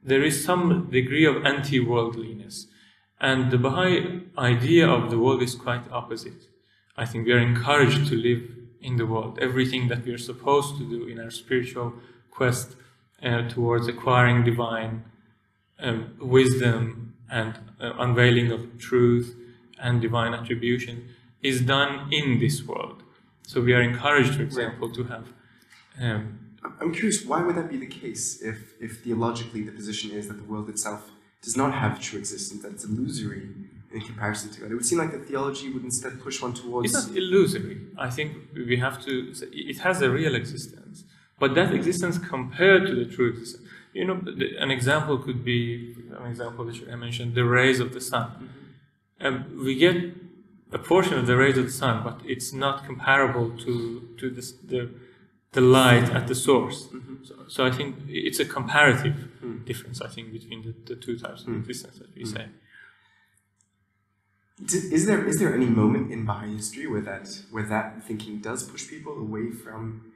there 0.03 0.23
is 0.23 0.43
some 0.43 0.89
degree 0.91 1.25
of 1.25 1.45
anti 1.45 1.79
worldliness. 1.79 2.67
And 3.19 3.51
the 3.51 3.57
Baha'i 3.57 4.21
idea 4.37 4.87
of 4.87 5.09
the 5.09 5.17
world 5.17 5.41
is 5.41 5.55
quite 5.55 5.89
opposite. 5.91 6.43
I 6.97 7.05
think 7.05 7.25
we 7.25 7.33
are 7.33 7.39
encouraged 7.39 8.07
to 8.07 8.15
live 8.15 8.43
in 8.81 8.97
the 8.97 9.05
world. 9.05 9.39
Everything 9.41 9.87
that 9.87 10.05
we 10.05 10.11
are 10.13 10.17
supposed 10.17 10.77
to 10.77 10.89
do 10.89 11.07
in 11.07 11.19
our 11.19 11.31
spiritual 11.31 11.93
quest 12.31 12.75
uh, 13.23 13.47
towards 13.49 13.87
acquiring 13.87 14.43
divine 14.43 15.03
um, 15.79 16.15
wisdom 16.19 17.15
and 17.29 17.57
uh, 17.79 17.93
unveiling 17.97 18.51
of 18.51 18.77
truth 18.77 19.35
and 19.79 20.01
divine 20.01 20.33
attribution 20.33 21.09
is 21.41 21.61
done 21.61 22.11
in 22.11 22.39
this 22.39 22.63
world. 22.63 23.03
So 23.43 23.61
we 23.61 23.73
are 23.73 23.81
encouraged, 23.81 24.35
for 24.35 24.41
example, 24.41 24.91
to 24.91 25.03
have 25.05 25.27
um, 26.01 26.39
I'm- 26.81 26.93
curious, 26.93 27.23
why 27.25 27.41
would 27.43 27.55
that 27.55 27.69
be 27.69 27.77
the 27.77 27.87
case 27.87 28.41
if, 28.41 28.73
if 28.81 29.03
theologically 29.03 29.61
the 29.61 29.71
position 29.71 30.11
is 30.11 30.27
that 30.27 30.35
the 30.35 30.43
world 30.43 30.67
itself 30.69 31.11
does 31.45 31.55
not 31.55 31.71
have 31.73 31.93
true 32.01 32.17
existence, 32.23 32.63
that 32.63 32.71
it's 32.75 32.85
illusory 32.89 33.47
in 33.93 34.01
comparison 34.01 34.47
to 34.53 34.61
God? 34.61 34.71
It 34.71 34.75
would 34.79 34.89
seem 34.91 34.99
like 35.03 35.11
the 35.11 35.19
theology 35.19 35.67
would 35.73 35.85
instead 35.91 36.13
push 36.25 36.41
one 36.41 36.53
towards. 36.53 36.85
It's 36.85 37.07
not 37.07 37.15
illusory. 37.15 37.77
I 37.97 38.09
think 38.09 38.29
we 38.71 38.77
have 38.85 38.97
to. 39.05 39.11
say 39.33 39.45
It 39.71 39.79
has 39.87 40.01
a 40.01 40.09
real 40.09 40.35
existence, 40.43 41.03
but 41.41 41.49
that 41.57 41.69
existence 41.73 42.17
compared 42.17 42.81
to 42.87 42.93
the 42.95 43.05
true 43.05 43.29
existence. 43.29 43.63
You 43.93 44.05
know, 44.07 44.17
the, 44.39 44.47
an 44.65 44.71
example 44.77 45.15
could 45.25 45.41
be 45.53 45.95
an 46.19 46.25
example 46.33 46.65
that 46.65 46.77
I 46.91 46.95
mentioned: 46.95 47.35
the 47.35 47.47
rays 47.59 47.79
of 47.79 47.89
the 47.93 48.01
sun. 48.01 48.27
Um, 49.21 49.35
we 49.65 49.75
get 49.75 49.95
a 50.73 50.79
portion 50.79 51.15
of 51.21 51.25
the 51.27 51.37
rays 51.37 51.57
of 51.57 51.65
the 51.71 51.77
sun, 51.83 51.95
but 52.03 52.17
it's 52.33 52.51
not 52.65 52.75
comparable 52.89 53.47
to 53.65 53.73
to 54.19 54.25
this, 54.37 54.51
the 54.51 54.81
the 55.55 55.61
light 55.61 56.07
at 56.17 56.27
the 56.27 56.35
source. 56.47 56.79
So, 57.25 57.35
so 57.47 57.65
I 57.65 57.71
think 57.71 57.95
it's 58.07 58.39
a 58.39 58.45
comparative 58.45 59.15
hmm. 59.39 59.63
difference. 59.63 60.01
I 60.01 60.07
think 60.07 60.31
between 60.31 60.61
the, 60.61 60.93
the 60.93 60.99
two 61.01 61.17
types 61.17 61.41
of 61.41 61.47
hmm. 61.47 61.59
existence 61.59 61.97
that 61.99 62.15
we 62.15 62.21
hmm. 62.21 62.35
say. 62.35 62.45
Is 64.63 65.05
there 65.05 65.25
is 65.25 65.39
there 65.39 65.53
any 65.53 65.65
moment 65.65 66.13
in 66.13 66.23
Baha'i 66.25 66.53
history 66.53 66.87
where 66.87 67.01
that 67.01 67.27
where 67.51 67.65
that 67.65 68.03
thinking 68.03 68.39
does 68.39 68.63
push 68.63 68.87
people 68.87 69.13
away 69.19 69.51
from 69.51 70.13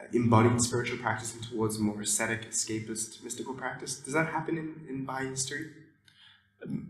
uh, 0.00 0.06
embodied 0.12 0.60
spiritual 0.60 0.98
practice 0.98 1.32
and 1.34 1.44
towards 1.44 1.78
more 1.78 2.00
ascetic, 2.00 2.50
escapist, 2.50 3.22
mystical 3.22 3.54
practice? 3.54 4.00
Does 4.00 4.14
that 4.14 4.28
happen 4.28 4.58
in, 4.58 4.68
in 4.88 5.04
Baha'i 5.04 5.28
history? 5.28 5.66
Um, 6.64 6.88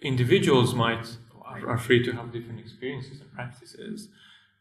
individuals 0.00 0.74
might 0.74 1.18
are, 1.44 1.68
are 1.68 1.78
free 1.78 2.02
to 2.04 2.12
have 2.12 2.32
different 2.32 2.58
experiences 2.58 3.20
and 3.20 3.30
practices, 3.34 4.08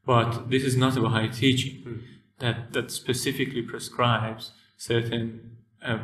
but 0.06 0.50
this 0.50 0.64
is 0.64 0.76
not 0.76 0.98
a 0.98 1.02
Baha'i 1.02 1.30
teaching 1.30 2.04
that 2.40 2.74
that 2.74 2.92
specifically 2.92 3.62
prescribes 3.62 4.52
certain 4.78 5.58
uh, 5.84 6.00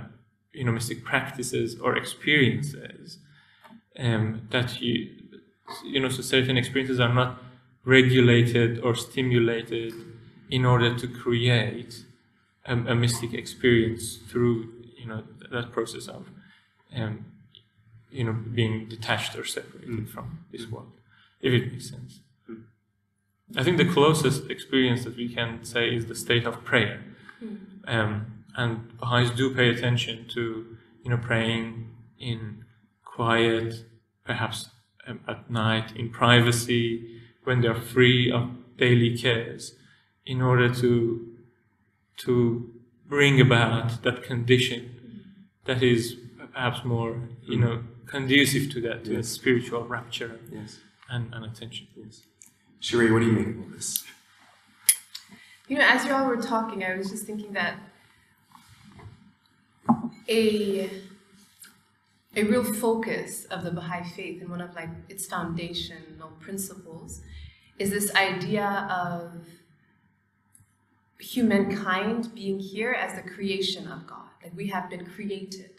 you 0.53 0.63
know 0.63 0.71
mystic 0.71 1.03
practices 1.03 1.79
or 1.79 1.95
experiences 1.97 3.19
um, 3.99 4.41
that 4.51 4.81
you, 4.81 5.09
you 5.83 5.99
know, 5.99 6.09
so 6.09 6.21
certain 6.21 6.57
experiences 6.57 6.99
are 6.99 7.13
not 7.13 7.41
regulated 7.83 8.79
or 8.79 8.95
stimulated 8.95 9.93
in 10.49 10.65
order 10.65 10.95
to 10.97 11.07
create 11.07 12.03
a, 12.65 12.73
a 12.73 12.95
mystic 12.95 13.33
experience 13.33 14.17
through, 14.17 14.69
you 14.97 15.05
know, 15.05 15.23
that 15.51 15.71
process 15.71 16.07
of, 16.07 16.29
um, 16.95 17.25
you 18.11 18.23
know, 18.23 18.33
being 18.33 18.87
detached 18.87 19.35
or 19.35 19.45
separated 19.45 19.89
Mm. 19.89 20.07
from 20.09 20.39
this 20.51 20.67
world, 20.67 20.93
if 21.41 21.53
it 21.53 21.71
makes 21.71 21.89
sense. 21.89 22.21
I 23.55 23.63
think 23.63 23.77
the 23.77 23.85
closest 23.85 24.49
experience 24.49 25.03
that 25.03 25.15
we 25.15 25.30
can 25.34 25.63
say 25.63 25.93
is 25.95 26.07
the 26.07 26.15
state 26.15 26.45
of 26.45 26.63
prayer. 26.63 27.03
Um, 27.88 28.43
and 28.55 28.97
Baha'is 28.97 29.30
do 29.31 29.53
pay 29.53 29.69
attention 29.69 30.26
to, 30.30 30.65
you 31.03 31.09
know, 31.11 31.17
praying 31.17 31.89
in 32.17 32.65
quiet, 33.03 33.85
perhaps 34.26 34.69
um, 35.07 35.19
at 35.27 35.49
night, 35.51 35.95
in 35.95 36.09
privacy, 36.09 37.19
when 37.43 37.61
they're 37.61 37.76
free 37.80 38.31
of 38.31 38.49
daily 38.77 39.15
cares, 39.17 39.76
in 40.26 40.41
order 40.41 40.73
to 40.73 41.31
to 42.17 42.72
bring 43.07 43.39
about 43.41 44.01
that 44.03 44.23
condition 44.23 44.81
that 45.65 45.84
is 45.84 46.15
perhaps 46.53 46.84
more, 46.85 47.22
you 47.43 47.57
know, 47.59 47.84
conducive 48.07 48.72
to 48.72 48.80
that, 48.81 49.03
to 49.03 49.11
a 49.11 49.15
Yes. 49.17 49.27
spiritual 49.27 49.84
rapture 49.84 50.39
Yes. 50.51 50.80
and, 51.09 51.34
and 51.34 51.43
attention. 51.45 51.88
Yes. 51.95 52.23
Sheree, 52.85 53.11
what 53.11 53.17
do 53.17 53.25
you 53.25 53.31
make 53.31 53.47
of 53.47 53.57
all 53.57 53.69
this? 53.69 54.03
You 55.67 55.79
know, 55.79 55.85
as 55.87 56.05
you 56.05 56.13
all 56.13 56.27
were 56.27 56.37
talking, 56.37 56.83
I 56.83 56.95
was 56.95 57.09
just 57.09 57.25
thinking 57.25 57.53
that 57.53 57.79
a 60.29 60.91
a 62.35 62.43
real 62.43 62.63
focus 62.63 63.45
of 63.45 63.63
the 63.63 63.71
Baha'i 63.71 64.03
faith 64.03 64.39
and 64.39 64.51
one 64.51 64.61
of 64.61 64.75
like 64.75 64.89
its 65.09 65.25
foundational 65.25 66.29
principles 66.39 67.21
is 67.79 67.89
this 67.89 68.13
idea 68.13 68.87
of 68.91 69.31
humankind 71.17 72.35
being 72.35 72.59
here 72.59 72.91
as 72.91 73.15
the 73.15 73.27
creation 73.27 73.87
of 73.87 74.05
God. 74.05 74.29
Like 74.43 74.55
we 74.55 74.67
have 74.67 74.91
been 74.91 75.07
created, 75.07 75.71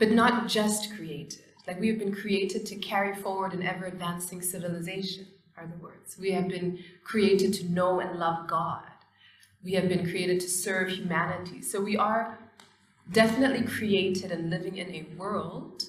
but 0.00 0.10
not 0.10 0.48
just 0.48 0.96
created. 0.96 1.44
Like 1.68 1.78
we 1.78 1.86
have 1.86 2.00
been 2.00 2.12
created 2.12 2.66
to 2.66 2.74
carry 2.74 3.14
forward 3.14 3.54
an 3.54 3.62
ever 3.62 3.84
advancing 3.84 4.42
civilization, 4.42 5.28
are 5.56 5.66
the 5.66 5.82
words. 5.82 6.16
We 6.18 6.32
have 6.32 6.48
been 6.48 6.78
created 7.04 7.52
to 7.54 7.64
know 7.68 8.00
and 8.00 8.18
love 8.18 8.46
God. 8.46 8.82
We 9.64 9.72
have 9.74 9.88
been 9.88 10.08
created 10.08 10.40
to 10.40 10.48
serve 10.48 10.90
humanity. 10.90 11.62
So 11.62 11.80
we 11.80 11.96
are 11.96 12.38
definitely 13.10 13.62
created 13.62 14.32
and 14.32 14.50
living 14.50 14.76
in 14.76 14.94
a 14.94 15.06
world 15.16 15.84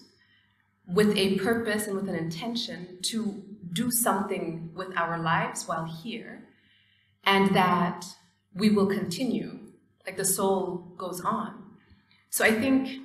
with 0.87 1.15
a 1.17 1.39
purpose 1.39 1.87
and 1.87 1.95
with 1.95 2.09
an 2.09 2.15
intention 2.15 2.97
to 3.03 3.43
do 3.71 3.89
something 3.89 4.69
with 4.75 4.95
our 4.97 5.17
lives 5.17 5.67
while 5.67 5.85
here, 5.85 6.43
and 7.23 7.55
that 7.55 8.05
we 8.53 8.69
will 8.69 8.87
continue. 8.87 9.59
Like 10.05 10.17
the 10.17 10.25
soul 10.25 10.93
goes 10.97 11.21
on. 11.21 11.63
So 12.29 12.43
I 12.43 12.51
think, 12.51 12.99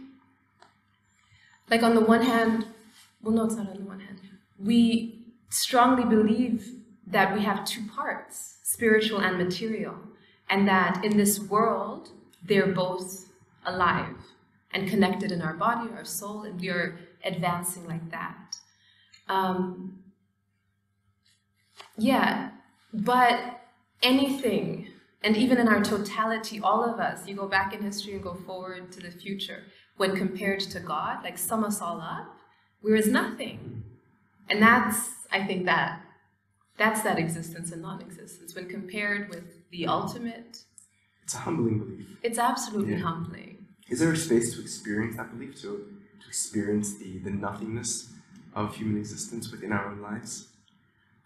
like 1.70 1.82
on 1.82 1.94
the 1.94 2.00
one 2.00 2.22
hand, 2.22 2.66
well, 3.22 3.34
no, 3.34 3.44
it's 3.44 3.54
not 3.54 3.70
on 3.70 3.76
the 3.76 3.82
one 3.82 4.00
hand. 4.00 4.20
We 4.58 5.17
strongly 5.48 6.04
believe 6.04 6.72
that 7.06 7.34
we 7.34 7.42
have 7.42 7.64
two 7.64 7.82
parts, 7.94 8.58
spiritual 8.62 9.20
and 9.20 9.38
material, 9.38 9.94
and 10.50 10.68
that 10.68 11.04
in 11.04 11.16
this 11.16 11.40
world, 11.40 12.10
they're 12.42 12.72
both 12.72 13.32
alive 13.64 14.16
and 14.72 14.88
connected 14.88 15.32
in 15.32 15.42
our 15.42 15.54
body, 15.54 15.90
our 15.92 16.04
soul, 16.04 16.42
and 16.42 16.60
we 16.60 16.68
are 16.68 16.98
advancing 17.24 17.86
like 17.86 18.10
that. 18.10 18.56
Um, 19.28 19.98
yeah, 21.96 22.50
but 22.92 23.60
anything, 24.02 24.88
and 25.22 25.36
even 25.36 25.58
in 25.58 25.68
our 25.68 25.82
totality, 25.82 26.60
all 26.60 26.84
of 26.84 27.00
us, 27.00 27.26
you 27.26 27.34
go 27.34 27.48
back 27.48 27.74
in 27.74 27.82
history 27.82 28.12
and 28.12 28.22
go 28.22 28.34
forward 28.34 28.92
to 28.92 29.00
the 29.00 29.10
future, 29.10 29.64
when 29.96 30.14
compared 30.16 30.60
to 30.60 30.80
God, 30.80 31.24
like 31.24 31.36
sum 31.36 31.64
us 31.64 31.82
all 31.82 32.00
up, 32.00 32.36
we're 32.82 32.96
as 32.96 33.08
nothing. 33.08 33.82
And 34.48 34.62
that's, 34.62 35.10
I 35.30 35.44
think, 35.46 35.66
that 35.66 36.02
that's 36.76 37.02
that 37.02 37.18
existence 37.18 37.72
and 37.72 37.82
non-existence. 37.82 38.54
When 38.54 38.68
compared 38.68 39.28
with 39.30 39.68
the 39.70 39.86
ultimate, 39.86 40.62
It's 41.24 41.34
a 41.34 41.38
humbling 41.38 41.78
belief. 41.80 42.06
it's 42.22 42.38
absolutely 42.38 42.94
Yeah. 42.94 43.00
humbling. 43.00 43.66
Is 43.88 43.98
there 44.00 44.12
a 44.12 44.16
space 44.16 44.54
to 44.54 44.60
experience 44.60 45.16
that 45.16 45.30
belief, 45.32 45.56
to, 45.62 45.68
to 46.20 46.26
experience 46.28 46.96
the, 46.98 47.18
the 47.18 47.30
nothingness 47.30 48.12
of 48.54 48.76
human 48.76 48.96
existence 48.98 49.50
within 49.50 49.72
our 49.72 49.86
own 49.90 50.00
lives? 50.00 50.48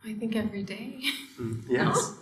I 0.05 0.15
think 0.15 0.35
every 0.37 0.63
day. 0.63 1.01
Mm, 1.41 1.65
Yes. 1.69 2.15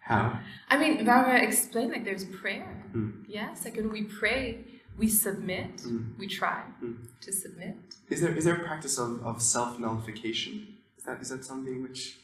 How? 0.00 0.38
I 0.68 0.78
mean, 0.78 1.04
Barbara 1.04 1.40
explained 1.42 1.92
like 1.92 2.04
there's 2.04 2.24
prayer. 2.24 2.84
Mm. 2.92 3.24
Yes, 3.28 3.64
like 3.64 3.76
when 3.76 3.90
we 3.90 4.02
pray, 4.02 4.64
we 4.98 5.08
submit, 5.08 5.76
Mm. 5.78 6.18
we 6.18 6.26
try 6.26 6.64
Mm. 6.82 6.96
to 7.20 7.32
submit. 7.32 7.76
Is 8.10 8.20
there 8.20 8.34
is 8.36 8.44
there 8.44 8.56
a 8.56 8.64
practice 8.64 8.98
of, 8.98 9.24
of 9.24 9.40
self 9.40 9.78
nullification? 9.78 10.71
Is 11.02 11.06
that 11.06 11.20
is 11.20 11.28
that 11.30 11.44
something 11.44 11.82
which 11.82 12.18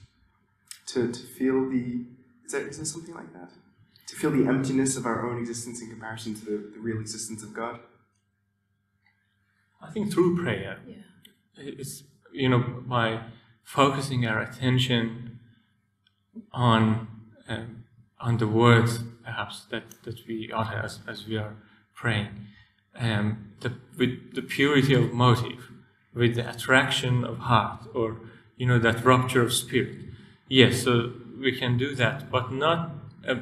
to, 0.86 1.10
to 1.10 1.26
feel 1.36 1.68
the 1.68 2.04
is 2.44 2.52
there, 2.52 2.68
is 2.68 2.76
there 2.76 2.84
something 2.86 3.12
like 3.12 3.32
that? 3.32 3.50
To 4.06 4.14
feel 4.14 4.30
the 4.30 4.46
emptiness 4.46 4.96
of 4.96 5.04
our 5.04 5.28
own 5.28 5.38
existence 5.38 5.82
in 5.82 5.90
comparison 5.90 6.34
to 6.36 6.44
the, 6.44 6.70
the 6.74 6.78
real 6.78 7.00
existence 7.00 7.42
of 7.42 7.52
God? 7.52 7.80
I 9.82 9.90
think 9.90 10.12
through 10.12 10.40
prayer, 10.40 10.78
Yeah. 10.86 10.94
it's 11.56 12.04
you 12.32 12.48
know 12.48 12.60
by 12.86 13.20
focusing 13.64 14.24
our 14.26 14.40
attention 14.40 15.40
on 16.52 17.08
um, 17.48 17.84
on 18.20 18.38
the 18.38 18.46
words 18.46 19.00
perhaps 19.24 19.64
that, 19.72 19.82
that 20.04 20.24
we 20.28 20.52
utter 20.54 20.76
as, 20.76 21.00
as 21.08 21.26
we 21.26 21.36
are 21.36 21.54
praying 21.96 22.28
um, 22.96 23.52
the, 23.60 23.72
with 23.98 24.34
the 24.36 24.42
purity 24.42 24.94
of 24.94 25.12
motive 25.12 25.72
with 26.14 26.36
the 26.36 26.48
attraction 26.48 27.24
of 27.24 27.38
heart 27.38 27.80
or 27.92 28.20
you 28.58 28.66
know 28.66 28.78
that 28.78 29.04
rupture 29.04 29.42
of 29.42 29.52
spirit. 29.52 29.96
Yes 30.48 30.82
so 30.82 31.12
we 31.40 31.52
can 31.52 31.78
do 31.78 31.94
that 31.94 32.30
but 32.30 32.52
not 32.52 32.90
uh, 33.26 33.36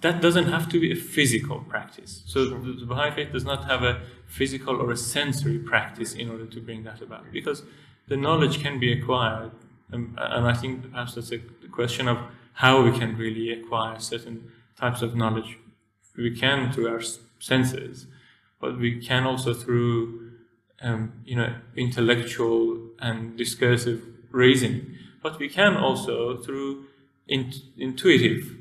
that 0.00 0.22
doesn't 0.22 0.46
have 0.46 0.68
to 0.68 0.80
be 0.80 0.92
a 0.92 0.94
physical 0.94 1.58
practice. 1.60 2.22
So 2.26 2.44
the, 2.44 2.72
the 2.80 2.86
Baha'i 2.86 3.10
faith 3.10 3.32
does 3.32 3.44
not 3.44 3.64
have 3.64 3.82
a 3.82 4.00
physical 4.28 4.76
or 4.80 4.92
a 4.92 4.96
sensory 4.96 5.58
practice 5.58 6.14
in 6.14 6.30
order 6.30 6.46
to 6.46 6.60
bring 6.60 6.84
that 6.84 7.00
about 7.02 7.32
because 7.32 7.62
the 8.06 8.16
knowledge 8.16 8.60
can 8.62 8.78
be 8.78 8.92
acquired 8.92 9.50
um, 9.92 10.16
and 10.18 10.46
I 10.46 10.54
think 10.54 10.90
perhaps 10.90 11.14
that's 11.14 11.32
a 11.32 11.38
the 11.62 11.68
question 11.68 12.08
of 12.08 12.18
how 12.54 12.82
we 12.82 12.96
can 12.98 13.16
really 13.16 13.50
acquire 13.50 13.98
certain 13.98 14.52
types 14.78 15.02
of 15.02 15.14
knowledge. 15.14 15.58
We 16.16 16.36
can 16.36 16.72
through 16.72 16.88
our 16.88 17.02
senses, 17.38 18.06
but 18.60 18.78
we 18.78 19.00
can 19.00 19.24
also 19.24 19.54
through, 19.54 20.32
um, 20.82 21.12
you 21.24 21.36
know, 21.36 21.54
intellectual 21.76 22.90
and 22.98 23.36
discursive 23.36 24.02
reasoning. 24.30 24.96
But 25.22 25.38
we 25.38 25.48
can 25.48 25.76
also 25.76 26.36
through 26.36 26.86
in- 27.26 27.52
intuitive 27.76 28.56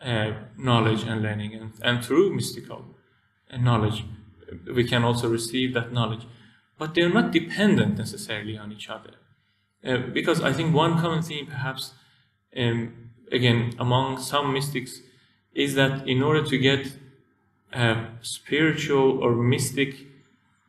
uh, 0.00 0.32
knowledge 0.58 1.02
and 1.04 1.22
learning, 1.22 1.54
and, 1.54 1.72
and 1.82 2.04
through 2.04 2.34
mystical 2.34 2.84
uh, 3.50 3.56
knowledge, 3.56 4.04
we 4.74 4.84
can 4.84 5.04
also 5.04 5.28
receive 5.28 5.74
that 5.74 5.92
knowledge. 5.92 6.26
But 6.78 6.94
they 6.94 7.02
are 7.02 7.12
not 7.12 7.32
dependent 7.32 7.96
necessarily 7.98 8.58
on 8.58 8.72
each 8.72 8.88
other. 8.88 9.14
Uh, 9.84 9.98
because 10.12 10.42
I 10.42 10.52
think 10.52 10.74
one 10.74 11.00
common 11.00 11.22
theme, 11.22 11.46
perhaps, 11.46 11.94
um, 12.56 13.10
again, 13.32 13.72
among 13.78 14.18
some 14.18 14.52
mystics, 14.52 15.00
is 15.54 15.74
that 15.74 16.06
in 16.06 16.22
order 16.22 16.44
to 16.44 16.58
get 16.58 16.92
a 17.72 18.06
spiritual 18.20 19.18
or 19.22 19.34
mystic 19.34 20.06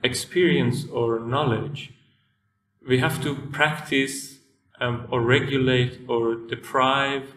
experience 0.03 0.85
or 0.87 1.19
knowledge, 1.19 1.93
we 2.87 2.99
have 2.99 3.21
to 3.23 3.35
practice 3.35 4.36
um, 4.79 5.07
or 5.11 5.21
regulate 5.21 6.01
or 6.07 6.35
deprive 6.35 7.33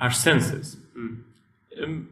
our 0.00 0.10
senses. 0.10 0.76
Um, 0.96 2.08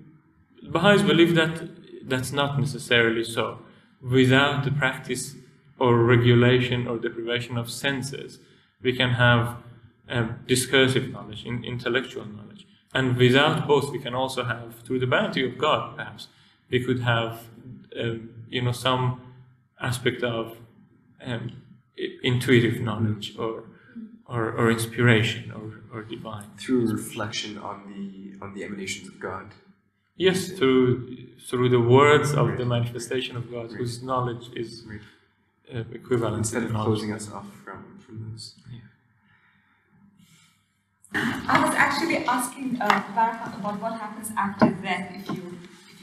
Baha'is 0.62 1.02
believe 1.02 1.34
that 1.34 2.08
that's 2.08 2.32
not 2.32 2.58
necessarily 2.58 3.24
so. 3.24 3.58
Without 4.00 4.64
the 4.64 4.70
practice 4.70 5.34
or 5.78 5.96
regulation 5.96 6.86
or 6.86 6.98
deprivation 6.98 7.56
of 7.56 7.70
senses, 7.70 8.38
we 8.82 8.92
can 8.96 9.10
have 9.10 9.56
um, 10.08 10.40
discursive 10.46 11.10
knowledge, 11.10 11.44
in, 11.44 11.64
intellectual 11.64 12.24
knowledge. 12.24 12.66
And 12.94 13.16
without 13.16 13.66
both, 13.66 13.90
we 13.90 13.98
can 13.98 14.14
also 14.14 14.44
have, 14.44 14.76
through 14.84 15.00
the 15.00 15.06
bounty 15.06 15.44
of 15.44 15.58
God, 15.58 15.96
perhaps, 15.96 16.28
we 16.70 16.82
could 16.82 17.00
have, 17.00 17.44
um, 18.00 18.30
you 18.48 18.62
know, 18.62 18.72
some 18.72 19.20
aspect 19.80 20.22
of 20.22 20.56
um, 21.24 21.62
intuitive 22.22 22.80
knowledge 22.80 23.36
or, 23.38 23.64
or, 24.28 24.43
or 24.59 24.70
inspiration 24.70 25.53
or, 25.53 25.66
or 25.98 26.03
divine. 26.03 26.48
Through 26.59 26.85
reflection 27.01 27.53
on 27.59 27.77
the 27.90 28.07
on 28.44 28.55
the 28.55 28.62
emanations 28.65 29.07
of 29.09 29.19
God. 29.20 29.47
Yes, 30.16 30.39
through 30.57 30.89
through 31.48 31.69
the 31.77 31.81
words 31.81 32.32
of 32.35 32.47
the 32.59 32.65
manifestation 32.65 33.36
of 33.36 33.44
God, 33.51 33.66
whose 33.78 34.03
knowledge 34.03 34.47
is 34.62 34.70
Right. 34.89 35.01
uh, 35.74 35.85
equivalent 36.01 36.39
Instead 36.39 36.61
to 36.61 36.66
of 36.66 36.73
knowledge. 36.73 36.86
closing 36.86 37.12
us 37.12 37.27
off 37.36 37.47
from, 37.65 37.81
from 38.05 38.15
those. 38.31 38.55
I 41.15 41.57
was 41.65 41.74
actually 41.86 42.19
asking 42.39 42.78
uh, 42.81 42.86
about 43.12 43.81
what 43.82 43.94
happens 44.01 44.28
after 44.36 44.66
death 44.86 45.07
if 45.19 45.24
you 45.35 45.43
if 45.55 45.55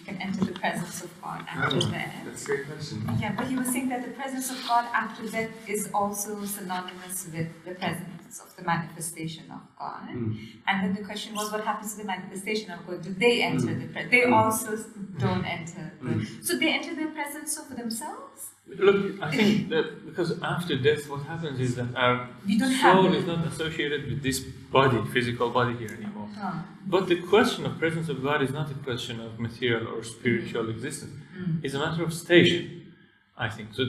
you 0.06 0.14
can 0.14 0.22
enter 0.22 0.44
the 0.46 0.52
presence 0.60 1.04
of 1.04 1.22
God 1.22 1.46
after 1.48 1.78
Oh, 1.78 1.80
death. 1.92 2.14
That's 2.26 2.44
a 2.44 2.46
great 2.48 2.68
question. 2.68 3.10
Yeah, 3.20 3.34
but 3.38 3.48
he 3.48 3.56
was 3.56 3.68
saying 3.70 3.88
that 3.90 4.04
the 4.04 4.12
presence 4.12 4.52
of 4.52 4.58
God 4.68 4.86
after 4.94 5.26
death 5.30 5.52
is 5.68 5.90
also 5.94 6.44
synonymous 6.44 7.28
with 7.34 7.48
the 7.66 7.76
presence 7.76 8.42
of 8.42 8.54
the 8.58 8.64
manifestation 8.64 9.46
of 9.52 9.62
God. 9.80 10.10
Mm. 10.10 10.38
And 10.68 10.84
then 10.84 10.96
the 10.96 11.04
question 11.08 11.36
was, 11.36 11.52
what 11.52 11.64
happens 11.64 11.94
to 11.94 12.00
the 12.00 12.06
manifestation 12.06 12.72
of 12.72 12.86
God? 12.86 13.02
Do 13.02 13.14
they 13.14 13.44
enter 13.44 13.68
Mm. 13.68 13.82
the 13.82 13.88
presence? 13.94 14.12
They 14.12 14.22
Mm. 14.24 14.34
also 14.34 14.76
don't 15.20 15.46
enter. 15.46 15.94
The. 16.02 16.28
So 16.42 16.58
they 16.58 16.74
enter 16.74 16.96
the 16.96 17.08
presence 17.12 17.58
of 17.58 17.70
themselves? 17.78 18.50
Look, 18.66 19.22
I 19.22 19.30
think 19.36 19.70
that 19.70 20.06
because 20.06 20.42
after 20.42 20.78
death, 20.78 21.10
what 21.10 21.24
happens 21.24 21.60
is 21.60 21.76
that 21.76 21.94
our 21.96 22.30
We 22.46 22.58
don't 22.58 22.72
have 22.72 22.96
soul 22.96 23.14
is 23.14 23.26
not 23.26 23.46
associated 23.46 24.10
with 24.10 24.24
this 24.24 24.40
body, 24.40 25.02
physical 25.12 25.50
body 25.50 25.76
here 25.76 25.94
anymore. 26.00 26.30
Huh. 26.36 26.54
But 26.88 27.08
the 27.08 27.22
question 27.22 27.66
of 27.66 27.78
presence 27.78 28.08
of 28.10 28.24
God 28.24 28.42
is 28.42 28.52
not 28.52 28.72
a 28.72 28.74
question 28.76 29.20
of 29.20 29.40
material 29.40 29.88
or 29.90 30.04
spiritual 30.04 30.70
existence. 30.70 31.14
Mm. 31.38 31.64
It's 31.64 31.74
a 31.74 31.80
matter 31.80 32.04
of 32.04 32.14
station, 32.14 32.94
I 33.38 33.50
think. 33.50 33.74
So 33.74 33.84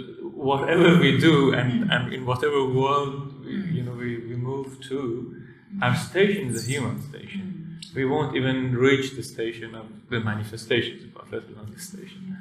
whatever 0.50 0.98
we 0.98 1.18
do 1.18 1.54
and, 1.54 1.84
mm. 1.84 1.94
and 1.94 2.12
in 2.12 2.26
whatever 2.26 2.64
world 2.64 3.44
we, 3.44 3.52
mm. 3.52 3.74
you 3.74 3.82
know 3.82 3.92
we, 3.92 4.18
we 4.18 4.36
move 4.36 4.80
to, 4.88 5.40
our 5.82 5.96
station 5.96 6.48
is 6.48 6.66
a 6.66 6.70
human 6.70 7.00
station. 7.00 7.78
Mm. 7.80 7.94
We 7.94 8.04
won't 8.04 8.34
even 8.36 8.74
reach 8.76 9.14
the 9.14 9.22
station 9.22 9.76
of 9.76 9.86
the 10.10 10.18
manifestations 10.18 11.04
of 11.04 11.14
God, 11.14 11.26
let 11.30 11.44
alone 11.44 11.70
the 11.72 11.80
station. 11.80 12.36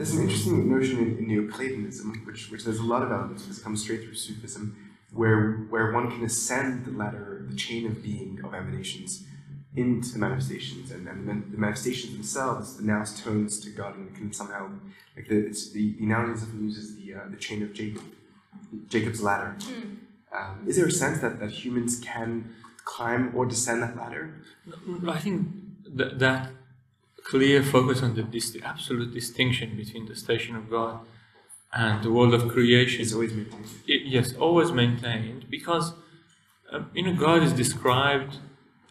There's 0.00 0.14
an 0.14 0.22
interesting 0.22 0.70
notion 0.70 0.98
in, 0.98 1.18
in 1.18 1.28
Neoplatonism, 1.28 2.24
which, 2.24 2.50
which 2.50 2.64
there's 2.64 2.78
a 2.78 2.84
lot 2.84 3.02
of 3.02 3.12
elements 3.12 3.44
that 3.44 3.62
come 3.62 3.76
straight 3.76 4.02
through 4.02 4.14
Sufism, 4.14 4.74
where, 5.12 5.66
where 5.68 5.92
one 5.92 6.10
can 6.10 6.24
ascend 6.24 6.86
the 6.86 6.90
ladder, 6.90 7.44
the 7.46 7.54
chain 7.54 7.84
of 7.84 8.02
being 8.02 8.40
of 8.42 8.54
emanations, 8.54 9.24
into 9.76 10.14
the 10.14 10.18
manifestations, 10.18 10.90
and 10.90 11.06
then 11.06 11.26
the, 11.26 11.34
the 11.54 11.58
manifestations 11.58 12.14
themselves, 12.14 12.78
the 12.78 12.82
noun's 12.82 13.22
tones 13.22 13.60
to 13.60 13.68
God, 13.68 13.94
and 13.94 14.16
can 14.16 14.32
somehow, 14.32 14.70
like 15.14 15.28
the, 15.28 15.36
it's 15.36 15.70
the, 15.72 15.94
the 15.98 16.04
analogy 16.06 16.32
often 16.32 16.64
uses 16.64 16.96
the, 16.96 17.16
uh, 17.16 17.18
the 17.28 17.36
chain 17.36 17.62
of 17.62 17.74
Jacob, 17.74 18.02
Jacob's 18.88 19.22
ladder. 19.22 19.54
Um, 20.34 20.64
is 20.66 20.76
there 20.76 20.86
a 20.86 20.90
sense 20.90 21.18
that, 21.18 21.40
that 21.40 21.50
humans 21.50 22.00
can 22.00 22.54
climb 22.86 23.32
or 23.34 23.44
descend 23.44 23.82
that 23.82 23.98
ladder? 23.98 24.34
I 25.06 25.18
think 25.18 25.46
that, 25.94 26.18
that 26.20 26.52
clear 27.24 27.62
focus 27.62 28.02
on 28.02 28.14
the, 28.14 28.22
dis- 28.22 28.50
the 28.50 28.62
absolute 28.62 29.12
distinction 29.12 29.76
between 29.76 30.06
the 30.06 30.16
station 30.16 30.56
of 30.56 30.70
God 30.70 31.00
and 31.72 32.02
the 32.02 32.10
world 32.10 32.34
of 32.34 32.48
creation 32.48 33.00
It's 33.02 33.12
always 33.12 33.32
maintained. 33.32 33.66
I- 33.88 34.02
yes, 34.16 34.34
always 34.34 34.72
maintained 34.72 35.46
because 35.50 35.92
um, 36.72 36.90
you 36.94 37.02
know 37.04 37.14
God 37.14 37.42
is 37.42 37.52
described 37.52 38.38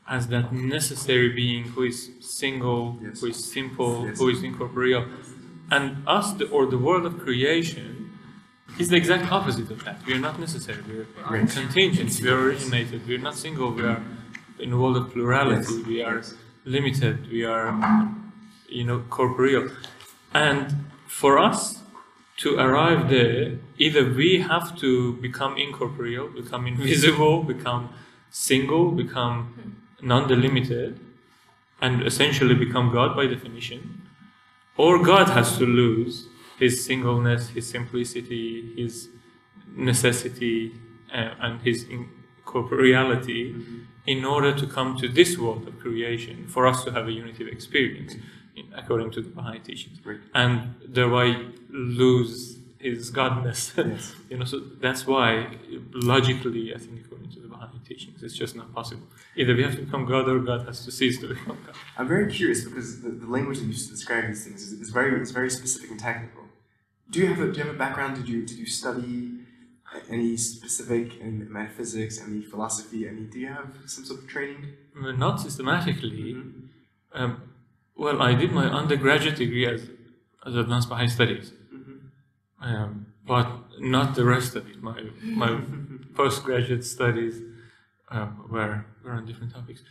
as 0.07 0.27
that 0.27 0.51
necessary 0.53 1.29
being 1.29 1.63
who 1.65 1.83
is 1.83 2.09
single, 2.19 2.97
Yes. 3.01 3.21
who 3.21 3.27
is 3.27 3.51
simple, 3.51 4.05
Yes. 4.07 4.17
who 4.19 4.29
is 4.29 4.41
incorporeal, 4.43 5.05
and 5.71 5.97
us, 6.07 6.33
the, 6.33 6.47
or 6.49 6.65
the 6.65 6.77
world 6.79 7.05
of 7.05 7.19
creation, 7.19 8.09
is 8.79 8.89
the 8.89 8.95
exact 8.95 9.31
opposite 9.31 9.69
of 9.69 9.83
that. 9.85 9.97
We 10.07 10.13
are 10.13 10.19
not 10.19 10.39
necessary. 10.39 10.81
We 10.89 10.95
are 10.99 11.07
Right. 11.29 11.47
contingent. 11.49 12.19
We 12.23 12.29
are 12.29 12.39
originated. 12.47 13.05
We 13.07 13.15
are 13.15 13.23
not 13.29 13.35
single. 13.35 13.71
We 13.71 13.83
are 13.83 14.01
in 14.59 14.71
a 14.73 14.77
world 14.77 14.97
of 14.97 15.11
plurality. 15.13 15.73
Yes. 15.75 15.85
We 15.85 16.01
are. 16.01 16.21
Limited. 16.69 17.29
We 17.31 17.43
are, 17.43 17.73
you 18.67 18.83
know, 18.83 18.99
corporeal, 19.09 19.69
and 20.33 20.85
for 21.07 21.39
us 21.39 21.81
to 22.37 22.57
arrive 22.57 23.09
there, 23.09 23.57
either 23.77 24.09
we 24.09 24.39
have 24.39 24.77
to 24.79 25.13
become 25.13 25.57
incorporeal, 25.57 26.29
become 26.29 26.67
invisible, 26.67 27.43
become 27.55 27.89
single, 28.29 28.91
become 28.91 29.75
non-delimited, 30.01 30.99
and 31.81 32.03
essentially 32.03 32.55
become 32.55 32.93
God 32.93 33.15
by 33.15 33.25
definition, 33.25 34.03
or 34.77 35.03
God 35.03 35.29
has 35.29 35.57
to 35.57 35.65
lose 35.65 36.27
his 36.57 36.85
singleness, 36.85 37.49
his 37.49 37.67
simplicity, 37.67 38.73
his 38.77 39.09
necessity, 39.75 40.73
uh, 41.13 41.31
and 41.41 41.61
his 41.61 41.85
incorporeality 41.85 43.85
in 44.13 44.19
order 44.35 44.51
to 44.61 44.65
come 44.77 44.89
to 45.03 45.07
this 45.19 45.31
world 45.41 45.63
of 45.69 45.73
creation, 45.85 46.35
for 46.55 46.63
us 46.71 46.77
to 46.85 46.89
have 46.95 47.05
a 47.11 47.13
unitive 47.23 47.47
experience, 47.57 48.11
according 48.81 49.09
to 49.15 49.19
the 49.25 49.31
Baha'i 49.37 49.59
teachings 49.69 49.97
Right. 50.09 50.21
and 50.41 50.53
thereby 50.97 51.27
lose 52.01 52.57
his 52.87 53.11
godness. 53.19 53.61
Yes. 53.77 54.15
you 54.29 54.37
know, 54.39 54.45
so 54.53 54.57
that's 54.85 55.03
why 55.11 55.27
logically, 56.13 56.73
I 56.75 56.79
think 56.83 56.95
according 57.05 57.29
to 57.35 57.39
the 57.45 57.49
Baha'i 57.53 57.79
teachings, 57.89 58.23
it's 58.25 58.37
just 58.43 58.55
not 58.55 58.67
possible. 58.79 59.07
Either 59.39 59.53
we 59.59 59.63
have 59.67 59.75
to 59.79 59.83
become 59.87 60.03
God 60.13 60.25
or 60.33 60.39
God 60.51 60.61
has 60.69 60.77
to 60.85 60.91
cease 60.99 61.17
to 61.21 61.27
become 61.27 61.57
God. 61.65 61.75
I'm 61.97 62.07
very 62.15 62.27
curious 62.39 62.59
because 62.67 63.01
the, 63.03 63.09
the 63.23 63.27
language 63.35 63.57
that 63.59 63.65
you 63.65 63.71
use 63.77 63.85
to 63.87 63.91
describe 63.97 64.23
these 64.31 64.43
things 64.45 64.59
is, 64.65 64.71
is 64.83 64.89
very 64.99 65.11
is 65.25 65.31
very 65.39 65.51
specific 65.59 65.89
and 65.91 65.99
technical. 66.09 66.43
Do 67.11 67.15
you 67.21 67.27
have 67.31 67.39
a 67.45 67.47
do 67.51 67.55
you 67.59 67.65
have 67.65 67.75
a 67.75 67.77
background? 67.85 68.11
Did 68.19 68.27
you 68.33 68.39
did 68.49 68.57
you 68.63 68.69
study 68.81 69.38
any 70.09 70.37
specific 70.37 71.17
in 71.19 71.51
metaphysics, 71.51 72.21
any 72.21 72.41
philosophy? 72.41 73.07
Any 73.07 73.21
do 73.33 73.39
you 73.39 73.47
have 73.47 73.69
some 73.85 74.05
sort 74.05 74.19
of 74.21 74.27
training? 74.27 74.63
Uh, 74.95 75.11
Not 75.11 75.39
systematically. 75.41 76.33
Mhm. 76.33 76.67
Um, 77.13 77.41
well, 77.95 78.21
I 78.21 78.33
did 78.35 78.51
my 78.51 78.65
undergraduate 78.81 79.35
degree 79.37 79.65
as, 79.65 79.81
as 80.45 80.55
advanced 80.55 80.89
Baha'i 80.89 81.07
studies, 81.07 81.51
um, 82.61 83.07
but 83.27 83.47
not 83.79 84.15
the 84.15 84.25
rest 84.25 84.55
of 84.55 84.69
it. 84.69 84.81
My 84.81 85.01
my 85.23 85.59
postgraduate 86.15 86.83
studies 86.85 87.41
um, 88.09 88.45
were 88.49 88.85
were 89.03 89.11
on 89.13 89.25
different 89.25 89.53
topics, 89.53 89.81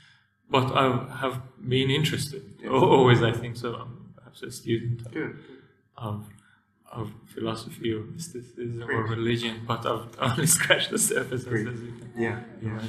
but 0.50 0.66
I 0.72 0.84
have 1.22 1.42
been 1.74 1.90
interested. 1.90 2.42
Yeah. 2.62 2.70
Always, 2.70 3.22
I 3.22 3.32
think 3.32 3.56
so. 3.56 3.74
I'm 3.74 4.12
perhaps 4.16 4.42
a 4.42 4.50
student 4.50 5.06
of, 5.06 5.12
Good. 5.12 5.38
of 5.96 6.26
of 6.92 7.12
philosophy 7.26 7.92
or 7.92 8.00
mysticism 8.02 8.82
or 8.82 9.02
religion, 9.06 9.62
but 9.66 9.84
I've 9.90 10.08
only 10.20 10.46
scratched 10.46 10.90
the 10.90 10.98
surface 10.98 11.42
as, 11.42 11.48
Great. 11.48 11.66
as 11.68 11.80
you 11.80 11.92
can 11.98 12.12
Yeah, 12.16 12.40
yeah. 12.62 12.80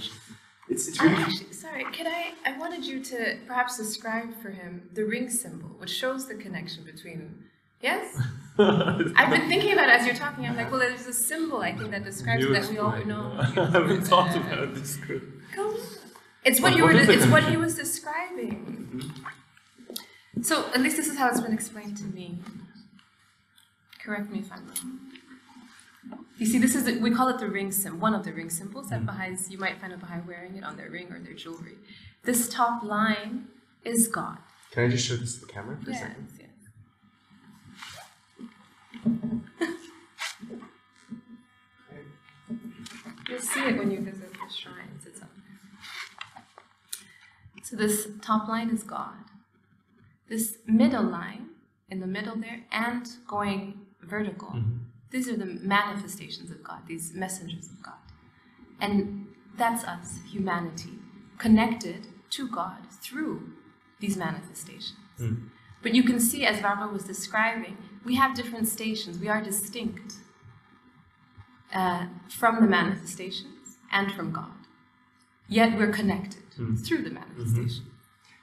It's 0.70 0.88
it's 0.88 1.02
really 1.02 1.16
actually 1.24 1.52
sorry. 1.54 1.84
Can 1.92 2.06
I? 2.08 2.34
I 2.46 2.58
wanted 2.60 2.86
you 2.86 3.04
to 3.04 3.38
perhaps 3.48 3.78
describe 3.78 4.40
for 4.42 4.52
him 4.52 4.88
the 4.94 5.04
ring 5.04 5.28
symbol, 5.30 5.70
which 5.80 5.90
shows 5.90 6.28
the 6.28 6.36
connection 6.36 6.84
between. 6.84 7.46
Yes, 7.82 8.16
I've 8.60 9.30
been 9.32 9.48
thinking 9.48 9.72
about 9.74 9.88
it 9.90 10.00
as 10.02 10.06
you're 10.06 10.16
talking. 10.16 10.46
I'm 10.46 10.56
like, 10.58 10.70
well, 10.70 10.80
there's 10.82 11.08
a 11.08 11.14
symbol 11.14 11.62
I 11.62 11.72
think 11.76 11.92
that 11.92 12.04
describes 12.04 12.44
You 12.44 12.54
that 12.54 12.70
we 12.70 12.78
all 12.78 12.96
know. 13.06 13.34
I 13.40 13.46
haven't 13.78 14.02
thought 14.04 14.36
about 14.36 14.76
this. 14.76 14.98
group. 14.98 15.24
Come 15.56 15.68
on. 15.68 15.80
It's 16.44 16.60
what 16.62 16.72
But 16.72 16.78
you 16.78 16.84
what 16.84 16.94
were. 16.94 17.00
is 17.02 17.10
It's 17.10 17.28
what 17.28 17.44
he 17.46 17.58
was 17.58 17.76
describing. 17.76 18.52
Mm-hmm. 18.94 20.42
So 20.44 20.66
at 20.74 20.82
least 20.82 20.98
this 20.98 21.08
is 21.08 21.18
how 21.18 21.30
it's 21.30 21.42
been 21.42 21.54
explained 21.54 21.98
to 21.98 22.04
me. 22.06 22.40
Correct 24.04 24.30
me 24.30 24.40
if 24.40 24.52
I'm 24.52 24.66
wrong. 24.68 25.00
You 26.38 26.46
see, 26.46 26.58
this 26.58 26.74
is 26.74 26.86
the, 26.86 27.00
we 27.00 27.12
call 27.12 27.28
it 27.28 27.38
the 27.40 27.50
ring 27.50 27.72
symbol. 27.72 28.00
One 28.00 28.14
of 28.14 28.24
the 28.24 28.32
ring 28.32 28.50
symbols 28.50 28.90
that 28.90 29.02
mm. 29.02 29.08
Baha'is 29.08 29.52
you 29.52 29.58
might 29.58 29.80
find 29.80 29.92
a 29.92 29.98
Baha'i 29.98 30.22
wearing 30.26 30.56
it 30.56 30.64
on 30.64 30.78
their 30.78 30.90
ring 30.90 31.12
or 31.12 31.20
their 31.20 31.34
jewelry. 31.34 31.76
This 32.24 32.48
top 32.48 32.82
line 32.84 33.50
is 33.84 34.08
God. 34.08 34.38
Can 34.72 34.86
I 34.86 34.88
just 34.88 35.06
show 35.06 35.18
this 35.18 35.36
to 35.36 35.42
the 35.42 35.52
camera 35.52 35.78
for 35.84 35.92
a 35.92 35.94
second? 35.94 36.30
yes. 36.40 36.50
You'll 43.30 43.40
see 43.40 43.60
it 43.62 43.78
when 43.78 43.92
you 43.92 44.02
visit 44.02 44.32
the 44.34 44.54
shrines. 44.54 45.06
It's 45.06 45.22
up 45.22 45.30
there. 45.36 45.60
So 47.64 47.76
this 47.76 48.08
top 48.22 48.48
line 48.48 48.70
is 48.70 48.84
God. 48.84 49.26
This 50.28 50.58
middle 50.66 51.04
line 51.04 51.50
in 51.90 52.00
the 52.00 52.08
middle 52.08 52.36
there 52.36 52.62
and 52.72 53.08
going 53.28 53.82
vertical. 54.10 54.49
Mm-hmm. 54.49 54.77
These 55.11 55.27
are 55.30 55.38
the 55.38 55.45
manifestations 55.45 56.52
of 56.52 56.64
God, 56.64 56.81
these 56.88 57.14
messengers 57.14 57.68
of 57.68 57.81
God. 57.81 57.94
And 58.80 59.27
that's 59.57 59.84
us, 59.84 60.19
humanity, 60.31 60.94
connected 61.38 62.07
to 62.31 62.48
God 62.48 62.88
through 63.02 63.53
these 63.99 64.15
manifestations. 64.18 64.99
Mm. 65.19 65.49
But 65.81 65.95
you 65.95 66.03
can 66.03 66.19
see, 66.19 66.45
as 66.45 66.60
Varga 66.60 66.88
was 66.91 67.03
describing, 67.03 67.77
we 68.06 68.15
have 68.15 68.36
different 68.36 68.68
stations. 68.68 69.18
We 69.18 69.27
are 69.27 69.41
distinct 69.41 70.14
uh, 71.73 72.06
from 72.30 72.61
the 72.61 72.68
manifestations 72.68 73.77
and 73.91 74.11
from 74.14 74.31
God. 74.31 74.52
Yet 75.48 75.77
we're 75.77 75.91
connected 75.91 76.44
mm. 76.57 76.86
through 76.86 77.03
the 77.03 77.10
mm-hmm. 77.10 77.38
manifestation. 77.38 77.86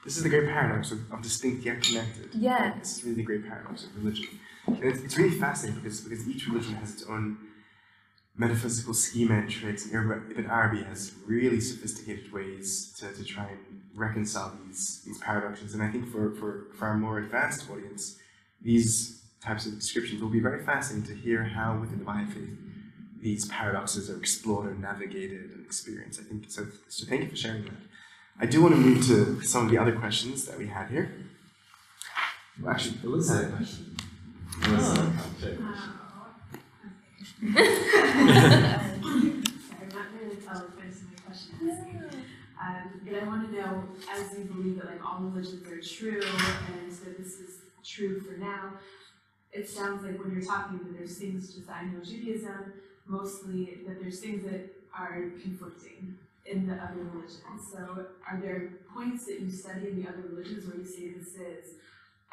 This 0.05 0.17
is 0.17 0.23
the 0.23 0.29
great 0.29 0.49
paradox 0.49 0.93
of, 0.93 1.01
of 1.13 1.23
distinct 1.23 1.65
yet 1.65 1.83
connected. 1.83 2.31
Yes. 2.33 2.79
This 2.79 2.99
is 2.99 3.05
really 3.05 3.17
the 3.17 3.23
great 3.23 3.45
paradox 3.47 3.85
of 3.85 3.97
religion. 3.97 4.29
And 4.67 4.85
it's, 4.85 5.01
it's 5.01 5.17
really 5.17 5.37
fascinating 5.37 5.81
because, 5.81 6.01
because 6.01 6.29
each 6.29 6.47
religion 6.49 6.75
has 6.75 6.93
its 6.93 7.05
own 7.05 7.39
metaphysical 8.37 8.95
schema 8.95 9.35
and 9.39 9.51
tricks. 9.51 9.87
Ibn 9.87 10.27
Ibn 10.31 10.47
Arabi 10.47 10.83
has 10.85 11.15
really 11.27 11.61
sophisticated 11.61 12.33
ways 12.33 12.95
to, 12.99 13.13
to 13.13 13.25
try 13.25 13.45
and 13.45 13.83
reconcile 13.95 14.53
these, 14.67 15.03
these 15.07 15.19
paradoxes. 15.19 15.75
And 15.75 15.83
I 15.83 15.91
think 15.91 16.11
for, 16.11 16.35
for, 16.35 16.67
for 16.75 16.87
our 16.87 16.97
more 16.97 17.19
advanced 17.19 17.71
audience, 17.71 18.19
these 18.61 19.23
types 19.47 19.67
of 19.67 19.75
descriptions. 19.79 20.21
Will 20.21 20.29
be 20.29 20.41
very 20.41 20.65
fascinating 20.65 21.07
to 21.15 21.21
hear 21.23 21.45
how 21.45 21.79
within 21.79 21.99
the 21.99 22.05
Baha'i 22.05 22.27
faith 22.27 22.59
these 23.21 23.47
paradoxes 23.47 24.11
are 24.11 24.19
explored 24.19 24.71
and 24.71 24.83
navigated 24.83 25.51
and 25.53 25.65
experienced. 25.65 26.21
I 26.21 26.25
think 26.25 26.45
so. 26.49 26.67
So 26.89 27.07
thank 27.07 27.23
you 27.23 27.31
for 27.31 27.37
sharing 27.37 27.65
that. 27.65 27.73
I 28.39 28.47
do 28.47 28.61
want 28.63 28.75
to 28.75 28.81
move 28.81 29.07
to 29.07 29.41
some 29.43 29.65
of 29.65 29.71
the 29.71 29.79
other 29.79 29.93
questions 29.93 30.45
that 30.47 30.59
we 30.59 30.67
had 30.67 30.91
here. 30.91 31.11
Well, 32.61 32.73
actually, 32.73 32.99
Alyssa 32.99 33.67
But 34.63 34.73
I 43.23 43.25
want 43.27 43.51
to 43.51 43.57
know, 43.57 43.85
as 44.11 44.39
you 44.39 44.45
believe 44.45 44.77
that 44.77 44.87
like 44.87 45.05
all 45.05 45.21
religions 45.21 45.67
are 45.69 45.81
true 45.81 46.23
and 46.23 46.93
that 46.93 47.19
this 47.19 47.39
is 47.39 47.59
true 47.85 48.21
for 48.21 48.37
now, 48.39 48.73
it 49.53 49.69
sounds 49.69 50.03
like 50.05 50.19
when 50.23 50.33
you're 50.33 50.45
talking 50.45 50.79
that 50.79 50.97
there's 50.97 51.19
things, 51.19 51.55
just 51.55 51.69
I 51.71 51.85
know 51.85 52.01
Judaism, 52.03 52.73
mostly 53.07 53.79
that 53.87 54.01
there's 54.01 54.21
things 54.21 54.45
that 54.45 54.75
are 54.97 55.31
conflicting 55.43 56.17
in 56.45 56.67
the 56.67 56.75
other 56.75 57.05
religions. 57.13 57.41
So 57.73 58.07
are 58.29 58.41
there 58.41 58.71
points 58.93 59.27
that 59.27 59.41
you 59.41 59.51
study 59.51 59.89
in 59.89 60.03
the 60.03 60.09
other 60.09 60.23
religions 60.31 60.67
where 60.67 60.77
you 60.79 60.87
say 60.87 61.11
this 61.11 61.35
is 61.35 61.75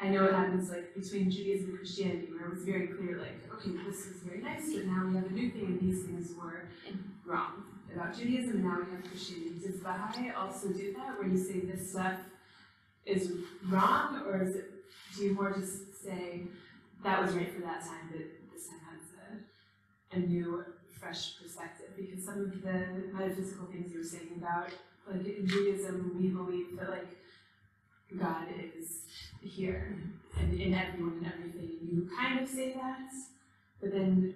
I 0.00 0.08
know 0.08 0.24
it 0.24 0.34
happens 0.34 0.70
like 0.70 0.94
between 0.94 1.30
Judaism 1.30 1.70
and 1.70 1.78
Christianity, 1.78 2.28
where 2.32 2.48
it 2.48 2.54
was 2.54 2.64
very 2.64 2.88
clear, 2.88 3.18
like, 3.18 3.40
okay, 3.54 3.70
this 3.86 4.06
is 4.06 4.22
very 4.22 4.42
nice, 4.42 4.72
but 4.74 4.86
now 4.86 5.06
we 5.06 5.14
have 5.14 5.26
a 5.26 5.30
new 5.30 5.50
thing, 5.50 5.66
and 5.66 5.80
these 5.80 6.04
things 6.04 6.32
were 6.36 6.68
wrong 7.24 7.64
about 7.94 8.16
Judaism, 8.16 8.56
and 8.56 8.64
now 8.64 8.78
we 8.78 8.90
have 8.90 9.04
Christianity. 9.04 9.60
Does 9.64 9.80
Baha'i 9.80 10.30
also 10.30 10.68
do 10.68 10.92
that, 10.94 11.18
where 11.18 11.28
you 11.28 11.38
say 11.38 11.60
this 11.60 11.92
stuff 11.92 12.18
is 13.06 13.32
wrong, 13.68 14.22
or 14.26 14.42
is 14.42 14.56
it, 14.56 14.70
do 15.16 15.24
you 15.24 15.34
more 15.34 15.52
just 15.52 16.02
say 16.02 16.42
that 17.02 17.22
was 17.22 17.32
right 17.34 17.52
for 17.54 17.60
that 17.60 17.80
time, 17.82 18.10
but 18.10 18.20
this 18.52 18.66
time 18.68 18.80
has 18.90 19.02
a, 20.12 20.16
a 20.16 20.26
new, 20.26 20.64
fresh 20.90 21.38
perspective? 21.40 21.88
Because 21.96 22.24
some 22.24 22.40
of 22.40 22.62
the 22.62 22.86
metaphysical 23.12 23.66
things 23.66 23.92
you 23.92 23.98
were 23.98 24.04
saying 24.04 24.30
about, 24.36 24.70
like 25.08 25.26
in 25.26 25.46
Judaism, 25.46 26.16
we 26.18 26.28
believe 26.28 26.76
that 26.78 26.90
like 26.90 27.08
God 28.18 28.46
is 28.78 29.02
here 29.44 29.96
and 30.38 30.60
in 30.60 30.74
everyone 30.74 31.18
and 31.18 31.32
everything. 31.32 31.70
You 31.82 32.08
kind 32.16 32.40
of 32.40 32.48
say 32.48 32.72
that, 32.74 33.10
but 33.80 33.92
then 33.92 34.34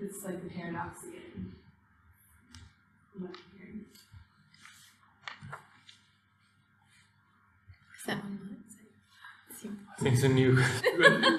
it's 0.00 0.24
like 0.24 0.42
the 0.42 0.50
paradox 0.50 1.02
again. 1.04 1.52
What 3.18 3.30
I'm 3.30 3.58
hearing. 3.58 3.84
Is 7.98 8.04
that 8.06 8.22
one? 8.22 8.44
I 9.64 10.00
think 10.00 10.14
it's 10.14 10.22
a 10.22 10.28
new. 10.28 10.54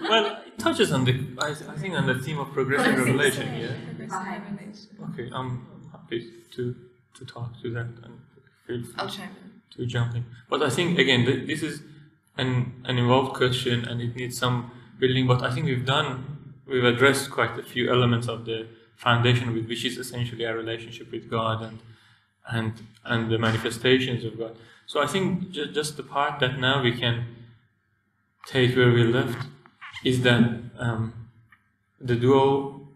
well, 0.10 0.42
it 0.46 0.60
touches 0.60 0.92
on 0.92 1.06
the. 1.06 1.14
I, 1.40 1.52
I 1.52 1.78
think 1.78 1.94
on 1.96 2.06
the 2.06 2.16
theme 2.16 2.38
of 2.40 2.52
progressive 2.52 2.98
revelation. 2.98 3.56
Yeah. 3.56 3.72
Progressive 3.86 4.44
revelation. 4.44 4.90
Okay, 5.14 5.30
I'm 5.34 5.66
happy 5.94 6.30
to 6.56 6.76
to 7.14 7.26
talk 7.26 7.54
to 7.62 7.70
that 7.72 7.86
and 8.04 8.20
feel 8.68 8.84
free 8.84 8.94
I'll 8.98 9.08
chime 9.08 9.30
in. 9.42 9.62
to 9.78 9.86
jump 9.86 10.16
in. 10.16 10.26
But 10.50 10.62
I 10.64 10.70
think 10.70 11.00
again, 11.00 11.26
th- 11.26 11.48
this 11.48 11.64
is 11.64 11.82
an 12.40 12.84
an 12.86 12.98
involved 12.98 13.34
question 13.42 13.78
and 13.88 14.02
it 14.02 14.16
needs 14.16 14.38
some 14.38 14.72
building. 15.00 15.28
But 15.28 15.42
I 15.44 15.50
think 15.54 15.66
we've 15.66 15.86
done, 15.86 16.10
we've 16.66 16.84
addressed 16.94 17.32
quite 17.32 17.58
a 17.60 17.64
few 17.64 17.90
elements 17.96 18.28
of 18.28 18.46
the 18.46 18.68
foundation, 18.96 19.54
with 19.54 19.68
which 19.68 19.86
is 19.86 19.98
essentially 19.98 20.46
our 20.46 20.56
relationship 20.56 21.12
with 21.12 21.30
God 21.30 21.62
and 21.68 21.80
and 22.58 22.74
and 23.06 23.32
the 23.32 23.38
manifestations 23.38 24.24
of 24.24 24.38
God. 24.38 24.58
So 24.86 25.02
I 25.02 25.08
think 25.08 25.52
ju- 25.52 25.72
just 25.72 25.98
the 25.98 26.04
part 26.04 26.40
that 26.40 26.60
now 26.60 26.82
we 26.82 26.94
can 27.04 27.16
take 28.46 28.76
where 28.76 28.92
we 28.92 29.04
left 29.04 29.48
is 30.04 30.22
that 30.24 30.44
um, 30.78 31.14
the 32.00 32.16
dual 32.16 32.88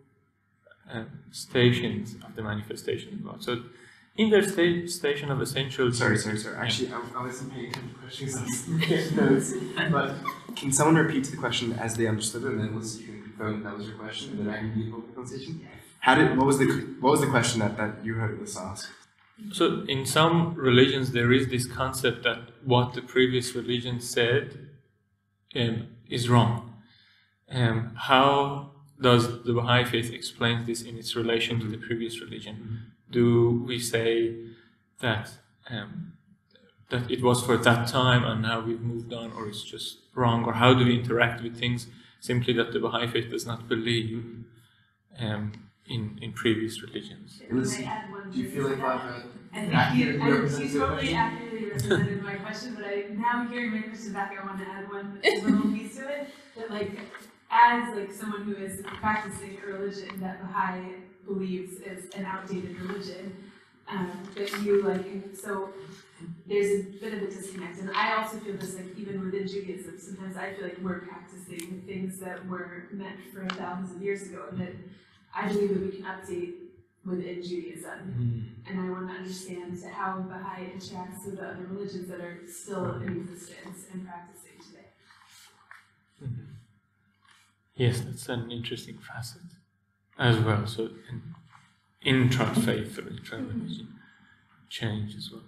uh, 0.92 1.04
stations 1.32 2.16
of 2.26 2.36
the 2.36 2.42
manifestation 2.42 3.14
of 3.14 3.24
God. 3.24 3.44
So 3.44 3.64
in 4.16 4.30
their 4.30 4.44
sta- 4.44 4.88
station 4.88 5.32
of 5.32 5.42
essential 5.42 5.92
Sorry, 5.92 6.18
sorry, 6.18 6.38
sorry. 6.38 6.58
Actually, 6.58 6.94
I, 6.94 7.02
I 7.18 7.24
wasn't 7.24 7.54
paying 7.54 7.70
attention 7.70 7.90
to 7.94 8.00
questions. 8.00 8.36
I 8.36 8.44
was 8.44 8.68
making 8.68 9.16
notes. 9.16 9.54
But 9.92 10.16
can 10.56 10.72
someone 10.72 10.96
repeat 10.96 11.26
the 11.26 11.38
question 11.38 11.74
as 11.74 11.96
they 11.96 12.08
understood 12.08 12.44
it, 12.44 12.52
and 12.52 12.60
then 12.60 12.70
Alyssa, 12.70 13.02
you 13.02 13.08
can 13.08 13.24
confirm 13.24 13.64
that, 13.64 13.70
that 13.70 13.78
was 13.78 13.88
your 13.88 13.98
question, 13.98 14.32
and 14.32 14.40
then 14.48 14.50
I 14.54 14.58
can 14.60 14.76
give 14.76 14.92
the 14.92 15.02
pronunciation? 15.02 15.68
How 16.00 16.16
did? 16.16 16.38
What 16.38 16.46
was 16.46 16.58
the 16.60 16.66
what 17.00 17.12
was 17.12 17.22
the 17.22 17.28
question 17.28 17.60
that, 17.62 17.78
that 17.78 18.06
you 18.06 18.16
heard 18.16 18.40
Alyssa 18.40 18.72
ask? 18.72 18.90
So, 19.52 19.84
in 19.88 20.06
some 20.06 20.54
religions, 20.54 21.12
there 21.12 21.34
is 21.34 21.48
this 21.48 21.66
concept 21.66 22.24
that 22.24 22.40
what 22.64 22.94
the 22.94 23.02
previous 23.02 23.56
religion 23.56 24.00
said 24.00 24.70
um, 25.56 25.88
is 26.08 26.30
wrong. 26.30 26.74
Um, 27.50 27.96
how 27.96 28.72
does 29.02 29.44
the 29.44 29.54
Baha'i 29.54 29.86
faith 29.86 30.14
explain 30.14 30.66
this 30.66 30.82
in 30.82 30.98
its 30.98 31.16
relation 31.16 31.60
to 31.60 31.68
the 31.68 31.78
previous 31.78 32.22
religion? 32.22 32.92
Do 33.14 33.64
we 33.68 33.80
say 33.80 34.36
that 35.02 35.26
um, 35.70 36.14
that 36.90 37.10
it 37.12 37.22
was 37.24 37.44
for 37.46 37.58
that 37.58 37.88
time 37.88 38.24
and 38.24 38.42
now 38.42 38.62
we've 38.62 38.82
moved 38.82 39.14
on, 39.14 39.32
or 39.34 39.48
it's 39.48 39.64
just 39.64 40.00
wrong? 40.16 40.46
Or 40.46 40.54
how 40.54 40.74
do 40.74 40.86
we 40.86 40.96
interact 41.00 41.42
with 41.44 41.58
things 41.58 41.88
simply 42.20 42.54
that 42.54 42.72
the 42.74 42.80
Baha'i 42.80 43.08
faith 43.08 43.30
does 43.32 43.46
not 43.46 43.68
believe 43.68 44.24
um, 45.20 45.52
in 45.88 46.18
in 46.22 46.34
previous 46.34 46.82
religions? 46.82 47.42
Alyssa, 47.52 47.78
Can 47.78 47.86
I 47.88 47.92
add 47.92 48.12
one 48.12 48.32
do 48.32 48.40
you 48.40 48.50
feel 48.50 48.64
like 48.64 48.76
that? 48.76 48.82
Barbara 48.82 49.24
I 49.54 49.60
think 49.62 49.74
accurately 49.76 50.26
you, 50.26 50.34
I, 50.34 50.36
represents 50.36 50.74
you 50.74 50.80
totally 50.80 51.14
accurately 51.14 51.66
represented 51.66 52.22
my 52.24 52.36
question, 52.36 52.76
but 52.76 52.86
I 52.86 53.06
now 53.14 53.48
hearing 53.48 53.72
my 53.72 53.82
question 53.82 54.14
back, 54.14 54.34
I 54.40 54.46
want 54.46 54.60
to 54.60 54.66
add 54.68 54.90
one 54.90 55.20
little 55.24 55.72
piece 55.72 55.96
to 55.98 56.08
it. 56.10 56.28
That 56.58 56.70
like, 56.72 56.92
as 57.52 57.96
like 57.96 58.12
someone 58.12 58.44
who 58.44 58.56
is 58.56 58.82
practicing 59.00 59.58
a 59.62 59.66
religion 59.68 60.20
that 60.22 60.42
Baha'i 60.42 60.96
believes 61.26 61.80
is 61.82 62.10
an 62.16 62.26
outdated 62.26 62.80
religion, 62.82 63.36
um, 63.88 64.12
that 64.36 64.52
you 64.62 64.82
like, 64.84 65.06
so 65.36 65.70
there's 66.48 66.86
a 66.86 66.90
bit 67.00 67.14
of 67.14 67.22
a 67.24 67.28
disconnect, 67.28 67.80
and 67.80 67.92
I 67.92 68.16
also 68.22 68.38
feel 68.38 68.56
this 68.56 68.76
like 68.76 68.98
even 68.98 69.24
within 69.24 69.48
Judaism. 69.48 70.00
Sometimes 70.00 70.38
I 70.38 70.54
feel 70.54 70.64
like 70.66 70.78
we're 70.82 71.00
practicing 71.00 71.82
things 71.86 72.20
that 72.20 72.46
were 72.48 72.88
meant 72.92 73.18
for 73.34 73.46
thousands 73.56 73.96
of 73.96 74.02
years 74.02 74.24
ago, 74.24 74.46
and 74.52 74.60
that 74.62 74.74
I 75.36 75.48
believe 75.48 75.70
that 75.74 75.82
we 75.82 75.92
can 75.92 76.06
update 76.06 76.54
within 77.06 77.44
Judaism. 77.44 78.00
And 78.70 78.80
I 78.80 78.90
want 78.90 79.10
to 79.10 79.14
understand 79.16 79.84
how 79.94 80.20
Baha'i 80.22 80.72
interacts 80.74 81.26
with 81.26 81.38
the 81.38 81.48
other 81.50 81.66
religions 81.70 82.08
that 82.08 82.22
are 82.22 82.40
still 82.48 82.96
in 83.02 83.18
existence 83.18 83.88
and 83.92 84.08
practicing 84.08 84.58
today. 84.66 84.88
Mhm. 86.24 86.46
Yes, 87.76 88.00
that's 88.02 88.30
an 88.30 88.50
interesting 88.52 88.98
facet 89.00 89.42
as 90.18 90.38
well. 90.40 90.66
So, 90.68 90.90
in, 91.10 91.22
intra-faith 92.04 93.00
or 93.00 93.08
intra-religion 93.10 93.88
change 94.70 95.16
as 95.16 95.32
well. 95.32 95.44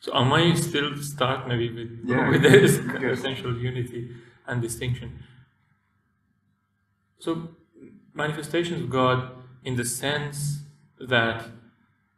So, 0.00 0.12
I 0.12 0.24
might 0.24 0.56
still 0.56 0.96
start 1.02 1.48
maybe 1.48 1.70
with, 1.72 2.00
Yeah, 2.04 2.28
with 2.30 2.42
this 2.42 2.76
good. 2.78 3.04
essential 3.04 3.56
unity 3.56 4.10
and 4.46 4.62
distinction. 4.62 5.22
So, 7.18 7.48
manifestations 8.14 8.82
of 8.82 8.90
God 8.90 9.30
in 9.64 9.76
the 9.76 9.84
sense 9.84 10.60
that 11.00 11.46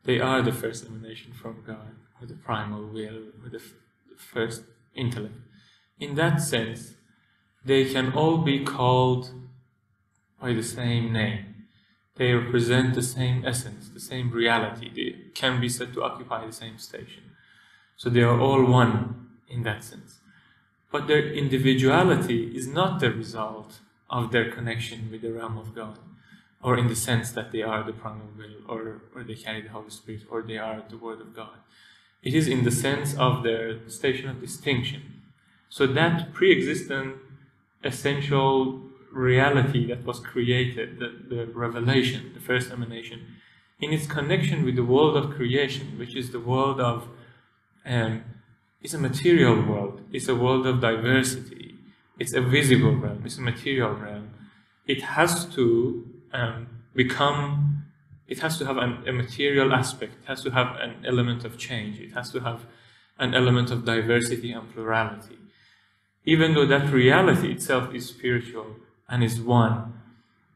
they 0.05 0.21
are 0.21 0.43
the 0.43 0.53
first 0.53 0.87
emanation 0.87 1.33
from 1.33 1.63
God, 1.67 1.95
or 2.21 2.27
the 2.27 2.35
primal 2.35 2.87
will, 2.87 3.19
or 3.45 3.49
the, 3.51 3.57
f- 3.59 3.75
the 4.11 4.17
first 4.17 4.65
intellect. 4.95 5.35
In 5.99 6.15
that 6.17 6.41
sense, 6.41 6.95
they 7.65 7.85
can 7.93 8.13
all 8.13 8.39
be 8.39 8.65
called 8.65 9.31
by 10.41 10.53
the 10.53 10.63
same 10.63 11.13
name. 11.13 11.67
They 12.17 12.33
represent 12.33 12.95
the 12.95 13.03
same 13.03 13.45
essence, 13.47 13.89
the 13.89 14.01
same 14.01 14.31
reality. 14.31 14.91
They 14.95 15.31
can 15.35 15.61
be 15.61 15.69
said 15.69 15.95
to 15.95 16.03
occupy 16.03 16.47
the 16.47 16.53
same 16.53 16.79
station. 16.79 17.23
So 17.97 18.11
they 18.11 18.23
are 18.23 18.39
all 18.39 18.65
one 18.65 19.29
in 19.49 19.63
that 19.63 19.85
sense. 19.85 20.19
But 20.91 21.07
their 21.07 21.33
individuality 21.33 22.57
is 22.57 22.67
not 22.67 23.01
the 23.01 23.11
result 23.11 23.79
of 24.11 24.33
their 24.33 24.51
connection 24.51 25.11
with 25.11 25.23
the 25.23 25.33
realm 25.33 25.59
of 25.59 25.75
God, 25.75 25.99
or 26.63 26.79
in 26.79 26.89
the 26.89 26.97
sense 26.97 27.31
that 27.33 27.53
they 27.53 27.63
are 27.63 27.85
the 27.85 27.93
primal 27.93 28.29
will, 28.37 28.57
or, 28.67 29.03
or 29.15 29.23
they 29.23 29.35
carry 29.35 29.63
the 29.63 29.69
Holy 29.69 29.91
Spirit, 29.91 30.23
or 30.31 30.43
they 30.43 30.59
are 30.59 30.83
the 30.89 30.97
Word 30.97 31.21
of 31.21 31.37
God. 31.37 31.59
It 32.23 32.35
is 32.35 32.49
in 32.49 32.65
the 32.65 32.71
sense 32.71 33.15
of 33.17 33.43
their 33.43 33.89
station 33.89 34.29
of 34.29 34.41
distinction. 34.41 35.23
So 35.69 35.87
that 35.87 36.33
pre 36.33 36.57
existent 36.57 37.17
essential 37.85 38.88
reality 39.13 39.87
that 39.87 40.05
was 40.05 40.21
created, 40.21 40.99
the, 40.99 41.35
the 41.35 41.47
revelation, 41.47 42.33
the 42.35 42.41
first 42.41 42.71
emanation, 42.71 43.27
in 43.81 43.93
its 43.93 44.07
connection 44.07 44.65
with 44.65 44.77
the 44.77 44.85
world 44.85 45.17
of 45.17 45.31
creation, 45.35 45.99
which 45.99 46.15
is 46.17 46.31
the 46.31 46.41
world 46.41 46.81
of, 46.81 47.09
um, 47.87 48.25
it's 48.83 48.95
a 48.95 48.99
material 48.99 49.63
world, 49.63 50.01
it's 50.13 50.29
a 50.29 50.35
world 50.35 50.67
of 50.67 50.81
diversity, 50.81 51.77
it's 52.19 52.35
a 52.35 52.41
visible 52.41 52.95
realm, 52.97 53.23
it's 53.25 53.39
a 53.39 53.41
material 53.41 53.93
realm. 53.93 54.31
It 54.87 55.03
has 55.03 55.47
to 55.55 56.07
um, 56.33 56.67
become, 56.95 57.85
it 58.27 58.41
has 58.41 58.59
to 58.59 58.67
have 58.67 58.77
an, 58.77 59.05
a 59.07 59.13
material 59.13 59.73
aspect, 59.73 60.15
it 60.23 60.27
has 60.27 60.43
to 60.43 60.51
have 60.51 60.77
an 60.77 61.05
element 61.07 61.45
of 61.45 61.57
change, 61.57 62.01
it 62.01 62.13
has 62.13 62.31
to 62.33 62.41
have 62.41 62.67
an 63.19 63.35
element 63.35 63.71
of 63.71 63.85
diversity 63.85 64.53
and 64.53 64.73
plurality. 64.73 65.39
Even 66.25 66.55
though 66.55 66.67
that 66.67 66.93
reality 66.93 67.53
itself 67.53 67.95
is 67.95 68.09
spiritual 68.09 68.77
and 69.09 69.25
is 69.25 69.41
one 69.41 69.95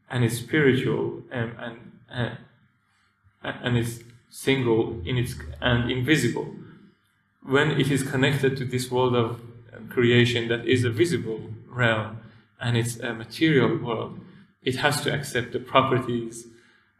and 0.09 0.23
is 0.23 0.37
spiritual 0.37 1.23
and, 1.31 1.53
and, 1.59 1.77
and, 2.09 2.37
and 3.43 3.77
is 3.77 4.03
single 4.29 5.01
in 5.05 5.17
its 5.17 5.35
and 5.61 5.91
invisible. 5.91 6.53
When 7.41 7.71
it 7.71 7.91
is 7.91 8.03
connected 8.03 8.57
to 8.57 8.65
this 8.65 8.89
world 8.91 9.15
of 9.15 9.41
creation 9.89 10.47
that 10.47 10.67
is 10.67 10.83
a 10.83 10.89
visible 10.89 11.41
realm 11.67 12.19
and 12.61 12.77
it's 12.77 12.99
a 12.99 13.13
material 13.13 13.77
world 13.77 14.19
it 14.63 14.77
has 14.77 15.01
to 15.01 15.13
accept 15.13 15.51
the 15.51 15.59
properties 15.59 16.47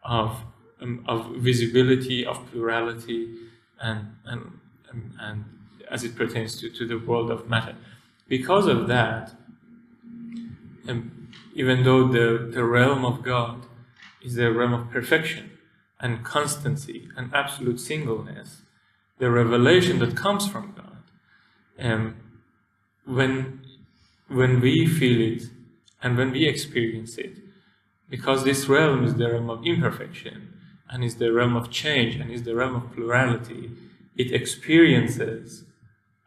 of, 0.03 0.41
um, 0.81 1.03
of 1.07 1.35
visibility 1.37 2.25
of 2.25 2.45
plurality 2.51 3.35
and, 3.81 4.15
and, 4.25 4.59
and 5.19 5.45
as 5.89 6.03
it 6.03 6.15
pertains 6.15 6.59
to, 6.59 6.69
to 6.69 6.85
the 6.87 6.97
world 6.97 7.31
of 7.31 7.49
matter. 7.49 7.75
Because 8.27 8.67
of 8.67 8.87
that 8.87 9.33
um, 10.87 11.11
even 11.53 11.83
though 11.83 12.07
the, 12.07 12.49
the 12.51 12.63
realm 12.63 13.05
of 13.05 13.23
God 13.23 13.65
is 14.21 14.35
the 14.35 14.51
realm 14.51 14.73
of 14.73 14.89
perfection 14.89 15.51
and 15.99 16.23
constancy 16.23 17.09
and 17.15 17.33
absolute 17.33 17.79
singleness, 17.79 18.61
the 19.19 19.29
revelation 19.29 19.99
that 19.99 20.17
comes 20.17 20.47
from 20.47 20.73
God, 20.75 21.03
um, 21.79 22.15
when, 23.05 23.61
when 24.27 24.59
we 24.59 24.87
feel 24.87 25.21
it 25.21 25.43
and 26.01 26.17
when 26.17 26.31
we 26.31 26.45
experience 26.45 27.17
it, 27.17 27.37
because 28.09 28.43
this 28.43 28.67
realm 28.67 29.03
is 29.03 29.15
the 29.15 29.31
realm 29.31 29.49
of 29.49 29.65
imperfection 29.65 30.53
and 30.89 31.03
is 31.03 31.15
the 31.15 31.31
realm 31.31 31.55
of 31.55 31.71
change 31.71 32.15
and 32.15 32.31
is 32.31 32.43
the 32.43 32.55
realm 32.55 32.75
of 32.75 32.91
plurality, 32.93 33.71
it 34.15 34.31
experiences 34.31 35.63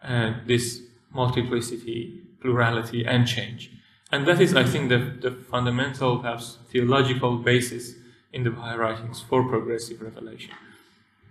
uh, 0.02 0.34
this 0.46 0.82
multiplicity, 1.12 2.22
plurality, 2.40 3.04
and 3.04 3.26
change. 3.26 3.70
And 4.12 4.26
that 4.26 4.40
is, 4.40 4.54
I 4.54 4.64
think, 4.64 4.88
the, 4.88 4.98
the 5.20 5.32
fundamental, 5.32 6.18
perhaps 6.18 6.58
theological 6.70 7.38
basis 7.38 7.94
in 8.32 8.44
the 8.44 8.50
Baha'i 8.50 8.76
writings 8.76 9.20
for 9.20 9.48
progressive 9.48 10.00
revelation. 10.00 10.52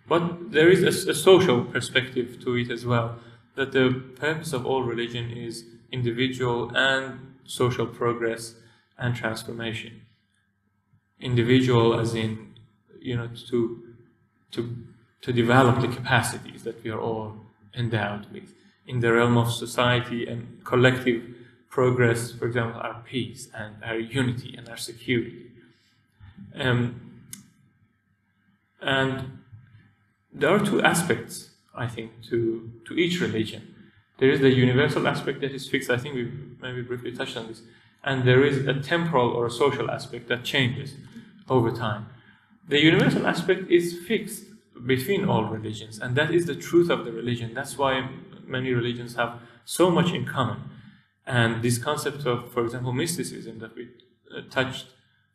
But 0.08 0.52
there 0.52 0.70
is 0.70 0.84
a, 0.84 1.12
a, 1.12 1.16
social 1.16 1.64
perspective 1.64 2.44
to 2.44 2.56
it 2.56 2.70
as 2.70 2.86
well, 2.86 3.18
that 3.56 3.72
the 3.72 4.04
purpose 4.16 4.54
of 4.54 4.66
all 4.66 4.84
religion 4.84 5.32
is 5.32 5.66
individual 5.92 6.72
and 6.76 7.36
social 7.46 7.88
progress 7.88 8.56
and 8.98 9.16
transformation. 9.16 10.02
Individual, 11.20 12.00
as 12.00 12.14
in, 12.14 12.56
you 13.00 13.16
know, 13.16 13.30
to, 13.50 13.84
to, 14.52 14.76
to 15.22 15.32
develop 15.32 15.80
the 15.80 15.88
capacities 15.88 16.64
that 16.64 16.84
we 16.84 16.92
are 16.92 17.00
all 17.00 17.38
endowed 17.74 18.32
with 18.32 18.54
in 18.88 19.00
the 19.00 19.12
realm 19.12 19.38
of 19.38 19.52
society 19.52 20.28
and 20.28 20.64
collective 20.64 21.35
progress, 21.76 22.32
for 22.32 22.46
example, 22.48 22.80
our 22.80 23.02
peace 23.04 23.50
and 23.54 23.76
our 23.84 23.98
unity 23.98 24.56
and 24.58 24.70
our 24.70 24.78
security. 24.78 25.52
Um, 26.58 26.82
and 28.82 29.40
there 30.32 30.52
are 30.56 30.66
two 30.66 30.82
aspects, 30.82 31.50
I 31.76 31.88
think, 31.88 32.12
to, 32.30 32.72
to 32.88 32.94
each 32.94 33.20
religion. 33.20 33.76
There 34.20 34.30
is 34.30 34.40
the 34.40 34.52
universal 34.52 35.06
aspect 35.06 35.42
that 35.42 35.52
is 35.52 35.68
fixed, 35.68 35.90
I 35.90 35.98
think 35.98 36.16
we 36.16 36.32
maybe 36.62 36.82
briefly 36.82 37.12
touched 37.12 37.36
on 37.36 37.48
this, 37.48 37.62
and 38.06 38.24
there 38.24 38.46
is 38.46 38.66
a 38.66 38.76
temporal 38.76 39.30
or 39.32 39.46
a 39.48 39.52
social 39.52 39.92
aspect 39.92 40.30
that 40.30 40.46
changes 40.46 40.96
over 41.50 41.72
time. 41.72 42.08
The 42.70 42.82
universal 42.82 43.28
aspect 43.28 43.70
is 43.70 44.00
fixed 44.08 44.46
between 44.86 45.28
all 45.28 45.44
religions, 45.44 46.00
and 46.00 46.16
that 46.16 46.34
is 46.34 46.46
the 46.46 46.56
truth 46.56 46.90
of 46.90 47.04
the 47.04 47.12
religion. 47.12 47.54
That's 47.54 47.78
why 47.78 48.08
many 48.48 48.72
religions 48.72 49.16
have 49.16 49.42
so 49.66 49.92
much 49.92 50.14
in 50.14 50.26
common. 50.26 50.60
And 51.26 51.64
this 51.64 51.78
concept 51.78 52.26
of, 52.26 52.52
for 52.52 52.64
example, 52.64 52.94
mysticism 52.94 53.60
that 53.60 53.76
we 53.76 53.90
uh, 54.36 54.42
touched 54.50 54.88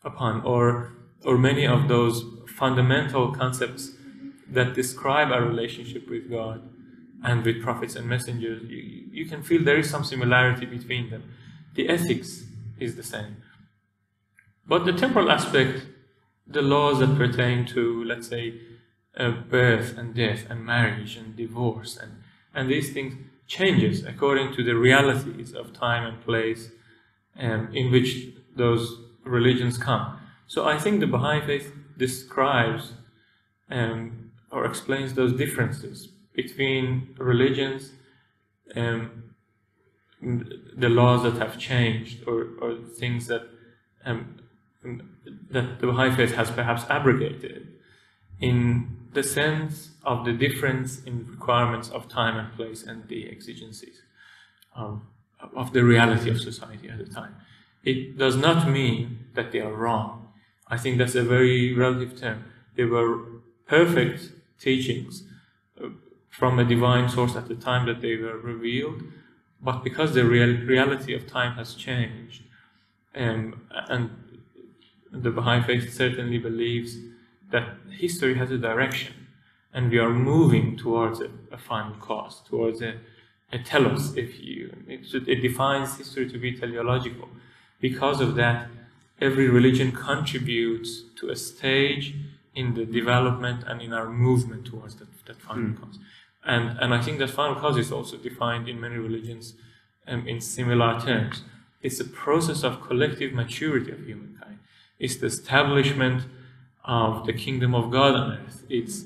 upon, 0.04 0.42
or, 0.42 0.92
or 1.24 1.36
many 1.36 1.66
of 1.66 1.88
those 1.88 2.24
fundamental 2.48 3.32
concepts 3.32 3.92
that 4.48 4.74
describe 4.74 5.30
our 5.30 5.42
relationship 5.42 6.08
with 6.08 6.30
God 6.30 6.62
and 7.22 7.44
with 7.44 7.62
prophets 7.62 7.96
and 7.96 8.08
messengers, 8.08 8.62
you, 8.68 9.08
you 9.10 9.26
can 9.26 9.42
feel 9.42 9.62
there 9.62 9.78
is 9.78 9.90
some 9.90 10.04
similarity 10.04 10.66
between 10.66 11.10
them. 11.10 11.24
The 11.74 11.88
ethics 11.88 12.44
is 12.78 12.96
the 12.96 13.02
same. 13.02 13.36
But 14.66 14.84
the 14.84 14.92
temporal 14.92 15.30
aspect, 15.30 15.86
the 16.46 16.62
laws 16.62 17.00
that 17.00 17.16
pertain 17.16 17.66
to, 17.66 18.04
let's 18.04 18.28
say, 18.28 18.60
uh, 19.16 19.30
birth 19.30 19.98
and 19.98 20.14
death 20.14 20.46
and 20.48 20.64
marriage 20.64 21.16
and 21.16 21.36
divorce 21.36 21.96
and, 21.96 22.22
and 22.54 22.70
these 22.70 22.92
things, 22.92 23.14
changes 23.50 24.04
according 24.04 24.54
to 24.54 24.62
the 24.62 24.76
realities 24.76 25.52
of 25.52 25.72
time 25.72 26.06
and 26.06 26.24
place 26.24 26.70
um, 27.38 27.68
in 27.74 27.90
which 27.90 28.28
those 28.54 28.84
religions 29.24 29.76
come. 29.76 30.18
So 30.46 30.66
I 30.66 30.78
think 30.78 31.00
the 31.00 31.06
Baha'i 31.06 31.40
faith 31.44 31.72
describes 31.98 32.92
um, 33.70 34.30
or 34.52 34.64
explains 34.64 35.14
those 35.14 35.32
differences 35.32 36.08
between 36.32 37.14
religions, 37.18 37.92
um, 38.76 39.34
the 40.22 40.88
laws 40.88 41.22
that 41.24 41.36
have 41.44 41.58
changed, 41.58 42.26
or, 42.28 42.48
or 42.60 42.76
things 43.00 43.26
that 43.26 43.42
um, 44.04 44.36
that 45.50 45.80
the 45.80 45.86
Baha'i 45.86 46.14
faith 46.14 46.34
has 46.34 46.50
perhaps 46.50 46.84
abrogated, 46.88 47.68
in 48.40 48.96
the 49.12 49.22
sense 49.22 49.89
of 50.04 50.24
the 50.24 50.32
difference 50.32 51.02
in 51.04 51.26
requirements 51.26 51.90
of 51.90 52.08
time 52.08 52.36
and 52.36 52.52
place 52.54 52.82
and 52.82 53.06
the 53.08 53.28
exigencies 53.30 54.02
of, 54.74 55.02
of 55.54 55.72
the 55.72 55.84
reality 55.84 56.30
of 56.30 56.40
society 56.40 56.88
at 56.88 56.98
the 56.98 57.04
time. 57.04 57.36
It 57.84 58.18
does 58.18 58.36
not 58.36 58.68
mean 58.68 59.26
that 59.34 59.52
they 59.52 59.60
are 59.60 59.72
wrong. 59.72 60.28
I 60.68 60.76
think 60.76 60.98
that's 60.98 61.14
a 61.14 61.22
very 61.22 61.74
relative 61.74 62.18
term. 62.18 62.44
They 62.76 62.84
were 62.84 63.18
perfect 63.66 64.32
teachings 64.58 65.24
uh, 65.82 65.88
from 66.30 66.58
a 66.58 66.64
divine 66.64 67.08
source 67.08 67.36
at 67.36 67.48
the 67.48 67.54
time 67.54 67.86
that 67.86 68.00
they 68.00 68.16
were 68.16 68.38
revealed, 68.38 69.02
but 69.60 69.82
because 69.84 70.14
the 70.14 70.24
real, 70.24 70.56
reality 70.66 71.14
of 71.14 71.26
time 71.26 71.54
has 71.54 71.74
changed, 71.74 72.42
um, 73.14 73.62
and 73.88 74.10
the 75.10 75.30
Baha'i 75.30 75.62
faith 75.62 75.92
certainly 75.92 76.38
believes 76.38 76.96
that 77.50 77.76
history 77.90 78.36
has 78.36 78.50
a 78.50 78.58
direction 78.58 79.19
and 79.72 79.90
we 79.90 79.98
are 79.98 80.10
moving 80.10 80.76
towards 80.76 81.20
a, 81.20 81.30
a 81.52 81.58
final 81.58 81.94
cause, 81.94 82.42
towards 82.48 82.82
a, 82.82 82.94
a 83.52 83.58
telos, 83.58 84.16
if 84.16 84.40
you. 84.40 84.76
It, 84.88 85.28
it 85.28 85.40
defines 85.40 85.96
history 85.96 86.28
to 86.28 86.38
be 86.38 86.56
teleological. 86.56 87.28
Because 87.80 88.20
of 88.20 88.34
that, 88.34 88.68
every 89.20 89.48
religion 89.48 89.92
contributes 89.92 91.02
to 91.16 91.30
a 91.30 91.36
stage 91.36 92.14
in 92.54 92.74
the 92.74 92.84
development 92.84 93.64
and 93.66 93.80
in 93.80 93.92
our 93.92 94.08
movement 94.08 94.66
towards 94.66 94.96
that, 94.96 95.08
that 95.26 95.40
final 95.40 95.70
mm. 95.70 95.80
cause. 95.80 95.98
And, 96.44 96.78
and 96.78 96.92
I 96.94 97.00
think 97.00 97.18
that 97.18 97.30
final 97.30 97.54
cause 97.54 97.76
is 97.76 97.92
also 97.92 98.16
defined 98.16 98.68
in 98.68 98.80
many 98.80 98.96
religions 98.96 99.54
um, 100.06 100.26
in 100.26 100.40
similar 100.40 100.98
terms. 101.00 101.42
It's 101.82 102.00
a 102.00 102.04
process 102.04 102.64
of 102.64 102.80
collective 102.80 103.32
maturity 103.32 103.92
of 103.92 104.04
humankind. 104.04 104.58
It's 104.98 105.16
the 105.16 105.26
establishment 105.26 106.24
of 106.84 107.26
the 107.26 107.32
kingdom 107.32 107.74
of 107.74 107.90
God 107.90 108.14
on 108.14 108.32
earth. 108.32 108.64
It's 108.68 109.04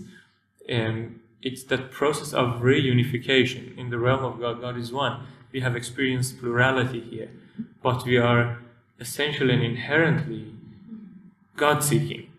um, 0.70 1.20
it's 1.42 1.64
that 1.64 1.90
process 1.90 2.32
of 2.32 2.60
reunification 2.60 3.76
in 3.76 3.90
the 3.90 3.98
realm 3.98 4.24
of 4.24 4.40
God. 4.40 4.60
God 4.60 4.76
is 4.76 4.92
one. 4.92 5.26
We 5.52 5.60
have 5.60 5.76
experienced 5.76 6.38
plurality 6.38 7.00
here, 7.00 7.30
but 7.82 8.04
we 8.04 8.16
are 8.16 8.60
essentially 8.98 9.52
and 9.52 9.62
inherently 9.62 10.52
God 11.56 11.84
seeking. 11.84 12.30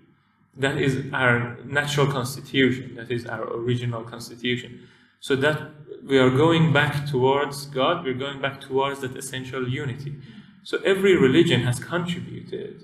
That 0.57 0.77
is 0.77 1.05
our 1.13 1.57
natural 1.65 2.07
constitution. 2.07 2.95
That 2.95 3.11
is 3.11 3.25
our 3.25 3.45
original 3.53 4.03
constitution. 4.03 4.87
So 5.19 5.35
that 5.37 5.71
we 6.05 6.17
are 6.17 6.29
going 6.29 6.71
back 6.71 7.07
towards 7.07 7.65
God, 7.65 8.03
we're 8.03 8.13
going 8.13 8.41
back 8.41 8.61
towards 8.61 9.01
that 9.01 9.15
essential 9.17 9.67
unity. 9.67 10.15
So 10.63 10.79
every 10.79 11.15
religion 11.15 11.61
has 11.61 11.79
contributed 11.79 12.83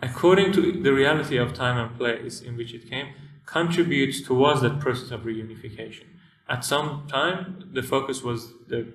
according 0.00 0.52
to 0.52 0.72
the 0.72 0.92
reality 0.92 1.36
of 1.36 1.52
time 1.54 1.76
and 1.76 1.96
place 1.96 2.40
in 2.40 2.56
which 2.56 2.72
it 2.72 2.88
came, 2.88 3.08
contributes 3.50 4.20
towards 4.20 4.60
that 4.60 4.78
process 4.78 5.10
of 5.10 5.20
reunification. 5.22 6.06
At 6.48 6.64
some 6.64 7.06
time, 7.08 7.70
the 7.72 7.82
focus 7.82 8.22
was 8.22 8.52
the 8.68 8.86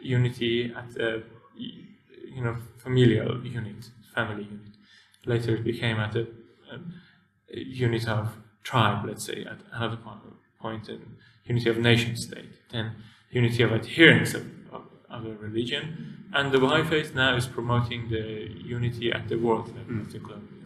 unity 0.00 0.72
at 0.76 0.94
the 0.94 1.22
you 1.56 2.42
know 2.44 2.56
familial 2.78 3.44
unit, 3.44 3.90
family 4.14 4.44
unit. 4.44 4.74
Later, 5.26 5.56
it 5.56 5.64
became 5.64 5.96
at 5.98 6.14
a, 6.16 6.26
a 6.72 7.58
unit 7.58 8.08
of 8.08 8.36
tribe, 8.62 9.04
let's 9.06 9.24
say, 9.24 9.44
at 9.44 9.58
another 9.72 9.98
point, 10.60 10.88
in 10.88 11.00
unity 11.44 11.68
of 11.68 11.78
nation 11.78 12.16
state, 12.16 12.52
then 12.70 12.92
unity 13.30 13.62
of 13.62 13.72
adherence 13.72 14.34
of, 14.34 14.44
of, 14.72 14.82
of 15.10 15.26
a 15.26 15.34
religion, 15.48 16.24
and 16.32 16.52
the 16.52 16.58
Baha'i 16.58 16.84
faith 16.84 17.14
now 17.14 17.36
is 17.36 17.46
promoting 17.46 18.08
the 18.08 18.26
unity 18.76 19.12
at 19.12 19.28
the 19.28 19.36
world 19.36 19.66
level, 19.68 20.04
mm. 20.04 20.12
the 20.12 20.18
globe. 20.18 20.59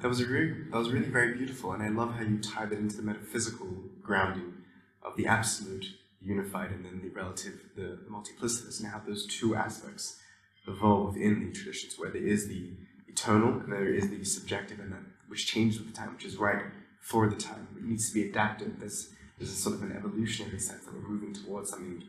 That 0.00 0.08
was 0.08 0.20
a 0.20 0.26
really, 0.26 0.54
that 0.70 0.78
was 0.78 0.90
really 0.90 1.08
very 1.10 1.34
beautiful, 1.34 1.72
and 1.72 1.82
I 1.82 1.88
love 1.88 2.14
how 2.14 2.22
you 2.22 2.38
tied 2.38 2.72
it 2.72 2.78
into 2.78 2.96
the 2.96 3.02
metaphysical 3.02 3.68
grounding 4.02 4.54
of 5.02 5.14
the 5.16 5.26
absolute 5.26 5.84
unified 6.22 6.70
and 6.70 6.84
then 6.84 7.00
the 7.02 7.10
relative, 7.10 7.60
the, 7.76 7.98
the 8.02 8.10
multiplicitous, 8.10 8.80
and 8.80 8.88
how 8.88 9.02
those 9.06 9.26
two 9.26 9.54
aspects 9.54 10.18
evolve 10.66 11.14
within 11.14 11.46
the 11.46 11.52
traditions, 11.52 11.98
where 11.98 12.10
there 12.10 12.22
is 12.22 12.48
the 12.48 12.70
eternal 13.08 13.60
and 13.60 13.70
there 13.70 13.92
is 13.92 14.08
the 14.08 14.24
subjective, 14.24 14.80
and 14.80 14.90
that 14.92 15.02
which 15.28 15.46
changes 15.46 15.78
with 15.78 15.88
the 15.88 15.94
time, 15.94 16.14
which 16.14 16.24
is 16.24 16.36
right 16.36 16.62
for 17.02 17.28
the 17.28 17.36
time. 17.36 17.68
It 17.76 17.84
needs 17.84 18.08
to 18.08 18.14
be 18.14 18.28
adapted. 18.28 18.80
There's, 18.80 19.12
there's 19.38 19.52
a 19.52 19.56
sort 19.56 19.76
of 19.76 19.82
an 19.82 19.92
evolutionary 19.92 20.58
sense 20.60 20.84
that 20.84 20.94
we're 20.94 21.08
moving 21.08 21.34
towards 21.34 21.70
something, 21.70 22.04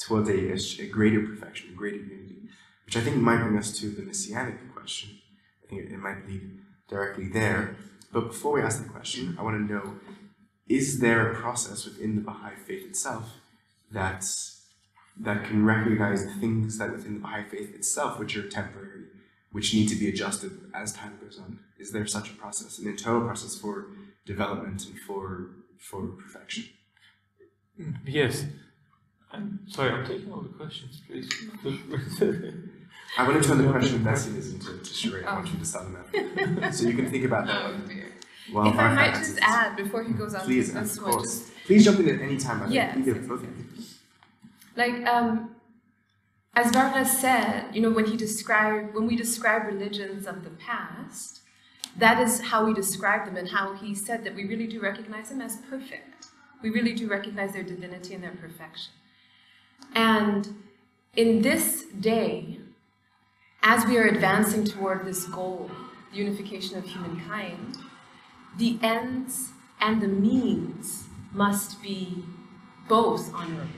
towards 0.00 0.28
a, 0.28 0.50
a, 0.50 0.86
a 0.86 0.88
greater 0.88 1.20
perfection, 1.20 1.70
a 1.70 1.76
greater 1.76 1.96
unity, 1.96 2.48
which 2.86 2.96
I 2.96 3.00
think 3.02 3.16
might 3.16 3.40
bring 3.40 3.56
us 3.56 3.78
to 3.78 3.90
the 3.90 4.02
messianic 4.02 4.74
question. 4.74 5.10
I 5.64 5.68
think 5.68 5.82
it, 5.82 5.92
it 5.92 5.98
might 5.98 6.26
lead 6.26 6.63
directly 6.88 7.28
there. 7.28 7.76
But 8.12 8.28
before 8.28 8.52
we 8.52 8.62
ask 8.62 8.82
the 8.82 8.88
question, 8.88 9.36
I 9.38 9.42
want 9.42 9.68
to 9.68 9.72
know 9.72 9.94
is 10.68 11.00
there 11.00 11.30
a 11.30 11.34
process 11.34 11.84
within 11.84 12.16
the 12.16 12.22
Baha'i 12.22 12.56
faith 12.56 12.86
itself 12.86 13.34
that, 13.90 14.24
that 15.20 15.44
can 15.44 15.64
recognize 15.64 16.24
the 16.24 16.32
things 16.32 16.78
that 16.78 16.90
within 16.92 17.14
the 17.14 17.20
Baha'i 17.20 17.44
faith 17.44 17.74
itself 17.74 18.18
which 18.18 18.36
are 18.36 18.48
temporary, 18.48 19.04
which 19.52 19.74
need 19.74 19.88
to 19.88 19.96
be 19.96 20.08
adjusted 20.08 20.52
as 20.74 20.92
time 20.92 21.18
goes 21.22 21.38
on? 21.38 21.58
Is 21.78 21.92
there 21.92 22.06
such 22.06 22.30
a 22.30 22.34
process, 22.34 22.78
an 22.78 22.88
internal 22.88 23.22
process 23.22 23.56
for 23.56 23.88
development 24.24 24.86
and 24.86 24.98
for, 24.98 25.50
for 25.78 26.06
perfection? 26.06 26.64
Yes. 28.06 28.46
I'm 29.32 29.60
sorry, 29.66 29.90
I'm 29.90 30.06
taking 30.06 30.32
all 30.32 30.40
the 30.40 30.48
questions, 30.48 31.02
please. 31.06 31.28
I 33.16 33.26
want 33.28 33.42
to 33.42 33.48
turn 33.48 33.58
the 33.58 33.70
question 33.70 33.96
of 33.96 34.02
messianism 34.02 34.58
to, 34.60 34.66
to 34.66 34.72
Sheree. 34.92 35.24
I 35.24 35.34
want 35.34 35.52
you 35.52 35.58
to 35.58 35.64
sum 35.64 35.92
them 35.92 36.64
up. 36.64 36.74
So 36.74 36.86
you 36.88 36.94
can 36.94 37.10
think 37.10 37.24
about 37.24 37.46
that 37.46 37.62
Oh, 37.66 37.70
one. 37.72 37.86
dear. 37.86 38.06
While 38.52 38.68
if 38.68 38.76
I 38.78 38.94
might 38.94 39.14
just 39.14 39.36
this. 39.36 39.44
add 39.44 39.76
before 39.76 40.02
he 40.02 40.12
goes 40.12 40.34
on 40.34 40.42
Please, 40.42 40.68
to 40.72 40.80
this 40.80 41.00
one, 41.00 41.22
just 41.22 41.50
Please 41.64 41.84
jump 41.84 42.00
in 42.00 42.08
at 42.08 42.20
any 42.20 42.36
time. 42.36 42.60
by 42.60 42.66
the 42.66 42.98
Either 42.98 43.14
both 43.14 43.42
yes, 43.76 43.98
like 44.76 45.06
um, 45.06 45.54
as 46.54 46.70
Varda 46.72 47.06
said, 47.06 47.74
you 47.74 47.80
know, 47.80 47.90
when 47.90 48.04
he 48.04 48.16
described 48.16 48.94
when 48.94 49.06
we 49.06 49.16
describe 49.16 49.64
religions 49.66 50.26
of 50.26 50.44
the 50.44 50.50
past, 50.50 51.40
that 51.96 52.20
is 52.20 52.40
how 52.42 52.64
we 52.66 52.74
describe 52.74 53.24
them 53.24 53.36
and 53.36 53.48
how 53.48 53.72
he 53.74 53.94
said 53.94 54.24
that 54.24 54.34
we 54.34 54.44
really 54.44 54.66
do 54.66 54.80
recognize 54.80 55.30
them 55.30 55.40
as 55.40 55.56
perfect. 55.70 56.26
We 56.62 56.70
really 56.70 56.92
do 56.92 57.08
recognize 57.08 57.52
their 57.52 57.62
divinity 57.62 58.14
and 58.14 58.22
their 58.24 58.32
perfection. 58.32 58.92
And 59.94 60.54
in 61.16 61.40
this 61.42 61.84
day, 61.84 62.58
as 63.66 63.86
we 63.86 63.96
are 63.96 64.04
advancing 64.04 64.62
toward 64.62 65.06
this 65.06 65.24
goal, 65.24 65.70
the 66.12 66.18
unification 66.18 66.76
of 66.76 66.84
humankind, 66.84 67.78
the 68.58 68.78
ends 68.82 69.52
and 69.80 70.02
the 70.02 70.08
means 70.08 71.04
must 71.32 71.82
be 71.82 72.24
both 72.88 73.32
honorable. 73.34 73.70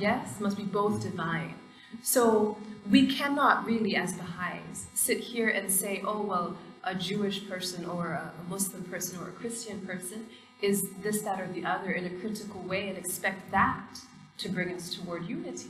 Yes, 0.00 0.40
must 0.40 0.56
be 0.56 0.62
both 0.62 1.02
divine. 1.02 1.54
So 2.02 2.56
we 2.90 3.14
cannot 3.14 3.66
really, 3.66 3.94
as 3.94 4.14
Baha'is, 4.14 4.86
sit 4.94 5.18
here 5.18 5.50
and 5.50 5.70
say, 5.70 6.02
oh, 6.04 6.22
well, 6.22 6.56
a 6.82 6.94
Jewish 6.94 7.46
person 7.46 7.84
or 7.84 8.12
a 8.12 8.32
Muslim 8.48 8.84
person 8.84 9.20
or 9.20 9.28
a 9.28 9.32
Christian 9.32 9.80
person 9.86 10.26
is 10.62 10.88
this, 11.02 11.20
that, 11.22 11.40
or 11.40 11.48
the 11.48 11.66
other 11.66 11.92
in 11.92 12.06
a 12.06 12.20
critical 12.20 12.62
way 12.62 12.88
and 12.88 12.96
expect 12.96 13.50
that 13.50 14.00
to 14.38 14.48
bring 14.48 14.74
us 14.74 14.94
toward 14.94 15.26
unity. 15.26 15.68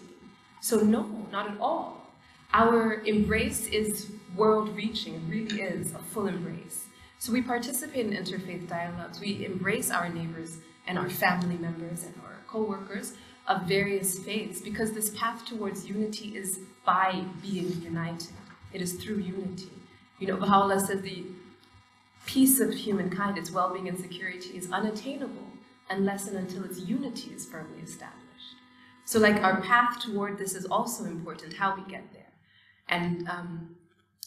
So, 0.61 0.79
no, 0.79 1.27
not 1.33 1.51
at 1.51 1.59
all. 1.61 2.06
Our 2.53 3.01
embrace 3.03 3.67
is 3.67 4.11
world 4.35 4.75
reaching, 4.77 5.15
it 5.15 5.23
really 5.29 5.63
is 5.63 5.95
a 5.95 5.99
full 5.99 6.27
embrace. 6.27 6.85
So, 7.19 7.33
we 7.33 7.43
participate 7.43 8.07
in 8.07 8.13
interfaith 8.13 8.69
dialogues, 8.69 9.21
we 9.21 9.45
embrace 9.45 9.91
our 9.91 10.09
neighbors 10.09 10.59
and 10.87 10.99
our 10.99 11.09
family 11.09 11.57
members 11.57 12.05
and 12.05 12.15
our 12.25 12.37
co 12.47 12.63
workers 12.63 13.15
of 13.49 13.63
various 13.63 14.19
faiths 14.19 14.61
because 14.61 14.93
this 14.93 15.11
path 15.11 15.45
towards 15.47 15.89
unity 15.89 16.37
is 16.37 16.61
by 16.85 17.25
being 17.43 17.81
united, 17.83 18.29
it 18.73 18.83
is 18.83 18.95
through 18.95 19.19
unity. 19.19 19.71
You 20.19 20.29
know, 20.29 20.37
Baha'u'llah 20.37 20.81
says 20.81 21.03
the 21.03 21.25
peace 22.27 22.61
of 22.61 22.73
humankind, 22.73 23.39
its 23.39 23.51
well 23.51 23.73
being 23.73 23.89
and 23.89 23.99
security, 23.99 24.57
is 24.57 24.71
unattainable 24.71 25.51
unless 25.89 26.27
and 26.27 26.37
until 26.37 26.65
its 26.65 26.81
unity 26.81 27.33
is 27.35 27.47
firmly 27.47 27.81
established. 27.83 28.57
So, 29.05 29.21
like, 29.21 29.43
our 29.43 29.61
path 29.61 30.01
toward 30.01 30.37
this 30.37 30.55
is 30.55 30.67
also 30.67 31.05
important, 31.05 31.55
how 31.55 31.77
we 31.77 31.89
get. 31.91 32.03
And 32.89 33.29
um, 33.29 33.77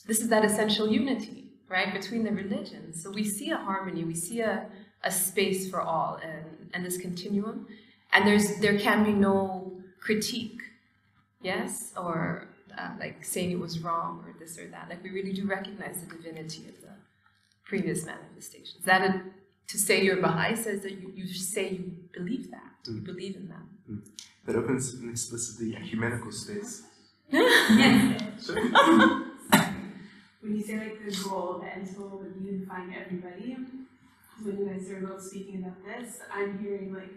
this 0.06 0.20
is 0.20 0.30
that 0.30 0.44
essential 0.44 0.90
unity, 0.90 1.46
right, 1.68 1.94
between 1.94 2.24
the 2.24 2.32
religions. 2.32 3.02
So, 3.02 3.12
we 3.12 3.24
see 3.24 3.52
a 3.52 3.58
harmony, 3.58 4.04
we 4.04 4.16
see 4.16 4.42
a, 4.42 4.66
a 5.04 5.12
space 5.12 5.70
for 5.70 5.82
all, 5.82 6.20
and, 6.22 6.70
and 6.74 6.86
this 6.86 6.98
continuum. 6.98 7.68
And 8.12 8.28
there's 8.28 8.58
there 8.58 8.78
can 8.80 9.04
be 9.04 9.12
no 9.12 9.72
critique, 10.00 10.62
yes, 11.42 11.94
or 11.96 12.48
uh, 12.78 12.92
like 13.00 13.24
saying 13.24 13.52
it 13.52 13.60
was 13.60 13.80
wrong 13.80 14.24
or 14.26 14.34
this 14.40 14.58
or 14.58 14.68
that. 14.68 14.90
Like 14.90 15.04
we 15.04 15.12
really 15.12 15.34
do 15.34 15.46
recognize 15.46 16.02
the 16.02 16.16
divinity 16.16 16.68
of 16.70 16.82
the 16.82 16.94
previous 17.66 18.06
manifestations. 18.06 18.84
That 18.86 19.02
a, 19.02 19.22
to 19.68 19.78
say 19.78 20.04
you're 20.04 20.22
Baha'i 20.22 20.56
says 20.56 20.82
that 20.82 20.94
you, 20.94 21.12
you 21.14 21.28
say 21.28 21.70
you 21.70 21.94
believe 22.12 22.50
that, 22.52 22.72
you 22.88 23.02
believe 23.02 23.36
in 23.36 23.48
them. 23.48 24.04
That 24.46 24.56
opens 24.56 24.94
an 24.94 25.10
explicitly 25.10 25.76
ecumenical 25.76 26.32
space. 26.32 26.84
When 27.32 27.46
you 30.42 30.64
say 30.64 30.80
like 30.80 31.06
the 31.06 31.30
goal, 31.30 31.60
the 31.62 31.72
end 31.72 31.96
goal 31.96 32.24
of 32.26 32.44
unifying 32.44 32.96
everybody, 32.96 33.56
when 34.42 34.58
you 34.58 34.66
guys 34.66 34.90
are 34.90 35.02
both 35.02 35.22
speaking 35.22 35.60
about 35.60 35.78
this, 35.86 36.22
I'm 36.34 36.58
hearing 36.58 36.92
like 36.92 37.12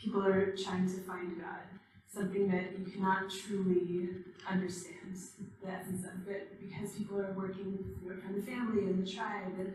people 0.00 0.24
are 0.24 0.54
trying 0.56 0.86
to 0.86 1.00
find 1.00 1.40
God, 1.40 1.62
something 2.06 2.48
that 2.52 2.78
you 2.78 2.84
cannot 2.84 3.30
truly 3.30 4.10
understand 4.48 5.16
the 5.60 5.70
essence 5.70 6.04
of 6.04 6.28
it 6.28 6.60
because 6.60 6.92
people 6.92 7.18
are 7.18 7.32
working 7.36 7.78
from 8.24 8.36
the 8.36 8.42
family 8.42 8.84
and 8.84 9.04
the 9.04 9.10
tribe, 9.10 9.54
and 9.58 9.74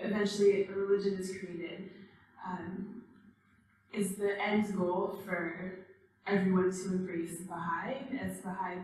eventually 0.00 0.66
a 0.66 0.72
religion 0.72 1.16
is 1.18 1.30
created. 1.30 1.88
Um, 2.46 3.02
is 3.94 4.16
the 4.16 4.38
end 4.42 4.76
goal 4.76 5.18
for 5.24 5.78
everyone 6.26 6.70
to 6.70 6.84
embrace 6.92 7.40
Baha'i 7.40 8.18
as 8.20 8.38
Baha'i 8.38 8.78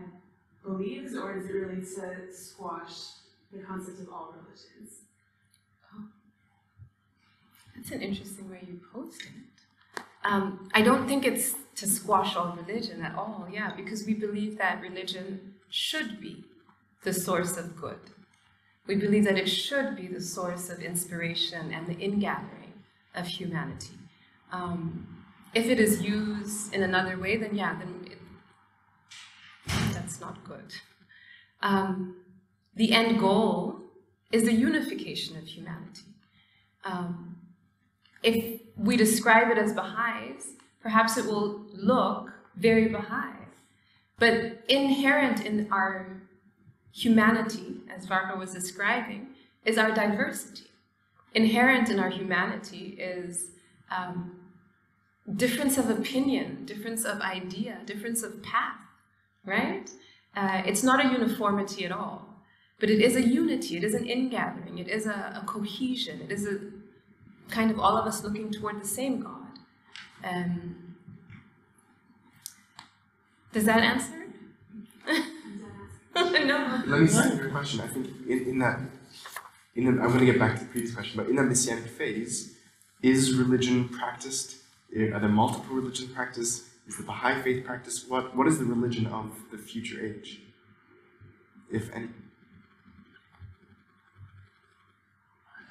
believes, 0.63 1.15
or 1.15 1.37
is 1.37 1.45
it 1.45 1.53
really 1.53 1.81
to 1.81 2.33
squash 2.33 2.95
the 3.51 3.59
concept 3.59 3.99
of 3.99 4.09
all 4.09 4.33
religions? 4.35 4.99
That's 7.75 7.91
an 7.91 8.01
interesting 8.01 8.49
way 8.49 8.59
you 8.67 8.81
posed 8.93 9.21
it. 9.21 10.01
Um, 10.25 10.69
I 10.73 10.81
don't 10.81 11.07
think 11.07 11.25
it's 11.25 11.55
to 11.77 11.87
squash 11.87 12.35
all 12.35 12.57
religion 12.67 13.01
at 13.01 13.15
all, 13.15 13.47
yeah, 13.49 13.71
because 13.73 14.05
we 14.05 14.13
believe 14.13 14.57
that 14.57 14.81
religion 14.81 15.55
should 15.69 16.19
be 16.19 16.43
the 17.03 17.13
source 17.13 17.55
of 17.55 17.77
good. 17.77 17.99
We 18.85 18.95
believe 18.95 19.23
that 19.23 19.37
it 19.37 19.47
should 19.47 19.95
be 19.95 20.07
the 20.07 20.19
source 20.19 20.69
of 20.69 20.81
inspiration 20.81 21.73
and 21.73 21.87
the 21.87 21.97
ingathering 21.97 22.73
of 23.15 23.27
humanity. 23.27 23.97
Um, 24.51 25.18
if 25.53 25.65
it 25.65 25.79
is 25.79 26.01
used 26.01 26.73
in 26.73 26.83
another 26.83 27.17
way, 27.17 27.37
then 27.37 27.55
yeah, 27.55 27.77
then 27.77 28.05
it, 28.11 28.17
that's 29.93 30.19
not 30.19 30.43
good. 30.43 30.73
Um, 31.61 32.15
the 32.75 32.93
end 32.93 33.19
goal 33.19 33.81
is 34.31 34.43
the 34.43 34.53
unification 34.53 35.37
of 35.37 35.45
humanity. 35.45 36.03
Um, 36.85 37.37
if 38.23 38.61
we 38.77 38.95
describe 38.95 39.49
it 39.49 39.57
as 39.57 39.73
Baha'is, 39.73 40.53
perhaps 40.81 41.17
it 41.17 41.25
will 41.25 41.65
look 41.73 42.31
very 42.55 42.87
Baha'i. 42.87 43.35
But 44.17 44.63
inherent 44.67 45.45
in 45.45 45.71
our 45.71 46.21
humanity, 46.91 47.77
as 47.93 48.05
Varka 48.05 48.37
was 48.37 48.53
describing, 48.53 49.27
is 49.65 49.77
our 49.77 49.91
diversity. 49.91 50.65
Inherent 51.33 51.89
in 51.89 51.99
our 51.99 52.09
humanity 52.09 52.97
is 52.99 53.51
um, 53.95 54.38
difference 55.35 55.77
of 55.77 55.89
opinion, 55.89 56.65
difference 56.65 57.05
of 57.05 57.21
idea, 57.21 57.79
difference 57.85 58.23
of 58.23 58.41
path, 58.41 58.81
right? 59.45 59.89
Uh, 60.35 60.61
it's 60.65 60.83
not 60.83 61.03
a 61.03 61.09
uniformity 61.09 61.85
at 61.85 61.91
all, 61.91 62.43
but 62.79 62.89
it 62.89 63.01
is 63.01 63.15
a 63.15 63.21
unity, 63.21 63.77
it 63.77 63.83
is 63.83 63.93
an 63.93 64.05
ingathering, 64.05 64.77
it 64.77 64.87
is 64.87 65.05
a, 65.05 65.41
a 65.41 65.43
cohesion, 65.45 66.21
it 66.21 66.31
is 66.31 66.45
a 66.45 66.59
kind 67.49 67.71
of 67.71 67.79
all 67.79 67.97
of 67.97 68.05
us 68.05 68.23
looking 68.23 68.51
toward 68.51 68.81
the 68.81 68.87
same 68.87 69.21
God. 69.21 69.59
Um, 70.23 70.95
does 73.51 73.65
that 73.65 73.79
answer? 73.79 74.27
no. 76.15 76.83
Let 76.85 77.01
me 77.01 77.07
see 77.07 77.35
your 77.35 77.49
question. 77.49 77.81
I 77.81 77.87
think 77.87 78.07
in, 78.27 78.49
in 78.49 78.59
that, 78.59 78.79
in 79.75 79.85
the, 79.85 79.91
I'm 80.01 80.09
going 80.09 80.19
to 80.19 80.25
get 80.25 80.37
back 80.37 80.57
to 80.59 80.63
the 80.63 80.69
previous 80.69 80.93
question, 80.93 81.17
but 81.17 81.29
in 81.29 81.35
that 81.37 81.45
messianic 81.45 81.87
phase, 81.87 82.55
is 83.01 83.35
religion 83.35 83.89
practiced? 83.89 84.58
Are 84.95 85.19
there 85.19 85.29
multiple 85.29 85.75
religions 85.75 86.11
practiced? 86.11 86.65
Is 86.87 86.97
the 86.97 87.03
Baha'i 87.03 87.41
faith 87.41 87.65
practiced? 87.65 88.09
What 88.09 88.35
What 88.35 88.47
is 88.47 88.57
the 88.57 88.65
religion 88.65 89.05
of 89.07 89.31
the 89.51 89.57
future 89.57 90.03
age, 90.03 90.41
if 91.71 91.93
any? 91.93 92.09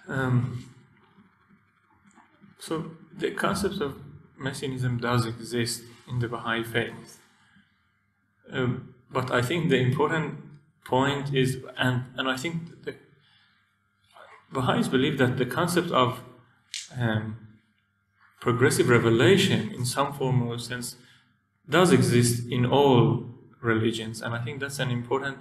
Um, 0.07 0.65
so 2.59 2.93
the 3.17 3.33
concept 3.33 3.81
of 3.81 4.01
messianism 4.39 4.99
does 4.99 5.27
exist 5.27 5.83
in 6.09 6.21
the 6.21 6.29
Baha'i 6.29 6.65
faith. 6.65 7.21
Um, 8.51 8.95
but 9.11 9.31
I 9.31 9.43
think 9.43 9.69
the 9.69 9.79
important 9.79 10.39
point 10.85 11.35
is, 11.35 11.59
and, 11.77 12.05
and 12.17 12.29
I 12.29 12.37
think 12.37 12.85
the 12.85 12.95
Baha'is 14.51 14.89
believe 14.89 15.19
that 15.19 15.37
the 15.37 15.45
concept 15.45 15.91
of 15.91 16.21
um, 16.99 17.48
progressive 18.41 18.89
revelation 18.89 19.73
in 19.73 19.85
some 19.85 20.13
form 20.13 20.43
or 20.43 20.59
sense 20.59 20.97
does 21.69 21.93
exist 21.93 22.49
in 22.51 22.65
all 22.65 23.27
religions, 23.61 24.23
and 24.23 24.35
I 24.35 24.43
think 24.45 24.61
that's 24.61 24.79
an 24.79 24.91
important 24.91 25.39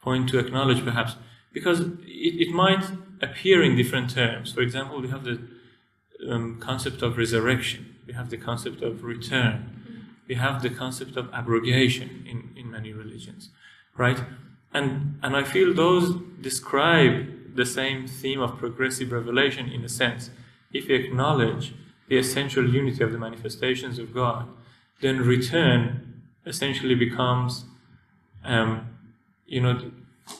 point 0.00 0.28
to 0.30 0.38
acknowledge 0.38 0.84
perhaps 0.84 1.16
because 1.52 1.80
it, 1.80 2.48
it 2.48 2.50
might 2.50 2.84
appear 3.20 3.62
in 3.62 3.76
different 3.76 4.10
terms. 4.10 4.52
For 4.52 4.62
example, 4.62 5.00
we 5.00 5.08
have 5.08 5.24
the 5.24 5.40
um, 6.28 6.58
concept 6.58 7.02
of 7.02 7.18
resurrection, 7.18 7.96
we 8.06 8.14
have 8.14 8.30
the 8.30 8.36
concept 8.36 8.82
of 8.82 9.04
return, 9.04 10.08
we 10.26 10.34
have 10.36 10.62
the 10.62 10.70
concept 10.70 11.16
of 11.16 11.32
abrogation 11.32 12.24
in, 12.28 12.50
in 12.56 12.70
many 12.70 12.92
religions, 12.92 13.50
right? 13.96 14.22
And, 14.72 15.18
and 15.22 15.36
I 15.36 15.44
feel 15.44 15.74
those 15.74 16.14
describe 16.40 17.56
the 17.56 17.66
same 17.66 18.06
theme 18.06 18.40
of 18.40 18.56
progressive 18.58 19.12
revelation 19.12 19.68
in 19.68 19.84
a 19.84 19.88
sense. 19.88 20.30
If 20.72 20.88
you 20.88 20.94
acknowledge 20.94 21.74
the 22.10 22.18
essential 22.18 22.68
unity 22.68 23.02
of 23.04 23.12
the 23.12 23.18
manifestations 23.18 23.98
of 24.00 24.12
God, 24.12 24.48
then 25.00 25.20
return 25.20 26.22
essentially 26.44 26.96
becomes, 26.96 27.64
um, 28.44 28.98
you 29.46 29.60
know, 29.60 29.92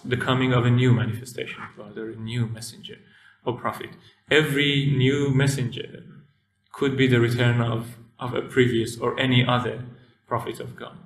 the 0.04 0.16
coming 0.16 0.52
of 0.52 0.66
a 0.66 0.70
new 0.70 0.92
manifestation 0.92 1.62
of 1.62 1.76
God 1.76 1.96
or 1.96 2.10
a 2.10 2.16
new 2.16 2.46
messenger 2.46 2.98
or 3.44 3.56
prophet. 3.56 3.90
Every 4.30 4.92
new 4.96 5.30
messenger 5.30 6.02
could 6.72 6.96
be 6.96 7.06
the 7.06 7.20
return 7.20 7.60
of, 7.60 7.98
of 8.18 8.34
a 8.34 8.42
previous 8.42 8.98
or 8.98 9.18
any 9.18 9.46
other 9.46 9.84
prophet 10.26 10.58
of 10.58 10.74
God. 10.74 10.98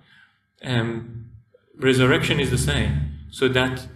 Um, 0.62 1.26
resurrection 1.78 2.40
is 2.40 2.50
the 2.50 2.58
same. 2.58 3.18
So 3.30 3.48
that 3.48 3.86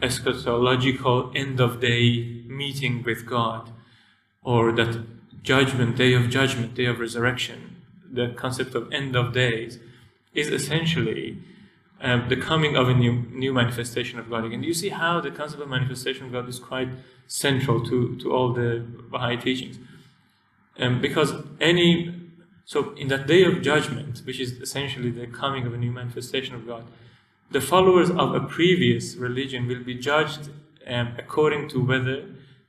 eschatological 0.00 1.36
end 1.36 1.60
of 1.60 1.80
day 1.80 2.42
meeting 2.48 3.04
with 3.04 3.26
God, 3.26 3.70
or 4.42 4.72
that 4.72 5.13
judgment, 5.44 5.96
day 5.96 6.14
of 6.14 6.28
judgment, 6.30 6.74
day 6.74 6.86
of 6.86 6.98
resurrection, 6.98 7.76
the 8.10 8.28
concept 8.30 8.74
of 8.74 8.92
end 8.92 9.14
of 9.14 9.32
days, 9.32 9.78
is 10.32 10.48
essentially 10.48 11.38
um, 12.00 12.28
the 12.28 12.36
coming 12.36 12.76
of 12.76 12.88
a 12.88 12.94
new 12.94 13.24
new 13.30 13.52
manifestation 13.52 14.18
of 14.18 14.28
God 14.28 14.44
again. 14.44 14.62
You 14.62 14.74
see 14.74 14.88
how 14.88 15.20
the 15.20 15.30
concept 15.30 15.62
of 15.62 15.68
manifestation 15.68 16.26
of 16.26 16.32
God 16.32 16.48
is 16.48 16.58
quite 16.58 16.88
central 17.28 17.84
to, 17.86 18.16
to 18.16 18.32
all 18.32 18.52
the 18.52 18.84
Baha'i 19.10 19.36
teachings? 19.36 19.78
Um, 20.78 21.00
because 21.00 21.32
any 21.60 22.12
so 22.64 22.94
in 22.94 23.08
that 23.08 23.26
day 23.26 23.44
of 23.44 23.62
judgment, 23.62 24.22
which 24.24 24.40
is 24.40 24.52
essentially 24.52 25.10
the 25.10 25.26
coming 25.26 25.66
of 25.66 25.74
a 25.74 25.76
new 25.76 25.92
manifestation 25.92 26.54
of 26.54 26.66
God, 26.66 26.84
the 27.50 27.60
followers 27.60 28.10
of 28.10 28.34
a 28.34 28.40
previous 28.40 29.14
religion 29.16 29.68
will 29.68 29.84
be 29.84 29.94
judged 29.94 30.50
um, 30.86 31.14
according 31.18 31.68
to 31.68 31.84
whether 31.84 32.24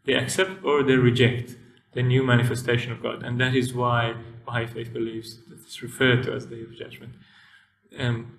they 0.05 0.13
accept 0.13 0.63
or 0.63 0.83
they 0.83 0.95
reject 0.95 1.55
the 1.95 2.03
new 2.03 2.21
manifestation 2.23 2.91
of 2.91 3.01
God. 3.01 3.23
And 3.23 3.39
that 3.41 3.55
is 3.55 3.73
why 3.73 4.13
Baha'i 4.45 4.67
faith 4.67 4.93
believes 4.93 5.37
that 5.47 5.59
it's 5.61 5.81
referred 5.81 6.23
to 6.23 6.33
as 6.33 6.45
Day 6.45 6.61
of 6.61 6.75
Judgment 6.75 7.13
um, 7.97 8.37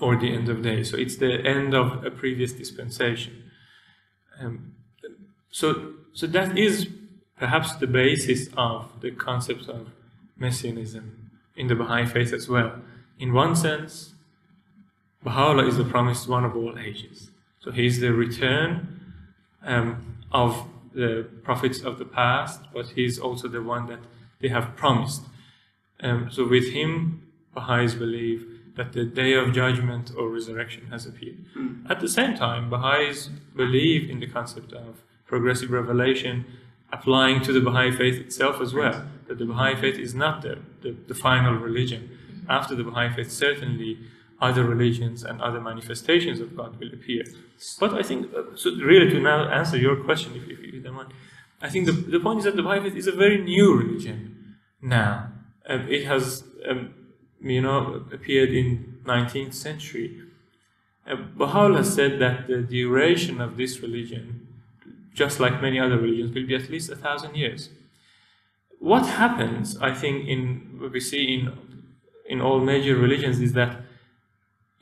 or 0.00 0.16
the 0.16 0.34
end 0.34 0.48
of 0.48 0.62
day. 0.62 0.82
So 0.82 0.96
it's 0.98 1.16
the 1.16 1.40
end 1.46 1.72
of 1.72 2.04
a 2.04 2.10
previous 2.10 2.52
dispensation. 2.52 3.50
Um, 4.38 4.74
so, 5.50 5.94
so 6.12 6.26
that 6.26 6.58
is 6.58 6.88
perhaps 7.38 7.74
the 7.76 7.86
basis 7.86 8.48
of 8.56 9.00
the 9.00 9.12
concept 9.12 9.68
of 9.68 9.88
messianism 10.36 11.30
in 11.56 11.68
the 11.68 11.74
Baha'i 11.76 12.06
faith 12.06 12.32
as 12.32 12.48
well. 12.48 12.72
In 13.18 13.32
one 13.32 13.54
sense, 13.54 14.14
Baha'u'llah 15.22 15.66
is 15.66 15.76
the 15.76 15.84
promised 15.84 16.28
one 16.28 16.44
of 16.44 16.56
all 16.56 16.78
ages. 16.78 17.30
So 17.60 17.70
he 17.70 17.86
is 17.86 18.00
the 18.00 18.12
return 18.12 19.14
um, 19.62 20.16
of 20.32 20.66
the 20.92 21.28
prophets 21.42 21.80
of 21.82 21.98
the 21.98 22.04
past, 22.04 22.60
but 22.72 22.86
he 22.90 23.04
is 23.04 23.18
also 23.18 23.48
the 23.48 23.62
one 23.62 23.86
that 23.86 24.00
they 24.40 24.48
have 24.48 24.76
promised. 24.76 25.22
Um, 26.00 26.28
so 26.30 26.46
with 26.46 26.72
him, 26.72 27.22
Baha'is 27.54 27.94
believe 27.94 28.46
that 28.76 28.92
the 28.92 29.04
day 29.04 29.34
of 29.34 29.52
judgment 29.52 30.12
or 30.16 30.28
resurrection 30.28 30.86
has 30.86 31.06
appeared. 31.06 31.44
Hmm. 31.54 31.86
At 31.88 32.00
the 32.00 32.08
same 32.08 32.34
time, 32.34 32.70
Baha'is 32.70 33.28
believe 33.54 34.08
in 34.08 34.20
the 34.20 34.26
concept 34.26 34.72
of 34.72 35.02
progressive 35.26 35.70
revelation 35.70 36.44
applying 36.92 37.40
to 37.42 37.52
the 37.52 37.60
Baha'i 37.60 37.92
faith 37.92 38.18
itself 38.18 38.60
as 38.60 38.74
well, 38.74 39.06
that 39.28 39.38
the 39.38 39.44
Baha'i 39.44 39.76
faith 39.76 39.98
is 39.98 40.14
not 40.14 40.42
the, 40.42 40.58
the, 40.82 40.96
the 41.06 41.14
final 41.14 41.54
religion. 41.54 42.10
After 42.48 42.74
the 42.74 42.82
Baha'i 42.82 43.10
faith, 43.14 43.30
certainly 43.30 43.98
other 44.40 44.64
religions 44.64 45.22
and 45.22 45.40
other 45.40 45.60
manifestations 45.60 46.40
of 46.40 46.56
God 46.56 46.78
will 46.80 46.92
appear. 46.92 47.24
But 47.78 47.94
I 47.94 48.02
think, 48.02 48.32
uh, 48.34 48.56
so 48.56 48.70
really 48.76 49.10
to 49.10 49.20
now 49.20 49.48
answer 49.50 49.76
your 49.76 49.96
question, 50.02 50.34
if, 50.34 50.48
if 50.48 50.74
you 50.74 50.80
don't 50.80 50.94
mind, 50.94 51.12
I 51.60 51.68
think 51.68 51.86
the, 51.86 51.92
the 51.92 52.20
point 52.20 52.38
is 52.38 52.44
that 52.44 52.56
the 52.56 52.62
faith 52.62 52.96
is 52.96 53.06
a 53.06 53.12
very 53.12 53.38
new 53.38 53.76
religion 53.76 54.56
now. 54.80 55.30
Um, 55.68 55.86
it 55.88 56.06
has, 56.06 56.44
um, 56.66 56.94
you 57.40 57.60
know, 57.60 58.04
appeared 58.12 58.50
in 58.50 59.00
19th 59.04 59.52
century. 59.52 60.22
Uh, 61.06 61.16
Baha'u'llah 61.16 61.84
said 61.84 62.18
that 62.20 62.46
the 62.46 62.62
duration 62.62 63.40
of 63.40 63.58
this 63.58 63.80
religion, 63.80 64.48
just 65.12 65.38
like 65.38 65.60
many 65.60 65.78
other 65.78 65.98
religions, 65.98 66.34
will 66.34 66.46
be 66.46 66.54
at 66.54 66.70
least 66.70 66.88
a 66.90 66.96
thousand 66.96 67.34
years. 67.36 67.68
What 68.78 69.06
happens, 69.06 69.76
I 69.78 69.92
think, 69.92 70.26
in 70.26 70.78
what 70.80 70.92
we 70.92 71.00
see 71.00 71.34
in 71.34 71.52
in 72.30 72.40
all 72.40 72.60
major 72.60 72.94
religions 72.96 73.40
is 73.40 73.52
that 73.54 73.80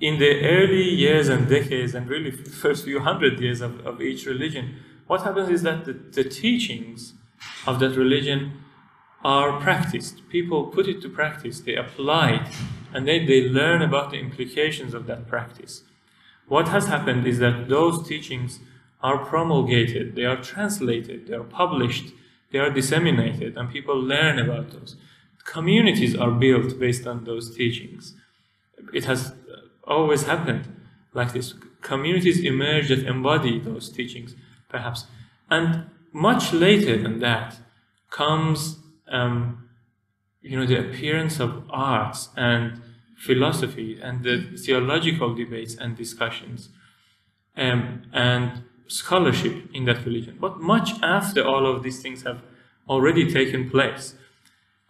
in 0.00 0.18
the 0.18 0.40
early 0.44 0.88
years 0.88 1.28
and 1.28 1.48
decades, 1.48 1.94
and 1.94 2.08
really 2.08 2.30
first 2.30 2.84
few 2.84 3.00
hundred 3.00 3.40
years 3.40 3.60
of, 3.60 3.84
of 3.86 4.00
each 4.00 4.26
religion, 4.26 4.76
what 5.06 5.22
happens 5.22 5.48
is 5.48 5.62
that 5.62 5.84
the, 5.84 5.92
the 5.92 6.24
teachings 6.24 7.14
of 7.66 7.80
that 7.80 7.96
religion 7.96 8.52
are 9.24 9.60
practiced. 9.60 10.28
People 10.28 10.66
put 10.66 10.86
it 10.86 11.02
to 11.02 11.08
practice, 11.08 11.60
they 11.60 11.74
apply 11.74 12.30
it, 12.30 12.56
and 12.94 13.08
then 13.08 13.26
they 13.26 13.48
learn 13.48 13.82
about 13.82 14.10
the 14.10 14.18
implications 14.18 14.94
of 14.94 15.06
that 15.06 15.26
practice. 15.26 15.82
What 16.46 16.68
has 16.68 16.86
happened 16.86 17.26
is 17.26 17.38
that 17.40 17.68
those 17.68 18.06
teachings 18.06 18.60
are 19.02 19.24
promulgated, 19.24 20.14
they 20.14 20.24
are 20.24 20.36
translated, 20.36 21.26
they 21.26 21.34
are 21.34 21.44
published, 21.44 22.12
they 22.52 22.58
are 22.58 22.70
disseminated, 22.70 23.56
and 23.56 23.70
people 23.70 24.00
learn 24.00 24.38
about 24.38 24.70
those. 24.70 24.96
Communities 25.44 26.14
are 26.16 26.30
built 26.30 26.78
based 26.78 27.06
on 27.06 27.24
those 27.24 27.54
teachings. 27.54 28.14
It 28.92 29.04
has 29.04 29.34
always 29.89 30.24
happened 30.24 30.69
like 31.15 31.32
this. 31.32 31.55
Communities 31.81 32.44
emerge 32.44 32.89
that 32.89 33.06
embody 33.06 33.59
those 33.59 33.89
teachings, 33.90 34.35
perhaps. 34.69 35.06
And 35.51 35.86
much 36.12 36.52
later 36.52 37.01
than 37.01 37.20
that 37.20 37.56
comes, 38.10 38.78
um, 39.10 39.69
you 40.40 40.59
know, 40.59 40.66
the 40.66 40.78
appearance 40.78 41.40
of 41.40 41.65
arts 41.70 42.28
and 42.36 42.81
philosophy 43.16 43.98
and 44.01 44.23
the 44.23 44.56
theological 44.56 45.35
debates 45.35 45.74
and 45.74 45.97
discussions 45.97 46.69
um, 47.56 48.02
and 48.12 48.62
scholarship 48.86 49.69
in 49.74 49.85
that 49.86 50.05
religion. 50.05 50.39
But 50.40 50.60
much 50.60 50.90
after 51.02 51.47
all 51.47 51.66
of 51.66 51.82
these 51.82 52.01
things 52.01 52.23
have 52.23 52.43
already 52.89 53.31
taken 53.31 53.70
place, 53.70 54.15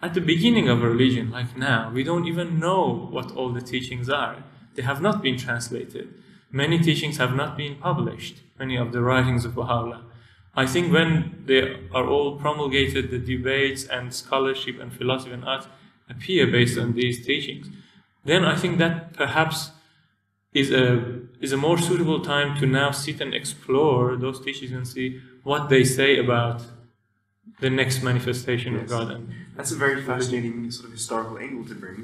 at 0.00 0.14
the 0.14 0.20
beginning 0.20 0.68
of 0.68 0.82
a 0.82 0.88
religion, 0.88 1.30
like 1.30 1.56
now, 1.56 1.90
we 1.92 2.04
don't 2.04 2.26
even 2.26 2.60
know 2.60 3.08
what 3.10 3.32
all 3.32 3.52
the 3.52 3.60
teachings 3.60 4.08
are. 4.08 4.44
They 4.78 4.84
have 4.84 5.02
not 5.02 5.22
been 5.24 5.36
translated. 5.36 6.06
Many 6.52 6.78
teachings 6.78 7.16
have 7.16 7.34
not 7.34 7.56
been 7.56 7.74
published, 7.88 8.36
many 8.60 8.76
of 8.76 8.92
the 8.92 9.02
writings 9.02 9.44
of 9.44 9.56
Baha'u'llah. 9.56 10.02
I 10.54 10.66
think 10.66 10.92
when 10.92 11.42
they 11.46 11.62
are 11.92 12.06
all 12.06 12.38
promulgated, 12.38 13.10
the 13.10 13.18
debates 13.18 13.82
and 13.96 14.14
scholarship 14.14 14.78
and 14.80 14.92
philosophy 14.92 15.32
and 15.32 15.44
art 15.44 15.66
appear 16.08 16.46
based 16.46 16.78
on 16.78 16.92
these 16.92 17.26
teachings, 17.26 17.66
then 18.24 18.44
I 18.44 18.54
think 18.54 18.78
that 18.78 19.14
perhaps 19.14 19.72
is 20.54 20.70
a 20.70 20.86
is 21.40 21.50
a 21.52 21.56
more 21.66 21.78
suitable 21.88 22.20
time 22.34 22.50
to 22.60 22.66
now 22.80 22.92
sit 22.92 23.20
and 23.20 23.34
explore 23.34 24.04
those 24.24 24.38
teachings 24.46 24.70
and 24.78 24.86
see 24.86 25.20
what 25.42 25.62
they 25.72 25.82
say 25.82 26.10
about 26.24 26.58
the 27.64 27.70
next 27.80 27.96
manifestation 28.10 28.74
Yes. 28.74 28.82
of 28.84 28.88
God. 28.94 29.06
And 29.16 29.24
That's 29.56 29.72
a 29.72 29.80
very 29.86 30.00
fascinating 30.10 30.70
sort 30.70 30.86
of 30.88 30.92
historical 31.00 31.36
angle 31.46 31.64
to 31.72 31.74
bring, 31.74 31.98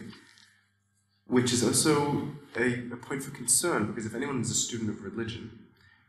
which 1.27 1.53
is 1.53 1.65
also 1.65 2.29
a, 2.57 2.75
a 2.93 2.97
point 2.97 3.23
for 3.23 3.31
concern 3.31 3.87
because 3.87 4.07
if 4.07 4.15
anyone 4.15 4.41
is 4.41 4.51
a 4.51 4.55
student 4.55 4.91
of 4.91 5.03
religion, 5.03 5.59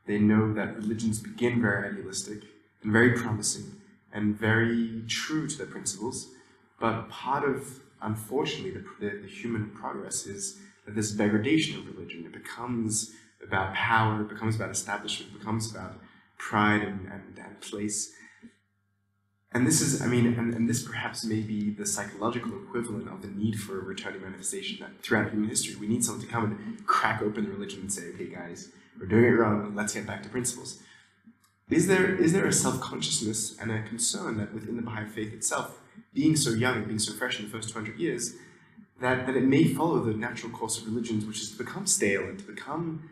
they 0.06 0.20
know 0.20 0.54
that 0.54 0.76
religions 0.76 1.20
begin 1.20 1.62
very 1.62 1.90
idealistic 1.90 2.44
and 2.84 2.92
very 2.92 3.14
promising 3.14 3.82
and 4.14 4.38
very 4.38 5.04
true 5.08 5.48
to 5.48 5.58
their 5.58 5.68
principles, 5.68 6.30
but 6.80 7.10
part 7.10 7.44
of, 7.44 7.80
unfortunately, 8.02 8.72
the, 8.72 8.86
the, 9.00 9.22
the 9.24 9.28
human 9.28 9.70
progress 9.72 10.26
is 10.26 10.60
that 10.86 10.96
this 10.96 11.12
degradation 11.12 11.80
of 11.80 11.88
religion. 11.88 12.26
It 12.26 12.32
becomes 12.32 13.12
about 13.44 13.74
power, 13.74 14.22
it 14.22 14.30
becomes 14.30 14.56
about 14.56 14.70
establishment, 14.70 15.34
it 15.34 15.40
becomes 15.40 15.72
about 15.72 16.00
pride 16.38 16.82
and, 16.82 17.10
and, 17.12 17.38
and 17.38 17.60
place. 17.62 18.14
And 19.56 19.66
this 19.66 19.80
is, 19.80 20.02
I 20.02 20.08
mean, 20.08 20.28
and, 20.38 20.54
and 20.54 20.70
this 20.70 20.84
perhaps 20.84 21.24
may 21.24 21.40
be 21.40 21.70
the 21.70 21.86
psychological 21.86 22.52
equivalent 22.62 23.08
of 23.08 23.22
the 23.22 23.30
need 23.30 23.56
for 23.56 23.80
a 23.80 23.82
returning 23.82 24.22
manifestation 24.22 24.80
that 24.82 25.02
throughout 25.02 25.32
human 25.32 25.48
history 25.48 25.78
we 25.78 25.88
need 25.88 26.04
someone 26.04 26.22
to 26.26 26.30
come 26.30 26.44
and 26.44 26.86
crack 26.86 27.22
open 27.22 27.46
the 27.46 27.52
religion 27.52 27.80
and 27.80 27.94
say, 27.94 28.10
okay, 28.10 28.26
guys, 28.26 28.68
we're 29.00 29.06
doing 29.06 29.24
it 29.24 29.30
wrong, 29.30 29.74
let's 29.74 29.94
get 29.94 30.06
back 30.06 30.24
to 30.24 30.30
principles. 30.30 30.80
Is 31.70 31.88
there, 31.88 32.14
is 32.14 32.34
there 32.34 32.46
a 32.46 32.52
self 32.52 32.82
consciousness 32.82 33.58
and 33.58 33.72
a 33.72 33.82
concern 33.84 34.36
that 34.40 34.54
within 34.54 34.76
the 34.76 34.82
Baha'i 34.82 35.08
faith 35.08 35.34
itself, 35.34 35.80
being 36.14 36.36
so 36.36 36.50
young 36.50 36.76
and 36.76 36.88
being 36.88 37.00
so 37.00 37.14
fresh 37.14 37.40
in 37.40 37.46
the 37.46 37.52
first 37.52 37.70
200 37.70 37.98
years, 37.98 38.34
that, 39.00 39.26
that 39.26 39.38
it 39.38 39.46
may 39.46 39.64
follow 39.64 40.02
the 40.02 40.14
natural 40.14 40.52
course 40.52 40.78
of 40.78 40.86
religions, 40.86 41.26
which 41.26 41.40
is 41.40 41.52
to 41.52 41.58
become 41.58 41.88
stale 41.88 42.24
and 42.24 42.40
to 42.40 42.46
become 42.46 43.10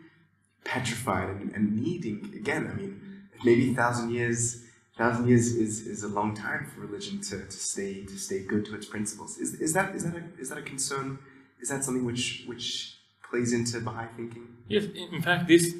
petrified 0.62 1.30
and, 1.30 1.52
and 1.52 1.74
needing, 1.74 2.30
again, 2.36 2.70
I 2.70 2.74
mean, 2.78 3.00
maybe 3.44 3.70
a 3.70 3.74
thousand 3.74 4.10
years 4.10 4.60
thousand 4.96 5.28
years 5.28 5.54
is, 5.54 5.86
is 5.86 6.02
a 6.04 6.08
long 6.08 6.34
time 6.34 6.66
for 6.66 6.80
religion 6.80 7.20
to, 7.20 7.44
to 7.44 7.52
stay 7.52 8.04
to 8.04 8.18
stay 8.18 8.40
good 8.44 8.64
to 8.66 8.74
its 8.74 8.86
principles. 8.86 9.38
Is, 9.38 9.54
is 9.54 9.72
that 9.72 9.94
is 9.94 10.04
that 10.04 10.14
a, 10.14 10.22
is 10.40 10.48
that 10.50 10.58
a 10.58 10.62
concern? 10.62 11.18
Is 11.60 11.68
that 11.68 11.84
something 11.84 12.04
which 12.04 12.44
which 12.46 12.96
plays 13.28 13.52
into 13.52 13.80
Baha'i 13.80 14.06
thinking? 14.16 14.48
Yes, 14.68 14.84
in 14.94 15.22
fact, 15.22 15.48
this 15.48 15.74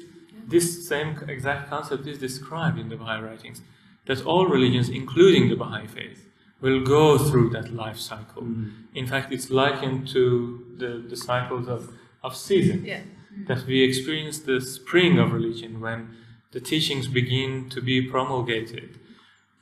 this 0.47 0.87
same 0.87 1.17
exact 1.27 1.69
concept 1.69 2.07
is 2.07 2.19
described 2.19 2.77
in 2.77 2.89
the 2.89 2.97
Baha'i 2.97 3.21
writings. 3.21 3.61
That 4.05 4.23
all 4.25 4.45
religions, 4.45 4.89
including 4.89 5.49
the 5.49 5.55
Baha'i 5.55 5.87
faith, 5.87 6.29
will 6.61 6.81
go 6.83 7.17
through 7.17 7.49
that 7.51 7.73
life 7.73 7.97
cycle. 7.97 8.43
Mm. 8.43 8.71
In 8.93 9.07
fact, 9.07 9.33
it's 9.33 9.49
likened 9.49 10.07
to 10.09 10.63
the, 10.77 11.03
the 11.09 11.17
cycles 11.17 11.67
of, 11.67 11.91
of 12.21 12.35
seasons. 12.35 12.85
Yeah. 12.85 13.01
That 13.47 13.65
we 13.65 13.81
experience 13.83 14.39
the 14.39 14.61
spring 14.61 15.17
of 15.17 15.33
religion 15.33 15.81
when 15.81 16.15
the 16.51 16.59
teachings 16.59 17.07
begin 17.07 17.67
to 17.69 17.81
be 17.81 18.01
promulgated 18.01 18.99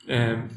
um, 0.08 0.50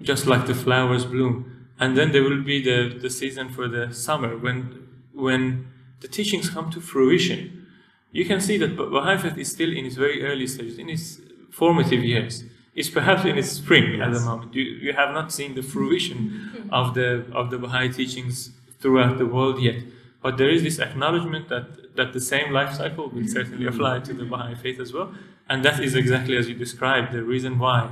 just 0.00 0.26
like 0.26 0.46
the 0.46 0.54
flowers 0.54 1.04
bloom. 1.04 1.68
And 1.78 1.96
then 1.96 2.12
there 2.12 2.22
will 2.22 2.42
be 2.42 2.62
the, 2.62 2.96
the 2.98 3.10
season 3.10 3.48
for 3.50 3.68
the 3.68 3.92
summer 3.92 4.36
when 4.36 4.88
when 5.12 5.66
the 6.00 6.08
teachings 6.08 6.48
come 6.50 6.70
to 6.70 6.80
fruition. 6.80 7.66
You 8.12 8.24
can 8.24 8.40
see 8.40 8.56
that 8.58 8.76
Baha'i 8.76 9.18
faith 9.18 9.38
is 9.38 9.50
still 9.50 9.72
in 9.72 9.86
its 9.86 9.96
very 9.96 10.24
early 10.24 10.46
stages, 10.46 10.78
in 10.78 10.88
its 10.88 11.20
formative 11.50 12.02
years. 12.02 12.44
It's 12.74 12.88
perhaps 12.88 13.24
in 13.24 13.36
its 13.36 13.50
spring 13.52 14.00
at 14.00 14.12
the 14.12 14.20
moment. 14.20 14.54
You, 14.54 14.62
you 14.62 14.92
have 14.94 15.12
not 15.12 15.32
seen 15.32 15.54
the 15.54 15.62
fruition 15.62 16.68
of 16.70 16.94
the 16.94 17.26
of 17.32 17.50
the 17.50 17.58
Baha'i 17.58 17.88
teachings 17.92 18.50
throughout 18.80 19.18
the 19.18 19.26
world 19.26 19.60
yet. 19.60 19.82
But 20.22 20.36
there 20.38 20.50
is 20.50 20.62
this 20.62 20.78
acknowledgement 20.78 21.48
that, 21.48 21.96
that 21.96 22.12
the 22.12 22.20
same 22.20 22.52
life 22.52 22.74
cycle 22.74 23.08
will 23.08 23.26
certainly 23.26 23.66
apply 23.66 24.00
to 24.00 24.14
the 24.14 24.24
Baha'i 24.24 24.54
faith 24.54 24.78
as 24.78 24.92
well. 24.92 25.12
And 25.48 25.64
that 25.64 25.80
is 25.80 25.94
exactly 25.94 26.36
as 26.36 26.48
you 26.48 26.54
described, 26.54 27.12
the 27.12 27.24
reason 27.24 27.58
why 27.58 27.90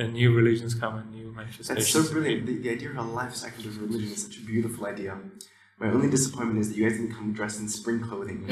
and 0.00 0.14
new 0.14 0.34
religions 0.34 0.74
come 0.74 0.96
and 0.96 1.10
new 1.12 1.32
manifestations. 1.32 1.92
That's 1.92 2.08
so 2.08 2.12
brilliant. 2.12 2.46
The, 2.46 2.56
the 2.58 2.70
idea 2.70 2.90
of 2.90 2.96
a 2.96 3.02
life 3.02 3.34
cycle 3.34 3.66
of 3.66 3.80
religion 3.80 4.12
is 4.12 4.22
such 4.24 4.38
a 4.38 4.40
beautiful 4.40 4.86
idea. 4.86 5.18
My 5.78 5.88
only 5.88 6.10
disappointment 6.10 6.58
is 6.58 6.68
that 6.68 6.76
you 6.76 6.88
guys 6.88 6.98
didn't 6.98 7.14
come 7.14 7.32
dressed 7.32 7.60
in 7.60 7.68
spring 7.68 8.00
clothing. 8.00 8.44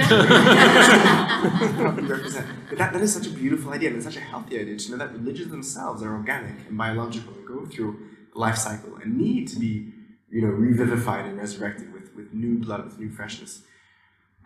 But 2.68 2.78
that, 2.78 2.92
that 2.92 3.00
is 3.00 3.12
such 3.12 3.26
a 3.26 3.30
beautiful 3.30 3.72
idea, 3.72 3.88
and 3.88 3.96
it's 3.96 4.06
such 4.06 4.16
a 4.16 4.20
healthy 4.20 4.58
idea 4.58 4.76
to 4.76 4.90
know 4.90 4.96
that 4.98 5.12
religions 5.12 5.50
themselves 5.50 6.02
are 6.02 6.12
organic 6.14 6.66
and 6.68 6.76
biological 6.76 7.34
and 7.34 7.46
go 7.46 7.66
through 7.66 7.98
a 8.34 8.38
life 8.38 8.56
cycle 8.56 8.96
and 8.96 9.16
need 9.16 9.48
to 9.48 9.58
be, 9.58 9.92
you 10.30 10.42
know, 10.42 10.48
revivified 10.48 11.26
and 11.26 11.38
resurrected 11.38 11.92
with, 11.92 12.14
with 12.14 12.32
new 12.32 12.58
blood, 12.58 12.84
with 12.84 12.98
new 12.98 13.10
freshness. 13.10 13.62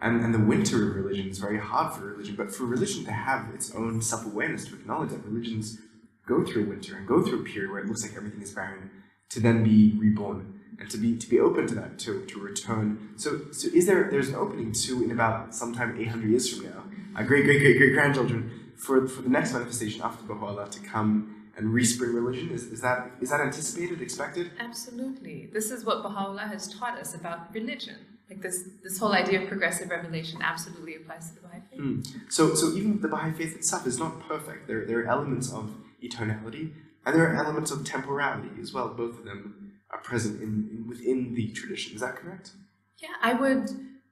And, 0.01 0.24
and 0.24 0.35
the 0.35 0.41
winter 0.41 0.91
of 0.91 0.97
religion 0.97 1.29
is 1.29 1.39
very 1.39 1.59
hard 1.59 1.95
for 1.95 2.07
religion, 2.07 2.35
but 2.35 2.53
for 2.53 2.65
religion 2.65 3.05
to 3.05 3.12
have 3.12 3.55
its 3.55 3.74
own 3.74 4.03
self 4.03 4.27
awareness, 4.27 4.65
to 4.66 4.74
acknowledge 4.74 5.11
that 5.11 5.24
religions 5.24 5.79
go 6.27 6.44
through 6.44 6.69
winter 6.69 6.97
and 6.97 7.07
go 7.07 7.23
through 7.23 7.40
a 7.40 7.44
period 7.44 7.70
where 7.70 7.81
it 7.81 7.86
looks 7.86 8.03
like 8.03 8.16
everything 8.16 8.43
is 8.43 8.53
barren, 8.53 8.90
to 9.31 9.40
then 9.40 9.65
be 9.65 9.94
reborn 9.99 10.61
and 10.78 10.90
to 10.90 10.99
be 10.99 11.16
to 11.16 11.28
be 11.28 11.40
open 11.40 11.66
to 11.66 11.74
that, 11.74 11.99
to 12.01 12.24
to 12.27 12.40
return. 12.40 13.11
So 13.16 13.40
so 13.53 13.69
is 13.69 13.86
there 13.86 14.09
there's 14.11 14.28
an 14.28 14.35
opening 14.35 14.73
to 14.73 15.03
in 15.05 15.11
about 15.11 15.55
sometime 15.55 15.99
800 15.99 16.31
years 16.31 16.49
from 16.53 16.66
now, 16.66 16.85
our 17.16 17.24
great 17.24 17.44
great 17.44 17.61
great 17.61 17.78
great 17.78 17.93
grandchildren 17.93 18.73
for 18.77 19.07
for 19.07 19.23
the 19.23 19.31
next 19.31 19.53
manifestation 19.53 20.03
after 20.03 20.24
Baha'u'llah 20.24 20.70
to 20.70 20.81
come 20.81 21.43
and 21.57 21.73
respring 21.73 22.15
religion? 22.15 22.51
Is, 22.51 22.65
is 22.65 22.81
that 22.81 23.11
is 23.20 23.31
that 23.31 23.40
anticipated, 23.40 24.01
expected? 24.01 24.51
Absolutely. 24.59 25.51
This 25.53 25.70
is 25.70 25.85
what 25.85 26.03
Baha'u'llah 26.03 26.49
has 26.49 26.73
taught 26.73 26.99
us 26.99 27.15
about 27.15 27.53
religion. 27.55 27.97
Like 28.31 28.40
this, 28.40 28.65
this 28.82 28.99
whole 28.99 29.12
idea 29.12 29.43
of 29.43 29.49
progressive 29.49 29.90
revelation 29.90 30.40
absolutely 30.43 30.97
applies 30.97 31.28
to 31.28 31.35
the 31.35 31.40
Baha'i 31.43 31.61
faith. 31.70 31.81
Mm. 31.81 32.32
So, 32.32 32.55
so 32.55 32.73
even 32.73 32.99
the 33.01 33.09
Baha'i 33.09 33.32
faith 33.32 33.55
itself 33.55 33.86
is 33.86 33.99
not 33.99 34.27
perfect. 34.27 34.66
There, 34.66 34.86
there 34.86 35.01
are 35.01 35.07
elements 35.07 35.53
of 35.53 35.74
eternality, 36.03 36.73
and 37.05 37.15
there 37.15 37.33
are 37.33 37.35
elements 37.37 37.70
of 37.70 37.85
temporality 37.85 38.51
as 38.61 38.73
well. 38.73 38.89
Both 38.89 39.19
of 39.19 39.24
them 39.24 39.73
are 39.91 39.99
present 39.99 40.43
in, 40.43 40.69
in 40.73 40.89
within 40.89 41.35
the 41.35 41.49
tradition. 41.53 41.95
Is 41.95 42.01
that 42.01 42.16
correct? 42.16 42.53
Yeah, 42.99 43.09
I 43.20 43.35
would 43.35 43.69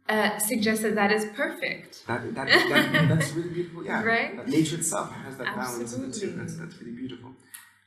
uh, 0.09 0.39
suggest 0.39 0.83
that 0.83 0.95
that 0.97 1.13
is 1.13 1.25
perfect. 1.37 2.07
That, 2.07 2.35
that, 2.35 2.49
that, 2.93 3.09
that's 3.09 3.33
really 3.33 3.51
beautiful. 3.51 3.85
Yeah, 3.85 4.03
Right? 4.03 4.37
That 4.37 4.49
nature 4.49 4.77
itself 4.77 5.13
has 5.13 5.37
that 5.39 5.55
balance 5.55 5.95
in 5.95 6.05
it 6.05 6.07
too. 6.07 6.09
Absolutely. 6.09 6.41
That's, 6.41 6.57
that's 6.57 6.79
really 6.81 6.93
beautiful. 6.93 7.31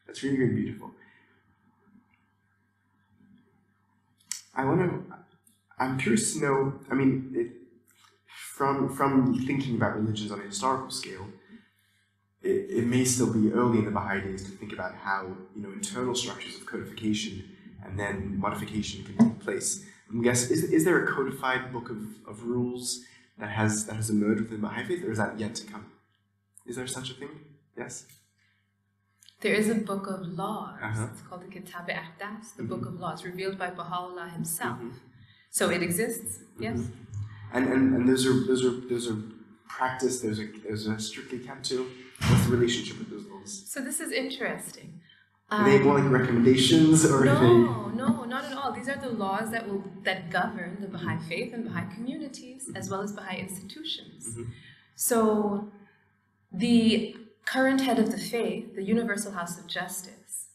That's 0.08 0.24
really, 0.24 0.38
really 0.38 0.56
beautiful. 0.56 0.92
I 4.56 4.66
want 4.66 4.82
to. 4.82 5.16
I'm 5.80 5.98
curious 5.98 6.34
to 6.34 6.42
know. 6.42 6.80
I 6.92 6.94
mean, 6.94 7.34
it, 7.36 7.52
from 8.28 8.96
from 8.96 9.44
thinking 9.46 9.76
about 9.76 9.96
religions 10.00 10.32
on 10.32 10.40
a 10.40 10.44
historical 10.44 10.92
scale, 10.92 11.28
it, 12.44 12.70
it 12.70 12.86
may 12.86 13.06
still 13.06 13.32
be 13.32 13.52
early 13.52 13.80
in 13.80 13.86
the 13.86 13.91
Baha'i 13.91 14.22
days 14.22 14.44
to 14.44 14.52
think 14.52 14.74
about 14.74 14.95
how 14.95 15.28
you 15.56 15.61
know 15.64 15.72
internal 15.72 16.15
structures 16.15 16.56
of 16.56 16.65
codification 16.65 17.44
and 17.84 17.99
then 17.99 18.38
modification 18.40 19.03
can 19.03 19.18
take 19.18 19.40
place. 19.40 19.84
I 20.14 20.22
guess 20.24 20.52
is, 20.52 20.64
is 20.64 20.86
there 20.86 21.03
a 21.03 21.11
codified 21.11 21.72
book 21.74 21.90
of, 21.90 21.98
of 22.28 22.44
rules 22.44 23.02
that 23.40 23.49
has 23.49 23.86
that 23.88 23.95
has 23.95 24.10
emerged 24.10 24.41
within 24.41 24.61
the 24.61 24.68
Baha'i 24.68 24.86
faith, 24.86 25.03
or 25.03 25.11
is 25.11 25.18
that 25.18 25.40
yet 25.40 25.56
to 25.56 25.65
come? 25.65 25.86
Is 26.65 26.76
there 26.76 26.88
such 26.88 27.10
a 27.11 27.14
thing? 27.14 27.30
Yes. 27.78 28.06
There 29.41 29.53
is 29.53 29.68
a 29.70 29.76
book 29.76 30.07
of 30.07 30.22
laws. 30.28 30.80
Uh-huh. 30.82 31.07
It's 31.11 31.22
called 31.22 31.41
the 31.41 31.52
Kitab 31.52 31.90
e 31.90 31.94
Aqdas, 31.94 32.56
the 32.56 32.64
book 32.64 32.86
of 32.86 32.94
laws, 32.99 33.26
revealed 33.26 33.57
by 33.57 33.72
Baha'u'llah 33.72 34.30
himself. 34.30 34.80
Mhm. 34.80 34.94
So 35.49 35.70
it 35.70 35.84
exists, 35.84 36.40
yes. 36.57 36.80
And, 37.52 37.68
and 37.74 37.94
and 37.95 38.10
those 38.10 38.26
are 38.26 38.38
those 38.49 38.64
are 38.65 38.76
those 38.91 39.10
are 39.11 39.18
practiced. 39.68 40.24
Those 40.24 40.40
are 40.40 40.49
those 40.68 40.88
are 40.88 40.99
strictly 40.99 41.40
kept 41.40 41.65
to. 41.70 41.90
What's 42.30 42.45
the 42.45 42.52
relationship 42.56 43.00
with 43.00 43.10
those 43.10 43.26
laws? 43.26 43.64
So 43.68 43.82
this 43.82 44.00
is 44.00 44.12
interesting. 44.12 45.02
Are 45.52 45.70
they 45.70 45.80
more 45.80 46.00
like 46.00 46.10
recommendations, 46.10 47.06
or 47.06 47.24
they? 47.26 47.30
Um, 47.30 47.94
no, 47.95 48.08
no, 48.08 48.24
not 48.24 48.45
at 48.45 48.54
all. 48.54 48.72
These 48.72 48.90
are 48.90 48.95
the 48.95 49.10
laws 49.10 49.52
that 49.52 49.68
will 49.68 49.84
that 50.04 50.32
govern 50.32 50.78
the 50.82 50.88
Baha'i 50.88 51.20
faith 51.30 51.54
and 51.54 51.66
Baha'i 51.66 51.94
communities, 51.94 52.70
as 52.76 52.90
well 52.90 53.02
as 53.02 53.12
Baha'i 53.12 53.40
institutions. 53.40 54.36
Mhm. 54.36 54.48
So, 54.95 55.72
the 56.52 57.16
current 57.45 57.82
head 57.82 58.00
of 58.00 58.12
the 58.12 58.18
faith, 58.18 58.74
the 58.76 58.84
Universal 58.84 59.34
House 59.34 59.60
of 59.60 59.68
Justice, 59.68 60.48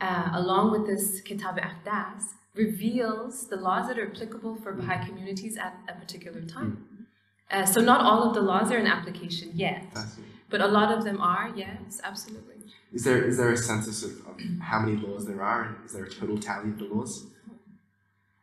uh, 0.00 0.30
along 0.34 0.70
with 0.72 0.86
this 0.86 1.20
Kitab 1.22 1.56
Aqdas, 1.58 2.22
reveals 2.54 3.48
the 3.48 3.56
laws 3.56 3.88
that 3.88 3.98
are 3.98 4.06
applicable 4.06 4.54
for 4.56 4.72
Baha'i 4.72 5.04
communities 5.06 5.56
at 5.56 5.74
a 5.88 5.94
particular 5.98 6.42
time. 6.42 7.06
Uh, 7.50 7.64
so, 7.64 7.80
not 7.80 8.00
all 8.02 8.22
of 8.28 8.34
the 8.34 8.40
laws 8.42 8.70
are 8.70 8.78
in 8.78 8.86
application 8.86 9.50
yet, 9.54 9.92
Fascinating. 9.92 10.33
But 10.54 10.60
a 10.60 10.68
lot 10.78 10.88
of 10.96 11.02
them 11.02 11.18
are. 11.20 11.46
Yes, 11.56 12.00
absolutely. 12.10 12.54
Is 12.96 13.02
there 13.06 13.20
is 13.30 13.36
there 13.38 13.50
a 13.50 13.56
census 13.56 13.98
of, 14.06 14.12
of 14.28 14.34
how 14.70 14.78
many 14.84 14.96
laws 15.04 15.22
there 15.30 15.42
are? 15.42 15.62
and 15.64 15.74
Is 15.86 15.92
there 15.94 16.04
a 16.10 16.12
total 16.20 16.38
tally 16.48 16.68
of 16.74 16.78
the 16.82 16.88
laws? 16.94 17.12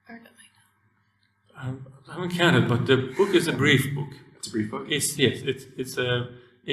Pardon 0.06 0.34
me. 0.40 0.46
Um, 1.62 1.76
I 2.10 2.14
haven't 2.16 2.34
counted, 2.42 2.68
but 2.68 2.82
the 2.92 2.98
book 3.20 3.32
is 3.40 3.46
a 3.48 3.56
brief 3.64 3.84
book. 3.98 4.12
It's 4.38 4.48
a 4.50 4.52
brief 4.56 4.70
book. 4.74 4.86
It's 4.96 5.08
yes, 5.26 5.38
it's 5.52 5.64
it's 5.82 5.96
a 5.98 6.10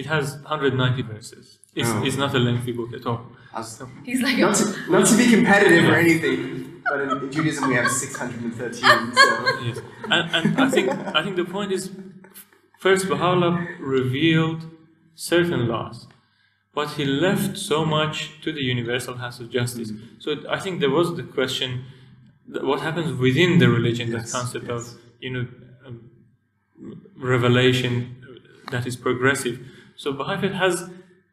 it 0.00 0.06
has 0.14 0.26
190 0.38 1.02
verses. 1.14 1.46
It's, 1.80 1.88
Oh. 1.88 2.04
it's 2.06 2.16
not 2.24 2.34
a 2.34 2.40
lengthy 2.48 2.72
book 2.72 2.92
at 2.98 3.06
all. 3.10 3.20
I 3.54 3.60
was- 3.60 3.80
He's 4.04 4.20
like, 4.26 4.38
not, 4.38 4.54
to, 4.60 4.64
not 4.94 5.06
to 5.10 5.16
be 5.16 5.26
competitive 5.36 5.84
or 5.90 5.94
anything, 6.06 6.38
but 6.90 6.98
in, 7.04 7.08
in 7.10 7.30
Judaism 7.34 7.68
we 7.68 7.74
have 7.80 7.88
613. 7.88 9.14
So 9.14 9.60
Yes, 9.68 9.78
and, 10.14 10.24
and 10.36 10.46
I 10.66 10.68
think 10.74 10.86
I 11.18 11.20
think 11.24 11.36
the 11.36 11.48
point 11.56 11.70
is, 11.78 11.82
first 12.86 13.02
Baha'u'llah 13.12 13.54
revealed 13.98 14.60
certain 15.18 15.66
laws, 15.66 16.06
but 16.72 16.90
he 16.90 17.04
left 17.04 17.58
so 17.58 17.84
much 17.84 18.40
to 18.42 18.52
the 18.52 18.62
universal 18.62 19.16
house 19.16 19.40
of 19.40 19.50
justice. 19.50 19.90
So 20.20 20.36
I 20.48 20.60
think 20.60 20.78
there 20.78 20.90
was 20.90 21.16
the 21.16 21.24
question, 21.24 21.84
what 22.46 22.80
happens 22.80 23.12
within 23.18 23.58
the 23.58 23.68
religion? 23.68 24.10
Yes, 24.10 24.30
that 24.30 24.38
concept 24.38 24.66
yes. 24.68 24.92
of 24.92 25.00
you 25.20 25.30
know 25.30 25.46
um, 25.84 26.10
revelation 27.16 27.92
that 28.70 28.86
is 28.86 28.94
progressive. 28.96 29.58
So 29.96 30.12
Baha'i 30.12 30.40
faith 30.40 30.52
has 30.52 30.88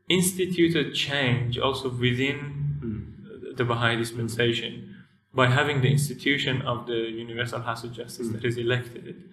instituted 0.10 0.96
change 0.96 1.60
also 1.60 1.90
within 1.90 3.54
the 3.56 3.64
Baha'i 3.64 3.96
dispensation 3.96 4.96
by 5.34 5.48
having 5.48 5.82
the 5.82 5.92
institution 5.92 6.62
of 6.64 6.88
the 6.88 7.00
Universal 7.26 7.62
House 7.62 7.84
of 7.84 7.92
Justice 7.94 8.30
that 8.30 8.44
is 8.44 8.58
elected 8.58 9.24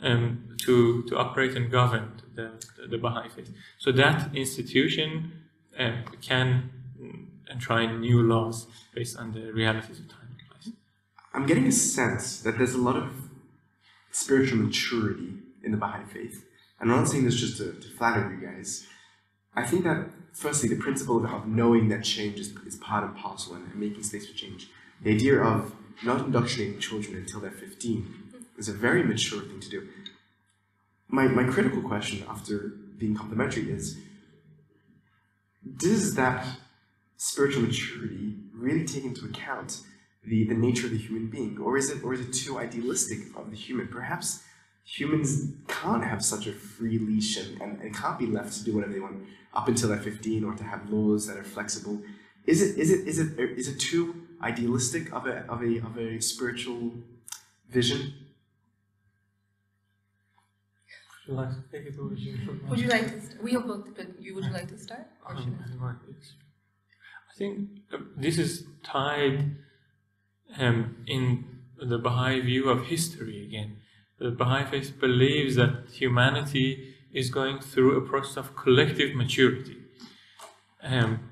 um, 0.00 0.56
to, 0.64 1.02
to 1.04 1.16
operate 1.16 1.54
and 1.54 1.70
govern 1.70 2.20
the, 2.34 2.86
the, 2.88 2.98
Baha'i 2.98 3.28
faith. 3.28 3.50
So 3.78 3.92
that 3.92 4.34
institution 4.34 5.32
uh, 5.78 6.02
can 6.20 6.70
and 7.48 7.60
trying 7.60 8.00
new 8.00 8.22
laws 8.22 8.66
based 8.94 9.16
on 9.16 9.32
the 9.32 9.52
realities 9.52 9.98
of 9.98 10.08
time 10.08 10.28
and 10.28 10.50
place. 10.50 10.74
I'm 11.32 11.46
getting 11.46 11.66
a 11.66 11.72
sense 11.72 12.40
that 12.40 12.58
there's 12.58 12.74
a 12.74 12.78
lot 12.78 12.96
of 12.96 13.10
spiritual 14.10 14.58
maturity 14.58 15.34
in 15.62 15.72
the 15.72 15.76
Baha'i 15.76 16.04
faith. 16.04 16.44
And 16.80 16.90
I'm 16.90 16.98
not 16.98 17.08
saying 17.08 17.24
this 17.24 17.36
just 17.36 17.58
to, 17.58 17.72
to 17.72 17.88
flatter 17.88 18.30
you 18.32 18.46
guys. 18.46 18.86
I 19.54 19.64
think 19.64 19.84
that, 19.84 20.08
firstly, 20.32 20.68
the 20.68 20.76
principle 20.76 21.24
of, 21.24 21.32
of 21.32 21.46
knowing 21.46 21.88
that 21.88 22.02
change 22.02 22.38
is, 22.38 22.54
is 22.66 22.76
part 22.76 23.04
and 23.04 23.16
parcel 23.16 23.54
and, 23.54 23.70
and 23.70 23.76
making 23.76 24.02
space 24.02 24.26
for 24.26 24.34
change. 24.34 24.68
The 25.02 25.14
idea 25.14 25.40
of 25.40 25.74
not 26.02 26.20
indoctrinating 26.20 26.80
children 26.80 27.16
until 27.16 27.40
they're 27.40 27.50
15 27.50 28.42
is 28.58 28.68
a 28.68 28.72
very 28.72 29.02
mature 29.02 29.42
thing 29.42 29.60
to 29.60 29.68
do. 29.68 29.88
My, 31.14 31.28
my 31.28 31.44
critical 31.44 31.80
question 31.80 32.24
after 32.28 32.72
being 32.98 33.14
complimentary 33.14 33.70
is 33.70 33.96
does 35.76 36.16
that 36.16 36.44
spiritual 37.16 37.62
maturity 37.62 38.34
really 38.52 38.84
take 38.84 39.04
into 39.04 39.24
account 39.24 39.82
the, 40.24 40.44
the 40.48 40.54
nature 40.54 40.86
of 40.86 40.92
the 40.92 40.98
human 40.98 41.28
being? 41.28 41.56
Or 41.58 41.76
is 41.76 41.88
it 41.88 42.02
or 42.02 42.14
is 42.14 42.20
it 42.20 42.32
too 42.32 42.58
idealistic 42.58 43.20
of 43.36 43.52
the 43.52 43.56
human? 43.56 43.86
Perhaps 43.86 44.42
humans 44.84 45.52
can't 45.68 46.02
have 46.02 46.24
such 46.24 46.48
a 46.48 46.52
free 46.52 46.98
leash 46.98 47.36
and, 47.36 47.62
and, 47.62 47.80
and 47.80 47.94
can't 47.94 48.18
be 48.18 48.26
left 48.26 48.52
to 48.54 48.64
do 48.64 48.74
whatever 48.74 48.92
they 48.92 48.98
want 48.98 49.24
up 49.54 49.68
until 49.68 49.90
they're 49.90 49.98
15 49.98 50.42
or 50.42 50.54
to 50.56 50.64
have 50.64 50.90
laws 50.90 51.28
that 51.28 51.36
are 51.36 51.44
flexible. 51.44 52.02
Is 52.44 52.60
it 52.60 52.76
is 52.76 52.90
it 52.90 53.06
is 53.06 53.20
it 53.20 53.38
is 53.38 53.68
it 53.68 53.78
too 53.78 54.26
idealistic 54.42 55.12
of 55.12 55.28
a 55.28 55.46
of 55.48 55.62
a 55.62 55.78
of 55.78 55.96
a 55.96 56.20
spiritual 56.20 56.92
vision? 57.70 58.14
Would 61.26 61.34
you 61.34 61.40
like 61.40 61.50
to 61.50 61.62
take 61.72 61.86
it 61.86 61.98
or 61.98 62.08
would 62.08 62.18
you? 62.18 62.38
Would 62.68 62.80
you 62.80 62.88
like 62.88 63.06
to? 63.12 63.20
St- 63.20 63.42
we 63.42 63.52
have 63.52 63.66
both, 63.66 63.94
but 63.96 64.20
you 64.20 64.34
would 64.34 64.44
you 64.44 64.52
like 64.52 64.68
to 64.68 64.78
start? 64.78 65.06
Or 65.26 65.36
should 65.36 65.46
Um, 65.46 65.98
I 67.30 67.36
think 67.36 67.68
uh, 67.92 67.98
this 68.16 68.38
is 68.38 68.64
tied 68.82 69.56
um, 70.58 70.96
in 71.06 71.44
the 71.78 71.98
Baha'i 71.98 72.40
view 72.40 72.68
of 72.68 72.86
history 72.86 73.44
again. 73.44 73.78
The 74.18 74.30
Baha'i 74.30 74.64
faith 74.64 75.00
believes 75.00 75.56
that 75.56 75.88
humanity 75.90 76.94
is 77.12 77.30
going 77.30 77.60
through 77.60 77.96
a 77.96 78.00
process 78.08 78.36
of 78.36 78.56
collective 78.56 79.14
maturity. 79.14 79.78
Um, 80.82 81.30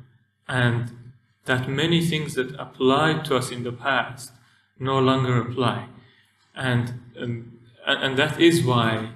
and 0.48 1.12
that 1.44 1.68
many 1.68 2.04
things 2.04 2.34
that 2.34 2.54
applied 2.58 3.24
to 3.26 3.36
us 3.36 3.50
in 3.50 3.64
the 3.64 3.72
past 3.72 4.32
no 4.78 4.98
longer 4.98 5.40
apply. 5.40 5.88
And, 6.54 7.00
um, 7.20 7.58
and, 7.86 8.04
and 8.04 8.18
that 8.18 8.40
is 8.40 8.64
why 8.64 9.10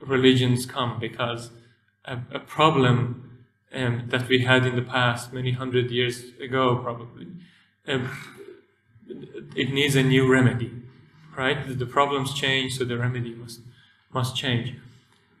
religions 0.00 0.66
come, 0.66 0.98
because 0.98 1.50
a, 2.04 2.18
a 2.32 2.38
problem 2.40 3.38
um, 3.72 4.04
that 4.08 4.28
we 4.28 4.40
had 4.40 4.66
in 4.66 4.76
the 4.76 4.82
past, 4.82 5.32
many 5.32 5.52
hundred 5.52 5.90
years 5.90 6.24
ago, 6.42 6.76
probably. 6.76 7.26
Um, 7.86 8.10
it 9.56 9.72
needs 9.72 9.96
a 9.96 10.02
new 10.02 10.30
remedy, 10.30 10.72
right? 11.36 11.66
The, 11.66 11.74
the 11.74 11.86
problems 11.86 12.34
change, 12.34 12.78
so 12.78 12.84
the 12.84 12.98
remedy 12.98 13.34
must 13.34 13.60
must 14.12 14.36
change. 14.36 14.74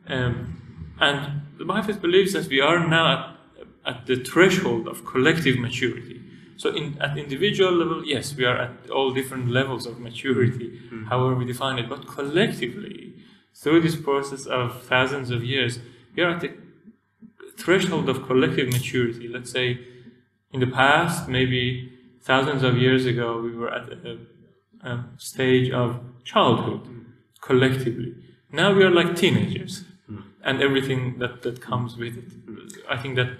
Um, 0.06 0.94
and 1.00 1.42
the 1.58 1.64
Baha'i 1.64 1.92
believes 1.94 2.32
that 2.34 2.48
we 2.48 2.60
are 2.60 2.86
now 2.86 3.36
at, 3.84 3.94
at 3.94 4.06
the 4.06 4.16
threshold 4.16 4.86
of 4.86 5.04
collective 5.04 5.58
maturity. 5.58 6.20
So, 6.56 6.74
in, 6.74 7.00
at 7.00 7.16
individual 7.16 7.72
level, 7.72 8.04
yes, 8.04 8.36
we 8.36 8.44
are 8.44 8.56
at 8.56 8.90
all 8.90 9.12
different 9.12 9.50
levels 9.50 9.86
of 9.86 9.98
maturity, 9.98 10.78
however 11.08 11.34
we 11.34 11.46
define 11.46 11.78
it. 11.78 11.88
But 11.88 12.06
collectively, 12.06 13.09
through 13.54 13.80
this 13.80 13.96
process 13.96 14.46
of 14.46 14.82
thousands 14.82 15.30
of 15.30 15.44
years, 15.44 15.78
we 16.16 16.22
are 16.22 16.30
at 16.30 16.40
the 16.40 16.52
threshold 17.56 18.08
of 18.08 18.26
collective 18.26 18.68
maturity. 18.72 19.28
Let's 19.28 19.50
say 19.50 19.80
in 20.52 20.60
the 20.60 20.66
past, 20.66 21.28
maybe 21.28 21.92
thousands 22.22 22.62
of 22.62 22.76
years 22.76 23.06
ago, 23.06 23.40
we 23.40 23.54
were 23.54 23.72
at 23.72 23.88
a, 23.90 24.18
a 24.82 25.04
stage 25.18 25.70
of 25.70 26.00
childhood 26.24 26.88
collectively. 27.40 28.14
Now 28.52 28.72
we 28.72 28.82
are 28.82 28.90
like 28.90 29.16
teenagers 29.16 29.84
hmm. 30.06 30.20
and 30.42 30.62
everything 30.62 31.18
that, 31.18 31.42
that 31.42 31.60
comes 31.60 31.96
with 31.96 32.16
it. 32.18 32.32
I 32.88 32.96
think 32.96 33.16
that 33.16 33.30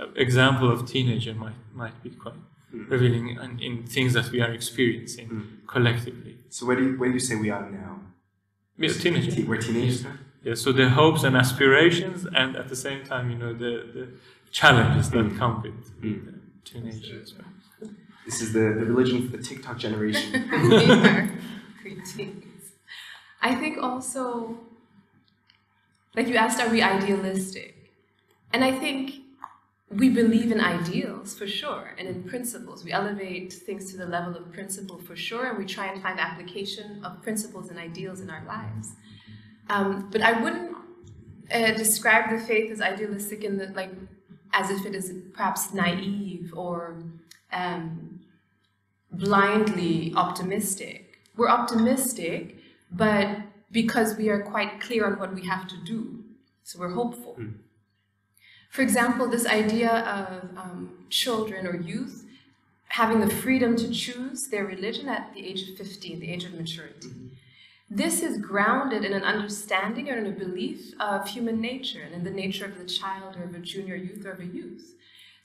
uh, 0.00 0.06
example 0.14 0.70
of 0.70 0.88
teenager 0.88 1.34
might, 1.34 1.54
might 1.74 2.02
be 2.02 2.10
quite 2.10 2.34
hmm. 2.70 2.88
revealing 2.88 3.30
in, 3.30 3.60
in 3.60 3.86
things 3.86 4.14
that 4.14 4.30
we 4.30 4.40
are 4.40 4.52
experiencing 4.52 5.28
hmm. 5.28 5.42
collectively. 5.66 6.38
So 6.48 6.66
where 6.66 6.76
do 6.76 6.84
you, 6.84 6.98
where 6.98 7.08
do 7.08 7.14
you 7.14 7.20
say 7.20 7.34
we 7.36 7.50
are 7.50 7.68
now? 7.70 8.00
We 8.78 8.88
are 8.90 8.94
teenagers. 8.94 9.34
Te- 9.34 9.44
we're 9.44 9.56
teenagers? 9.60 10.04
Yeah, 10.42 10.54
so 10.54 10.70
the 10.72 10.88
hopes 10.90 11.24
and 11.24 11.36
aspirations, 11.36 12.26
and 12.34 12.56
at 12.56 12.68
the 12.68 12.76
same 12.76 13.04
time, 13.04 13.30
you 13.30 13.36
know, 13.38 13.52
the, 13.52 13.72
the 13.96 14.08
challenges 14.52 15.10
that 15.10 15.24
Mm. 15.26 15.38
come 15.38 15.62
with 15.62 16.00
Mm. 16.02 16.38
teenagers. 16.64 17.34
This 18.24 18.40
is 18.42 18.52
the, 18.52 18.60
the 18.78 18.84
religion 18.92 19.28
for 19.28 19.36
the 19.36 19.42
TikTok 19.42 19.78
generation. 19.78 20.32
we. 21.84 22.42
I 23.40 23.54
think 23.54 23.78
also, 23.78 24.58
like 26.16 26.26
you 26.28 26.36
asked, 26.36 26.60
are 26.60 26.68
we 26.68 26.82
idealistic? 26.82 27.74
And 28.52 28.64
I 28.64 28.72
think 28.72 29.14
we 29.90 30.08
believe 30.08 30.50
in 30.50 30.60
ideals 30.60 31.38
for 31.38 31.46
sure 31.46 31.94
and 31.96 32.08
in 32.08 32.24
principles. 32.24 32.84
We 32.84 32.92
elevate 32.92 33.52
things 33.52 33.90
to 33.92 33.96
the 33.96 34.06
level 34.06 34.36
of 34.36 34.52
principle 34.52 34.98
for 34.98 35.14
sure, 35.14 35.46
and 35.46 35.58
we 35.58 35.64
try 35.64 35.86
and 35.86 36.02
find 36.02 36.18
application 36.18 37.04
of 37.04 37.22
principles 37.22 37.70
and 37.70 37.78
ideals 37.78 38.20
in 38.20 38.28
our 38.28 38.44
lives. 38.46 38.92
Um, 39.68 40.08
but 40.10 40.22
I 40.22 40.42
wouldn't 40.42 40.76
uh, 41.52 41.72
describe 41.72 42.30
the 42.30 42.44
faith 42.44 42.70
as 42.72 42.80
idealistic 42.80 43.44
in 43.44 43.58
the 43.58 43.68
like 43.68 43.90
as 44.52 44.70
if 44.70 44.86
it 44.86 44.94
is 44.94 45.12
perhaps 45.34 45.72
naive 45.72 46.52
or 46.56 46.96
um, 47.52 48.20
blindly 49.12 50.12
optimistic. 50.16 51.20
We're 51.36 51.48
optimistic, 51.48 52.56
but 52.90 53.38
because 53.70 54.16
we 54.16 54.30
are 54.30 54.42
quite 54.42 54.80
clear 54.80 55.06
on 55.06 55.18
what 55.18 55.34
we 55.34 55.46
have 55.46 55.68
to 55.68 55.76
do, 55.84 56.24
so 56.62 56.80
we're 56.80 56.94
hopeful. 56.94 57.36
For 58.70 58.82
example, 58.82 59.28
this 59.28 59.46
idea 59.46 59.90
of 59.90 60.56
um, 60.56 61.06
children 61.08 61.66
or 61.66 61.76
youth 61.76 62.24
having 62.88 63.20
the 63.20 63.34
freedom 63.34 63.76
to 63.76 63.90
choose 63.90 64.46
their 64.46 64.64
religion 64.64 65.08
at 65.08 65.32
the 65.34 65.46
age 65.46 65.68
of 65.68 65.76
15, 65.76 66.20
the 66.20 66.30
age 66.30 66.44
of 66.44 66.54
maturity. 66.54 67.10
This 67.90 68.22
is 68.22 68.38
grounded 68.38 69.04
in 69.04 69.12
an 69.12 69.22
understanding 69.22 70.10
or 70.10 70.16
in 70.16 70.26
a 70.26 70.30
belief 70.30 70.92
of 70.98 71.28
human 71.28 71.60
nature 71.60 72.02
and 72.02 72.14
in 72.14 72.24
the 72.24 72.30
nature 72.30 72.64
of 72.64 72.78
the 72.78 72.84
child 72.84 73.36
or 73.36 73.44
of 73.44 73.54
a 73.54 73.58
junior 73.58 73.94
youth 73.94 74.26
or 74.26 74.32
of 74.32 74.40
a 74.40 74.46
youth. 74.46 74.94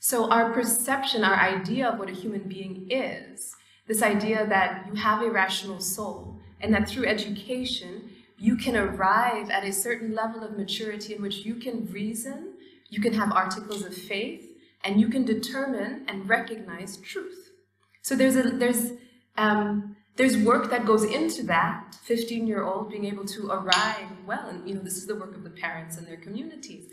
So, 0.00 0.28
our 0.30 0.52
perception, 0.52 1.22
our 1.22 1.36
idea 1.36 1.88
of 1.88 1.98
what 1.98 2.10
a 2.10 2.14
human 2.14 2.48
being 2.48 2.88
is, 2.90 3.54
this 3.86 4.02
idea 4.02 4.46
that 4.46 4.86
you 4.88 4.94
have 4.94 5.22
a 5.22 5.30
rational 5.30 5.78
soul 5.78 6.40
and 6.60 6.74
that 6.74 6.88
through 6.88 7.06
education 7.06 8.10
you 8.38 8.56
can 8.56 8.76
arrive 8.76 9.50
at 9.50 9.62
a 9.62 9.72
certain 9.72 10.12
level 10.14 10.42
of 10.42 10.58
maturity 10.58 11.14
in 11.14 11.22
which 11.22 11.44
you 11.44 11.54
can 11.54 11.86
reason, 11.92 12.51
you 12.92 13.00
can 13.00 13.14
have 13.14 13.32
articles 13.32 13.82
of 13.86 13.94
faith, 13.94 14.44
and 14.84 15.00
you 15.00 15.08
can 15.08 15.24
determine 15.24 16.04
and 16.08 16.28
recognize 16.28 16.98
truth. 16.98 17.50
So, 18.02 18.14
there's 18.14 18.36
a, 18.36 18.42
there's, 18.42 18.92
um, 19.38 19.96
there's 20.16 20.36
work 20.36 20.68
that 20.68 20.84
goes 20.84 21.02
into 21.02 21.42
that 21.44 21.96
15 22.02 22.46
year 22.46 22.62
old 22.62 22.90
being 22.90 23.06
able 23.06 23.24
to 23.24 23.50
arrive 23.50 24.08
well 24.26 24.46
and 24.50 24.68
you 24.68 24.74
know 24.74 24.82
this 24.82 24.98
is 24.98 25.06
the 25.06 25.14
work 25.14 25.34
of 25.34 25.42
the 25.42 25.54
parents 25.64 25.96
and 25.96 26.06
their 26.06 26.18
communities. 26.18 26.84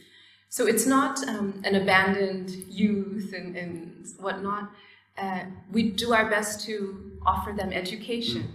So 0.47 0.65
it's 0.65 0.85
not 0.85 1.21
um, 1.27 1.61
an 1.65 1.75
abandoned 1.75 2.49
youth 2.69 3.33
and, 3.33 3.57
and 3.57 4.07
whatnot. 4.19 4.71
Uh, 5.17 5.41
we 5.69 5.91
do 5.91 6.13
our 6.13 6.29
best 6.29 6.65
to 6.67 7.19
offer 7.25 7.51
them 7.51 7.73
education 7.73 8.47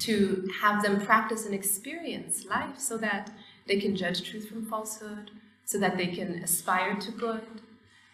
to 0.00 0.48
have 0.60 0.82
them 0.82 1.00
practice 1.00 1.46
and 1.46 1.54
experience 1.54 2.44
life 2.46 2.78
so 2.78 2.96
that 2.98 3.30
they 3.68 3.78
can 3.78 3.94
judge 3.94 4.28
truth 4.28 4.48
from 4.48 4.64
falsehood 4.66 5.30
so 5.70 5.76
that 5.78 5.96
they 5.98 6.08
can 6.18 6.30
aspire 6.48 6.94
to 6.96 7.10
good 7.12 7.46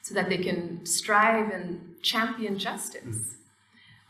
so 0.03 0.15
that 0.15 0.29
they 0.29 0.39
can 0.39 0.85
strive 0.85 1.49
and 1.57 1.95
champion 2.03 2.59
justice 2.59 3.21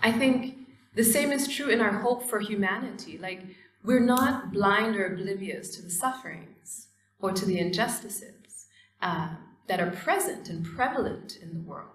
i 0.00 0.10
think 0.20 0.64
the 0.94 1.04
same 1.04 1.32
is 1.32 1.48
true 1.48 1.70
in 1.70 1.80
our 1.80 1.98
hope 1.98 2.28
for 2.28 2.38
humanity. 2.40 3.18
Like, 3.18 3.42
we're 3.82 4.00
not 4.00 4.52
blind 4.52 4.96
or 4.96 5.06
oblivious 5.06 5.74
to 5.76 5.82
the 5.82 5.90
sufferings 5.90 6.88
or 7.20 7.32
to 7.32 7.44
the 7.44 7.58
injustices 7.58 8.66
uh, 9.02 9.30
that 9.66 9.80
are 9.80 9.90
present 9.90 10.48
and 10.48 10.64
prevalent 10.64 11.38
in 11.42 11.52
the 11.52 11.60
world. 11.60 11.88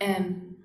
And 0.00 0.56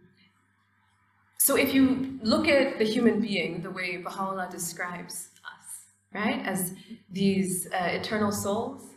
so, 1.37 1.55
if 1.55 1.73
you 1.73 2.19
look 2.23 2.47
at 2.47 2.79
the 2.79 2.85
human 2.85 3.19
being 3.19 3.61
the 3.61 3.69
way 3.69 3.97
Baha'u'llah 3.97 4.49
describes 4.49 5.29
us, 5.45 5.67
right, 6.13 6.41
as 6.45 6.73
these 7.11 7.67
uh, 7.67 7.89
eternal 7.91 8.31
souls, 8.31 8.92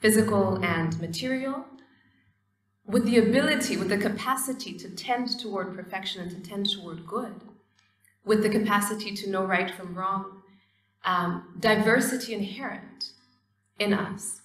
physical 0.00 0.62
and 0.64 1.00
material, 1.00 1.64
with 2.86 3.04
the 3.04 3.18
ability, 3.18 3.76
with 3.76 3.88
the 3.88 3.98
capacity 3.98 4.72
to 4.74 4.88
tend 4.90 5.38
toward 5.40 5.74
perfection 5.74 6.22
and 6.22 6.30
to 6.30 6.48
tend 6.48 6.70
toward 6.70 7.06
good, 7.06 7.40
with 8.24 8.42
the 8.42 8.48
capacity 8.48 9.12
to 9.14 9.30
know 9.30 9.44
right 9.44 9.70
from 9.70 9.94
wrong, 9.94 10.42
um, 11.04 11.56
diversity 11.58 12.34
inherent 12.34 13.12
in 13.78 13.92
us, 13.92 14.42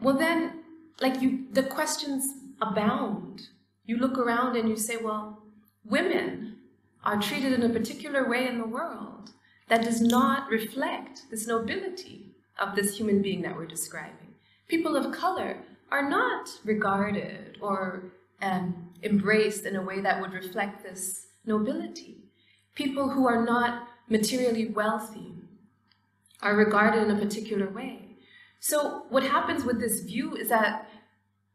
well 0.00 0.16
then, 0.16 0.62
like 1.00 1.20
you, 1.20 1.46
the 1.52 1.62
questions 1.62 2.28
abound. 2.60 3.48
You 3.84 3.98
look 3.98 4.18
around 4.18 4.56
and 4.56 4.68
you 4.68 4.76
say, 4.76 4.96
well, 4.96 5.42
women 5.84 6.56
are 7.04 7.20
treated 7.20 7.52
in 7.52 7.62
a 7.62 7.68
particular 7.68 8.28
way 8.28 8.48
in 8.48 8.58
the 8.58 8.66
world 8.66 9.30
that 9.68 9.82
does 9.82 10.00
not 10.00 10.48
reflect 10.50 11.22
this 11.30 11.46
nobility 11.46 12.34
of 12.58 12.74
this 12.74 12.96
human 12.96 13.22
being 13.22 13.42
that 13.42 13.56
we're 13.56 13.66
describing. 13.66 14.25
People 14.68 14.96
of 14.96 15.12
color 15.12 15.58
are 15.90 16.08
not 16.08 16.50
regarded 16.64 17.58
or 17.60 18.12
um, 18.42 18.90
embraced 19.02 19.64
in 19.64 19.76
a 19.76 19.82
way 19.82 20.00
that 20.00 20.20
would 20.20 20.32
reflect 20.32 20.82
this 20.82 21.28
nobility. 21.44 22.18
People 22.74 23.08
who 23.08 23.26
are 23.26 23.44
not 23.44 23.88
materially 24.08 24.66
wealthy 24.68 25.34
are 26.42 26.56
regarded 26.56 27.02
in 27.04 27.16
a 27.16 27.18
particular 27.18 27.68
way. 27.68 28.16
So, 28.60 29.04
what 29.08 29.22
happens 29.22 29.64
with 29.64 29.80
this 29.80 30.00
view 30.00 30.34
is 30.34 30.48
that 30.48 30.88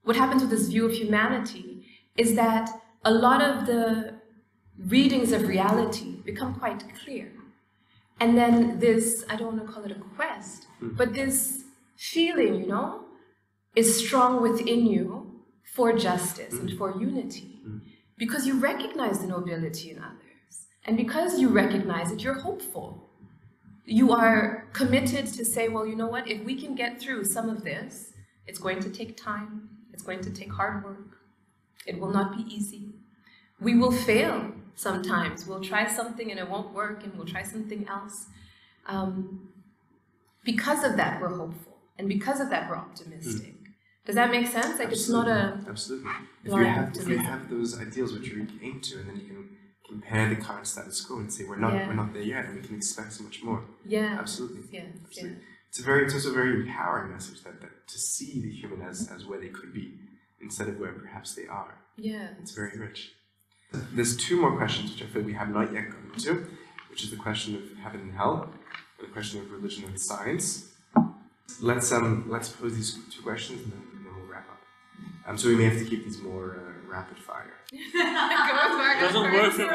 what 0.04 0.16
happens 0.16 0.42
with 0.42 0.52
this 0.52 0.68
view 0.68 0.86
of 0.86 0.94
humanity 0.94 1.86
is 2.16 2.36
that 2.36 2.70
a 3.04 3.12
lot 3.12 3.42
of 3.42 3.66
the 3.66 4.16
readings 4.88 5.32
of 5.32 5.48
reality 5.48 6.16
become 6.24 6.56
quite 6.56 6.84
clear. 7.04 7.32
And 8.20 8.38
then 8.38 8.80
this, 8.80 9.26
I 9.30 9.36
don't 9.36 9.58
want 9.58 9.68
to 9.68 9.74
call 9.74 9.84
it 9.84 9.92
a 9.92 10.00
quest, 10.16 10.68
but 10.82 11.14
this 11.14 11.66
feeling, 12.02 12.56
you 12.56 12.66
know, 12.66 13.02
is 13.76 14.04
strong 14.04 14.42
within 14.42 14.88
you 14.88 15.42
for 15.64 15.94
justice 15.94 16.54
and 16.54 16.76
for 16.78 17.00
unity. 17.00 17.62
Because 18.18 18.48
you 18.48 18.60
recognize 18.60 19.20
the 19.20 19.28
nobility 19.28 19.92
in 19.92 20.00
others. 20.00 20.68
And 20.86 20.98
because 20.98 21.40
you 21.40 21.48
recognize 21.50 22.12
it, 22.12 22.24
you're 22.24 22.40
hopeful. 22.40 23.08
You 23.86 24.12
are 24.14 24.68
committed 24.74 25.28
to 25.28 25.46
say, 25.46 25.70
well, 25.70 25.86
you 25.86 25.96
know 25.96 26.08
what, 26.08 26.28
if 26.28 26.44
we 26.44 26.56
can 26.56 26.74
get 26.76 27.00
through 27.00 27.26
some 27.26 27.50
of 27.50 27.64
this, 27.64 28.14
it's 28.48 28.60
going 28.60 28.80
to 28.80 28.90
take 28.90 29.16
time, 29.16 29.70
it's 29.94 30.04
going 30.04 30.22
to 30.22 30.32
take 30.32 30.52
hard 30.52 30.84
work, 30.84 31.18
it 31.86 32.00
will 32.00 32.12
not 32.12 32.36
be 32.36 32.44
easy. 32.54 32.90
We 33.60 33.76
will 33.76 33.92
fail 33.92 34.52
sometimes. 34.76 35.46
We'll 35.46 35.62
try 35.62 35.88
something 35.88 36.32
and 36.32 36.40
it 36.40 36.50
won't 36.50 36.74
work, 36.74 37.04
and 37.04 37.16
we'll 37.16 37.28
try 37.28 37.44
something 37.44 37.88
else. 37.88 38.26
Um, 38.88 39.50
because 40.44 40.84
of 40.84 40.98
that, 40.98 41.22
we're 41.22 41.36
hopeful. 41.38 41.71
And 41.98 42.08
because 42.08 42.40
of 42.40 42.50
that, 42.50 42.70
we're 42.70 42.78
optimistic. 42.78 43.54
Hmm. 43.56 43.58
Does 44.06 44.16
that 44.16 44.32
make 44.32 44.48
sense? 44.48 44.80
Like, 44.80 44.92
it's 44.92 45.10
not 45.10 45.28
a. 45.28 45.60
Absolutely. 45.70 46.10
If 46.44 46.52
you, 46.54 46.64
have, 46.64 46.96
if 46.98 47.08
you 47.08 47.18
have 47.20 47.50
those 47.50 47.80
ideals 47.80 48.14
which 48.14 48.28
you 48.30 48.48
aim 48.62 48.82
to, 48.82 49.00
and 49.00 49.10
then 49.10 49.18
you 49.18 49.28
can 49.28 49.50
compare 49.88 50.28
the 50.30 50.36
current 50.38 50.66
status 50.66 51.02
quo 51.06 51.20
and 51.20 51.32
say 51.32 51.44
we're 51.44 51.58
not 51.58 51.74
Yeah. 51.74 51.88
we're 51.88 51.94
not 51.94 52.14
there 52.14 52.24
yet, 52.24 52.46
and 52.46 52.56
we 52.56 52.68
can 52.68 52.76
expect 52.76 53.14
so 53.14 53.24
much 53.24 53.44
more. 53.44 53.64
Yeah. 53.86 54.18
Absolutely. 54.20 54.64
Yeah. 54.72 54.86
Yeah. 55.12 55.30
It's 55.70 55.80
a 55.80 55.84
very 55.84 56.06
it's 56.06 56.14
also 56.16 56.32
a 56.32 56.34
very 56.34 56.62
empowering 56.62 57.12
message 57.12 57.44
that, 57.44 57.62
that 57.62 57.88
to 57.88 57.98
see 58.00 58.42
the 58.42 58.50
human 58.52 58.82
as, 58.82 59.10
as 59.16 59.26
where 59.26 59.40
they 59.40 59.50
could 59.50 59.74
be 59.74 60.00
instead 60.42 60.68
of 60.68 60.80
where 60.80 60.94
perhaps 60.94 61.36
they 61.36 61.46
are. 61.46 61.78
Yeah. 61.96 62.30
It's 62.42 62.52
very 62.54 62.78
rich. 62.80 63.12
There's 63.94 64.18
two 64.18 64.42
more 64.42 64.58
questions 64.58 64.92
which 64.92 65.04
I 65.04 65.06
feel 65.06 65.22
we 65.22 65.34
have 65.34 65.50
not 65.50 65.72
yet 65.72 65.92
gone 65.92 66.12
to, 66.18 66.48
which 66.90 67.04
is 67.04 67.12
the 67.12 67.16
question 67.16 67.56
of 67.56 67.78
heaven 67.78 68.02
and 68.02 68.14
hell, 68.14 68.50
and 69.00 69.08
the 69.08 69.12
question 69.14 69.40
of 69.40 69.52
religion 69.52 69.86
and 69.86 70.00
science. 70.00 70.71
Let's 71.62 71.92
um 71.92 72.26
let's 72.30 72.50
pose 72.50 72.76
these 72.76 72.98
two 73.12 73.22
questions 73.22 73.62
and 73.64 73.72
then, 73.72 73.82
and 73.94 74.06
then 74.06 74.14
we'll 74.16 74.26
wrap 74.32 74.48
up. 74.50 74.62
Um, 75.28 75.38
so 75.38 75.48
we 75.50 75.56
may 75.56 75.66
have 75.66 75.78
to 75.78 75.86
keep 75.86 76.04
these 76.06 76.20
more 76.22 76.58
uh, 76.58 76.90
rapid 76.90 77.18
fire. 77.20 77.54
Doesn't 79.02 79.32
work 79.32 79.54
for 79.54 79.62
me. 79.62 79.68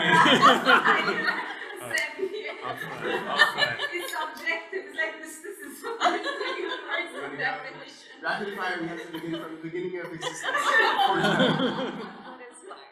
I'll 2.67 2.77
try. 2.77 2.91
I'll 2.97 3.53
try. 3.53 3.77
It's 3.93 4.13
objective, 4.13 4.85
it's 4.87 4.97
like 4.97 5.23
this, 5.23 5.39
this 5.39 5.59
is 5.59 5.85
one 5.99 6.19
universal 6.19 7.37
definition. 7.39 8.19
Rapid 8.23 8.57
fire 8.57 8.79
we 8.81 8.89
have 8.89 9.01
to 9.07 9.13
begin 9.13 9.31
from 9.41 9.51
the 9.57 9.63
beginning 9.63 10.01
of 10.01 10.13
existence. 10.13 10.43
What 10.43 11.21
is 12.43 12.59
fire? 12.67 12.83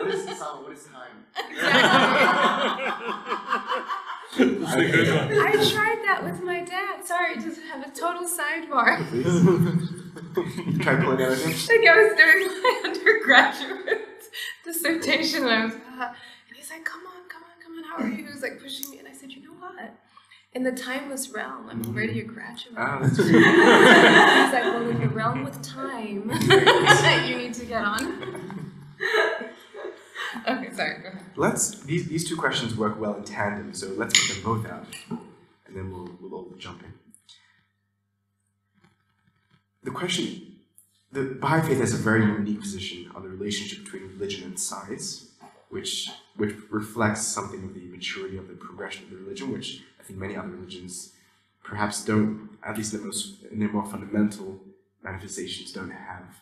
what 0.00 0.08
is 0.14 0.38
sound? 0.38 0.64
What 0.64 0.72
is 0.72 0.84
time? 0.84 1.16
That's 4.36 4.74
a 4.74 4.90
good 4.90 5.08
one. 5.14 5.46
I 5.46 5.52
tried 5.72 6.00
that 6.04 6.20
with 6.24 6.42
my 6.42 6.62
dad. 6.64 7.04
Sorry, 7.04 7.36
just 7.36 7.60
have 7.62 7.86
a 7.86 7.90
total 7.90 8.28
sidebar. 8.28 8.98
Try 10.82 10.96
pulling 10.96 11.22
out 11.22 11.32
of. 11.32 11.68
Like 11.68 11.86
I 11.86 11.96
was 11.96 12.16
doing 12.16 12.62
my 12.62 12.82
undergraduate 12.84 14.24
dissertation, 14.64 15.42
and 15.44 15.52
I 15.52 15.64
was, 15.66 15.74
uh, 15.74 15.78
and 16.48 16.56
he's 16.56 16.70
like, 16.70 16.84
"Come 16.84 17.02
on, 17.06 17.28
come 17.28 17.42
on, 17.42 17.62
come 17.62 17.78
on, 17.78 17.84
how 17.84 17.96
are 18.04 18.08
you?" 18.08 18.24
He 18.26 18.32
was 18.32 18.42
like 18.42 18.60
pushing 18.60 18.90
me, 18.90 18.98
and 18.98 19.08
I 19.08 19.12
said, 19.12 19.30
"You 19.32 19.42
know 19.42 19.52
what? 19.58 19.94
In 20.52 20.62
the 20.62 20.72
timeless 20.72 21.30
realm, 21.30 21.68
I'm 21.70 21.84
already 21.86 22.20
a 22.20 22.24
graduate." 22.24 22.74
Ah, 22.76 22.98
that's 23.00 23.16
He's 23.16 23.32
like, 23.32 24.64
"Well, 24.64 24.88
in 24.88 25.00
your 25.00 25.10
realm 25.10 25.44
with 25.44 25.60
time, 25.62 26.30
you 27.28 27.36
need 27.36 27.54
to 27.54 27.64
get 27.64 27.84
on." 27.84 28.72
okay, 30.48 30.72
sorry. 30.72 31.02
Go 31.02 31.08
ahead. 31.08 31.24
Let's 31.36 31.80
these 31.80 32.06
these 32.06 32.28
two 32.28 32.36
questions 32.36 32.76
work 32.76 33.00
well 33.00 33.14
in 33.14 33.24
tandem, 33.24 33.74
so 33.74 33.88
let's 33.96 34.18
put 34.18 34.34
them 34.34 34.44
both 34.44 34.66
out, 34.66 34.86
and 35.66 35.76
then 35.76 35.90
we'll 35.92 36.10
we'll 36.20 36.34
all 36.34 36.54
jump 36.58 36.82
in. 36.82 36.92
The 39.82 39.90
question, 39.90 40.56
the 41.12 41.36
Baha'i 41.40 41.66
faith 41.66 41.78
has 41.78 41.92
a 41.92 41.98
very 41.98 42.24
unique 42.24 42.60
position 42.60 43.10
on 43.14 43.22
the 43.22 43.28
relationship 43.28 43.84
between 43.84 44.08
religion 44.08 44.44
and 44.44 44.58
science, 44.58 45.28
which 45.68 46.10
which 46.36 46.54
reflects 46.70 47.26
something 47.26 47.62
of 47.64 47.74
the 47.74 47.86
maturity 47.86 48.36
of 48.36 48.48
the 48.48 48.54
progression 48.54 49.04
of 49.04 49.10
the 49.10 49.16
religion, 49.16 49.52
which 49.52 49.82
I 50.00 50.02
think 50.02 50.18
many 50.18 50.36
other 50.36 50.48
religions 50.48 51.12
perhaps 51.62 52.04
don't, 52.04 52.50
at 52.62 52.76
least 52.76 52.92
the 52.92 52.98
most 52.98 53.42
in 53.50 53.58
their 53.58 53.70
more 53.70 53.86
fundamental 53.86 54.60
manifestations, 55.02 55.72
don't 55.72 55.90
have 55.90 56.40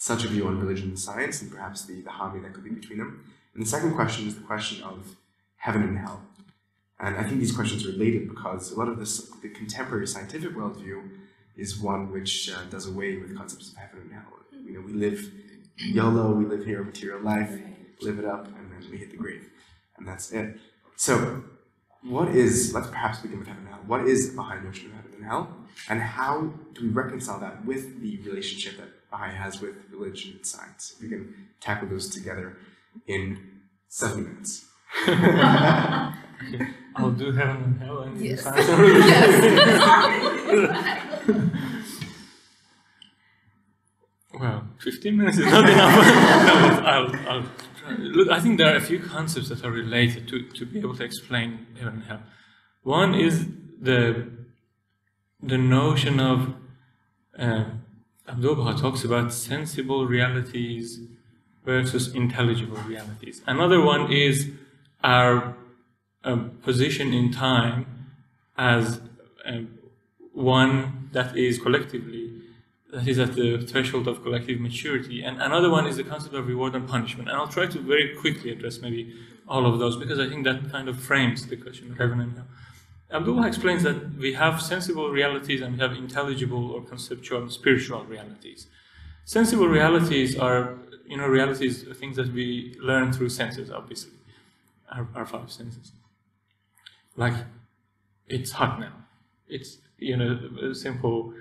such 0.00 0.24
a 0.24 0.28
view 0.28 0.46
on 0.46 0.58
religion 0.58 0.88
and 0.88 0.98
science, 0.98 1.42
and 1.42 1.52
perhaps 1.52 1.84
the, 1.84 2.00
the 2.00 2.08
harmony 2.08 2.42
that 2.42 2.54
could 2.54 2.64
be 2.64 2.70
between 2.70 2.98
them. 2.98 3.22
And 3.52 3.62
the 3.62 3.68
second 3.68 3.94
question 3.94 4.26
is 4.26 4.34
the 4.34 4.40
question 4.40 4.82
of 4.82 5.14
heaven 5.56 5.82
and 5.82 5.98
hell. 5.98 6.22
And 6.98 7.18
I 7.18 7.22
think 7.22 7.38
these 7.38 7.54
questions 7.54 7.84
are 7.84 7.90
related 7.90 8.30
because 8.30 8.72
a 8.72 8.78
lot 8.78 8.88
of 8.88 8.98
this, 8.98 9.30
the 9.42 9.50
contemporary 9.50 10.06
scientific 10.06 10.52
worldview 10.52 11.06
is 11.54 11.78
one 11.78 12.10
which 12.10 12.50
uh, 12.50 12.64
does 12.70 12.86
away 12.86 13.18
with 13.18 13.36
concepts 13.36 13.72
of 13.72 13.76
heaven 13.76 14.00
and 14.00 14.12
hell. 14.14 14.22
You 14.64 14.72
know, 14.72 14.80
we 14.80 14.94
live 14.94 15.30
YOLO, 15.76 16.32
we 16.32 16.46
live 16.46 16.64
here, 16.64 16.80
a 16.80 16.84
material 16.84 17.20
life, 17.20 17.50
live 18.00 18.18
it 18.18 18.24
up, 18.24 18.46
and 18.46 18.72
then 18.72 18.90
we 18.90 18.96
hit 18.96 19.10
the 19.10 19.18
grave. 19.18 19.50
And 19.98 20.08
that's 20.08 20.32
it. 20.32 20.56
So, 20.96 21.44
what 22.02 22.28
is, 22.28 22.72
let's 22.72 22.88
perhaps 22.88 23.18
begin 23.18 23.40
with 23.40 23.48
heaven 23.48 23.64
and 23.64 23.74
hell. 23.74 23.84
What 23.86 24.06
is 24.06 24.30
the 24.30 24.36
Baha'i 24.36 24.62
notion 24.64 24.86
of 24.86 24.96
heaven 24.96 25.12
and 25.16 25.24
hell? 25.24 25.54
And 25.90 26.00
how 26.00 26.54
do 26.72 26.84
we 26.84 26.88
reconcile 26.88 27.38
that 27.40 27.66
with 27.66 28.00
the 28.00 28.16
relationship 28.22 28.78
that 28.78 28.88
Baha'i 29.10 29.32
has 29.34 29.60
with 29.60 29.74
religion 29.90 30.32
and 30.36 30.46
science? 30.46 30.92
If 30.96 31.02
we 31.02 31.08
can 31.08 31.34
tackle 31.60 31.88
those 31.88 32.08
together 32.08 32.56
in 33.06 33.38
seven 33.88 34.24
minutes. 34.24 34.66
I'll 36.96 37.12
do 37.12 37.30
heaven 37.32 37.56
and 37.64 37.80
hell 37.80 38.00
and 38.00 38.20
Yes. 38.20 38.42
science. 38.42 38.68
Well, 44.38 44.68
15 44.80 45.16
minutes 45.16 45.38
is 45.38 45.46
not 45.46 45.68
enough. 45.68 46.04
I'll, 46.84 47.16
I'll 47.28 47.42
try. 47.78 47.96
Look, 47.98 48.30
I 48.30 48.40
think 48.40 48.58
there 48.58 48.72
are 48.72 48.76
a 48.76 48.80
few 48.80 49.00
concepts 49.00 49.48
that 49.48 49.64
are 49.64 49.70
related 49.72 50.28
to, 50.28 50.42
to 50.50 50.66
be 50.66 50.78
able 50.78 50.96
to 50.96 51.04
explain 51.04 51.66
heaven 51.76 51.94
and 51.94 52.04
hell. 52.04 52.22
One 52.82 53.14
is 53.14 53.46
the, 53.80 54.30
the 55.42 55.58
notion 55.58 56.20
of, 56.20 56.54
uh, 57.38 57.64
Abdul 58.30 58.54
Baha 58.54 58.78
talks 58.78 59.02
about 59.02 59.32
sensible 59.32 60.06
realities 60.06 61.00
versus 61.64 62.14
intelligible 62.14 62.76
realities. 62.78 63.42
Another 63.46 63.80
one 63.80 64.12
is 64.12 64.50
our 65.02 65.56
um, 66.22 66.50
position 66.62 67.12
in 67.12 67.32
time 67.32 67.86
as 68.56 69.00
um, 69.44 69.78
one 70.32 71.08
that 71.12 71.36
is 71.36 71.58
collectively 71.58 72.26
that 72.92 73.06
is 73.06 73.18
at 73.18 73.34
the 73.34 73.58
threshold 73.58 74.06
of 74.08 74.22
collective 74.22 74.60
maturity. 74.60 75.22
And 75.22 75.40
another 75.40 75.70
one 75.70 75.86
is 75.86 75.96
the 75.96 76.04
concept 76.04 76.34
of 76.34 76.46
reward 76.46 76.74
and 76.74 76.88
punishment. 76.88 77.28
And 77.28 77.36
i'll 77.36 77.48
try 77.48 77.66
to 77.66 77.78
very 77.80 78.14
quickly 78.16 78.50
address 78.52 78.80
maybe 78.80 79.12
all 79.48 79.66
of 79.66 79.80
those 79.80 79.96
because 79.96 80.20
i 80.20 80.28
think 80.28 80.44
that 80.44 80.70
kind 80.70 80.88
of 80.88 80.96
frames 80.98 81.46
the 81.48 81.56
question 81.56 81.90
of 81.90 81.98
heaven 81.98 82.20
and 82.20 82.32
hell 82.36 82.46
Abdul 83.12 83.34
Baha 83.36 83.48
explains 83.48 83.82
that 83.82 84.14
we 84.16 84.32
have 84.34 84.62
sensible 84.62 85.10
realities 85.10 85.60
and 85.62 85.74
we 85.74 85.80
have 85.80 85.92
intelligible 85.92 86.70
or 86.70 86.82
conceptual 86.82 87.42
and 87.42 87.52
spiritual 87.52 88.04
realities 88.04 88.66
sensible 89.24 89.68
realities 89.68 90.38
are 90.38 90.78
you 91.06 91.16
know 91.16 91.26
realities 91.26 91.84
things 91.94 92.16
that 92.16 92.32
we 92.32 92.76
learn 92.80 93.12
through 93.12 93.28
senses 93.28 93.70
obviously 93.70 94.12
our, 94.92 95.06
our 95.14 95.26
five 95.26 95.50
senses 95.50 95.92
like 97.16 97.34
it's 98.28 98.52
hot 98.52 98.80
now. 98.80 98.92
It's 99.48 99.78
you 99.98 100.16
know 100.16 100.38
a 100.70 100.74
simple, 100.74 101.34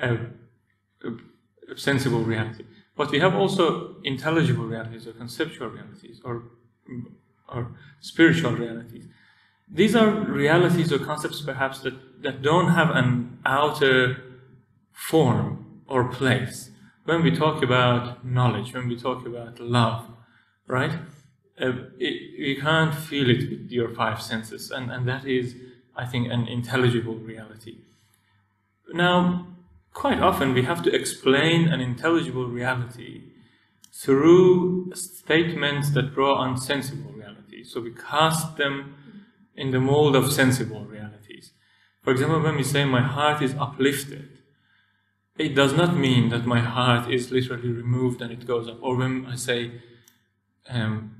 uh, 0.00 0.16
sensible 1.76 2.22
reality. 2.24 2.64
But 2.96 3.10
we 3.10 3.18
have 3.20 3.34
also 3.34 3.96
intelligible 4.04 4.66
realities 4.66 5.06
or 5.06 5.12
conceptual 5.12 5.68
realities 5.68 6.20
or 6.24 6.44
or 7.48 7.72
spiritual 8.00 8.52
realities. 8.52 9.06
These 9.74 9.96
are 9.96 10.10
realities 10.10 10.92
or 10.92 10.98
concepts 10.98 11.40
perhaps 11.40 11.80
that, 11.80 12.22
that 12.22 12.42
don't 12.42 12.68
have 12.68 12.90
an 12.90 13.38
outer 13.46 14.22
form 14.92 15.82
or 15.86 16.08
place, 16.08 16.70
when 17.04 17.22
we 17.22 17.34
talk 17.34 17.62
about 17.62 18.24
knowledge, 18.24 18.74
when 18.74 18.86
we 18.86 18.96
talk 18.96 19.26
about 19.26 19.58
love, 19.58 20.06
right? 20.66 20.92
Uh, 21.60 21.72
it, 21.98 22.14
you 22.38 22.60
can't 22.60 22.94
feel 22.94 23.30
it 23.30 23.50
with 23.50 23.70
your 23.70 23.88
five 23.88 24.20
senses, 24.20 24.70
and, 24.70 24.90
and 24.90 25.08
that 25.08 25.26
is, 25.26 25.54
I 25.96 26.06
think, 26.06 26.30
an 26.30 26.46
intelligible 26.46 27.16
reality. 27.16 27.78
Now, 28.92 29.46
quite 29.94 30.20
often 30.20 30.54
we 30.54 30.62
have 30.62 30.82
to 30.82 30.94
explain 30.94 31.68
an 31.68 31.80
intelligible 31.80 32.46
reality 32.46 33.22
through 33.92 34.92
statements 34.94 35.90
that 35.90 36.14
draw 36.14 36.34
on 36.34 36.56
sensible 36.56 37.12
reality. 37.12 37.64
So 37.64 37.80
we 37.80 37.92
cast 37.92 38.56
them 38.56 38.96
in 39.54 39.70
the 39.70 39.80
mold 39.80 40.16
of 40.16 40.32
sensible 40.32 40.84
realities. 40.84 41.52
For 42.02 42.10
example, 42.10 42.40
when 42.40 42.56
we 42.56 42.64
say 42.64 42.84
my 42.84 43.02
heart 43.02 43.42
is 43.42 43.54
uplifted, 43.54 44.38
it 45.38 45.54
does 45.54 45.72
not 45.72 45.96
mean 45.96 46.28
that 46.30 46.46
my 46.46 46.60
heart 46.60 47.10
is 47.10 47.30
literally 47.30 47.70
removed 47.70 48.20
and 48.20 48.32
it 48.32 48.46
goes 48.46 48.68
up. 48.68 48.78
Or 48.82 48.96
when 48.96 49.26
I 49.26 49.36
say 49.36 49.72
um, 50.68 51.16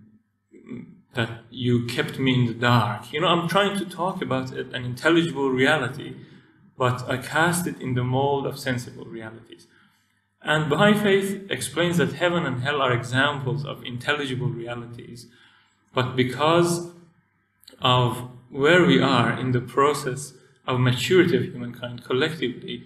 that 1.15 1.31
you 1.51 1.87
kept 1.87 2.19
me 2.19 2.35
in 2.35 2.47
the 2.47 2.55
dark, 2.55 3.13
you 3.13 3.21
know, 3.21 3.29
I'm 3.29 3.49
trying 3.49 3.79
to 3.79 3.85
talk 3.85 4.21
about 4.21 4.51
an 4.53 4.75
intelligible 4.75 5.51
reality, 5.51 6.17
but 6.77 7.09
I 7.09 7.17
cast 7.17 7.67
it 7.67 7.81
in 7.81 7.95
the 7.95 8.05
mold 8.05 8.47
of 8.47 8.59
sensible 8.59 9.05
realities. 9.05 9.67
And 10.43 10.69
Baha'i 10.69 10.95
faith 10.95 11.47
explains 11.51 11.99
that 11.99 12.15
heaven 12.15 12.45
and 12.45 12.63
hell 12.63 12.83
are 12.83 12.93
examples 12.93 13.65
of 13.65 13.85
intelligible 13.85 14.49
realities, 14.49 15.29
but 15.95 16.17
because 16.17 16.91
of 17.83 18.29
where 18.51 18.85
we 18.85 19.01
are 19.01 19.39
in 19.39 19.53
the 19.53 19.61
process 19.61 20.35
of 20.67 20.81
maturity 20.81 21.37
of 21.37 21.43
humankind 21.45 22.05
collectively, 22.05 22.85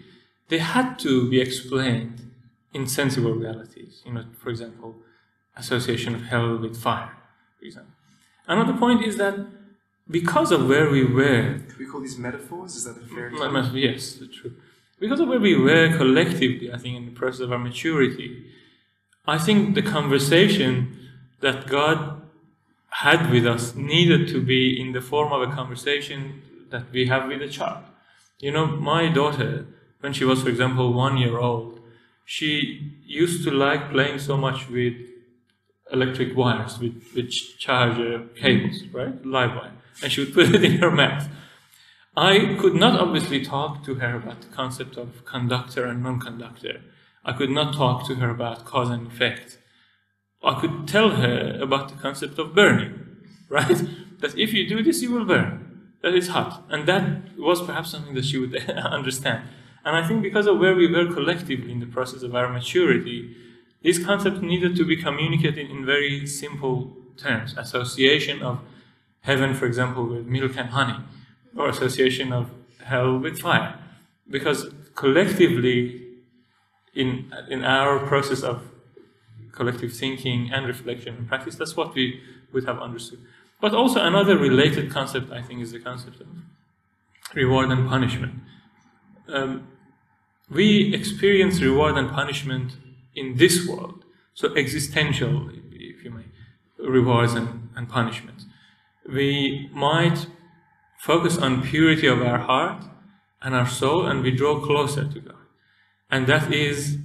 they 0.48 0.58
had 0.58 0.98
to 1.00 1.28
be 1.30 1.40
explained 1.40 2.30
in 2.72 2.86
sensible 2.86 3.32
realities. 3.32 4.02
You 4.06 4.12
know, 4.14 4.24
for 4.38 4.50
example, 4.50 4.96
association 5.56 6.14
of 6.14 6.22
hell 6.22 6.56
with 6.58 6.76
fire, 6.80 7.16
for 7.58 7.64
example. 7.66 7.92
Another 8.46 8.74
point 8.74 9.04
is 9.04 9.16
that 9.16 9.36
because 10.10 10.52
of 10.52 10.68
where 10.68 10.88
we 10.88 11.04
were, 11.04 11.60
we 11.78 11.86
call 11.86 12.00
these 12.00 12.16
metaphors? 12.18 12.76
Is 12.76 12.84
that 12.84 12.96
a 12.96 13.06
fair 13.06 13.26
M- 13.28 13.36
term? 13.36 13.56
m- 13.56 13.76
Yes, 13.76 14.18
true. 14.32 14.54
Because 15.00 15.20
of 15.20 15.28
where 15.28 15.40
we 15.40 15.56
were 15.56 15.94
collectively, 15.96 16.72
I 16.72 16.78
think, 16.78 16.96
in 16.96 17.04
the 17.06 17.10
process 17.10 17.40
of 17.40 17.52
our 17.52 17.58
maturity, 17.58 18.46
I 19.26 19.36
think 19.36 19.74
the 19.74 19.82
conversation 19.82 20.96
that 21.40 21.66
God 21.66 22.22
had 23.02 23.30
with 23.30 23.46
us 23.46 23.74
needed 23.74 24.26
to 24.28 24.40
be 24.40 24.80
in 24.80 24.92
the 24.92 25.02
form 25.02 25.30
of 25.32 25.42
a 25.42 25.52
conversation 25.54 26.42
that 26.70 26.90
we 26.92 27.06
have 27.06 27.28
with 27.28 27.42
a 27.42 27.48
child. 27.48 27.84
You 28.38 28.52
know, 28.52 28.66
my 28.66 29.08
daughter, 29.12 29.66
when 30.00 30.12
she 30.14 30.24
was, 30.24 30.42
for 30.42 30.48
example, 30.48 30.92
one 30.94 31.18
year 31.18 31.38
old, 31.38 31.80
she 32.24 32.94
used 33.04 33.44
to 33.44 33.50
like 33.50 33.90
playing 33.90 34.18
so 34.18 34.36
much 34.36 34.70
with 34.70 34.94
electric 35.92 36.36
wires, 36.36 36.78
with, 36.78 37.02
with 37.14 37.30
charger 37.58 38.26
cables, 38.34 38.82
mm-hmm. 38.82 38.96
right? 38.96 39.26
Live 39.26 39.54
wire. 39.54 39.72
And 40.02 40.10
she 40.10 40.22
would 40.22 40.34
put 40.34 40.54
it 40.54 40.64
in 40.64 40.78
her 40.78 40.90
mouth. 40.90 41.28
I 42.16 42.56
could 42.58 42.74
not 42.74 42.98
obviously 42.98 43.44
talk 43.44 43.84
to 43.84 43.96
her 43.96 44.16
about 44.16 44.40
the 44.40 44.48
concept 44.48 44.96
of 44.96 45.26
conductor 45.26 45.84
and 45.84 46.02
non-conductor. 46.02 46.80
I 47.26 47.32
could 47.34 47.50
not 47.50 47.74
talk 47.74 48.06
to 48.06 48.14
her 48.16 48.30
about 48.30 48.64
cause 48.64 48.88
and 48.88 49.06
effect. 49.06 49.58
I 50.46 50.60
could 50.60 50.86
tell 50.86 51.10
her 51.10 51.58
about 51.60 51.88
the 51.88 51.96
concept 51.96 52.38
of 52.38 52.54
burning, 52.54 52.94
right? 53.48 53.82
that 54.20 54.38
if 54.38 54.52
you 54.52 54.68
do 54.68 54.82
this, 54.82 55.02
you 55.02 55.12
will 55.12 55.24
burn. 55.24 55.92
That 56.02 56.14
is 56.14 56.28
hot. 56.28 56.64
And 56.70 56.86
that 56.86 57.36
was 57.36 57.60
perhaps 57.62 57.90
something 57.90 58.14
that 58.14 58.24
she 58.24 58.38
would 58.38 58.54
understand. 58.70 59.42
And 59.84 59.96
I 59.96 60.06
think 60.06 60.22
because 60.22 60.46
of 60.46 60.58
where 60.58 60.74
we 60.74 60.90
were 60.90 61.12
collectively 61.12 61.70
in 61.70 61.80
the 61.80 61.86
process 61.86 62.22
of 62.22 62.34
our 62.34 62.48
maturity, 62.48 63.34
these 63.82 64.04
concepts 64.04 64.40
needed 64.40 64.76
to 64.76 64.84
be 64.84 64.96
communicated 64.96 65.70
in 65.70 65.84
very 65.84 66.26
simple 66.26 66.96
terms. 67.16 67.54
Association 67.56 68.42
of 68.42 68.60
heaven, 69.22 69.54
for 69.54 69.66
example, 69.66 70.06
with 70.06 70.26
milk 70.26 70.56
and 70.56 70.70
honey, 70.70 70.98
or 71.56 71.68
association 71.68 72.32
of 72.32 72.50
hell 72.84 73.18
with 73.18 73.40
fire. 73.40 73.78
Because 74.28 74.70
collectively, 74.94 76.02
in, 76.94 77.32
in 77.48 77.64
our 77.64 77.98
process 78.06 78.42
of 78.42 78.62
collective 79.56 79.92
thinking 79.92 80.50
and 80.52 80.66
reflection 80.66 81.16
and 81.16 81.28
practice, 81.28 81.56
that's 81.56 81.76
what 81.76 81.94
we 81.94 82.20
would 82.52 82.64
have 82.64 82.78
understood. 82.78 83.20
But 83.60 83.74
also, 83.74 84.00
another 84.04 84.36
related 84.36 84.90
concept, 84.90 85.32
I 85.32 85.42
think, 85.42 85.60
is 85.62 85.72
the 85.72 85.80
concept 85.80 86.20
of 86.20 86.28
reward 87.34 87.70
and 87.70 87.88
punishment. 87.88 88.34
Um, 89.28 89.68
we 90.50 90.94
experience 90.94 91.60
reward 91.60 91.96
and 91.96 92.10
punishment 92.10 92.76
in 93.14 93.36
this 93.36 93.66
world, 93.66 94.04
so 94.34 94.54
existential, 94.54 95.50
if 95.72 96.04
you 96.04 96.10
may, 96.10 96.26
rewards 96.78 97.32
and, 97.34 97.70
and 97.74 97.88
punishments. 97.88 98.44
We 99.08 99.70
might 99.72 100.26
focus 100.98 101.38
on 101.38 101.62
purity 101.62 102.06
of 102.06 102.20
our 102.22 102.38
heart 102.38 102.84
and 103.42 103.54
our 103.54 103.66
soul, 103.66 104.06
and 104.06 104.22
we 104.22 104.30
draw 104.30 104.60
closer 104.60 105.04
to 105.04 105.20
God. 105.20 105.34
And 106.10 106.26
that 106.26 106.52
is 106.52 106.98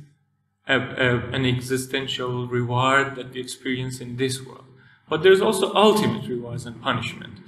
a, 0.68 0.78
a, 0.78 1.18
an 1.32 1.46
existential 1.46 2.48
reward 2.48 3.16
that 3.16 3.34
we 3.34 3.40
experience 3.42 4.00
in 4.00 4.18
this 4.18 4.46
world. 4.46 4.66
But 5.10 5.24
there's 5.24 5.42
also 5.42 5.74
ultimate 5.74 6.28
rewards 6.28 6.66
and 6.66 6.82
punishment. 6.82 7.40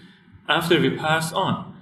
After 0.49 0.79
we 0.79 0.97
pass 0.97 1.31
on 1.31 1.75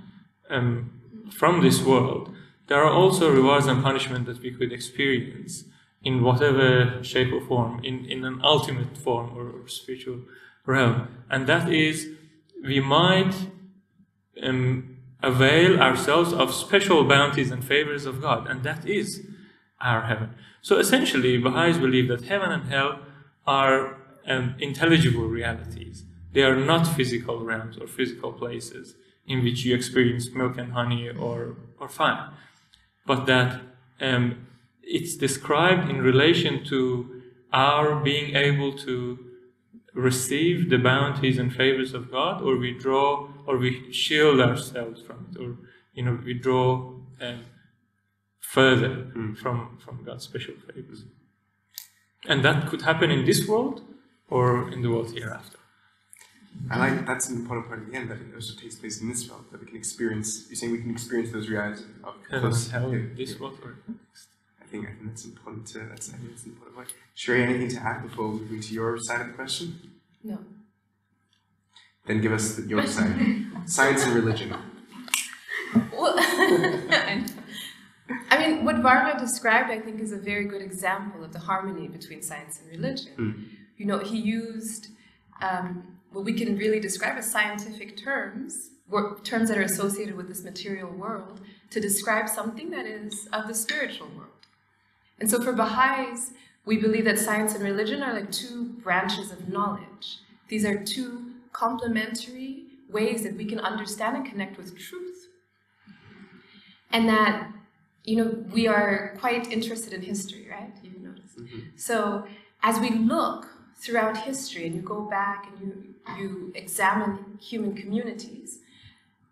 um, 0.49 0.91
from 1.31 1.61
this 1.61 1.81
world, 1.81 2.33
there 2.67 2.83
are 2.83 2.93
also 2.93 3.31
rewards 3.31 3.65
and 3.65 3.83
punishment 3.83 4.25
that 4.27 4.41
we 4.41 4.51
could 4.51 4.71
experience 4.71 5.65
in 6.03 6.23
whatever 6.23 7.03
shape 7.03 7.33
or 7.33 7.41
form, 7.41 7.81
in, 7.83 8.05
in 8.05 8.23
an 8.23 8.39
ultimate 8.43 8.97
form 8.97 9.35
or, 9.35 9.49
or 9.49 9.67
spiritual 9.67 10.21
realm. 10.65 11.07
And 11.29 11.47
that 11.47 11.71
is, 11.71 12.07
we 12.63 12.79
might 12.79 13.33
um, 14.43 14.97
avail 15.21 15.79
ourselves 15.79 16.33
of 16.33 16.53
special 16.53 17.03
bounties 17.03 17.51
and 17.51 17.63
favors 17.63 18.05
of 18.05 18.21
God, 18.21 18.47
and 18.47 18.63
that 18.63 18.87
is 18.87 19.25
our 19.79 20.03
heaven. 20.03 20.35
So 20.61 20.77
essentially, 20.77 21.37
Baha'is 21.37 21.77
believe 21.77 22.07
that 22.09 22.25
heaven 22.25 22.51
and 22.51 22.69
hell 22.69 22.99
are 23.47 23.97
um, 24.27 24.55
intelligible 24.59 25.27
realities. 25.27 26.03
They 26.33 26.43
are 26.43 26.55
not 26.55 26.85
physical 26.85 27.43
realms 27.43 27.77
or 27.77 27.87
physical 27.87 28.31
places 28.31 28.95
in 29.27 29.43
which 29.43 29.65
you 29.65 29.75
experience 29.75 30.29
milk 30.31 30.57
and 30.57 30.73
honey 30.73 31.09
or, 31.09 31.55
or 31.79 31.89
fire, 31.89 32.29
but 33.05 33.25
that 33.25 33.61
um, 33.99 34.47
it's 34.83 35.15
described 35.15 35.89
in 35.89 36.01
relation 36.01 36.63
to 36.65 37.21
our 37.53 37.95
being 37.95 38.35
able 38.35 38.73
to 38.73 39.19
receive 39.93 40.69
the 40.69 40.77
bounties 40.77 41.37
and 41.37 41.53
favors 41.53 41.93
of 41.93 42.11
God, 42.11 42.41
or 42.41 42.57
we 42.57 42.71
draw, 42.77 43.27
or 43.45 43.57
we 43.57 43.91
shield 43.91 44.39
ourselves 44.39 45.01
from 45.01 45.27
it, 45.31 45.41
or 45.41 45.57
you 45.93 46.03
know, 46.03 46.19
we 46.23 46.33
draw 46.33 46.93
um, 47.19 47.41
further 48.51 48.89
hmm. 48.89 49.33
from 49.41 49.77
from 49.83 50.03
God's 50.07 50.23
special 50.25 50.55
favors. 50.67 51.03
And 52.31 52.43
that 52.45 52.57
could 52.69 52.83
happen 52.89 53.09
in 53.09 53.25
this 53.25 53.47
world 53.47 53.81
or 54.29 54.69
in 54.73 54.81
the 54.83 54.89
world 54.89 55.09
hereafter. 55.17 55.57
I 56.69 56.77
like 56.83 57.05
that's 57.11 57.29
an 57.29 57.37
important 57.41 57.67
part 57.69 57.79
at 57.79 57.87
the 57.89 57.95
end 57.97 58.09
that 58.11 58.19
it 58.23 58.35
also 58.35 58.53
takes 58.63 58.75
place 58.75 59.01
in 59.01 59.07
this 59.07 59.21
world 59.29 59.45
that 59.51 59.59
we 59.61 59.67
can 59.67 59.77
experience. 59.77 60.29
You're 60.49 60.57
saying 60.57 60.73
we 60.73 60.81
can 60.85 60.91
experience 60.91 61.31
those 61.31 61.47
realities 61.49 61.85
of 62.03 62.15
Heaven 62.29 62.49
close. 62.49 62.63
and 62.65 62.71
hell 62.73 62.89
yeah, 62.91 62.99
in 62.99 63.15
this 63.15 63.31
yeah. 63.31 63.39
world 63.41 63.57
or 63.63 63.71
next. 63.87 64.27
I 64.61 64.65
think 64.71 64.81
I 64.89 64.91
think 64.95 65.05
that's 65.07 65.25
important 65.25 65.65
to 65.73 65.79
that's 65.91 66.09
I 66.09 66.17
think 66.17 66.29
that's 66.31 66.43
an 66.43 66.51
important 66.51 66.75
point. 66.75 66.93
Sherry, 67.21 67.43
anything 67.43 67.69
to 67.75 67.79
add 67.89 67.97
before 68.07 68.27
moving 68.39 68.61
to 68.67 68.73
your 68.73 68.97
side 69.07 69.21
of 69.21 69.27
the 69.27 69.33
question? 69.41 69.67
No. 70.23 70.37
Then 72.05 72.19
give 72.19 72.33
us 72.33 72.55
the, 72.55 72.63
your 72.73 72.85
side. 72.95 73.15
Science 73.65 74.03
and 74.05 74.13
religion. 74.21 74.49
Well, 75.93 76.15
I 78.29 78.37
mean, 78.37 78.65
what 78.65 78.77
Varqa 78.77 79.19
described, 79.19 79.69
I 79.69 79.79
think, 79.79 79.99
is 79.99 80.11
a 80.11 80.17
very 80.17 80.45
good 80.45 80.61
example 80.61 81.23
of 81.23 81.33
the 81.33 81.39
harmony 81.39 81.87
between 81.87 82.21
science 82.21 82.59
and 82.59 82.69
religion. 82.69 83.11
Mm. 83.17 83.57
You 83.77 83.85
know, 83.85 83.99
he 83.99 84.17
used 84.17 84.87
um, 85.41 85.97
what 86.11 86.25
we 86.25 86.33
can 86.33 86.57
really 86.57 86.79
describe 86.79 87.17
as 87.17 87.29
scientific 87.29 87.97
terms, 87.97 88.71
terms 89.23 89.49
that 89.49 89.57
are 89.57 89.63
associated 89.63 90.15
with 90.15 90.27
this 90.27 90.43
material 90.43 90.89
world, 90.89 91.41
to 91.69 91.79
describe 91.79 92.27
something 92.27 92.69
that 92.71 92.85
is 92.85 93.27
of 93.31 93.47
the 93.47 93.53
spiritual 93.53 94.07
world. 94.17 94.29
And 95.19 95.29
so 95.29 95.41
for 95.41 95.53
Baha'is, 95.53 96.31
we 96.65 96.77
believe 96.77 97.05
that 97.05 97.17
science 97.17 97.55
and 97.55 97.63
religion 97.63 98.03
are 98.03 98.13
like 98.13 98.31
two 98.31 98.65
branches 98.83 99.31
of 99.31 99.49
knowledge. 99.49 100.19
These 100.47 100.65
are 100.65 100.83
two 100.83 101.31
complementary 101.53 102.65
ways 102.89 103.23
that 103.23 103.35
we 103.35 103.45
can 103.45 103.59
understand 103.59 104.17
and 104.17 104.25
connect 104.25 104.57
with 104.57 104.77
truth. 104.77 105.27
And 106.91 107.07
that, 107.07 107.49
you 108.03 108.15
know, 108.17 108.45
we 108.51 108.67
are 108.67 109.15
quite 109.19 109.51
interested 109.51 109.93
in 109.93 110.01
history, 110.01 110.47
right? 110.49 110.73
You've 110.83 111.01
noticed. 111.01 111.39
So 111.75 112.25
as 112.63 112.79
we 112.79 112.89
look 112.89 113.47
throughout 113.77 114.17
history 114.17 114.65
and 114.65 114.75
you 114.75 114.81
go 114.81 115.01
back 115.09 115.47
and 115.47 115.61
you, 115.61 115.95
you 116.17 116.51
examine 116.55 117.37
human 117.39 117.75
communities, 117.75 118.59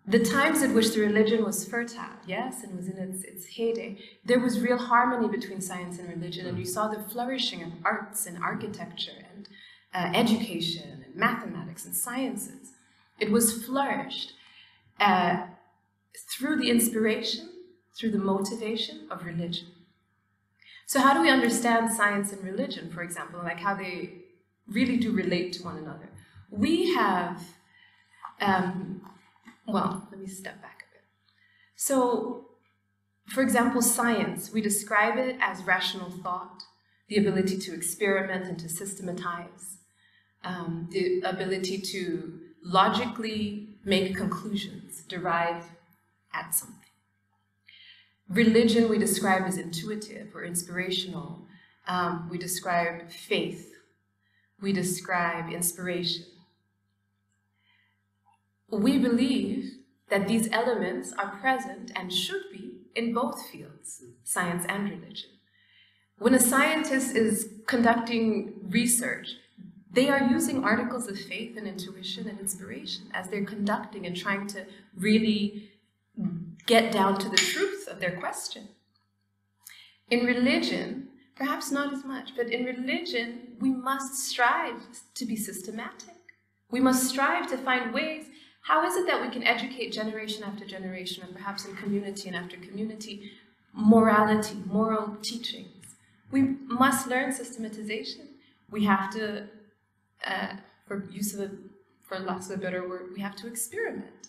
the 0.07 0.19
times 0.19 0.63
at 0.63 0.71
which 0.71 0.93
the 0.93 1.01
religion 1.01 1.45
was 1.45 1.67
fertile, 1.67 2.17
yes, 2.25 2.63
and 2.63 2.75
was 2.75 2.87
in 2.87 2.97
its, 2.97 3.23
its 3.23 3.45
heyday, 3.45 3.97
there 4.25 4.39
was 4.39 4.59
real 4.59 4.77
harmony 4.77 5.27
between 5.27 5.61
science 5.61 5.99
and 5.99 6.09
religion, 6.09 6.47
and 6.47 6.57
you 6.57 6.65
saw 6.65 6.87
the 6.87 6.99
flourishing 7.09 7.61
of 7.61 7.71
arts 7.85 8.25
and 8.25 8.43
architecture 8.43 9.11
and 9.35 9.47
uh, 9.93 10.17
education 10.17 11.03
and 11.05 11.15
mathematics 11.15 11.85
and 11.85 11.93
sciences. 11.95 12.71
It 13.19 13.31
was 13.31 13.63
flourished 13.63 14.33
uh, 14.99 15.43
through 16.31 16.55
the 16.57 16.71
inspiration, 16.71 17.48
through 17.99 18.11
the 18.11 18.17
motivation 18.17 19.07
of 19.11 19.25
religion. 19.25 19.67
So, 20.85 21.01
how 21.01 21.13
do 21.13 21.21
we 21.21 21.29
understand 21.29 21.91
science 21.91 22.31
and 22.31 22.43
religion, 22.43 22.89
for 22.89 23.03
example, 23.03 23.41
like 23.43 23.59
how 23.59 23.75
they 23.75 24.13
really 24.67 24.97
do 24.97 25.11
relate 25.11 25.53
to 25.53 25.63
one 25.63 25.77
another? 25.77 26.09
We 26.49 26.93
have 26.95 27.43
um, 28.41 29.01
well, 29.67 30.07
let 30.11 30.19
me 30.19 30.27
step 30.27 30.61
back 30.61 30.83
a 30.89 30.93
bit. 30.93 31.03
So, 31.75 32.45
for 33.27 33.41
example, 33.41 33.81
science, 33.81 34.51
we 34.51 34.61
describe 34.61 35.17
it 35.17 35.35
as 35.39 35.63
rational 35.63 36.09
thought, 36.09 36.63
the 37.07 37.17
ability 37.17 37.57
to 37.59 37.73
experiment 37.73 38.45
and 38.45 38.59
to 38.59 38.69
systematize, 38.69 39.77
um, 40.43 40.87
the 40.91 41.21
ability 41.21 41.79
to 41.79 42.39
logically 42.63 43.69
make 43.83 44.15
conclusions, 44.15 45.03
derive 45.07 45.63
at 46.33 46.53
something. 46.53 46.78
Religion 48.29 48.89
we 48.89 48.99
describe 48.99 49.43
as 49.47 49.57
intuitive 49.57 50.35
or 50.35 50.43
inspirational. 50.43 51.47
Um, 51.87 52.29
we 52.29 52.37
describe 52.37 53.09
faith. 53.09 53.73
We 54.61 54.71
describe 54.71 55.51
inspiration. 55.51 56.25
We 58.69 58.99
believe 58.99 59.71
that 60.09 60.27
these 60.27 60.47
elements 60.51 61.11
are 61.13 61.37
present 61.37 61.91
and 61.95 62.13
should 62.13 62.43
be 62.51 62.73
in 62.95 63.13
both 63.13 63.47
fields, 63.47 64.03
science 64.23 64.65
and 64.67 64.89
religion. 64.89 65.29
When 66.19 66.35
a 66.35 66.39
scientist 66.39 67.15
is 67.15 67.49
conducting 67.65 68.53
research, 68.69 69.29
they 69.91 70.09
are 70.09 70.21
using 70.21 70.63
articles 70.63 71.07
of 71.07 71.19
faith 71.19 71.57
and 71.57 71.67
intuition 71.67 72.27
and 72.27 72.39
inspiration 72.39 73.05
as 73.13 73.27
they're 73.29 73.45
conducting 73.45 74.05
and 74.05 74.15
trying 74.15 74.45
to 74.47 74.65
really 74.95 75.71
get 76.67 76.91
down 76.91 77.17
to 77.17 77.29
the 77.29 77.37
truth 77.37 77.78
of 77.89 77.99
their 77.99 78.17
question. 78.19 78.69
In 80.09 80.25
religion, 80.25 81.07
perhaps 81.35 81.71
not 81.71 81.93
as 81.93 82.03
much, 82.03 82.35
but 82.35 82.47
in 82.47 82.65
religion, 82.65 83.55
we 83.59 83.69
must 83.69 84.15
strive 84.15 84.81
to 85.15 85.25
be 85.25 85.35
systematic. 85.35 86.15
We 86.71 86.79
must 86.79 87.07
strive 87.07 87.47
to 87.49 87.57
find 87.57 87.93
ways 87.93 88.25
how 88.61 88.85
is 88.85 88.95
it 88.95 89.07
that 89.07 89.21
we 89.21 89.29
can 89.29 89.43
educate 89.43 89.91
generation 89.91 90.43
after 90.43 90.65
generation, 90.65 91.23
and 91.23 91.33
perhaps 91.35 91.65
in 91.65 91.75
community 91.75 92.27
and 92.27 92.37
after 92.37 92.57
community, 92.57 93.31
morality, 93.73 94.57
moral 94.65 95.17
teachings? 95.21 95.95
We 96.31 96.41
must 96.67 97.07
learn 97.07 97.31
systematization. 97.31 98.27
We 98.69 98.85
have 98.85 99.09
to, 99.11 99.47
uh, 100.25 100.53
for 100.87 101.03
use 101.09 101.33
of 101.33 101.39
a, 101.39 101.51
for 102.03 102.19
lots 102.19 102.49
of 102.49 102.59
a 102.59 102.61
better 102.61 102.87
word, 102.87 103.09
we 103.15 103.21
have 103.21 103.35
to 103.37 103.47
experiment. 103.47 104.27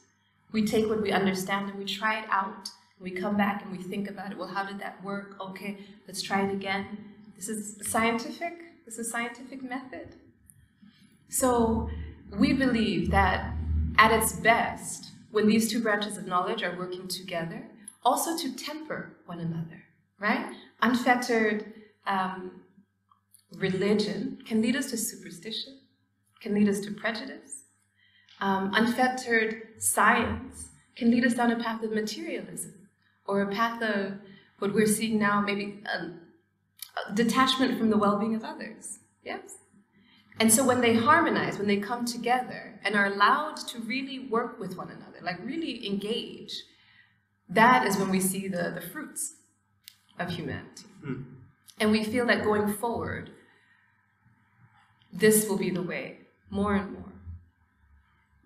We 0.53 0.65
take 0.65 0.89
what 0.89 1.03
we 1.03 1.13
understand 1.13 1.69
and 1.69 1.79
we 1.79 1.85
try 1.85 2.21
it 2.21 2.27
out. 2.31 2.71
We 3.01 3.11
come 3.11 3.37
back 3.37 3.63
and 3.63 3.73
we 3.73 3.83
think 3.83 4.11
about 4.11 4.31
it. 4.31 4.37
Well, 4.37 4.49
how 4.49 4.65
did 4.65 4.79
that 4.81 5.03
work? 5.03 5.37
Okay, 5.41 5.79
let's 6.07 6.21
try 6.21 6.45
it 6.45 6.53
again. 6.53 6.99
This 7.35 7.49
is 7.49 7.79
scientific. 7.83 8.85
This 8.85 8.99
is 8.99 9.11
scientific 9.11 9.63
method. 9.63 10.17
So 11.31 11.89
we 12.37 12.53
believe 12.53 13.11
that 13.11 13.55
at 13.97 14.13
its 14.13 14.35
best 14.35 15.13
when 15.31 15.47
these 15.47 15.71
two 15.71 15.81
branches 15.81 16.19
of 16.19 16.27
knowledge 16.27 16.63
are 16.63 16.77
working 16.77 17.09
together, 17.09 17.65
also 18.05 18.37
to 18.37 18.55
temper 18.55 19.17
one 19.27 19.41
another, 19.41 19.85
right? 20.19 20.55
Unfettered 20.83 21.73
um, 22.07 22.63
religion 23.55 24.39
can 24.45 24.61
lead 24.61 24.77
us 24.77 24.91
to 24.91 24.99
superstition, 24.99 25.79
can 26.41 26.53
lead 26.53 26.69
us 26.69 26.81
to 26.81 26.91
prejudice. 26.91 27.63
Um, 28.41 28.73
unfettered 28.75 29.69
science 29.79 30.71
can 30.97 31.11
lead 31.11 31.25
us 31.25 31.35
down 31.35 31.53
a 31.53 31.63
path 31.63 31.83
of 31.83 31.93
materialism 31.93 32.80
or 33.31 33.43
a 33.43 33.53
path 33.53 33.81
of 33.83 34.15
what 34.59 34.75
we're 34.75 34.87
seeing 34.87 35.19
now, 35.19 35.41
maybe 35.41 35.83
a, 35.87 35.99
um, 35.99 36.21
a 37.09 37.15
detachment 37.15 37.79
from 37.79 37.91
the 37.91 37.97
well 37.97 38.19
being 38.19 38.35
of 38.35 38.45
others. 38.45 38.99
Yes? 39.25 39.57
And 40.41 40.53
so 40.53 40.65
when 40.65 40.81
they 40.81 40.95
harmonize, 40.95 41.59
when 41.59 41.69
they 41.69 41.77
come 41.77 42.05
together 42.07 42.81
and 42.83 42.97
are 42.97 43.07
allowed 43.07 43.57
to 43.69 43.79
really 43.81 44.19
work 44.19 44.59
with 44.59 44.77
one 44.77 44.91
another, 44.91 45.19
like 45.23 45.39
really 45.45 45.87
engage, 45.87 46.63
that 47.49 47.87
is 47.87 47.99
when 47.99 48.11
we 48.11 48.21
see 48.21 48.49
the, 48.49 48.73
the 48.75 48.81
fruits 48.81 49.35
of 50.19 50.31
humanity. 50.31 50.87
Mm. 51.07 51.25
And 51.79 51.91
we 51.91 52.05
feel 52.05 52.27
that 52.27 52.43
going 52.43 52.73
forward, 52.73 53.31
this 55.13 55.49
will 55.49 55.59
be 55.59 55.71
the 55.71 55.83
way, 55.83 56.19
more 56.49 56.75
and 56.75 56.93
more. 56.93 57.10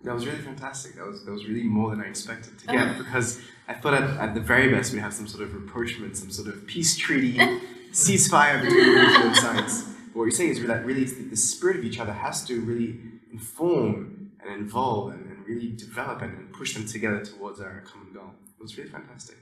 That 0.04 0.14
was 0.14 0.26
really 0.26 0.42
fantastic. 0.42 0.96
That 0.96 1.06
was 1.06 1.24
that 1.24 1.30
was 1.32 1.46
really 1.46 1.62
more 1.62 1.90
than 1.90 2.00
I 2.02 2.08
expected 2.08 2.58
to 2.58 2.66
get 2.66 2.88
oh. 2.88 3.02
because 3.02 3.40
I 3.66 3.72
thought 3.72 3.94
at, 3.94 4.02
at 4.20 4.34
the 4.34 4.40
very 4.40 4.70
best 4.70 4.92
we'd 4.92 5.00
have 5.00 5.14
some 5.14 5.26
sort 5.26 5.42
of 5.42 5.54
rapprochement, 5.54 6.16
some 6.18 6.30
sort 6.30 6.48
of 6.48 6.66
peace 6.66 6.94
treaty, 6.96 7.38
ceasefire 7.90 8.60
between 8.60 8.86
religion 8.86 9.22
and 9.22 9.36
science. 9.36 9.82
But 9.82 10.16
what 10.16 10.24
you're 10.24 10.30
saying 10.32 10.50
is 10.50 10.66
that 10.66 10.84
really 10.84 11.04
the, 11.04 11.22
the, 11.22 11.36
spirit 11.36 11.78
of 11.78 11.84
each 11.84 11.98
other 11.98 12.12
has 12.12 12.44
to 12.44 12.60
really 12.60 13.00
inform 13.32 14.32
and 14.42 14.52
involve 14.52 15.14
and, 15.14 15.24
and 15.24 15.46
really 15.46 15.70
develop 15.72 16.20
and, 16.20 16.36
and, 16.36 16.52
push 16.52 16.74
them 16.74 16.86
together 16.86 17.24
towards 17.24 17.58
our 17.60 17.82
common 17.86 18.12
goal. 18.12 18.30
It 18.58 18.62
was 18.62 18.76
really 18.76 18.90
fantastic. 18.90 19.36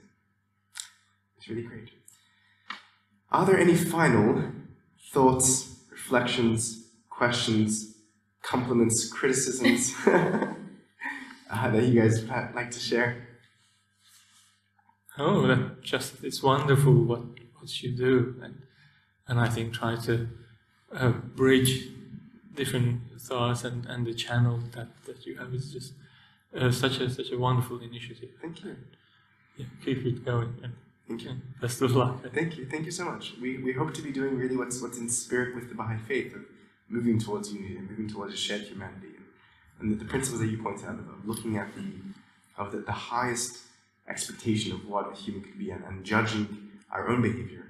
It's 1.37 1.47
really 1.47 1.61
great. 1.61 1.89
Are 3.31 3.45
there 3.45 3.59
any 3.59 3.75
final 3.75 4.51
thoughts, 5.11 5.75
reflections, 5.91 6.85
questions, 7.09 7.92
compliments, 8.43 9.09
criticisms 9.09 9.93
uh, 10.07 11.71
that 11.71 11.83
you 11.83 11.99
guys 11.99 12.23
like 12.53 12.69
to 12.71 12.79
share? 12.79 13.27
Oh, 15.17 15.47
that 15.47 15.81
just 15.81 16.23
it's 16.23 16.43
wonderful 16.43 16.93
what 16.93 17.21
what 17.59 17.81
you 17.81 17.91
do, 17.91 18.35
and 18.43 18.61
and 19.27 19.39
I 19.39 19.49
think 19.49 19.73
try 19.73 19.95
to 19.95 20.29
uh, 20.91 21.09
bridge 21.11 21.87
different 22.55 23.01
thoughts 23.19 23.63
and, 23.63 23.85
and 23.87 24.05
the 24.05 24.13
channel 24.13 24.59
that, 24.75 24.87
that 25.05 25.25
you 25.25 25.35
have 25.37 25.53
is 25.53 25.71
just 25.71 25.93
uh, 26.55 26.69
such 26.71 26.99
a 26.99 27.09
such 27.09 27.31
a 27.31 27.37
wonderful 27.37 27.79
initiative. 27.79 28.29
Thank 28.41 28.63
you. 28.63 28.75
Yeah, 29.57 29.65
keep 29.83 30.05
it 30.05 30.25
going. 30.25 30.55
And, 30.63 30.73
Thank 31.07 31.23
you. 31.23 31.31
best 31.61 31.81
of 31.81 31.95
luck. 31.95 32.23
Thank 32.33 32.57
you. 32.57 32.65
Thank 32.65 32.85
you 32.85 32.91
so 32.91 33.05
much. 33.05 33.33
We, 33.41 33.57
we 33.57 33.73
hope 33.73 33.93
to 33.93 34.01
be 34.01 34.11
doing 34.11 34.37
really 34.37 34.55
what's 34.55 34.81
what's 34.81 34.97
in 34.97 35.09
spirit 35.09 35.53
with 35.53 35.69
the 35.69 35.75
Baha'i 35.75 35.97
faith 35.97 36.33
of 36.33 36.41
moving 36.89 37.19
towards 37.19 37.51
unity 37.51 37.77
and 37.77 37.89
moving 37.89 38.09
towards 38.09 38.33
a 38.33 38.37
shared 38.37 38.61
humanity 38.61 39.07
and, 39.17 39.25
and 39.79 39.91
the, 39.91 40.03
the, 40.03 40.09
principles 40.09 40.39
that 40.41 40.47
you 40.47 40.61
pointed 40.61 40.85
out 40.85 40.95
of 40.95 41.05
looking 41.25 41.57
at 41.57 41.73
the 41.75 41.91
of 42.57 42.71
the, 42.71 42.79
the 42.79 42.91
highest 42.91 43.59
expectation 44.07 44.71
of 44.71 44.87
what 44.87 45.11
a 45.11 45.15
human 45.15 45.41
could 45.41 45.57
be 45.57 45.71
and, 45.71 45.83
and 45.85 46.03
judging 46.03 46.69
our 46.91 47.07
own 47.09 47.21
behavior 47.21 47.65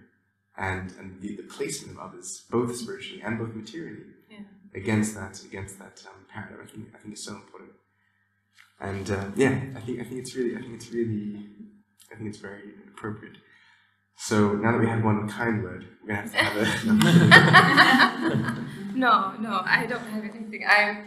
and, 0.57 0.93
and 0.99 1.21
the, 1.21 1.35
the 1.35 1.43
placement 1.43 1.97
of 1.97 2.03
others, 2.03 2.43
both 2.49 2.75
spiritually 2.75 3.21
and 3.23 3.39
both 3.39 3.55
materially, 3.55 4.03
yeah. 4.29 4.39
against 4.75 5.15
that 5.15 5.41
against 5.43 5.79
that 5.79 6.03
um, 6.07 6.25
paradigm. 6.31 6.59
I 6.61 6.65
think 6.69 6.87
I 6.93 6.97
think 6.99 7.13
it's 7.13 7.23
so 7.23 7.35
important. 7.35 7.71
And 8.79 9.09
uh, 9.09 9.25
yeah, 9.35 9.61
I 9.75 9.79
think 9.79 10.01
I 10.01 10.03
think 10.03 10.19
it's 10.19 10.35
really 10.35 10.55
I 10.57 10.61
think 10.61 10.73
it's 10.75 10.91
really 10.91 11.47
I 12.11 12.15
think 12.15 12.29
it's 12.29 12.39
very 12.39 12.73
appropriate. 12.87 13.37
So 14.17 14.53
now 14.53 14.71
that 14.73 14.79
we 14.79 14.87
had 14.87 15.03
one 15.03 15.27
kind 15.27 15.63
word, 15.63 15.87
we're 16.01 16.15
gonna 16.15 16.21
have 16.21 16.31
to 16.31 16.37
have 16.37 17.27
a. 18.45 18.65
no, 18.95 19.33
no, 19.39 19.61
I 19.65 19.85
don't 19.85 20.05
have 20.07 20.23
anything. 20.23 20.65
I'm 20.67 21.05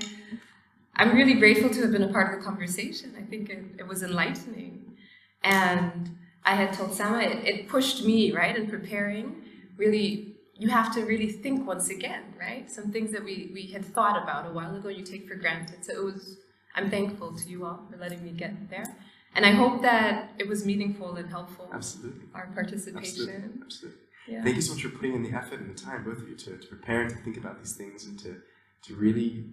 I'm 0.94 1.14
really 1.14 1.34
grateful 1.34 1.68
to 1.70 1.82
have 1.82 1.92
been 1.92 2.02
a 2.02 2.12
part 2.12 2.32
of 2.32 2.38
the 2.40 2.44
conversation. 2.44 3.14
I 3.18 3.22
think 3.22 3.50
it, 3.50 3.62
it 3.78 3.86
was 3.86 4.02
enlightening, 4.02 4.96
and 5.42 6.16
I 6.44 6.54
had 6.54 6.72
told 6.72 6.90
Salma, 6.90 7.24
it, 7.24 7.44
it 7.46 7.68
pushed 7.68 8.04
me, 8.04 8.32
right, 8.32 8.56
in 8.56 8.68
preparing. 8.68 9.42
Really, 9.76 10.36
you 10.56 10.68
have 10.68 10.94
to 10.94 11.02
really 11.04 11.30
think 11.30 11.66
once 11.66 11.90
again, 11.90 12.22
right? 12.40 12.70
Some 12.70 12.92
things 12.92 13.12
that 13.12 13.22
we, 13.22 13.50
we 13.52 13.66
had 13.66 13.84
thought 13.84 14.22
about 14.22 14.46
a 14.46 14.52
while 14.52 14.74
ago, 14.74 14.88
you 14.88 15.04
take 15.04 15.28
for 15.28 15.34
granted. 15.34 15.84
So 15.84 15.92
it 15.92 16.02
was, 16.04 16.38
I'm 16.74 16.88
thankful 16.90 17.32
to 17.36 17.48
you 17.48 17.66
all 17.66 17.80
for 17.90 17.98
letting 17.98 18.24
me 18.24 18.30
get 18.30 18.70
there. 18.70 18.96
And 19.34 19.44
I 19.44 19.50
hope 19.50 19.82
that 19.82 20.30
it 20.38 20.48
was 20.48 20.64
meaningful 20.64 21.16
and 21.16 21.28
helpful. 21.28 21.68
Absolutely. 21.72 22.24
Our 22.34 22.46
participation. 22.54 23.02
Absolutely. 23.04 23.62
Absolutely. 23.66 24.00
Yeah. 24.26 24.42
Thank 24.42 24.56
you 24.56 24.62
so 24.62 24.74
much 24.74 24.82
for 24.82 24.88
putting 24.90 25.14
in 25.14 25.22
the 25.22 25.36
effort 25.36 25.60
and 25.60 25.70
the 25.74 25.80
time, 25.80 26.04
both 26.04 26.18
of 26.18 26.28
you, 26.28 26.34
to, 26.34 26.56
to 26.56 26.66
prepare 26.66 27.02
and 27.02 27.10
to 27.10 27.16
think 27.16 27.36
about 27.36 27.58
these 27.58 27.74
things 27.74 28.06
and 28.06 28.18
to, 28.20 28.36
to 28.82 28.94
really 28.94 29.44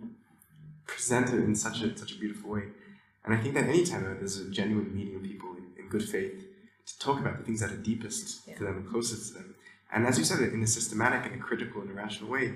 present 0.87 1.29
it 1.29 1.39
in 1.39 1.55
such 1.55 1.81
a, 1.81 1.97
such 1.97 2.13
a 2.13 2.17
beautiful 2.17 2.51
way. 2.51 2.63
And 3.23 3.33
I 3.33 3.37
think 3.37 3.53
that 3.55 3.65
anytime 3.65 4.03
there's 4.03 4.37
a 4.37 4.49
genuine 4.49 4.93
meeting 4.95 5.15
of 5.15 5.23
people 5.23 5.55
in, 5.55 5.83
in 5.83 5.89
good 5.89 6.07
faith, 6.07 6.45
to 6.85 6.99
talk 6.99 7.19
about 7.19 7.37
the 7.37 7.43
things 7.43 7.61
that 7.61 7.71
are 7.71 7.77
deepest 7.77 8.47
yeah. 8.47 8.55
to 8.55 8.63
them 8.63 8.77
and 8.77 8.89
closest 8.89 9.29
to 9.29 9.39
them. 9.39 9.55
And 9.93 10.05
as 10.05 10.17
you 10.17 10.25
said, 10.25 10.39
in 10.41 10.61
a 10.61 10.67
systematic 10.67 11.31
and 11.31 11.39
a 11.39 11.43
critical 11.43 11.81
and 11.81 11.89
a 11.89 11.93
rational 11.93 12.29
way, 12.29 12.53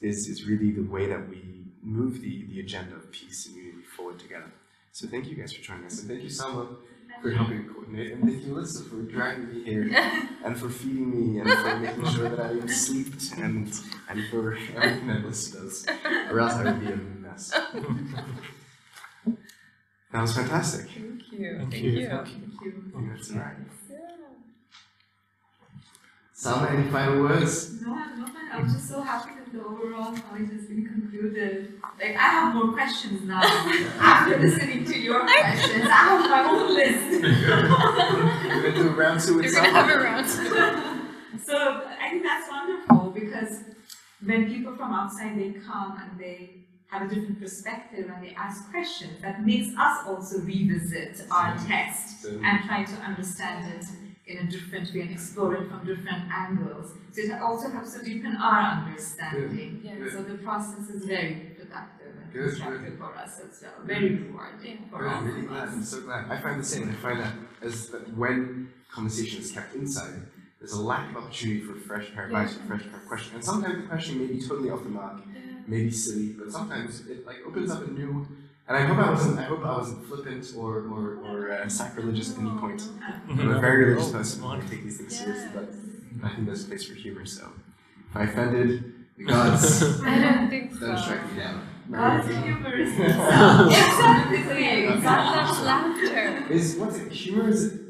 is, 0.00 0.28
is 0.28 0.44
really 0.44 0.70
the 0.70 0.82
way 0.82 1.06
that 1.06 1.28
we 1.28 1.42
move 1.82 2.20
the, 2.20 2.44
the 2.50 2.60
agenda 2.60 2.94
of 2.94 3.10
peace 3.10 3.46
and 3.46 3.56
unity 3.56 3.82
forward 3.96 4.18
together. 4.18 4.52
So 4.92 5.06
thank 5.08 5.26
you 5.26 5.36
guys 5.36 5.52
for 5.52 5.62
joining 5.62 5.86
us, 5.86 6.00
and 6.00 6.08
thank 6.08 6.22
you, 6.22 6.28
Salma, 6.28 6.76
for 7.22 7.30
helping 7.30 7.68
coordinate, 7.68 8.12
and 8.12 8.24
thank 8.24 8.44
you, 8.44 8.54
Alyssa, 8.54 8.88
for 8.88 8.96
dragging 9.02 9.48
me 9.52 9.64
here, 9.64 9.90
and 10.44 10.56
for 10.58 10.68
feeding 10.68 11.10
me, 11.10 11.40
and 11.40 11.50
for 11.50 11.76
making 11.78 12.06
sure 12.14 12.28
that 12.28 12.40
I 12.40 12.50
am 12.50 12.68
slept, 12.68 13.32
and 13.38 13.72
and 14.08 14.28
for 14.30 14.54
everything 14.76 15.06
that 15.08 15.22
Alyssa 15.22 15.52
does, 15.54 15.86
or 16.30 16.40
else 16.40 16.54
I 16.54 16.64
would 16.64 16.80
be 16.80 16.92
a 16.92 16.96
mess. 16.96 17.52
That 20.10 20.22
was 20.22 20.34
fantastic. 20.34 20.86
Thank 20.88 21.32
you. 21.32 21.58
Thank 21.58 21.70
Thank 21.70 21.84
you, 21.84 21.90
you. 21.90 22.08
thank 22.08 22.28
Thank 22.28 22.60
you. 22.62 22.92
I 22.94 22.98
think 22.98 23.12
that's 23.12 23.30
all 23.30 23.36
right. 23.36 23.56
Yeah. 26.44 26.52
Salma, 26.52 26.70
any 26.72 26.90
final 26.90 27.22
words? 27.22 27.80
No, 27.82 27.92
I'm 27.94 28.20
not. 28.20 28.30
I'm 28.52 28.64
just 28.66 28.88
so 28.88 29.00
happy 29.02 29.30
that 29.36 29.52
the 29.52 29.64
overall 29.64 30.12
knowledge 30.12 30.50
has 30.52 30.66
been 30.66 30.86
concluded. 30.86 31.74
Like, 32.00 32.16
I 32.16 32.28
have 32.28 32.54
more 32.54 32.72
questions 32.72 33.22
now. 33.24 33.40
After 34.00 34.38
listening 34.38 34.84
to 34.84 34.98
your 34.98 35.20
questions, 35.20 35.84
I 35.84 35.88
have 35.88 36.30
my 36.30 36.50
own 36.50 36.74
list. 36.74 37.22
We're 37.22 38.72
gonna 38.72 38.74
do 38.74 38.90
round 38.90 39.20
two 39.20 39.36
with 39.36 39.44
You're 39.46 39.54
gonna 39.54 39.70
have 39.70 39.90
a 39.90 39.98
round. 40.02 40.26
two. 40.28 40.94
So 41.44 41.56
I 41.56 42.10
think 42.10 42.22
that's 42.24 42.50
wonderful 42.50 43.10
because 43.10 43.60
when 44.24 44.52
people 44.52 44.76
from 44.76 44.92
outside 44.92 45.38
they 45.38 45.52
come 45.52 45.96
and 45.98 46.20
they 46.20 46.64
have 46.88 47.02
a 47.02 47.14
different 47.14 47.40
perspective 47.40 48.10
and 48.14 48.22
they 48.22 48.34
ask 48.34 48.70
questions, 48.70 49.22
that 49.22 49.46
makes 49.46 49.68
us 49.78 50.06
also 50.06 50.40
revisit 50.40 51.22
our 51.30 51.56
text 51.66 52.26
and 52.26 52.64
try 52.66 52.84
to 52.84 52.92
understand 52.96 53.72
it 53.72 53.84
in 54.28 54.38
a 54.38 54.50
different 54.50 54.92
way 54.94 55.00
and 55.00 55.10
explore 55.10 55.54
it 55.56 55.68
from 55.68 55.86
different 55.86 56.24
angles. 56.30 56.92
So 57.12 57.22
it 57.22 57.32
also 57.40 57.70
helps 57.70 57.94
to 57.98 58.04
deepen 58.04 58.36
our 58.36 58.84
understanding. 58.86 59.80
Good. 59.82 60.12
So 60.12 60.22
the 60.22 60.38
process 60.38 60.88
is 60.90 61.04
very 61.04 61.56
productive 61.58 62.12
and 62.22 62.32
Good, 62.32 62.48
constructive 62.50 62.98
for 62.98 63.16
us 63.16 63.40
as 63.40 63.62
well, 63.62 63.72
very 63.84 64.14
rewarding 64.16 64.84
for 64.90 64.98
Good, 64.98 65.08
all 65.08 65.14
I'm 65.14 65.26
really 65.26 65.46
glad. 65.46 65.68
us. 65.68 65.74
I'm 65.74 65.82
so 65.82 66.00
glad. 66.02 66.30
I 66.30 66.40
find 66.40 66.60
the 66.60 66.64
same. 66.64 66.90
I 66.90 66.92
find 66.94 67.20
that 67.20 67.34
as 67.62 67.88
that 67.88 68.16
when 68.16 68.70
conversation 68.92 69.40
is 69.40 69.50
kept 69.50 69.74
inside, 69.74 70.20
there's 70.60 70.72
a 70.72 70.82
lack 70.82 71.10
of 71.10 71.16
opportunity 71.24 71.60
for 71.62 71.74
fresh 71.74 72.12
pair 72.14 72.26
of 72.26 72.34
eyes, 72.34 72.54
for 72.56 72.64
fresh 72.66 72.82
pair 72.82 73.00
of 73.00 73.06
questions. 73.06 73.34
And 73.34 73.44
sometimes 73.44 73.82
the 73.82 73.88
question 73.88 74.18
may 74.18 74.26
be 74.26 74.40
totally 74.40 74.70
off 74.70 74.82
the 74.82 74.90
mark, 74.90 75.22
maybe 75.66 75.90
silly, 75.90 76.34
but 76.38 76.52
sometimes 76.52 77.06
it 77.08 77.24
like 77.26 77.38
opens 77.46 77.70
up 77.70 77.86
a 77.86 77.90
new. 77.90 78.26
And 78.68 78.76
I 78.76 78.82
hope 78.82 78.98
I 78.98 79.10
wasn't. 79.10 79.38
I 79.38 79.44
hope 79.44 79.64
I 79.64 79.76
wasn't 79.78 80.06
flippant 80.06 80.52
or 80.56 80.86
or, 80.88 81.18
or 81.24 81.52
uh, 81.52 81.68
sacrilegious 81.68 82.32
at 82.32 82.38
any 82.40 82.50
point. 82.50 82.82
I'm 83.30 83.50
a 83.50 83.60
very 83.60 83.84
religious 83.84 84.12
person. 84.12 84.44
I 84.44 84.60
take 84.60 84.84
these 84.84 84.98
things 84.98 85.18
seriously, 85.18 85.48
but 85.54 85.68
I 86.22 86.34
think 86.34 86.46
there's 86.46 86.64
space 86.66 86.84
for 86.84 86.94
humor. 86.94 87.24
So 87.24 87.48
if 88.10 88.16
I 88.16 88.24
offended 88.24 88.92
the 89.16 89.24
gods, 89.24 89.82
I 90.04 90.18
don't 90.20 90.50
think 90.50 90.74
so. 90.74 90.86
don't 90.86 90.98
strike 90.98 91.32
me 91.32 91.38
down. 91.38 91.66
God's 91.90 92.28
humor 92.28 92.76
is. 92.76 92.92
Exactly. 94.38 95.02
God 95.02 95.36
loves 95.36 95.60
laughter. 95.60 96.52
Is 96.52 96.76
what's 96.76 96.98
it? 96.98 97.10
Humor 97.10 97.48
is? 97.48 97.80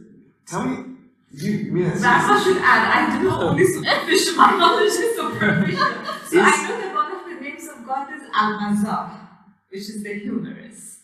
Tell 0.46 0.64
me. 0.64 0.94
You, 1.30 1.72
mean 1.72 1.84
That's 1.84 2.00
what 2.02 2.40
I 2.40 2.42
should 2.42 2.56
add. 2.56 3.12
I 3.12 3.18
do 3.18 3.28
know 3.28 3.40
only 3.50 3.66
superficial. 3.66 4.36
My 4.36 4.56
knowledge 4.56 4.92
is 4.92 5.16
superficial. 5.16 5.78
So 6.24 6.40
I 6.40 6.68
know 6.68 6.78
that 6.80 6.94
one 6.94 7.12
of 7.12 7.24
the 7.28 7.44
names 7.44 7.68
of 7.68 7.86
God 7.86 8.08
is 8.14 8.22
Al-Mazah, 8.34 9.27
which 9.70 9.80
is 9.82 10.02
the 10.02 10.14
humorist. 10.14 11.00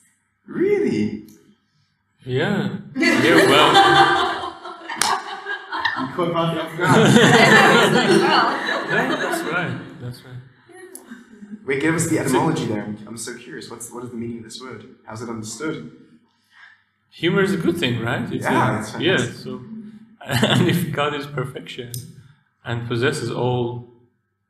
really? 0.46 1.26
Yeah. 2.24 2.76
Yeah, 2.96 3.36
well, 3.50 3.70
You 6.00 6.14
caught 6.14 6.32
Matthew 6.32 6.60
off 6.60 6.78
guard. 6.78 6.96
well, 6.96 7.16
yeah, 8.88 9.16
that's 9.16 9.42
right. 9.44 9.78
That's 10.00 10.24
right. 10.24 10.34
Wait, 11.66 11.80
give 11.80 11.94
us 11.94 12.08
the 12.08 12.18
etymology 12.18 12.66
there. 12.66 12.82
I'm, 12.84 12.98
I'm 13.06 13.16
so 13.16 13.36
curious. 13.36 13.70
What's 13.70 13.90
what 13.92 14.04
is 14.04 14.10
the 14.10 14.16
meaning 14.16 14.38
of 14.38 14.44
this 14.44 14.60
word? 14.60 14.96
How's 15.06 15.22
it 15.22 15.28
understood? 15.28 15.90
Humor 17.10 17.42
is 17.42 17.52
a 17.52 17.56
good 17.56 17.76
thing, 17.78 18.00
right? 18.00 18.30
It's 18.32 18.44
Yeah, 18.44 18.76
a- 18.76 18.80
it's 18.80 18.98
yeah. 19.00 19.16
So, 19.42 19.60
and 20.26 20.68
if 20.68 20.92
God 20.92 21.14
is 21.14 21.26
perfection 21.26 21.92
and 22.64 22.88
possesses 22.88 23.30
all 23.30 23.88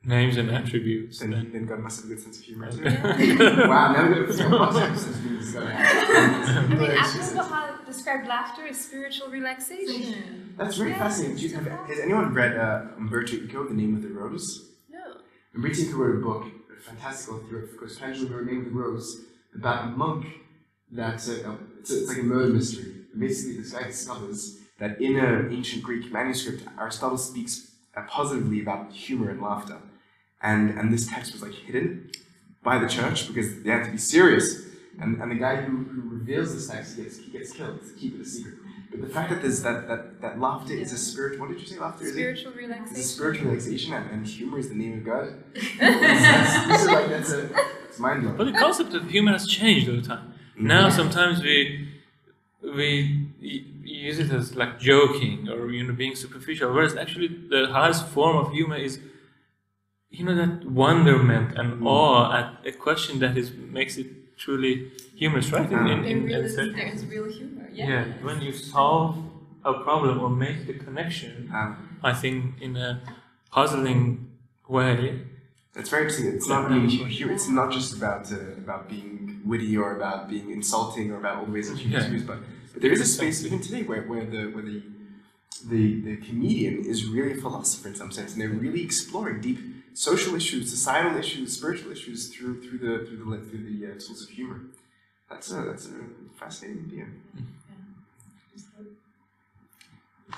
names 0.06 0.36
and 0.36 0.50
attributes, 0.50 1.18
Then, 1.20 1.30
then 1.30 1.50
then 1.52 1.66
God 1.66 1.80
must 1.80 2.02
have 2.02 2.10
a 2.10 2.14
good 2.14 2.22
sense 2.22 2.38
of 2.38 2.44
humor 2.44 2.70
too. 2.70 2.82
yeah. 2.84 3.68
wow, 3.72 3.92
now 3.92 4.00
I'm 4.02 4.12
gonna 4.12 4.26
put 4.26 4.36
some 4.36 4.50
positive 4.50 4.98
sense 4.98 5.16
of 5.16 5.22
humor. 5.22 5.38
This 5.38 5.48
is 5.48 5.54
gonna. 5.54 5.66
I 5.66 6.62
mean, 6.62 6.70
Hilarious. 6.78 7.16
Abdu'l-Baha 7.16 7.78
described 7.86 8.26
laughter 8.28 8.66
as 8.66 8.80
spiritual 8.80 9.28
relaxation. 9.28 10.54
That's 10.56 10.76
very 10.76 10.90
Yeah, 10.90 10.98
fascinating. 10.98 11.36
Do 11.36 11.42
you, 11.48 11.54
have, 11.54 11.66
has 11.88 11.98
anyone 12.00 12.32
read 12.34 12.56
uh, 12.56 12.82
Umberto 12.98 13.34
Eco, 13.36 13.64
The 13.68 13.74
Name 13.74 13.96
of 13.96 14.02
the 14.02 14.08
Rose? 14.08 14.70
No. 14.90 15.16
Umberto 15.54 15.80
Eco 15.82 15.96
wrote 15.96 16.16
a 16.16 16.20
book, 16.20 16.44
a 16.76 16.80
fantastic 16.82 17.32
author, 17.34 17.46
he 17.48 17.54
wrote, 17.54 17.64
of 17.70 17.76
course, 17.78 17.98
Pendulum, 17.98 18.44
The 18.46 18.52
Name 18.52 18.58
of 18.60 18.64
the 18.66 18.70
Rose, 18.72 19.22
about 19.54 19.84
a 19.84 19.86
monk 19.88 20.26
that, 20.92 21.14
uh, 21.14 21.54
it's, 21.80 21.90
a, 21.90 21.98
it's 22.00 22.08
like 22.08 22.18
a 22.18 22.22
murder 22.22 22.52
mystery. 22.52 22.92
Basically, 23.18 23.58
this 23.60 23.72
guy 23.72 23.84
discovers 23.84 24.58
that 24.78 25.00
in 25.00 25.16
an 25.16 25.52
ancient 25.52 25.82
Greek 25.84 26.12
manuscript, 26.12 26.64
Aristotle 26.78 27.16
speaks 27.18 27.70
uh, 27.96 28.02
positively 28.08 28.60
about 28.60 28.92
humor 28.92 29.30
and 29.30 29.40
laughter. 29.40 29.78
And, 30.44 30.78
and 30.78 30.92
this 30.92 31.08
text 31.08 31.32
was 31.32 31.42
like 31.42 31.54
hidden 31.54 32.10
by 32.62 32.78
the 32.78 32.86
church 32.86 33.26
because 33.26 33.62
they 33.62 33.70
had 33.70 33.84
to 33.86 33.90
be 33.90 33.98
serious. 33.98 34.66
And, 35.00 35.20
and 35.20 35.30
the 35.32 35.36
guy 35.36 35.56
who, 35.56 35.84
who 35.84 36.02
reveals 36.08 36.54
this 36.54 36.68
text, 36.68 36.96
he 36.96 37.02
gets, 37.02 37.18
he 37.18 37.30
gets 37.32 37.52
killed 37.52 37.80
to 37.80 37.92
keep 37.94 38.14
it 38.14 38.20
a 38.20 38.24
secret. 38.24 38.54
But 38.90 39.00
the 39.00 39.08
fact 39.08 39.30
that 39.30 39.42
there's 39.42 39.62
that, 39.62 39.88
that, 39.88 40.20
that 40.20 40.38
laughter 40.38 40.74
is 40.74 40.92
a 40.92 40.98
spirit, 40.98 41.40
what 41.40 41.48
did 41.48 41.60
you 41.60 41.66
say 41.66 41.80
laughter 41.80 42.04
is? 42.04 42.12
Spiritual 42.12 42.52
It's 42.52 42.56
a 42.56 42.62
relaxation. 42.62 43.02
spiritual 43.02 43.46
relaxation 43.48 43.94
and, 43.94 44.10
and 44.10 44.26
humor 44.26 44.58
is 44.58 44.68
the 44.68 44.76
name 44.76 44.98
of 44.98 45.04
God. 45.04 45.42
that's, 45.80 46.66
this 46.68 46.82
is 46.82 46.86
like, 46.88 47.08
that's 47.08 47.32
a, 47.32 47.50
it's 47.88 47.98
mind 47.98 48.22
blowing. 48.22 48.36
But 48.36 48.44
the 48.44 48.52
concept 48.52 48.94
of 48.94 49.10
humor 49.10 49.32
has 49.32 49.48
changed 49.48 49.88
over 49.88 50.02
time. 50.02 50.34
Now 50.56 50.88
mm-hmm. 50.88 50.96
sometimes 50.96 51.42
we 51.42 51.88
we 52.62 53.28
use 53.82 54.18
it 54.18 54.30
as 54.30 54.54
like 54.54 54.78
joking 54.78 55.48
or 55.48 55.70
you 55.70 55.82
know 55.84 55.92
being 55.92 56.14
superficial, 56.14 56.72
whereas 56.72 56.96
actually 56.96 57.28
the 57.28 57.66
highest 57.70 58.06
form 58.08 58.36
of 58.36 58.52
humor 58.52 58.76
is 58.76 59.00
you 60.18 60.22
know 60.26 60.36
that 60.42 60.52
wonderment 60.84 61.48
and 61.60 61.68
awe 61.86 62.22
at 62.38 62.46
a 62.70 62.72
question 62.86 63.12
that 63.22 63.34
is 63.40 63.48
makes 63.78 63.94
it 64.02 64.08
truly 64.42 64.72
humorous, 65.20 65.48
right? 65.52 65.70
In, 65.70 65.78
in, 65.94 65.98
In 66.04 66.04
in, 66.04 66.18
in 66.30 66.48
certain- 66.56 66.76
there's 66.76 67.04
real 67.14 67.28
humor. 67.38 67.66
Yeah. 67.78 67.88
yeah, 67.90 68.04
when 68.26 68.38
you 68.46 68.52
solve 68.76 69.10
a 69.64 69.74
problem 69.86 70.14
or 70.24 70.30
make 70.46 70.58
the 70.70 70.74
connection, 70.86 71.32
Um, 71.58 71.70
I 72.10 72.12
think 72.22 72.36
in 72.66 72.72
a 72.88 72.90
puzzling 73.56 74.00
way. 74.68 74.96
it's 75.80 75.90
very 75.90 76.02
interesting. 76.04 76.28
It's 76.36 76.48
not 76.54 76.62
being 76.72 76.88
hu- 76.88 77.30
It's 77.34 77.48
not 77.60 77.68
just 77.78 77.90
about 77.98 78.22
uh, 78.32 78.38
about 78.64 78.82
being 78.94 79.40
witty 79.50 79.72
or 79.82 79.88
about 80.00 80.18
being 80.32 80.46
insulting 80.58 81.06
or 81.12 81.16
about 81.22 81.34
all 81.38 81.46
the 81.50 81.52
ways 81.56 81.66
that 81.70 81.78
humor 81.78 81.98
is 81.98 82.06
Yeah. 82.06 82.16
used, 82.16 82.26
but 82.32 82.38
but 82.72 82.78
there 82.82 82.92
is 82.96 83.00
a 83.08 83.10
space 83.18 83.36
even 83.46 83.60
today 83.66 83.82
where, 83.90 84.02
where 84.10 84.24
the 84.34 84.42
where 84.54 84.64
the 84.70 84.78
the 85.68 86.00
the 86.00 86.16
comedian 86.18 86.84
is 86.84 87.06
really 87.06 87.32
a 87.32 87.40
philosopher 87.40 87.88
in 87.88 87.94
some 87.94 88.10
sense, 88.12 88.32
and 88.32 88.40
they're 88.40 88.48
really 88.48 88.82
exploring 88.82 89.40
deep 89.40 89.58
social 89.94 90.34
issues, 90.34 90.70
societal 90.70 91.16
issues, 91.18 91.56
spiritual 91.56 91.92
issues 91.92 92.28
through 92.34 92.60
through 92.62 92.78
the 92.78 93.06
through 93.06 93.18
the 93.18 93.24
through 93.48 93.64
the 93.70 93.86
uh, 93.86 93.94
tools 93.98 94.22
of 94.22 94.28
humor. 94.28 94.60
That's 95.30 95.50
a 95.52 95.62
that's 95.62 95.86
a 95.86 96.38
fascinating 96.38 96.84
idea. 96.86 97.06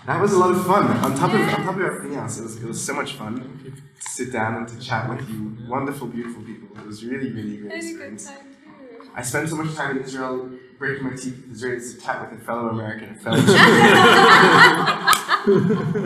That 0.07 0.21
was 0.21 0.33
a 0.33 0.39
lot 0.39 0.51
of 0.51 0.65
fun. 0.67 0.87
On 1.05 1.17
top 1.17 1.33
of 1.35 1.41
on 1.41 1.65
top 1.65 1.77
of 1.77 1.83
everything 1.83 2.17
else, 2.19 2.39
it 2.39 2.43
was 2.43 2.57
it 2.63 2.67
was 2.67 2.85
so 2.85 2.95
much 2.95 3.13
fun 3.15 3.35
to 3.65 4.09
sit 4.11 4.33
down 4.33 4.55
and 4.57 4.69
to 4.69 4.79
chat 4.79 5.09
with 5.09 5.29
you, 5.29 5.57
wonderful, 5.69 6.07
beautiful 6.07 6.43
people. 6.43 6.69
It 6.79 6.87
was 6.87 7.05
really, 7.05 7.31
really, 7.33 7.59
really 7.63 7.71
I 7.71 7.75
had 7.77 7.85
a 7.85 7.87
good 7.87 7.91
experience. 7.91 8.27
time 8.27 8.37
too. 8.39 9.11
I 9.17 9.23
spent 9.23 9.49
so 9.49 9.57
much 9.57 9.75
time 9.75 9.97
in 9.97 10.05
Israel 10.05 10.51
breaking 10.79 11.05
my 11.05 11.11
teeth 11.15 11.37
with 11.49 11.61
Israelis 11.61 11.95
to 11.95 12.01
chat 12.01 12.31
with 12.31 12.41
a 12.41 12.45
fellow 12.45 12.69
American, 12.69 13.11
a 13.11 13.15
fellow. 13.15 13.37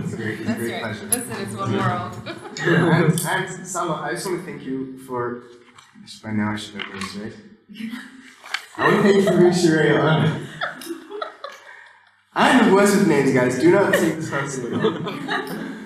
it's 0.04 0.14
great, 0.14 0.40
it's 0.40 0.40
a 0.40 0.44
That's 0.44 0.58
great 0.58 0.72
right. 0.72 0.82
pleasure. 0.82 1.06
Listen, 1.06 1.36
it's 1.40 1.54
one 1.54 1.72
world. 1.76 2.12
and, 2.26 3.10
and 3.10 3.20
Salma, 3.66 4.00
I 4.02 4.12
just 4.12 4.26
want 4.26 4.40
to 4.40 4.44
thank 4.46 4.62
you 4.62 4.98
for. 4.98 5.42
By 6.22 6.30
now, 6.32 6.52
I 6.52 6.56
should 6.56 6.76
know 6.76 6.84
this, 6.94 7.14
right? 7.16 7.32
I 8.76 8.88
want 8.88 8.96
to 8.96 9.02
thank 9.02 9.16
you 9.16 9.22
for 9.24 9.32
bringing 9.32 9.52
Sheree 9.52 10.02
on. 10.02 10.46
I'm 12.32 12.68
the 12.68 12.74
worst 12.74 12.96
with 12.96 13.08
names, 13.08 13.32
guys. 13.34 13.58
Do 13.58 13.70
not 13.70 13.92
take 13.92 14.14
this 14.16 14.30
personally. 14.30 14.78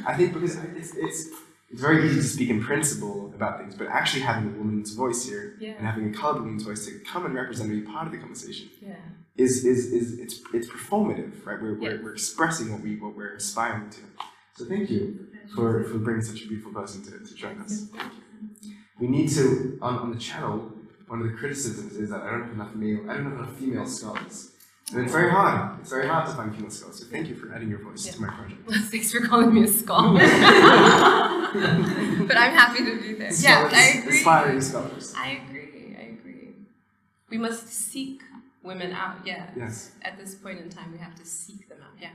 I 0.07 0.15
think 0.17 0.35
because 0.35 0.57
it's, 0.77 0.95
it's 0.95 1.29
it's 1.75 1.83
very 1.83 2.07
easy 2.07 2.17
to 2.17 2.23
speak 2.23 2.51
in 2.51 2.63
principle 2.63 3.33
about 3.35 3.59
things, 3.59 3.75
but 3.75 3.89
actually 3.89 4.23
having 4.23 4.45
a 4.55 4.57
woman's 4.57 4.95
voice 4.95 5.27
here 5.29 5.57
and 5.77 5.85
having 5.85 6.09
a 6.09 6.13
colored 6.13 6.41
woman's 6.43 6.63
voice 6.63 6.87
to 6.87 6.93
come 7.01 7.27
and 7.27 7.35
represent 7.35 7.69
and 7.71 7.85
be 7.85 7.91
part 7.93 8.07
of 8.07 8.13
the 8.13 8.19
conversation 8.19 8.71
Yeah. 8.81 8.95
is 9.37 9.65
is, 9.65 9.93
is 9.93 10.19
it's 10.21 10.37
it's 10.57 10.69
performative, 10.69 11.45
right? 11.45 11.61
We're, 11.61 11.75
we're, 11.81 12.01
we're 12.05 12.13
expressing 12.13 12.71
what 12.73 12.81
we 12.81 12.91
what 13.01 13.17
we're 13.17 13.35
aspiring 13.35 13.91
to. 13.91 14.01
So 14.57 14.65
thank 14.67 14.89
you 14.89 15.27
for, 15.53 15.83
for 15.83 15.99
bringing 15.99 16.23
such 16.23 16.43
a 16.45 16.47
beautiful 16.47 16.73
person 16.73 17.03
to, 17.07 17.11
to 17.29 17.35
join 17.35 17.59
us. 17.61 17.89
We 19.01 19.09
need 19.09 19.29
to 19.31 19.77
on, 19.83 19.99
on 19.99 20.13
the 20.13 20.21
channel. 20.29 20.71
One 21.09 21.21
of 21.23 21.27
the 21.27 21.37
criticisms 21.37 21.97
is 21.97 22.11
that 22.11 22.23
I 22.23 22.31
don't 22.31 22.45
have 22.45 22.53
enough 22.53 22.75
male, 22.77 23.01
I 23.11 23.15
don't 23.15 23.25
have 23.31 23.39
enough 23.41 23.57
female 23.59 23.87
scholars, 23.87 24.53
and 24.93 25.01
it's 25.03 25.13
very 25.13 25.31
hard. 25.31 25.81
It's 25.81 25.91
very 25.91 26.07
hard 26.07 26.27
to 26.29 26.33
find 26.35 26.55
female 26.55 26.71
scholars. 26.71 26.99
So 26.99 27.07
thank 27.07 27.29
you 27.29 27.35
for 27.35 27.53
adding 27.55 27.71
your 27.71 27.79
voice 27.79 28.05
to 28.15 28.21
my 28.21 28.29
project. 28.29 28.61
Thanks 28.91 29.13
for 29.13 29.21
calling 29.27 29.53
me 29.55 29.65
a 29.65 29.67
scholar. 29.67 30.21
but 30.21 30.27
I'm 32.37 32.53
happy 32.53 32.85
to 32.85 33.01
be 33.01 33.15
there. 33.15 33.33
Yeah, 33.33 33.69
I 33.73 33.99
agree. 33.99 34.19
Aspiring 34.19 34.61
scholars. 34.61 35.15
I 35.17 35.41
agree. 35.47 35.97
I 35.99 36.03
agree. 36.19 36.49
We 37.31 37.39
must 37.39 37.69
seek 37.69 38.23
women 38.63 38.93
out. 38.93 39.25
Yeah. 39.25 39.49
Yes. 39.57 39.93
At 40.03 40.19
this 40.19 40.35
point 40.35 40.61
in 40.61 40.69
time, 40.69 40.93
we 40.93 40.99
have 40.99 41.15
to 41.15 41.25
seek 41.25 41.67
them 41.69 41.79
out. 41.83 41.97
Yeah, 42.01 42.11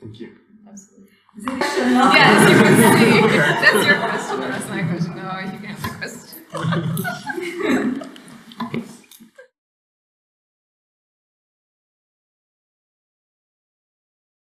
Thank 0.00 0.18
you. 0.18 0.36
absolutely. 0.68 1.08
Yes. 1.46 1.76
Yes, 1.78 2.50
you 2.50 2.56
can 2.58 2.74
see. 2.98 3.36
That's 3.62 3.86
your 3.86 3.98
question. 4.00 4.40
That's 4.40 4.68
my 4.68 4.82
question. 4.82 5.16
No, 5.16 5.38
you 5.52 5.58
can 5.58 5.68
have 5.76 5.82
the 5.82 5.90
question. 5.98 7.96